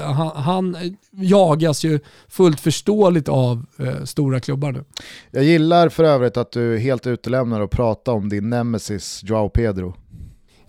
han, 0.00 0.30
han, 0.34 0.76
jagas 1.10 1.84
ju 1.84 2.00
fullt 2.28 2.60
förståeligt 2.60 3.28
av 3.28 3.66
uh, 3.80 4.04
stora 4.04 4.40
klubbar 4.40 4.72
nu. 4.72 4.84
Jag 5.30 5.44
gillar 5.44 5.88
för 5.88 6.04
övrigt 6.04 6.36
att 6.36 6.52
du 6.52 6.78
helt 6.78 7.06
utelämnar 7.06 7.60
att 7.60 7.70
prata 7.70 8.12
om 8.12 8.28
din 8.28 8.50
nemesis 8.50 9.20
Joao 9.24 9.48
Pedro. 9.48 9.94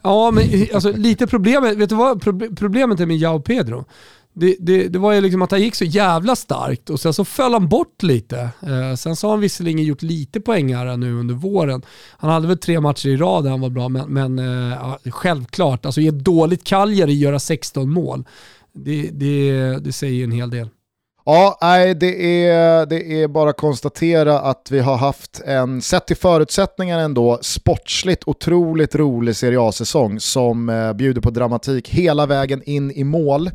Ja, 0.03 0.31
men 0.31 0.43
alltså, 0.73 0.91
lite 0.91 1.27
problemet, 1.27 1.77
vet 1.77 1.89
du 1.89 1.95
vad 1.95 2.21
problemet 2.57 2.99
är 2.99 3.05
med 3.05 3.17
Joao 3.17 3.39
Pedro? 3.39 3.85
Det, 4.33 4.55
det, 4.59 4.87
det, 4.87 4.99
var 4.99 5.13
ju 5.13 5.21
liksom 5.21 5.41
att 5.41 5.51
han 5.51 5.61
gick 5.61 5.75
så 5.75 5.85
jävla 5.85 6.35
starkt 6.35 6.89
och 6.89 6.99
sen 6.99 7.13
så 7.13 7.25
föll 7.25 7.53
han 7.53 7.67
bort 7.67 8.03
lite. 8.03 8.39
Eh, 8.39 8.95
sen 8.95 9.15
så 9.15 9.27
har 9.27 9.31
han 9.31 9.41
visserligen 9.41 9.83
gjort 9.83 10.01
lite 10.01 10.41
poäng 10.41 10.75
här 10.75 10.97
nu 10.97 11.13
under 11.13 11.35
våren. 11.35 11.81
Han 12.17 12.29
hade 12.31 12.47
väl 12.47 12.57
tre 12.57 12.79
matcher 12.79 13.09
i 13.09 13.17
rad 13.17 13.43
där 13.43 13.51
han 13.51 13.61
var 13.61 13.69
bra, 13.69 13.89
men, 13.89 14.13
men 14.13 14.39
eh, 14.39 14.77
ja, 14.81 14.99
självklart, 15.11 15.85
alltså 15.85 16.01
i 16.01 16.07
ett 16.07 16.19
dåligt 16.19 16.63
Cagliari 16.63 17.13
göra 17.13 17.39
16 17.39 17.89
mål, 17.91 18.25
det, 18.73 19.09
det, 19.11 19.77
det 19.79 19.91
säger 19.91 20.23
en 20.23 20.31
hel 20.31 20.49
del. 20.49 20.69
Ja, 21.25 21.57
nej, 21.61 21.95
det 21.95 22.45
är, 22.47 22.85
det 22.85 23.21
är 23.21 23.27
bara 23.27 23.49
att 23.49 23.57
konstatera 23.57 24.39
att 24.39 24.71
vi 24.71 24.79
har 24.79 24.97
haft 24.97 25.41
en, 25.45 25.81
sett 25.81 26.07
till 26.07 26.17
förutsättningarna 26.17 27.01
ändå, 27.01 27.39
sportsligt 27.41 28.23
otroligt 28.25 28.95
rolig 28.95 29.35
Serie 29.35 29.61
A-säsong 29.61 30.19
som 30.19 30.69
eh, 30.69 30.93
bjuder 30.93 31.21
på 31.21 31.29
dramatik 31.29 31.89
hela 31.89 32.25
vägen 32.25 32.61
in 32.65 32.91
i 32.91 33.03
mål. 33.03 33.49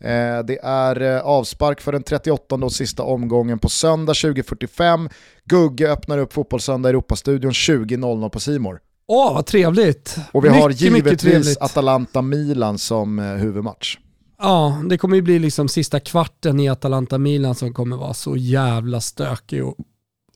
Eh, 0.00 0.44
det 0.44 0.58
är 0.62 1.02
eh, 1.02 1.20
avspark 1.20 1.80
för 1.80 1.92
den 1.92 2.02
38 2.02 2.54
och 2.54 2.72
sista 2.72 3.02
omgången 3.02 3.58
på 3.58 3.68
söndag 3.68 4.12
20.45. 4.12 5.10
Gugge 5.44 5.92
öppnar 5.92 6.18
upp 6.18 6.32
Fotbollssöndag 6.32 6.88
Europastudion 6.88 7.52
20.00 7.52 8.28
på 8.28 8.40
Simor. 8.40 8.80
Åh, 9.08 9.34
vad 9.34 9.46
trevligt! 9.46 10.16
Och 10.32 10.44
vi 10.44 10.48
mycket, 10.48 10.62
har 10.62 10.70
givetvis 10.70 11.58
Atalanta-Milan 11.58 12.78
som 12.78 13.18
eh, 13.18 13.24
huvudmatch. 13.24 13.98
Ja, 14.38 14.82
det 14.88 14.98
kommer 14.98 15.16
ju 15.16 15.22
bli 15.22 15.38
liksom 15.38 15.68
sista 15.68 16.00
kvarten 16.00 16.60
i 16.60 16.68
Atalanta-Milan 16.68 17.54
som 17.54 17.74
kommer 17.74 17.96
vara 17.96 18.14
så 18.14 18.36
jävla 18.36 19.00
stökig 19.00 19.64
och, 19.64 19.76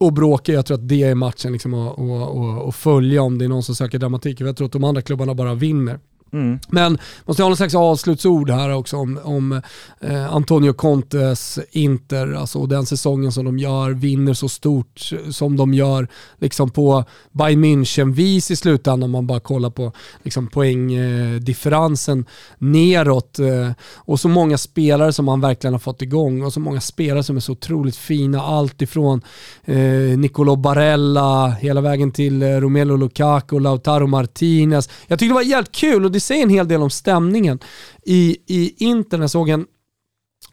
och 0.01 0.13
bråkig. 0.13 0.55
Jag 0.55 0.67
tror 0.67 0.79
att 0.79 0.89
det 0.89 1.03
är 1.03 1.15
matchen 1.15 1.53
liksom 1.53 1.75
att, 1.75 1.99
att, 1.99 2.01
att, 2.01 2.69
att 2.69 2.75
följa 2.75 3.23
om 3.23 3.39
det 3.39 3.45
är 3.45 3.49
någon 3.49 3.63
som 3.63 3.75
söker 3.75 3.99
dramatik. 3.99 4.41
Jag 4.41 4.57
tror 4.57 4.67
att 4.67 4.73
de 4.73 4.85
andra 4.85 5.03
klubbarna 5.03 5.35
bara 5.35 5.55
vinner. 5.55 6.01
Mm. 6.33 6.59
Men 6.69 6.99
måste 7.25 7.43
ha 7.43 7.49
någon 7.49 7.57
slags 7.57 7.75
avslutsord 7.75 8.51
här 8.51 8.75
också 8.75 8.97
om, 8.97 9.21
om 9.25 9.63
eh, 10.01 10.35
Antonio 10.35 10.73
Contes 10.73 11.59
Inter, 11.71 12.35
alltså 12.35 12.67
den 12.67 12.87
säsongen 12.87 13.33
som 13.33 13.45
de 13.45 13.59
gör, 13.59 13.91
vinner 13.91 14.35
så 14.35 14.49
stort 14.49 15.13
som 15.31 15.57
de 15.57 15.75
gör 15.75 16.09
liksom 16.39 16.71
på 16.71 17.05
Bayern 17.33 17.65
München-vis 17.65 18.53
i 18.53 18.57
slutändan 18.57 19.03
om 19.03 19.11
man 19.11 19.27
bara 19.27 19.41
kollar 19.41 19.71
på 19.71 19.93
liksom, 20.23 20.47
poängdifferensen 20.47 22.19
eh, 22.19 22.25
neråt. 22.59 23.39
Eh, 23.39 23.71
och 23.97 24.21
så 24.21 24.29
många 24.29 24.59
spelare 24.59 25.13
som 25.13 25.29
han 25.29 25.41
verkligen 25.41 25.75
har 25.75 25.81
fått 25.81 26.03
igång 26.03 26.43
och 26.43 26.53
så 26.53 26.61
många 26.61 26.81
spelare 26.81 27.23
som 27.23 27.37
är 27.37 27.41
så 27.41 27.53
otroligt 27.53 27.97
fina. 27.97 28.43
Allt 28.43 28.83
ifrån 28.83 29.23
eh, 29.65 30.19
Nicolo 30.19 30.57
Barella 30.57 31.49
hela 31.49 31.81
vägen 31.81 32.13
till 32.13 32.43
eh, 32.43 32.47
Romelu 32.47 32.97
Lukaku, 32.97 33.59
Lautaro 33.59 34.07
Martinez. 34.07 34.89
Jag 35.07 35.19
tyckte 35.19 35.31
det 35.31 35.35
var 35.35 35.43
jävligt 35.43 35.73
kul 35.73 36.05
och 36.05 36.11
det 36.13 36.22
säger 36.23 36.43
en 36.43 36.51
hel 36.51 36.69
del 36.69 36.83
om 36.83 36.91
stämningen. 36.91 37.59
I, 38.05 38.37
i 38.47 38.75
internet 38.85 39.31
såg 39.31 39.49
en 39.49 39.67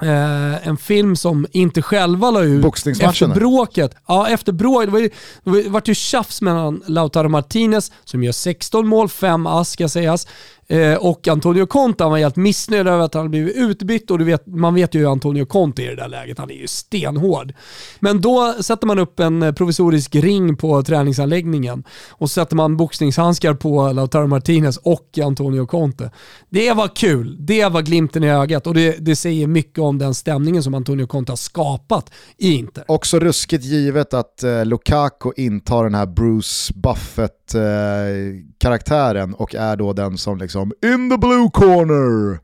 Eh, 0.02 0.68
en 0.68 0.78
film 0.78 1.16
som 1.16 1.48
inte 1.52 1.82
själva 1.82 2.32
la 2.32 2.42
ut 2.42 2.66
efter 2.66 3.28
bråket. 3.28 3.96
Ja, 4.08 4.30
efter 4.30 4.52
bråket. 4.52 4.88
Det 4.88 4.92
var 4.92 5.00
ju, 5.00 5.10
det 5.44 5.70
var 5.70 5.82
ju 5.86 5.96
tjafs 5.96 6.42
mellan 6.42 6.84
Lautaro 6.86 7.30
Martinez, 7.30 7.92
som 8.04 8.24
gör 8.24 8.32
16 8.32 8.88
mål, 8.88 9.10
5 9.10 9.48
ass 9.48 9.72
ska 9.72 9.90
sägas, 9.90 10.28
Eh, 10.72 10.96
och 10.96 11.28
Antonio 11.28 11.66
Conte 11.66 12.04
han 12.04 12.12
var 12.12 12.20
helt 12.20 12.36
missnöjd 12.36 12.88
över 12.88 13.04
att 13.04 13.14
han 13.14 13.30
blivit 13.30 13.56
utbytt 13.56 14.12
och 14.12 14.20
du 14.20 14.26
vet, 14.26 14.48
man 14.48 14.76
vet 14.76 14.96
ju 14.96 15.00
hur 15.00 15.12
Antonio 15.12 15.46
Conte 15.46 15.84
är 15.84 15.86
i 15.86 15.90
det 15.90 16.02
där 16.02 16.08
läget. 16.08 16.38
Han 16.38 16.52
är 16.52 16.56
ju 16.56 16.68
stenhård. 16.68 17.54
Men 18.00 18.22
då 18.22 18.56
sätter 18.60 18.88
man 18.88 19.00
upp 19.00 19.20
en 19.20 19.56
provisorisk 19.56 20.16
ring 20.16 20.58
på 20.58 20.84
träningsanläggningen 20.84 21.84
och 22.10 22.32
sätter 22.32 22.56
man 22.56 22.78
boxningshandskar 22.78 23.54
på 23.54 23.92
Lautaro 23.92 24.28
Martinez 24.28 24.78
och 24.78 25.20
Antonio 25.24 25.66
Conte. 25.66 26.12
Det 26.50 26.74
var 26.74 26.88
kul. 26.96 27.38
Det 27.40 27.66
var 27.66 27.82
glimten 27.82 28.24
i 28.24 28.30
ögat 28.30 28.68
och 28.68 28.74
det, 28.74 28.96
det 29.00 29.16
säger 29.16 29.48
mycket 29.48 29.80
om 29.80 29.89
den 29.98 30.14
stämningen 30.14 30.64
som 30.64 30.74
Antonio 30.74 31.08
Conte 31.08 31.32
har 31.32 31.38
skapat 31.38 32.12
i 32.38 32.54
Inter. 32.54 32.84
Också 32.88 33.20
ruskigt 33.20 33.64
givet 33.64 34.14
att 34.14 34.44
eh, 34.44 34.66
Lukaku 34.66 35.32
intar 35.36 35.84
den 35.84 35.96
här 35.96 36.06
Bruce 36.06 36.74
Buffett-karaktären 36.76 39.30
eh, 39.30 39.36
och 39.36 39.56
är 39.56 39.76
då 39.76 39.94
den 39.94 40.18
som 40.18 40.38
liksom 40.38 40.50
liksom 40.50 40.72
“In 40.94 41.10
the 41.10 41.18
blue 41.18 41.50
corner”. 41.54 42.40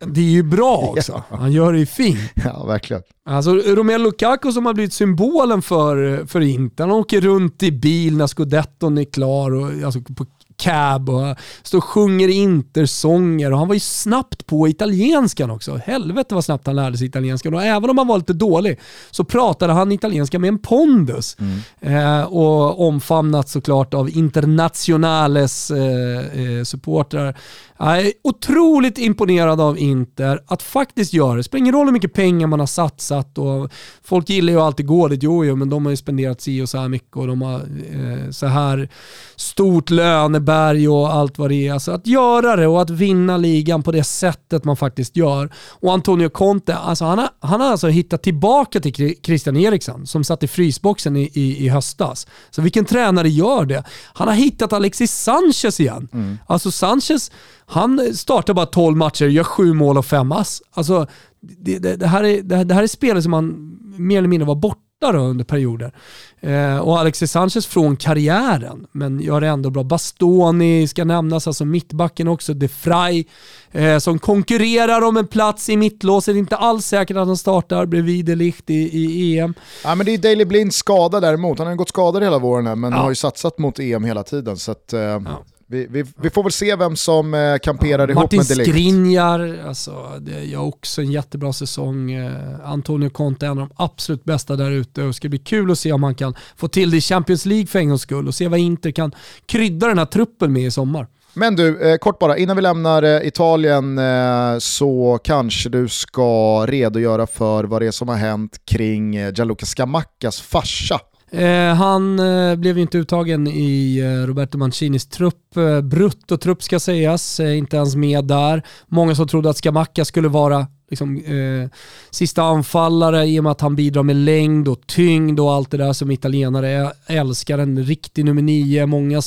Det 0.06 0.20
är 0.20 0.24
ju 0.24 0.42
bra 0.42 0.76
också. 0.76 1.22
Han 1.28 1.52
gör 1.52 1.72
det 1.72 1.78
ju 1.78 1.86
fint. 1.86 2.18
Ja, 2.44 2.66
verkligen. 2.66 3.02
Alltså 3.24 3.54
Romelu 3.54 4.04
Lukaku 4.04 4.52
som 4.52 4.66
har 4.66 4.74
blivit 4.74 4.92
symbolen 4.92 5.62
för, 5.62 6.26
för 6.26 6.40
Inter. 6.40 6.84
Han 6.84 6.92
åker 6.92 7.20
runt 7.20 7.62
i 7.62 7.72
bil 7.72 8.16
när 8.16 8.26
scudetton 8.26 8.98
är 8.98 9.04
klar 9.04 9.50
och 9.50 9.84
alltså 9.84 10.00
på 10.00 10.26
cab 10.60 11.10
och 11.10 11.36
står 11.62 11.78
och 11.78 11.84
sjunger 11.84 12.28
intersånger 12.28 13.52
och 13.52 13.58
han 13.58 13.68
var 13.68 13.74
ju 13.74 13.80
snabbt 13.80 14.46
på 14.46 14.68
italienskan 14.68 15.50
också. 15.50 15.76
Helvete 15.76 16.34
vad 16.34 16.44
snabbt 16.44 16.66
han 16.66 16.76
lärde 16.76 16.98
sig 16.98 17.06
italienskan 17.06 17.54
och 17.54 17.62
även 17.62 17.90
om 17.90 17.98
han 17.98 18.06
var 18.06 18.18
lite 18.18 18.32
dålig 18.32 18.80
så 19.10 19.24
pratade 19.24 19.72
han 19.72 19.92
italienska 19.92 20.38
med 20.38 20.48
en 20.48 20.58
pondus. 20.58 21.36
Mm. 21.38 21.60
Eh, 21.80 22.24
och 22.24 22.86
omfamnat 22.86 23.48
såklart 23.48 23.94
av 23.94 24.10
internationales 24.10 25.70
eh, 25.70 26.40
eh, 26.42 26.64
supportrar. 26.64 27.36
Jag 27.82 28.00
är 28.00 28.12
otroligt 28.24 28.98
imponerad 28.98 29.60
av 29.60 29.78
Inter 29.78 30.40
att 30.46 30.62
faktiskt 30.62 31.12
göra 31.12 31.36
det. 31.36 31.42
Spelar 31.42 31.58
ingen 31.60 31.74
roll 31.74 31.86
hur 31.86 31.92
mycket 31.92 32.12
pengar 32.12 32.46
man 32.46 32.60
har 32.60 32.66
satsat 32.66 33.38
och 33.38 33.72
folk 34.02 34.28
gillar 34.28 34.52
ju 34.52 34.60
alltid 34.60 34.86
gå 34.86 35.08
dit. 35.08 35.22
Jo, 35.22 35.44
jo, 35.44 35.56
men 35.56 35.70
de 35.70 35.86
har 35.86 35.90
ju 35.90 35.96
spenderat 35.96 36.40
si 36.40 36.62
och 36.62 36.68
så 36.68 36.78
här 36.78 36.88
mycket 36.88 37.16
och 37.16 37.26
de 37.26 37.42
har 37.42 37.54
eh, 37.92 38.30
så 38.30 38.46
här 38.46 38.88
stort 39.36 39.90
löneberg 39.90 40.49
och 40.88 41.12
allt 41.12 41.38
vad 41.38 41.50
det 41.50 41.68
är. 41.68 41.72
Alltså 41.72 41.92
att 41.92 42.06
göra 42.06 42.56
det 42.56 42.66
och 42.66 42.82
att 42.82 42.90
vinna 42.90 43.36
ligan 43.36 43.82
på 43.82 43.92
det 43.92 44.04
sättet 44.04 44.64
man 44.64 44.76
faktiskt 44.76 45.16
gör. 45.16 45.50
Och 45.68 45.92
Antonio 45.92 46.28
Conte, 46.28 46.76
alltså 46.76 47.04
han, 47.04 47.18
har, 47.18 47.28
han 47.40 47.60
har 47.60 47.70
alltså 47.70 47.88
hittat 47.88 48.22
tillbaka 48.22 48.80
till 48.80 49.14
Christian 49.22 49.56
Eriksson 49.56 50.06
som 50.06 50.24
satt 50.24 50.42
i 50.42 50.48
frysboxen 50.48 51.16
i, 51.16 51.30
i, 51.34 51.64
i 51.64 51.68
höstas. 51.68 52.26
Så 52.50 52.62
vilken 52.62 52.84
tränare 52.84 53.28
gör 53.28 53.64
det? 53.64 53.84
Han 54.12 54.28
har 54.28 54.34
hittat 54.34 54.72
Alexis 54.72 55.22
Sanchez 55.22 55.80
igen. 55.80 56.08
Mm. 56.12 56.38
Alltså 56.46 56.70
Sanchez 56.70 57.30
han 57.66 58.14
startar 58.14 58.54
bara 58.54 58.66
12 58.66 58.96
matcher, 58.96 59.26
gör 59.26 59.44
7 59.44 59.72
mål 59.72 59.98
och 59.98 60.06
5 60.06 60.32
ass. 60.32 60.62
Alltså, 60.70 61.06
det, 61.40 61.78
det, 61.78 61.96
det, 61.96 62.06
här 62.06 62.24
är, 62.24 62.42
det 62.64 62.74
här 62.74 62.82
är 62.82 62.86
spelare 62.86 63.22
som 63.22 63.30
man 63.30 63.76
mer 63.96 64.18
eller 64.18 64.28
mindre 64.28 64.46
var 64.46 64.54
borta 64.54 64.80
under 65.08 65.44
perioder. 65.44 65.92
Eh, 66.40 66.78
och 66.78 66.98
Alexis 66.98 67.30
Sanchez 67.30 67.66
från 67.66 67.96
karriären, 67.96 68.86
men 68.92 69.20
gör 69.20 69.40
det 69.40 69.48
ändå 69.48 69.70
bra. 69.70 69.82
Bastoni 69.82 70.88
ska 70.88 71.04
nämnas, 71.04 71.46
alltså 71.46 71.64
mittbacken 71.64 72.28
också. 72.28 72.54
De 72.54 72.68
Frey 72.68 73.24
eh, 73.72 73.98
som 73.98 74.18
konkurrerar 74.18 75.02
om 75.02 75.16
en 75.16 75.26
plats 75.26 75.68
i 75.68 75.76
mittlåset. 75.76 76.36
Inte 76.36 76.56
alls 76.56 76.86
säkert 76.86 77.16
att 77.16 77.26
han 77.26 77.36
startar 77.36 77.86
bredvid 77.86 78.24
De 78.24 78.34
Ligt 78.34 78.70
i, 78.70 78.74
i 78.74 79.38
EM. 79.38 79.54
Ja, 79.84 79.94
men 79.94 80.06
det 80.06 80.14
är 80.14 80.18
Daley 80.18 80.44
Blinds 80.44 80.76
skada 80.76 81.20
däremot. 81.20 81.58
Han 81.58 81.66
har 81.66 81.74
gått 81.74 81.88
skadad 81.88 82.22
hela 82.22 82.38
våren 82.38 82.66
här, 82.66 82.76
men 82.76 82.92
ja. 82.92 82.98
har 82.98 83.08
ju 83.08 83.14
satsat 83.14 83.58
mot 83.58 83.78
EM 83.78 84.04
hela 84.04 84.22
tiden. 84.22 84.56
Så 84.56 84.72
att, 84.72 84.92
eh, 84.92 85.00
ja. 85.00 85.44
Vi, 85.70 85.86
vi, 85.90 86.04
vi, 86.16 86.30
får 86.30 86.42
väl 86.42 86.52
se 86.52 86.76
vem 86.76 86.96
som 86.96 87.34
eh, 87.34 87.58
kamperar 87.62 88.08
ja, 88.08 88.12
ihop 88.12 88.22
Martin 88.22 88.38
med 88.38 88.46
Delict. 88.46 88.68
Martin 88.68 88.72
Skriniar, 88.72 89.64
alltså, 89.66 90.06
det 90.20 90.44
gör 90.44 90.60
också 90.60 91.00
en 91.00 91.12
jättebra 91.12 91.52
säsong. 91.52 92.12
Eh, 92.12 92.32
Antonio 92.64 93.10
Conte 93.10 93.46
är 93.46 93.50
en 93.50 93.58
av 93.58 93.68
de 93.68 93.74
absolut 93.76 94.24
bästa 94.24 94.56
där 94.56 94.70
ute 94.70 95.00
och 95.00 95.06
det 95.06 95.14
ska 95.14 95.28
bli 95.28 95.38
kul 95.38 95.70
att 95.70 95.78
se 95.78 95.92
om 95.92 96.02
han 96.02 96.14
kan 96.14 96.34
få 96.56 96.68
till 96.68 96.90
det 96.90 96.96
i 96.96 97.00
Champions 97.00 97.46
League 97.46 97.66
för 97.66 97.78
en 97.78 97.88
gångs 97.88 98.02
skull 98.02 98.28
och 98.28 98.34
se 98.34 98.48
vad 98.48 98.58
Inter 98.58 98.90
kan 98.90 99.14
krydda 99.46 99.86
den 99.86 99.98
här 99.98 100.06
truppen 100.06 100.52
med 100.52 100.62
i 100.62 100.70
sommar. 100.70 101.06
Men 101.34 101.56
du, 101.56 101.90
eh, 101.90 101.96
kort 101.96 102.18
bara, 102.18 102.38
innan 102.38 102.56
vi 102.56 102.62
lämnar 102.62 103.02
eh, 103.02 103.26
Italien 103.26 103.98
eh, 103.98 104.58
så 104.58 105.18
kanske 105.24 105.68
du 105.68 105.88
ska 105.88 106.66
redogöra 106.66 107.26
för 107.26 107.64
vad 107.64 107.82
det 107.82 107.86
är 107.86 107.90
som 107.90 108.08
har 108.08 108.16
hänt 108.16 108.60
kring 108.64 109.16
eh, 109.16 109.32
Gianluca 109.34 109.66
Scamackas 109.66 110.40
farsa. 110.40 111.00
Eh, 111.32 111.74
han 111.74 112.18
eh, 112.18 112.56
blev 112.56 112.78
inte 112.78 112.98
uttagen 112.98 113.46
i 113.46 113.98
eh, 113.98 114.26
Roberto 114.26 114.58
Mancinis 114.58 115.06
trupp. 115.06 115.56
Eh, 115.56 115.80
Bruttotrupp 115.80 116.62
ska 116.62 116.80
sägas, 116.80 117.40
eh, 117.40 117.58
inte 117.58 117.76
ens 117.76 117.96
med 117.96 118.24
där. 118.24 118.62
Många 118.86 119.14
som 119.14 119.28
trodde 119.28 119.50
att 119.50 119.56
Skamacka 119.56 120.04
skulle 120.04 120.28
vara 120.28 120.66
liksom, 120.90 121.16
eh, 121.16 121.70
sista 122.10 122.42
anfallare 122.42 123.26
i 123.26 123.40
och 123.40 123.44
med 123.44 123.52
att 123.52 123.60
han 123.60 123.76
bidrar 123.76 124.02
med 124.02 124.16
längd 124.16 124.68
och 124.68 124.86
tyngd 124.86 125.40
och 125.40 125.52
allt 125.52 125.70
det 125.70 125.76
där 125.76 125.92
som 125.92 126.10
italienare 126.10 126.92
älskar. 127.06 127.58
En 127.58 127.84
riktig 127.84 128.24
nummer 128.24 128.42
nio. 128.42 128.86
Många 128.86 129.22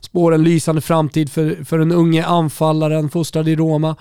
spår 0.00 0.34
en 0.34 0.44
lysande 0.44 0.80
framtid 0.80 1.32
för, 1.32 1.64
för 1.64 1.78
den 1.78 1.92
unge 1.92 2.24
anfallaren 2.24 3.10
fostrad 3.10 3.48
i 3.48 3.56
Roma. 3.56 3.96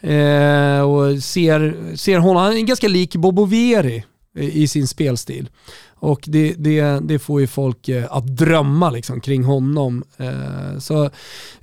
Eh, 0.00 0.80
och 0.80 1.22
ser, 1.22 1.96
ser 1.96 2.18
honom, 2.18 2.36
han 2.36 2.56
är 2.56 2.60
ganska 2.60 2.88
lik 2.88 3.16
Bobo 3.16 3.44
Vieri 3.44 4.04
eh, 4.38 4.56
i 4.56 4.68
sin 4.68 4.86
spelstil. 4.86 5.48
Och 5.98 6.20
det, 6.26 6.54
det, 6.58 7.00
det 7.02 7.18
får 7.18 7.40
ju 7.40 7.46
folk 7.46 7.88
eh, 7.88 8.04
att 8.10 8.26
drömma 8.26 8.90
liksom, 8.90 9.20
kring 9.20 9.44
honom. 9.44 10.04
Eh, 10.16 10.78
så 10.78 11.04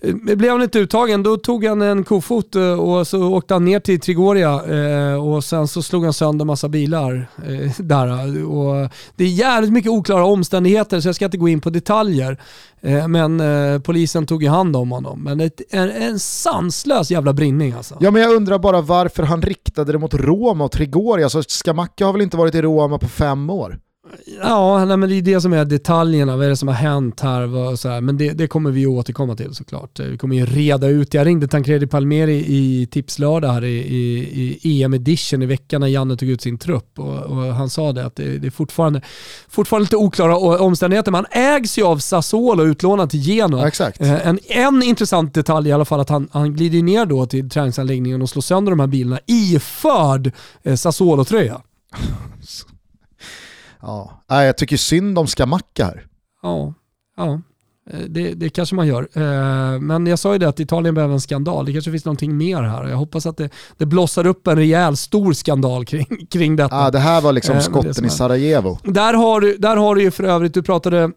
eh, 0.02 0.16
blev 0.16 0.52
han 0.52 0.62
inte 0.62 0.80
uttagen, 0.80 1.24
då 1.24 1.38
tog 1.38 1.66
han 1.66 1.82
en 1.82 2.04
kofot 2.04 2.56
och 2.80 3.08
så 3.08 3.34
åkte 3.34 3.54
han 3.54 3.66
ner 3.66 3.80
till 3.80 4.00
Trigoria 4.00 4.56
och 5.18 5.44
sen 5.44 5.68
så 5.68 5.82
slog 5.82 6.04
han 6.04 6.14
sönder 6.14 6.46
massa 6.46 6.70
bilar 6.70 7.28
där. 7.78 8.44
Och 8.46 8.90
det 9.16 9.24
är 9.24 9.28
jävligt 9.28 9.72
mycket 9.72 9.92
oklara 9.92 10.26
omständigheter 10.26 11.00
så 11.00 11.08
jag 11.08 11.16
ska 11.16 11.26
inte 11.26 11.38
gå 11.38 11.50
in 11.50 11.62
på 11.62 11.70
detaljer. 11.70 12.38
Men 13.08 13.42
polisen 13.82 14.26
tog 14.26 14.44
ju 14.44 14.50
hand 14.50 14.76
om 14.76 14.92
honom. 14.92 15.24
Men 15.24 15.40
ett, 15.40 15.62
en, 15.70 15.90
en 15.90 16.20
sanslös 16.20 17.12
jävla 17.12 17.34
brinning 17.34 17.74
alltså. 17.74 17.98
Ja 18.00 18.12
men 18.12 18.22
jag 18.22 18.36
undrar 18.36 18.60
bara 18.60 18.82
varför 18.82 19.24
han 19.24 19.42
riktade 19.42 19.92
det 19.92 19.98
mot 19.98 20.14
Roma 20.14 20.64
och 20.64 20.72
Trigoria. 20.72 21.26
Alltså, 21.26 21.44
så 21.44 21.50
Skamacka 21.50 22.06
har 22.06 22.14
väl 22.14 22.22
inte 22.22 22.38
varit 22.38 22.56
i 22.56 22.62
Roma 22.62 22.98
på 22.98 23.08
fem 23.08 23.50
år? 23.50 23.80
Ja, 24.42 24.86
nej, 24.86 24.98
men 24.98 25.10
det 25.10 25.16
är 25.16 25.22
det 25.22 25.42
som 25.42 25.54
är 25.54 25.66
detaljerna. 25.66 26.38
Vad 26.38 26.46
är 26.46 26.50
det 26.50 26.58
som 26.58 26.68
har 26.68 26.76
hänt 26.76 27.20
här? 27.20 27.56
Och 27.56 27.80
så 27.80 27.90
här. 27.90 28.02
Men 28.02 28.18
det, 28.18 28.32
det, 28.32 28.48
kommer 28.48 28.72
vi 28.72 28.86
återkomma 28.86 29.36
till 29.36 29.56
såklart. 29.56 30.00
Vi 30.00 30.18
kommer 30.18 30.36
ju 30.36 30.46
reda 30.46 30.88
ut. 30.88 31.14
Jag 31.14 31.28
ringde 31.28 31.48
Tancredi 31.48 31.88
Palmeri 31.88 32.46
i 32.48 32.88
Tipslördag 32.92 33.52
här 33.52 33.64
i, 33.64 33.78
i, 33.78 34.60
i 34.62 34.84
EM 34.84 34.94
edition 34.94 35.42
i 35.42 35.46
veckan 35.46 35.82
när 35.82 35.88
Janne 35.88 36.18
tog 36.18 36.30
ut 36.30 36.42
sin 36.42 36.58
trupp. 36.58 37.00
Och, 37.00 37.20
och 37.20 37.38
han 37.38 37.70
sa 37.70 37.92
det 37.92 38.06
att 38.06 38.16
det, 38.16 38.38
det, 38.38 38.48
är 38.48 38.52
fortfarande, 38.52 39.02
fortfarande 39.50 39.84
lite 39.84 39.98
oklara 39.98 40.38
omständigheter. 40.38 41.12
Man 41.12 41.26
ägs 41.32 41.78
ju 41.78 41.84
av 41.84 41.98
Sassuolo 41.98 42.64
utlånad 42.64 43.10
till 43.10 43.20
Genoa. 43.20 43.68
Exakt. 43.68 44.02
Eh, 44.02 44.28
en, 44.28 44.40
en 44.48 44.84
intressant 44.84 45.34
detalj 45.34 45.70
i 45.70 45.72
alla 45.72 45.86
fall 45.86 46.00
att 46.00 46.10
han, 46.10 46.30
han 46.32 46.54
glider 46.56 46.84
ner 46.84 47.06
då 47.06 47.26
till 47.26 47.50
träningsanläggningen 47.50 48.22
och 48.22 48.30
slår 48.30 48.42
sönder 48.42 48.72
de 48.72 48.80
här 48.80 48.88
bilarna 48.88 49.20
iförd 49.26 50.32
eh, 50.64 50.76
Sassuolo-tröja. 50.76 51.62
Ja, 53.86 54.44
jag 54.44 54.58
tycker 54.58 54.78
synd 54.78 55.20
om 55.20 55.28
Skamacka 55.28 55.86
här. 55.86 56.06
Ja, 56.42 56.74
ja. 57.18 57.42
Eh, 57.90 58.00
det, 58.10 58.34
det 58.34 58.50
kanske 58.50 58.76
man 58.76 58.88
gör. 58.88 59.08
Eh, 59.14 59.80
men 59.80 60.08
jag 60.08 60.20
sa 60.20 60.34
ju 60.34 60.40
det 60.40 60.50
att 60.50 60.60
Italien 60.60 60.96
behöver 60.96 61.14
en 61.14 61.22
skandal. 61.22 61.66
Det 61.66 61.74
kanske 61.74 61.92
finns 61.92 62.06
någonting 62.06 62.38
mer 62.38 62.62
här. 62.62 62.88
Jag 62.88 62.98
hoppas 62.98 63.26
att 63.26 63.38
det, 63.38 63.50
det 63.78 63.86
blossar 63.86 64.28
upp 64.28 64.48
en 64.48 64.56
rejäl 64.56 64.98
stor 64.98 65.34
skandal 65.34 65.86
kring, 65.86 66.26
kring 66.30 66.56
detta. 66.56 66.76
Ja, 66.76 66.92
det 66.92 67.00
här 67.00 67.22
var 67.22 67.32
liksom 67.32 67.56
eh, 67.56 67.62
skotten 67.62 68.06
i 68.06 68.10
Sarajevo. 68.10 68.80
Där 68.84 69.14
har, 69.14 69.42
du, 69.42 69.58
där 69.58 69.78
har 69.78 69.96
du 69.96 70.02
ju 70.02 70.12
för 70.12 70.24
övrigt, 70.24 70.54
du 70.54 70.64
pratade 70.64 71.12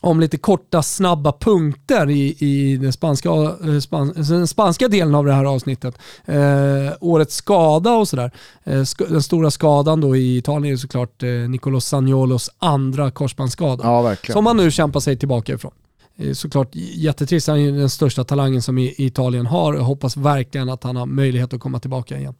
om 0.00 0.20
lite 0.20 0.38
korta 0.38 0.82
snabba 0.82 1.32
punkter 1.32 2.10
i, 2.10 2.36
i 2.38 2.76
den, 2.76 2.92
spanska, 2.92 3.28
eh, 3.64 3.78
span, 3.80 4.12
den 4.16 4.46
spanska 4.46 4.88
delen 4.88 5.14
av 5.14 5.26
det 5.26 5.32
här 5.32 5.44
avsnittet. 5.44 5.98
Eh, 6.24 6.92
årets 7.00 7.34
skada 7.34 7.92
och 7.92 8.08
sådär. 8.08 8.30
Eh, 8.64 8.84
sk 8.84 8.98
den 9.08 9.22
stora 9.22 9.50
skadan 9.50 10.00
då 10.00 10.16
i 10.16 10.36
Italien 10.36 10.72
är 10.72 10.76
såklart 10.76 11.22
eh, 11.22 11.28
Nicolos 11.28 11.84
Sagnolos 11.84 12.50
andra 12.58 13.10
korsbandsskada. 13.10 13.84
Ja, 13.84 14.16
som 14.32 14.46
han 14.46 14.56
nu 14.56 14.70
kämpar 14.70 15.00
sig 15.00 15.16
tillbaka 15.16 15.54
ifrån. 15.54 15.72
Eh, 16.18 16.32
såklart 16.32 16.68
jättetrist, 16.74 17.48
han 17.48 17.58
är 17.58 17.72
den 17.72 17.90
största 17.90 18.24
talangen 18.24 18.62
som 18.62 18.78
Italien 18.78 19.46
har. 19.46 19.74
Jag 19.74 19.82
hoppas 19.82 20.16
verkligen 20.16 20.68
att 20.68 20.84
han 20.84 20.96
har 20.96 21.06
möjlighet 21.06 21.52
att 21.52 21.60
komma 21.60 21.80
tillbaka 21.80 22.18
igen. 22.18 22.34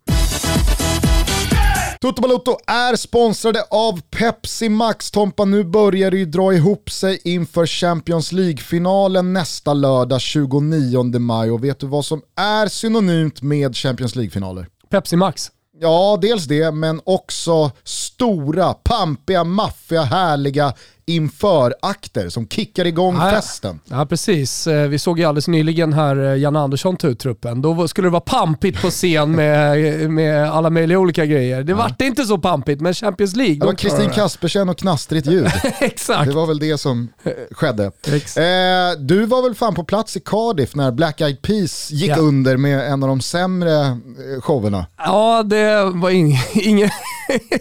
Toto 2.00 2.22
Balotto 2.22 2.56
är 2.66 2.96
sponsrade 2.96 3.64
av 3.70 4.00
Pepsi 4.00 4.68
Max. 4.68 5.10
Tompa, 5.10 5.44
nu 5.44 5.64
börjar 5.64 6.10
det 6.10 6.16
ju 6.16 6.24
dra 6.24 6.54
ihop 6.54 6.90
sig 6.90 7.20
inför 7.24 7.66
Champions 7.66 8.32
League-finalen 8.32 9.32
nästa 9.32 9.74
lördag 9.74 10.20
29 10.20 11.18
maj. 11.18 11.50
Och 11.50 11.64
vet 11.64 11.80
du 11.80 11.86
vad 11.86 12.04
som 12.04 12.22
är 12.36 12.66
synonymt 12.66 13.42
med 13.42 13.76
Champions 13.76 14.16
League-finaler? 14.16 14.66
Pepsi 14.90 15.16
Max. 15.16 15.50
Ja, 15.80 16.18
dels 16.22 16.44
det, 16.44 16.70
men 16.70 17.00
också 17.04 17.70
stora, 17.84 18.74
pampiga, 18.74 19.44
maffiga, 19.44 20.02
härliga 20.02 20.74
inför-akter 21.08 22.28
som 22.28 22.48
kickar 22.48 22.84
igång 22.84 23.16
ja, 23.16 23.30
festen. 23.30 23.80
Ja 23.84 24.06
precis, 24.06 24.66
eh, 24.66 24.88
vi 24.88 24.98
såg 24.98 25.18
ju 25.18 25.24
alldeles 25.24 25.48
nyligen 25.48 25.92
här 25.92 26.24
eh, 26.24 26.34
Jan 26.34 26.56
Andersson 26.56 26.96
ta 26.96 27.08
ut 27.08 27.18
truppen. 27.18 27.62
Då 27.62 27.88
skulle 27.88 28.06
det 28.06 28.12
vara 28.12 28.20
pampigt 28.20 28.82
på 28.82 28.90
scen 28.90 29.32
med, 29.32 30.10
med 30.10 30.50
alla 30.50 30.70
möjliga 30.70 30.98
olika 30.98 31.26
grejer. 31.26 31.62
Det 31.62 31.72
ja. 31.72 31.76
vart 31.76 32.02
inte 32.02 32.24
så 32.24 32.38
pampigt, 32.38 32.80
men 32.80 32.94
Champions 32.94 33.36
League... 33.36 33.56
Det 33.56 33.66
var 33.66 33.74
Kristin 33.74 34.10
Kaspersen 34.10 34.68
och 34.68 34.78
knastrigt 34.78 35.26
ljud. 35.26 35.50
Exakt. 35.80 36.28
Det 36.28 36.34
var 36.34 36.46
väl 36.46 36.58
det 36.58 36.78
som 36.78 37.08
skedde. 37.50 37.84
Eh, 37.84 38.98
du 38.98 39.26
var 39.26 39.42
väl 39.42 39.54
fan 39.54 39.74
på 39.74 39.84
plats 39.84 40.16
i 40.16 40.20
Cardiff 40.20 40.74
när 40.74 40.92
Black 40.92 41.20
Eyed 41.20 41.42
Peas 41.42 41.90
gick 41.90 42.10
ja. 42.10 42.16
under 42.16 42.56
med 42.56 42.92
en 42.92 43.02
av 43.02 43.08
de 43.08 43.20
sämre 43.20 43.80
eh, 43.80 44.40
showerna. 44.40 44.86
Ja, 44.98 45.42
det 45.42 45.84
var 45.84 46.10
ing 46.10 46.38
ingen, 46.52 46.90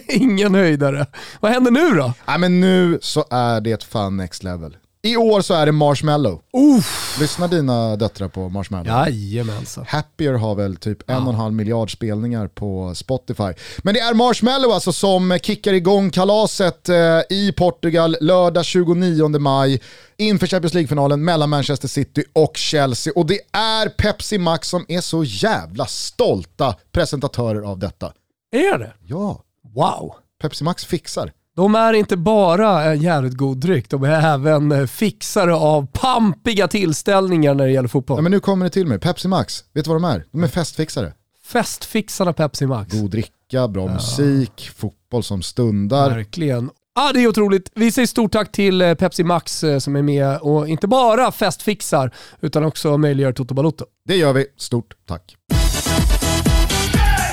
ingen 0.08 0.54
höjdare. 0.54 1.06
Vad 1.40 1.52
händer 1.52 1.70
nu 1.70 1.90
då? 1.90 2.12
Ja, 2.26 2.38
men 2.38 2.60
nu 2.60 2.98
så 3.02 3.24
är 3.30 3.37
det 3.60 3.84
fan 3.84 4.16
next 4.16 4.42
level. 4.42 4.76
I 5.02 5.16
år 5.16 5.40
så 5.40 5.54
är 5.54 5.66
det 5.66 5.72
Marshmallow. 5.72 6.42
Uff. 6.78 7.16
Lyssnar 7.20 7.48
dina 7.48 7.96
döttrar 7.96 8.28
på 8.28 8.48
Marshmallow? 8.48 8.86
Jajamensan. 8.86 9.84
Happier 9.88 10.32
har 10.32 10.54
väl 10.54 10.76
typ 10.76 10.98
ja. 11.06 11.14
en 11.14 11.22
och 11.22 11.32
en 11.32 11.38
halv 11.38 11.54
miljard 11.54 11.92
spelningar 11.92 12.48
på 12.48 12.94
Spotify. 12.94 13.52
Men 13.78 13.94
det 13.94 14.00
är 14.00 14.14
Marshmallow 14.14 14.72
alltså 14.72 14.92
som 14.92 15.38
kickar 15.42 15.72
igång 15.72 16.10
kalaset 16.10 16.88
eh, 16.88 17.20
i 17.30 17.52
Portugal 17.56 18.16
lördag 18.20 18.64
29 18.64 19.28
maj 19.28 19.82
inför 20.16 20.46
Champions 20.46 20.74
League-finalen 20.74 21.24
mellan 21.24 21.50
Manchester 21.50 21.88
City 21.88 22.24
och 22.32 22.56
Chelsea. 22.56 23.12
Och 23.16 23.26
det 23.26 23.40
är 23.52 23.88
Pepsi 23.88 24.38
Max 24.38 24.68
som 24.68 24.84
är 24.88 25.00
så 25.00 25.24
jävla 25.24 25.86
stolta 25.86 26.74
presentatörer 26.92 27.62
av 27.62 27.78
detta. 27.78 28.12
Är 28.52 28.78
det? 28.78 28.92
Ja. 29.06 29.42
Wow. 29.74 30.14
Pepsi 30.42 30.64
Max 30.64 30.84
fixar. 30.84 31.32
De 31.58 31.74
är 31.74 31.92
inte 31.92 32.16
bara 32.16 32.84
en 32.84 33.00
jävligt 33.00 33.34
god 33.34 33.58
dryck, 33.58 33.90
de 33.90 34.04
är 34.04 34.34
även 34.34 34.72
eh, 34.72 34.86
fixare 34.86 35.54
av 35.54 35.86
pampiga 35.92 36.68
tillställningar 36.68 37.54
när 37.54 37.64
det 37.64 37.72
gäller 37.72 37.88
fotboll. 37.88 38.18
Ja, 38.18 38.22
men 38.22 38.32
nu 38.32 38.40
kommer 38.40 38.64
det 38.64 38.70
till 38.70 38.86
mig, 38.86 38.98
Pepsi 38.98 39.28
Max, 39.28 39.64
vet 39.72 39.84
du 39.84 39.90
vad 39.90 40.02
de 40.02 40.04
är? 40.04 40.24
De 40.32 40.42
är 40.42 40.48
festfixare. 40.48 41.12
Festfixarna 41.44 42.32
Pepsi 42.32 42.66
Max. 42.66 42.92
God 42.92 43.10
dricka, 43.10 43.68
bra 43.68 43.86
ja. 43.86 43.92
musik, 43.92 44.70
fotboll 44.76 45.22
som 45.22 45.42
stundar. 45.42 46.10
Verkligen. 46.10 46.70
Ja, 46.94 47.10
det 47.14 47.20
är 47.22 47.26
otroligt. 47.26 47.70
Vi 47.74 47.92
säger 47.92 48.06
stort 48.06 48.32
tack 48.32 48.52
till 48.52 48.82
eh, 48.82 48.94
Pepsi 48.94 49.24
Max 49.24 49.64
eh, 49.64 49.78
som 49.78 49.96
är 49.96 50.02
med 50.02 50.38
och 50.38 50.68
inte 50.68 50.86
bara 50.86 51.32
festfixar 51.32 52.14
utan 52.40 52.64
också 52.64 52.98
möjliggör 52.98 53.32
Toto 53.32 53.54
Balotto. 53.54 53.84
Det 54.04 54.16
gör 54.16 54.32
vi. 54.32 54.46
Stort 54.56 54.94
tack. 55.06 55.36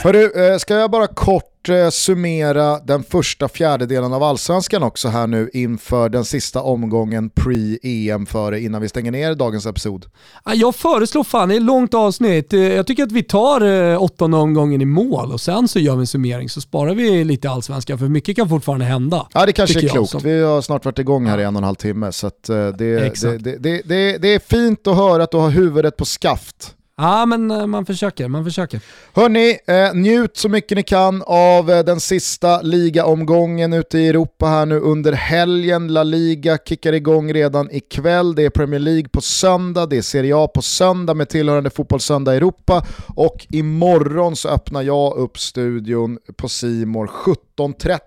Hörru, 0.06 0.60
ska 0.60 0.74
jag 0.74 0.92
bara 0.92 1.08
kort 1.08 1.56
Eh, 1.70 1.90
summera 1.90 2.80
den 2.80 3.04
första 3.04 3.48
fjärdedelen 3.48 4.14
av 4.14 4.24
allsvenskan 4.24 4.84
också 4.84 5.08
här 5.08 5.28
nu 5.28 5.50
inför 5.54 6.10
den 6.10 6.26
sista 6.26 6.62
omgången 6.62 7.30
pre-EM 7.30 8.26
före 8.26 8.60
innan 8.60 8.82
vi 8.82 8.90
stänger 8.90 9.12
ner 9.12 9.36
dagens 9.36 9.66
episod. 9.66 10.06
Jag 10.46 10.76
föreslår 10.76 11.24
fan, 11.24 11.50
det 11.50 11.56
är 11.56 11.58
ett 11.58 11.64
långt 11.64 11.94
avsnitt. 11.94 12.54
Eh, 12.54 12.60
jag 12.60 12.88
tycker 12.88 13.04
att 13.04 13.12
vi 13.12 13.24
tar 13.24 13.62
eh, 13.62 14.04
åttonde 14.04 14.38
omgången 14.38 14.82
i 14.82 14.86
mål 14.86 15.32
och 15.32 15.42
sen 15.42 15.68
så 15.68 15.80
gör 15.80 15.96
vi 15.96 16.00
en 16.00 16.08
summering 16.08 16.50
så 16.50 16.62
sparar 16.62 16.96
vi 16.96 17.24
lite 17.24 17.50
allsvenskan 17.50 17.98
för 17.98 18.06
mycket 18.06 18.36
kan 18.36 18.50
fortfarande 18.50 18.86
hända. 18.86 19.28
Ja 19.34 19.46
det 19.46 19.54
kanske 19.54 19.80
är 19.80 19.90
klokt. 19.90 20.24
Vi 20.24 20.42
har 20.42 20.62
snart 20.62 20.86
varit 20.86 21.00
igång 21.00 21.26
här 21.26 21.38
i 21.38 21.44
en 21.44 21.56
och 21.56 21.60
en 21.60 21.64
halv 21.64 21.76
timme 21.76 22.12
så 22.12 22.32
det, 22.48 22.72
det, 22.72 23.38
det, 23.60 23.82
det, 23.86 24.18
det 24.18 24.28
är 24.28 24.40
fint 24.40 24.88
att 24.88 24.96
höra 24.96 25.24
att 25.24 25.32
du 25.32 25.38
har 25.38 25.50
huvudet 25.50 25.98
på 25.98 26.06
skaft. 26.06 26.76
Ja, 26.98 27.26
men 27.26 27.52
eh, 27.52 27.68
man 27.68 27.86
försöker. 27.86 28.28
Man 28.28 28.44
försöker. 28.44 28.82
Hörni, 29.14 29.58
eh, 29.68 29.94
njut 29.94 30.38
så 30.38 30.50
mycket 30.50 30.76
ni 30.76 30.84
kan 30.84 31.24
av 31.26 31.72
eh, 31.72 31.84
den 31.84 32.00
sista 32.00 32.62
ligaomgången 32.62 33.74
ute 33.74 34.00
i 34.00 34.08
Europa 34.08 34.46
här 34.46 34.66
nu 34.66 34.80
under 34.80 35.12
helgen. 35.12 35.88
La 35.94 36.04
Liga 36.04 36.58
kickar 36.66 36.94
igång 36.94 37.34
redan 37.34 37.72
ikväll. 37.72 38.36
Det 38.36 38.46
är 38.46 38.50
Premier 38.50 38.80
League 38.80 39.10
på 39.10 39.22
söndag, 39.22 39.86
det 39.86 39.98
är 39.98 40.02
Serie 40.02 40.38
A 40.38 40.48
på 40.48 40.62
söndag 40.62 41.14
med 41.14 41.30
tillhörande 41.30 41.70
Fotbollssöndag 41.70 42.36
Europa 42.36 42.86
och 43.16 43.48
imorgon 43.50 44.36
så 44.36 44.50
öppnar 44.50 44.82
jag 44.82 45.18
upp 45.18 45.40
studion 45.40 46.18
på 46.38 46.50
Simor 46.50 47.08
17.30 47.08 48.00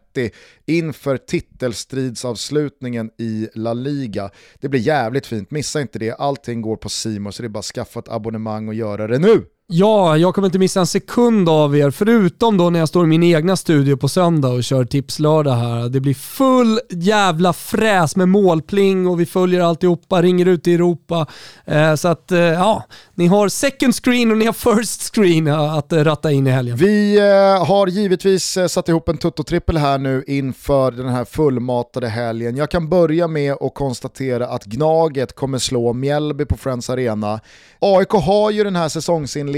inför 0.66 1.16
titelstridsavslutningen 1.16 3.10
i 3.18 3.48
La 3.55 3.72
Liga. 3.72 4.30
Det 4.60 4.68
blir 4.68 4.80
jävligt 4.80 5.26
fint, 5.26 5.51
missa 5.51 5.80
inte 5.80 5.98
det. 5.98 6.10
Allting 6.12 6.62
går 6.62 6.76
på 6.76 6.89
Simor 6.89 7.30
så 7.30 7.43
det 7.43 7.47
är 7.47 7.48
bara 7.48 7.59
att 7.59 7.64
skaffa 7.64 8.01
ett 8.01 8.09
abonnemang 8.09 8.68
och 8.68 8.74
göra 8.74 9.06
det 9.06 9.18
nu. 9.18 9.44
Ja, 9.70 10.16
jag 10.16 10.35
kommer 10.35 10.49
inte 10.49 10.59
missa 10.59 10.81
en 10.81 10.86
sekund 10.86 11.49
av 11.49 11.77
er, 11.77 11.90
förutom 11.90 12.57
då 12.57 12.70
när 12.70 12.78
jag 12.78 12.89
står 12.89 13.05
i 13.05 13.07
min 13.09 13.23
egna 13.23 13.57
studio 13.57 13.97
på 13.97 14.09
söndag 14.09 14.49
och 14.49 14.65
kör 14.65 14.85
tipslördag 14.85 15.55
här. 15.55 15.89
Det 15.89 16.01
blir 16.01 16.15
full 16.15 16.81
jävla 16.90 17.53
fräs 17.53 18.16
med 18.16 18.28
målpling 18.28 19.07
och 19.07 19.20
vi 19.20 19.27
följer 19.27 19.61
alltihopa, 19.61 20.23
ringer 20.23 20.47
ut 20.47 20.66
i 20.66 20.74
Europa. 20.74 21.27
Eh, 21.65 21.95
så 21.95 22.09
att 22.09 22.32
eh, 22.32 22.39
ja, 22.39 22.85
ni 23.15 23.27
har 23.27 23.49
second 23.49 23.95
screen 23.95 24.31
och 24.31 24.39
ni 24.39 24.47
har 24.47 24.53
first 24.53 25.15
screen 25.15 25.49
att 25.49 25.93
eh, 25.93 26.05
ratta 26.05 26.32
in 26.32 26.47
i 26.47 26.51
helgen. 26.51 26.77
Vi 26.77 27.19
eh, 27.19 27.66
har 27.66 27.86
givetvis 27.86 28.57
eh, 28.57 28.66
satt 28.66 28.89
ihop 28.89 29.09
en 29.09 29.19
tuttotrippel 29.19 29.77
här 29.77 29.99
nu 29.99 30.24
inför 30.27 30.90
den 30.90 31.09
här 31.09 31.24
fullmatade 31.24 32.09
helgen. 32.09 32.57
Jag 32.57 32.70
kan 32.70 32.89
börja 32.89 33.28
med 33.28 33.53
att 33.53 33.74
konstatera 33.74 34.49
att 34.49 34.65
Gnaget 34.65 35.32
kommer 35.35 35.59
slå 35.59 35.93
Mjällby 35.93 36.45
på 36.45 36.57
Friends 36.57 36.90
Arena. 36.90 37.40
AIK 37.78 38.11
har 38.11 38.51
ju 38.51 38.65
den 38.65 38.77
här 38.77 38.89
säsongsinledningen 38.89 39.57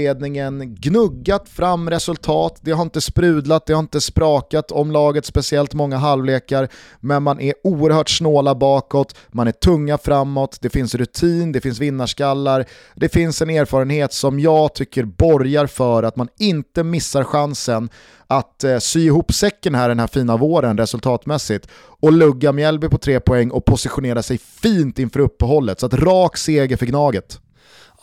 gnuggat 0.75 1.49
fram 1.49 1.89
resultat, 1.89 2.59
det 2.61 2.71
har 2.71 2.81
inte 2.81 3.01
sprudlat, 3.01 3.65
det 3.65 3.73
har 3.73 3.79
inte 3.79 4.01
sprakat 4.01 4.71
om 4.71 4.91
laget 4.91 5.25
speciellt 5.25 5.73
många 5.73 5.97
halvlekar, 5.97 6.69
men 6.99 7.23
man 7.23 7.39
är 7.39 7.53
oerhört 7.63 8.09
snåla 8.09 8.55
bakåt, 8.55 9.15
man 9.31 9.47
är 9.47 9.51
tunga 9.51 9.97
framåt, 9.97 10.57
det 10.61 10.69
finns 10.69 10.95
rutin, 10.95 11.51
det 11.51 11.61
finns 11.61 11.79
vinnarskallar, 11.79 12.65
det 12.95 13.09
finns 13.09 13.41
en 13.41 13.49
erfarenhet 13.49 14.13
som 14.13 14.39
jag 14.39 14.73
tycker 14.73 15.03
borgar 15.03 15.67
för 15.67 16.03
att 16.03 16.15
man 16.15 16.27
inte 16.39 16.83
missar 16.83 17.23
chansen 17.23 17.89
att 18.27 18.63
eh, 18.63 18.77
sy 18.77 19.05
ihop 19.05 19.33
säcken 19.33 19.75
här 19.75 19.89
den 19.89 19.99
här 19.99 20.07
fina 20.07 20.37
våren 20.37 20.77
resultatmässigt 20.77 21.67
och 21.99 22.11
lugga 22.11 22.51
Mjällby 22.51 22.89
på 22.89 22.97
tre 22.97 23.19
poäng 23.19 23.51
och 23.51 23.65
positionera 23.65 24.23
sig 24.23 24.37
fint 24.37 24.99
inför 24.99 25.19
uppehållet. 25.19 25.79
Så 25.79 25.85
att 25.85 25.93
rak 25.93 26.37
seger 26.37 26.77
för 26.77 26.85
Gnaget. 26.85 27.39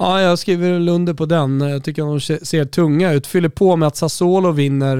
Ja, 0.00 0.20
jag 0.20 0.38
skriver 0.38 0.88
under 0.88 1.14
på 1.14 1.26
den. 1.26 1.60
Jag 1.60 1.84
tycker 1.84 2.02
de 2.02 2.20
ser 2.20 2.64
tunga 2.64 3.12
ut. 3.12 3.26
Fyller 3.26 3.48
på 3.48 3.76
med 3.76 3.86
att 3.86 3.96
Sassuolo 3.96 4.52
vinner 4.52 4.98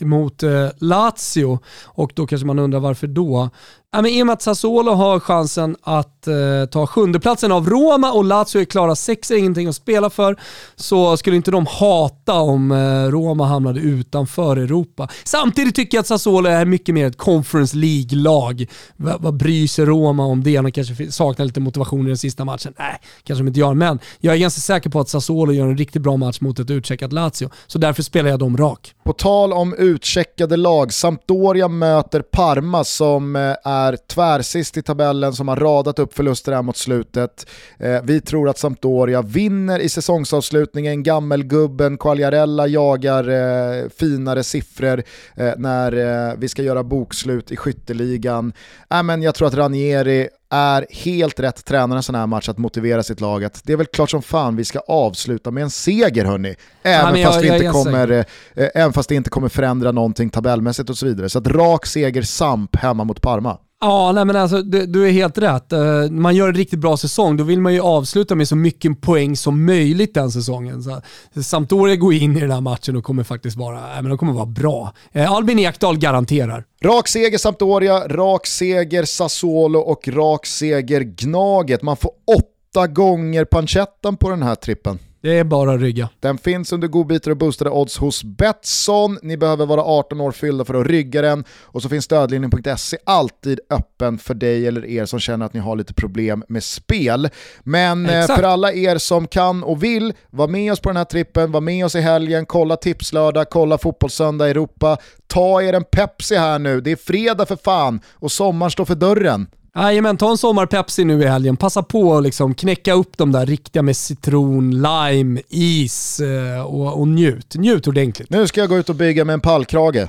eh, 0.00 0.06
mot 0.06 0.42
eh, 0.42 0.68
Lazio 0.78 1.58
och 1.84 2.12
då 2.14 2.26
kanske 2.26 2.46
man 2.46 2.58
undrar 2.58 2.80
varför 2.80 3.06
då. 3.06 3.50
Ja, 3.92 4.02
men 4.02 4.10
I 4.10 4.22
och 4.22 4.26
med 4.26 4.32
att 4.32 4.42
Sassuolo 4.42 4.92
har 4.92 5.20
chansen 5.20 5.76
att 5.82 6.26
eh, 6.26 6.34
ta 6.70 6.86
sjundeplatsen 6.86 7.52
av 7.52 7.68
Roma 7.68 8.12
och 8.12 8.24
Lazio 8.24 8.60
är 8.60 8.64
klara 8.64 8.96
sexa, 8.96 9.36
ingenting 9.36 9.68
att 9.68 9.74
spela 9.74 10.10
för, 10.10 10.36
så 10.76 11.16
skulle 11.16 11.36
inte 11.36 11.50
de 11.50 11.66
hata 11.66 12.34
om 12.34 12.72
eh, 12.72 13.10
Roma 13.10 13.46
hamnade 13.46 13.80
utanför 13.80 14.56
Europa. 14.56 15.08
Samtidigt 15.24 15.74
tycker 15.74 15.96
jag 15.96 16.00
att 16.00 16.06
Sassuolo 16.06 16.48
är 16.48 16.64
mycket 16.64 16.94
mer 16.94 17.06
ett 17.06 17.18
Conference 17.18 17.76
League-lag. 17.76 18.66
V 18.96 19.12
vad 19.18 19.34
bryr 19.34 19.66
sig 19.66 19.84
Roma 19.84 20.24
om 20.24 20.42
det? 20.42 20.60
De 20.60 20.72
kanske 20.72 21.12
saknar 21.12 21.46
lite 21.46 21.60
motivation 21.60 22.04
i 22.04 22.08
den 22.08 22.18
sista 22.18 22.44
matchen. 22.44 22.74
Nej, 22.78 23.00
kanske 23.24 23.42
de 23.42 23.48
inte 23.48 23.60
gör, 23.60 23.74
men 23.74 23.98
jag 24.20 24.34
är 24.34 24.38
ganska 24.38 24.60
säker 24.60 24.90
på 24.90 25.00
att 25.00 25.08
Sassuolo 25.08 25.52
gör 25.52 25.66
en 25.66 25.78
riktigt 25.78 26.02
bra 26.02 26.16
match 26.16 26.40
mot 26.40 26.58
ett 26.58 26.70
utcheckat 26.70 27.12
Lazio, 27.12 27.50
så 27.66 27.78
därför 27.78 28.02
spelar 28.02 28.30
jag 28.30 28.38
dem 28.38 28.56
rak. 28.56 28.94
På 29.04 29.12
tal 29.12 29.52
om 29.52 29.74
utcheckade 29.74 30.56
lag, 30.56 30.92
Sampdoria 30.92 31.68
möter 31.68 32.22
Parma 32.22 32.84
som 32.84 33.36
är 33.36 33.50
eh, 33.64 33.79
är 33.86 33.96
tvärsist 33.96 34.76
i 34.76 34.82
tabellen 34.82 35.32
som 35.32 35.48
har 35.48 35.56
radat 35.56 35.98
upp 35.98 36.14
förluster 36.14 36.52
här 36.52 36.62
mot 36.62 36.76
slutet. 36.76 37.46
Eh, 37.78 38.02
vi 38.02 38.20
tror 38.20 38.48
att 38.48 38.58
Sampdoria 38.58 39.22
vinner 39.22 39.78
i 39.78 39.88
säsongsavslutningen, 39.88 41.02
gammelgubben 41.02 41.98
Quagliarella 41.98 42.66
jagar 42.66 43.28
eh, 43.28 43.88
finare 43.98 44.42
siffror 44.42 45.02
eh, 45.36 45.52
när 45.56 45.92
eh, 46.28 46.34
vi 46.38 46.48
ska 46.48 46.62
göra 46.62 46.82
bokslut 46.84 47.52
i 47.52 47.56
skytteligan. 47.56 48.52
Äh, 48.90 49.02
men 49.02 49.22
jag 49.22 49.34
tror 49.34 49.48
att 49.48 49.54
Ranieri 49.54 50.28
är 50.50 50.86
helt 50.90 51.40
rätt 51.40 51.64
tränare 51.64 51.98
en 51.98 52.02
sån 52.02 52.14
här 52.14 52.26
match 52.26 52.48
att 52.48 52.58
motivera 52.58 53.02
sitt 53.02 53.20
lag 53.20 53.44
att 53.44 53.64
det 53.64 53.72
är 53.72 53.76
väl 53.76 53.86
klart 53.86 54.10
som 54.10 54.22
fan 54.22 54.56
vi 54.56 54.64
ska 54.64 54.78
avsluta 54.78 55.50
med 55.50 55.62
en 55.62 55.70
seger 55.70 56.24
hörni. 56.24 56.56
Även, 56.82 57.20
ja, 57.20 57.26
fast, 57.26 57.44
jag, 57.44 57.56
inte 57.56 57.70
kommer, 57.70 58.10
eh, 58.10 58.68
även 58.74 58.92
fast 58.92 59.08
det 59.08 59.14
inte 59.14 59.30
kommer 59.30 59.48
förändra 59.48 59.92
någonting 59.92 60.30
tabellmässigt 60.30 60.90
och 60.90 60.98
så 60.98 61.06
vidare. 61.06 61.28
Så 61.28 61.38
att 61.38 61.46
rak 61.46 61.86
seger 61.86 62.22
Samp 62.22 62.76
hemma 62.76 63.04
mot 63.04 63.20
Parma. 63.20 63.58
Ja, 63.82 64.12
nej 64.12 64.24
men 64.24 64.36
alltså, 64.36 64.62
du, 64.62 64.86
du, 64.86 65.08
är 65.08 65.12
helt 65.12 65.38
rätt. 65.38 65.72
Uh, 65.72 66.10
man 66.10 66.36
gör 66.36 66.48
en 66.48 66.54
riktigt 66.54 66.78
bra 66.78 66.96
säsong, 66.96 67.36
då 67.36 67.44
vill 67.44 67.60
man 67.60 67.74
ju 67.74 67.80
avsluta 67.80 68.34
med 68.34 68.48
så 68.48 68.56
mycket 68.56 69.00
poäng 69.00 69.36
som 69.36 69.66
möjligt 69.66 70.14
den 70.14 70.30
säsongen. 70.30 70.82
Så, 70.82 71.00
Sampdoria 71.42 71.96
går 71.96 72.14
in 72.14 72.36
i 72.36 72.40
den 72.40 72.50
här 72.50 72.60
matchen 72.60 72.96
och 72.96 73.04
kommer 73.04 73.24
faktiskt 73.24 73.56
vara, 73.56 73.76
äh, 73.76 74.02
men 74.02 74.08
de 74.08 74.18
kommer 74.18 74.32
vara 74.32 74.46
bra. 74.46 74.92
Uh, 75.16 75.32
Albin 75.32 75.58
Ekdal 75.58 75.98
garanterar. 75.98 76.64
Rak 76.84 77.08
seger 77.08 77.38
Sampdoria, 77.38 78.08
rak 78.08 78.46
seger 78.46 79.04
Sassuolo 79.04 79.78
och 79.78 80.08
rak 80.08 80.46
seger 80.46 81.00
Gnaget. 81.00 81.82
Man 81.82 81.96
får 81.96 82.10
åtta 82.38 82.86
gånger 82.86 83.44
pancettan 83.44 84.16
på 84.16 84.30
den 84.30 84.42
här 84.42 84.54
trippen. 84.54 84.98
Det 85.22 85.38
är 85.38 85.44
bara 85.44 85.72
att 85.72 85.80
rygga. 85.80 86.08
Den 86.20 86.38
finns 86.38 86.72
under 86.72 86.88
godbitar 86.88 87.30
och 87.30 87.36
boostade 87.36 87.70
odds 87.70 87.98
hos 87.98 88.24
Betsson. 88.24 89.18
Ni 89.22 89.36
behöver 89.36 89.66
vara 89.66 89.82
18 89.82 90.20
år 90.20 90.32
fyllda 90.32 90.64
för 90.64 90.74
att 90.74 90.86
rygga 90.86 91.22
den. 91.22 91.44
Och 91.62 91.82
så 91.82 91.88
finns 91.88 92.04
stödlinjen.se 92.04 92.96
alltid 93.04 93.60
öppen 93.70 94.18
för 94.18 94.34
dig 94.34 94.66
eller 94.66 94.86
er 94.86 95.04
som 95.04 95.20
känner 95.20 95.46
att 95.46 95.54
ni 95.54 95.60
har 95.60 95.76
lite 95.76 95.94
problem 95.94 96.44
med 96.48 96.64
spel. 96.64 97.28
Men 97.60 98.06
eh, 98.06 98.20
Exakt. 98.20 98.40
för 98.40 98.48
alla 98.48 98.72
er 98.72 98.98
som 98.98 99.26
kan 99.26 99.62
och 99.62 99.82
vill, 99.82 100.12
var 100.30 100.48
med 100.48 100.72
oss 100.72 100.80
på 100.80 100.88
den 100.88 100.96
här 100.96 101.04
trippen, 101.04 101.52
var 101.52 101.60
med 101.60 101.84
oss 101.84 101.94
i 101.94 102.00
helgen, 102.00 102.46
kolla 102.46 102.76
tipslördag, 102.76 103.50
kolla 103.50 103.78
fotbollssöndag 103.78 104.48
Europa. 104.48 104.96
Ta 105.26 105.62
er 105.62 105.72
en 105.72 105.84
Pepsi 105.84 106.36
här 106.36 106.58
nu, 106.58 106.80
det 106.80 106.92
är 106.92 106.96
fredag 106.96 107.46
för 107.46 107.56
fan 107.56 108.00
och 108.10 108.32
sommaren 108.32 108.70
står 108.70 108.84
för 108.84 108.94
dörren. 108.94 109.46
Jajamän, 109.74 110.16
ta 110.16 110.30
en 110.30 110.38
sommar-Pepsi 110.38 111.04
nu 111.04 111.22
i 111.22 111.26
helgen. 111.26 111.56
Passa 111.56 111.82
på 111.82 112.16
att 112.16 112.22
liksom 112.22 112.54
knäcka 112.54 112.92
upp 112.92 113.18
de 113.18 113.32
där 113.32 113.46
riktiga 113.46 113.82
med 113.82 113.96
citron, 113.96 114.70
lime, 114.70 115.40
is 115.48 116.20
eh, 116.20 116.62
och, 116.62 117.00
och 117.00 117.08
njut. 117.08 117.54
Njut 117.54 117.86
ordentligt. 117.86 118.30
Nu 118.30 118.46
ska 118.46 118.60
jag 118.60 118.68
gå 118.68 118.78
ut 118.78 118.88
och 118.88 118.94
bygga 118.94 119.24
med 119.24 119.34
en 119.34 119.40
pallkrage. 119.40 120.08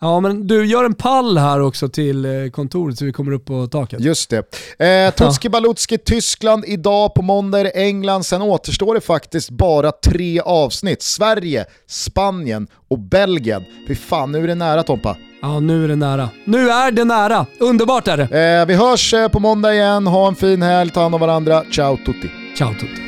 Ja, 0.00 0.20
men 0.20 0.46
du 0.46 0.66
gör 0.66 0.84
en 0.84 0.94
pall 0.94 1.38
här 1.38 1.60
också 1.60 1.88
till 1.88 2.24
eh, 2.24 2.50
kontoret 2.50 2.98
så 2.98 3.04
vi 3.04 3.12
kommer 3.12 3.32
upp 3.32 3.44
på 3.44 3.66
taket. 3.66 4.00
Just 4.00 4.30
det. 4.30 4.38
Eh, 4.86 5.14
Tutski 5.14 5.48
Balutski, 5.48 5.98
Tyskland, 5.98 6.64
idag 6.66 7.14
på 7.14 7.22
måndag 7.22 7.60
är 7.60 7.64
det 7.64 7.70
England, 7.70 8.24
sen 8.24 8.42
återstår 8.42 8.94
det 8.94 9.00
faktiskt 9.00 9.50
bara 9.50 9.92
tre 9.92 10.40
avsnitt. 10.40 11.02
Sverige, 11.02 11.64
Spanien 11.86 12.68
och 12.88 12.98
Belgien. 12.98 13.64
Fy 13.88 13.94
fan, 13.94 14.32
nu 14.32 14.44
är 14.44 14.48
det 14.48 14.54
nära 14.54 14.82
Tompa. 14.82 15.16
Ja, 15.42 15.60
nu 15.60 15.84
är 15.84 15.88
det 15.88 15.96
nära. 15.96 16.28
Nu 16.44 16.70
är 16.70 16.90
det 16.90 17.04
nära! 17.04 17.46
Underbart 17.58 18.08
är 18.08 18.16
det! 18.16 18.58
Eh, 18.60 18.66
vi 18.66 18.74
hörs 18.74 19.14
eh, 19.14 19.28
på 19.28 19.40
måndag 19.40 19.74
igen. 19.74 20.06
Ha 20.06 20.28
en 20.28 20.34
fin 20.34 20.62
helg, 20.62 20.90
ta 20.90 21.02
hand 21.02 21.14
om 21.14 21.20
varandra. 21.20 21.62
Ciao 21.72 21.96
tutti! 21.96 22.30
Ciao 22.58 22.74
tutti! 22.74 23.02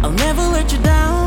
I'll 0.00 0.12
never 0.12 0.42
let 0.42 0.72
you 0.72 0.78
down. 0.82 1.17